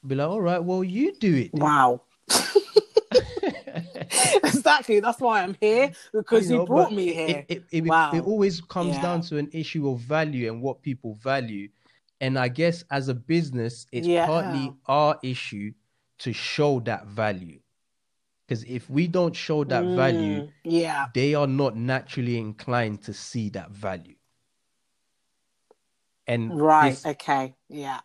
Be 0.06 0.16
like, 0.16 0.28
all 0.28 0.42
right, 0.42 0.64
well, 0.64 0.84
you 0.84 1.14
do 1.14 1.36
it. 1.36 1.52
Then. 1.54 1.64
Wow. 1.64 2.02
exactly. 4.44 5.00
That's 5.00 5.20
why 5.20 5.44
I'm 5.44 5.56
here 5.60 5.92
because 6.14 6.50
you, 6.50 6.58
know, 6.58 6.66
brought 6.66 6.92
me 6.92 7.14
here. 7.14 7.46
It, 7.48 7.58
it, 7.58 7.64
it, 7.72 7.86
wow. 7.86 8.12
it 8.14 8.22
always 8.22 8.62
comes 8.62 8.96
yeah. 8.96 9.02
down 9.02 9.22
to 9.22 9.38
an 9.38 9.50
issue 9.52 9.90
of 9.90 10.00
value 10.00 10.52
and 10.52 10.62
what 10.62 10.82
people 10.82 11.16
value. 11.16 11.70
And 12.20 12.38
I 12.38 12.50
guess 12.50 12.84
as 12.92 13.08
a 13.08 13.16
business, 13.16 13.88
it's 13.92 14.08
yeah. 14.08 14.26
partly 14.26 14.74
our 14.86 15.18
issue 15.24 15.74
to 16.20 16.34
show 16.34 16.80
that 16.82 17.08
value. 17.08 17.60
Because 18.48 18.64
if 18.66 18.90
we 18.90 19.08
don't 19.08 19.36
show 19.36 19.64
that 19.64 19.84
mm, 19.84 19.96
value, 19.96 20.50
yeah, 20.64 21.08
they 21.14 21.36
are 21.36 21.48
not 21.48 21.78
naturally 21.78 22.38
inclined 22.38 23.02
to 23.04 23.14
see 23.14 23.50
that 23.52 23.72
value. 23.72 24.16
And 26.28 26.60
right, 26.60 27.00
okay, 27.06 27.56
yeah. 27.70 28.02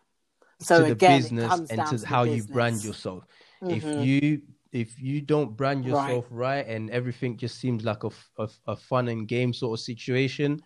So 0.59 0.85
to 0.85 0.91
again, 0.93 1.11
the 1.11 1.17
business 1.17 1.59
and 1.69 1.85
to, 1.87 1.97
to 1.97 2.07
how 2.07 2.23
business. 2.23 2.47
you 2.47 2.53
brand 2.53 2.83
yourself. 2.83 3.25
Mm-hmm. 3.61 3.73
If 3.73 4.07
you 4.07 4.41
if 4.81 4.99
you 4.99 5.21
don't 5.21 5.55
brand 5.55 5.85
yourself 5.85 6.25
right. 6.29 6.57
right, 6.57 6.67
and 6.67 6.89
everything 6.91 7.37
just 7.37 7.59
seems 7.59 7.83
like 7.83 8.03
a, 8.03 8.09
a, 8.37 8.49
a 8.67 8.75
fun 8.75 9.07
and 9.07 9.27
game 9.27 9.53
sort 9.53 9.79
of 9.79 9.83
situation, 9.83 10.61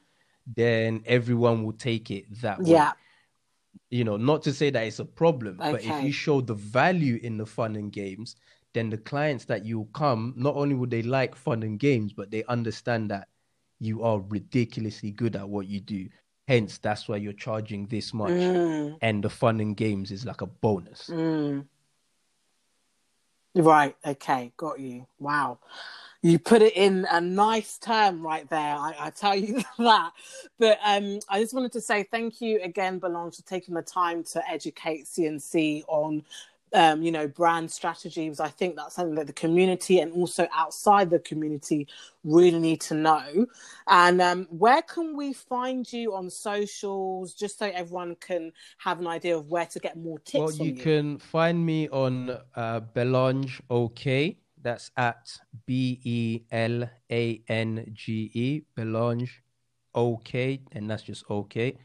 then 0.55 1.01
everyone 1.05 1.63
will 1.63 1.73
take 1.73 2.11
it 2.11 2.25
that 2.41 2.61
way. 2.61 2.71
Yeah 2.71 2.93
you 3.89 4.03
know, 4.03 4.17
not 4.17 4.41
to 4.43 4.53
say 4.53 4.69
that 4.69 4.83
it's 4.83 4.99
a 4.99 5.05
problem, 5.05 5.59
okay. 5.61 5.71
but 5.71 5.83
if 5.83 6.03
you 6.03 6.11
show 6.11 6.41
the 6.41 6.53
value 6.53 7.19
in 7.23 7.37
the 7.37 7.45
fun 7.45 7.75
and 7.75 7.91
games, 7.91 8.37
then 8.73 8.89
the 8.89 8.97
clients 8.97 9.45
that 9.45 9.65
you 9.65 9.87
come, 9.93 10.33
not 10.37 10.55
only 10.55 10.75
would 10.75 10.89
they 10.89 11.01
like 11.01 11.35
fun 11.35 11.61
and 11.63 11.79
games, 11.79 12.13
but 12.13 12.31
they 12.31 12.43
understand 12.45 13.11
that 13.11 13.27
you 13.79 14.03
are 14.03 14.21
ridiculously 14.29 15.11
good 15.11 15.35
at 15.35 15.47
what 15.47 15.67
you 15.67 15.81
do. 15.81 16.07
Hence, 16.47 16.77
that's 16.77 17.07
why 17.07 17.17
you're 17.17 17.33
charging 17.33 17.85
this 17.87 18.13
much, 18.13 18.31
mm. 18.31 18.97
and 19.01 19.23
the 19.23 19.29
fun 19.29 19.59
and 19.59 19.75
games 19.75 20.11
is 20.11 20.25
like 20.25 20.41
a 20.41 20.47
bonus. 20.47 21.09
Mm. 21.11 21.65
Right. 23.55 23.95
Okay. 24.05 24.53
Got 24.57 24.79
you. 24.79 25.07
Wow 25.19 25.59
you 26.21 26.37
put 26.37 26.61
it 26.61 26.75
in 26.75 27.07
a 27.11 27.21
nice 27.21 27.77
term 27.77 28.21
right 28.21 28.49
there. 28.49 28.75
I, 28.75 28.93
I 28.99 29.09
tell 29.11 29.35
you 29.35 29.61
that. 29.79 30.11
But 30.59 30.79
um, 30.85 31.19
I 31.29 31.41
just 31.41 31.53
wanted 31.53 31.71
to 31.73 31.81
say 31.81 32.03
thank 32.03 32.41
you 32.41 32.61
again, 32.61 32.99
Belange, 32.99 33.37
for 33.37 33.43
taking 33.43 33.75
the 33.75 33.81
time 33.81 34.23
to 34.33 34.49
educate 34.49 35.05
CNC 35.05 35.83
on 35.87 36.23
um, 36.73 37.01
you 37.01 37.11
know, 37.11 37.27
brand 37.27 37.69
strategies. 37.69 38.39
I 38.39 38.47
think 38.47 38.75
that's 38.75 38.95
something 38.95 39.15
that 39.15 39.27
the 39.27 39.33
community 39.33 39.99
and 39.99 40.11
also 40.13 40.47
outside 40.53 41.09
the 41.09 41.19
community 41.19 41.87
really 42.23 42.59
need 42.59 42.81
to 42.81 42.93
know. 42.93 43.45
And 43.87 44.21
um, 44.21 44.47
where 44.49 44.81
can 44.81 45.15
we 45.17 45.33
find 45.33 45.91
you 45.91 46.15
on 46.15 46.29
socials, 46.29 47.33
just 47.33 47.59
so 47.59 47.65
everyone 47.65 48.15
can 48.15 48.53
have 48.77 48.99
an 48.99 49.07
idea 49.07 49.37
of 49.37 49.47
where 49.47 49.65
to 49.65 49.79
get 49.79 49.97
more 49.97 50.19
tips? 50.19 50.39
Well, 50.39 50.67
you, 50.67 50.73
you, 50.73 50.81
can 50.81 51.19
find 51.19 51.65
me 51.65 51.89
on 51.89 52.37
uh, 52.55 52.79
Belange 52.79 53.61
OK 53.69 54.37
that's 54.61 54.91
at 54.95 55.37
B 55.65 55.99
E 56.03 56.41
L 56.51 56.89
A 57.11 57.41
N 57.47 57.91
G 57.93 58.31
E, 58.33 58.61
Belange, 58.75 59.41
OK, 59.95 60.61
and 60.71 60.89
that's 60.89 61.03
just 61.03 61.25
OK. 61.29 61.77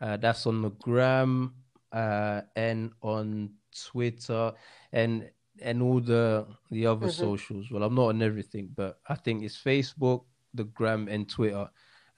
Uh, 0.00 0.16
that's 0.16 0.46
on 0.46 0.62
the 0.62 0.70
gram 0.70 1.54
uh, 1.92 2.42
and 2.54 2.92
on 3.02 3.50
Twitter 3.86 4.52
and 4.92 5.28
and 5.60 5.82
all 5.82 6.00
the 6.00 6.46
the 6.70 6.86
other 6.86 7.06
mm-hmm. 7.06 7.24
socials. 7.24 7.70
Well, 7.70 7.82
I'm 7.82 7.94
not 7.94 8.08
on 8.08 8.22
everything, 8.22 8.70
but 8.74 8.98
I 9.08 9.14
think 9.14 9.42
it's 9.42 9.56
Facebook, 9.56 10.24
the 10.54 10.64
gram, 10.64 11.08
and 11.08 11.28
Twitter 11.28 11.68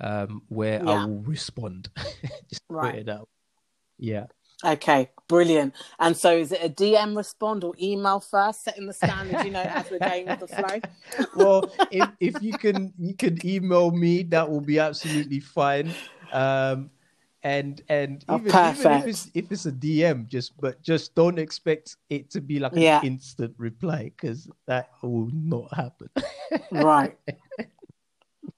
um, 0.01 0.43
where 0.49 0.82
yeah. 0.82 0.91
I 0.91 1.05
will 1.05 1.23
respond. 1.23 1.89
just 2.49 2.62
right. 2.69 2.93
put 2.93 3.01
it 3.01 3.09
out. 3.09 3.28
Yeah. 3.99 4.27
Okay, 4.62 5.11
brilliant. 5.27 5.74
And 5.99 6.15
so 6.15 6.37
is 6.37 6.53
it 6.53 6.61
a 6.62 6.69
DM 6.69 7.16
respond 7.16 7.65
or 7.65 7.74
email 7.81 8.20
first, 8.20 8.65
setting 8.65 8.87
the 8.87 8.93
standard, 8.93 9.45
you 9.45 9.51
know, 9.51 9.62
as 9.62 9.91
we're 9.91 9.99
going 9.99 10.27
with 10.27 10.41
the 10.41 10.49
flow? 10.49 11.27
well, 11.35 11.73
if, 11.91 12.09
if 12.20 12.43
you 12.43 12.53
can 12.53 12.93
you 12.99 13.15
can 13.15 13.39
email 13.47 13.91
me, 13.91 14.23
that 14.24 14.51
will 14.51 14.61
be 14.61 14.78
absolutely 14.78 15.41
fine. 15.41 15.95
Um 16.31 16.91
and 17.43 17.83
and 17.89 18.25
oh, 18.29 18.37
even, 18.37 18.49
even, 18.49 18.93
if 18.93 19.07
it's 19.07 19.31
if 19.35 19.53
it's 19.53 19.67
a 19.67 19.73
DM, 19.73 20.27
just 20.27 20.53
but 20.61 20.83
just 20.83 21.15
don't 21.15 21.39
expect 21.39 21.97
it 22.11 22.31
to 22.31 22.41
be 22.41 22.59
like 22.59 22.73
an 22.73 23.05
instant 23.05 23.55
reply 23.57 24.12
because 24.17 24.49
that 24.67 24.91
will 25.03 25.31
not 25.33 25.73
happen. 25.75 26.09
right. 26.71 27.17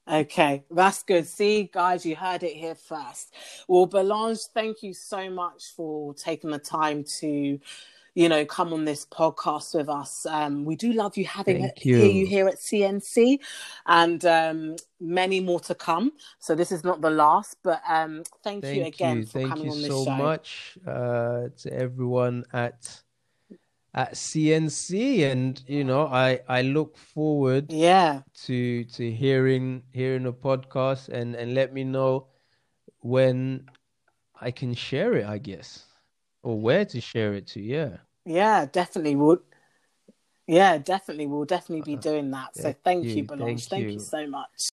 Okay, 0.09 0.65
that's 0.69 1.01
good. 1.01 1.25
See, 1.25 1.69
guys, 1.71 2.05
you 2.05 2.15
heard 2.15 2.43
it 2.43 2.57
here 2.57 2.75
first. 2.75 3.33
Well, 3.69 3.85
Belange, 3.85 4.39
thank 4.53 4.83
you 4.83 4.93
so 4.93 5.29
much 5.29 5.73
for 5.77 6.13
taking 6.13 6.49
the 6.49 6.59
time 6.59 7.05
to, 7.19 7.59
you 8.15 8.29
know, 8.29 8.45
come 8.45 8.73
on 8.73 8.85
this 8.85 9.05
podcast 9.05 9.73
with 9.73 9.89
us. 9.89 10.25
Um, 10.25 10.65
we 10.65 10.75
do 10.75 10.93
love 10.93 11.17
you 11.17 11.25
having 11.25 11.61
thank 11.61 11.85
you. 11.85 11.97
hear 11.97 12.11
you 12.11 12.25
here 12.25 12.47
at 12.47 12.55
CNC, 12.55 13.39
and 13.85 14.23
um, 14.25 14.75
many 14.99 15.39
more 15.39 15.59
to 15.61 15.75
come. 15.75 16.11
So 16.39 16.55
this 16.55 16.71
is 16.71 16.83
not 16.83 17.01
the 17.01 17.09
last, 17.09 17.57
but 17.63 17.81
um, 17.87 18.23
thank, 18.43 18.63
thank 18.63 18.77
you 18.77 18.85
again 18.85 19.17
you. 19.17 19.25
for 19.25 19.39
thank 19.39 19.49
coming 19.49 19.71
on 19.71 19.77
this 19.77 19.87
so 19.87 20.05
show. 20.05 20.05
Thank 20.05 20.19
you 20.19 20.23
so 20.23 20.23
much 20.23 20.77
uh, 20.87 21.49
to 21.57 21.73
everyone 21.73 22.45
at 22.53 23.01
at 23.95 24.13
CNC, 24.13 25.31
and 25.31 25.61
you 25.67 25.83
know, 25.83 26.07
I 26.07 26.39
I 26.47 26.61
look 26.61 26.97
forward 26.97 27.71
yeah 27.71 28.21
to 28.45 28.83
to 28.83 29.11
hearing 29.11 29.83
hearing 29.91 30.23
the 30.23 30.33
podcast 30.33 31.09
and 31.09 31.35
and 31.35 31.53
let 31.53 31.73
me 31.73 31.83
know 31.83 32.27
when 32.99 33.69
I 34.39 34.51
can 34.51 34.73
share 34.73 35.13
it, 35.13 35.25
I 35.25 35.37
guess, 35.37 35.85
or 36.43 36.59
where 36.59 36.85
to 36.85 37.01
share 37.01 37.33
it 37.33 37.47
to. 37.47 37.61
Yeah, 37.61 37.97
yeah, 38.25 38.65
definitely 38.71 39.15
would. 39.15 39.39
Yeah, 40.45 40.77
definitely. 40.77 41.25
We'll 41.25 41.45
definitely 41.45 41.83
be 41.83 41.97
uh, 41.97 42.01
doing 42.01 42.31
that. 42.31 42.55
So 42.55 42.63
thank, 42.63 42.77
thank 42.83 43.05
you, 43.05 43.23
Belange. 43.23 43.67
Thank, 43.67 43.87
thank 43.87 43.93
you 43.93 43.99
so 43.99 44.27
much. 44.27 44.69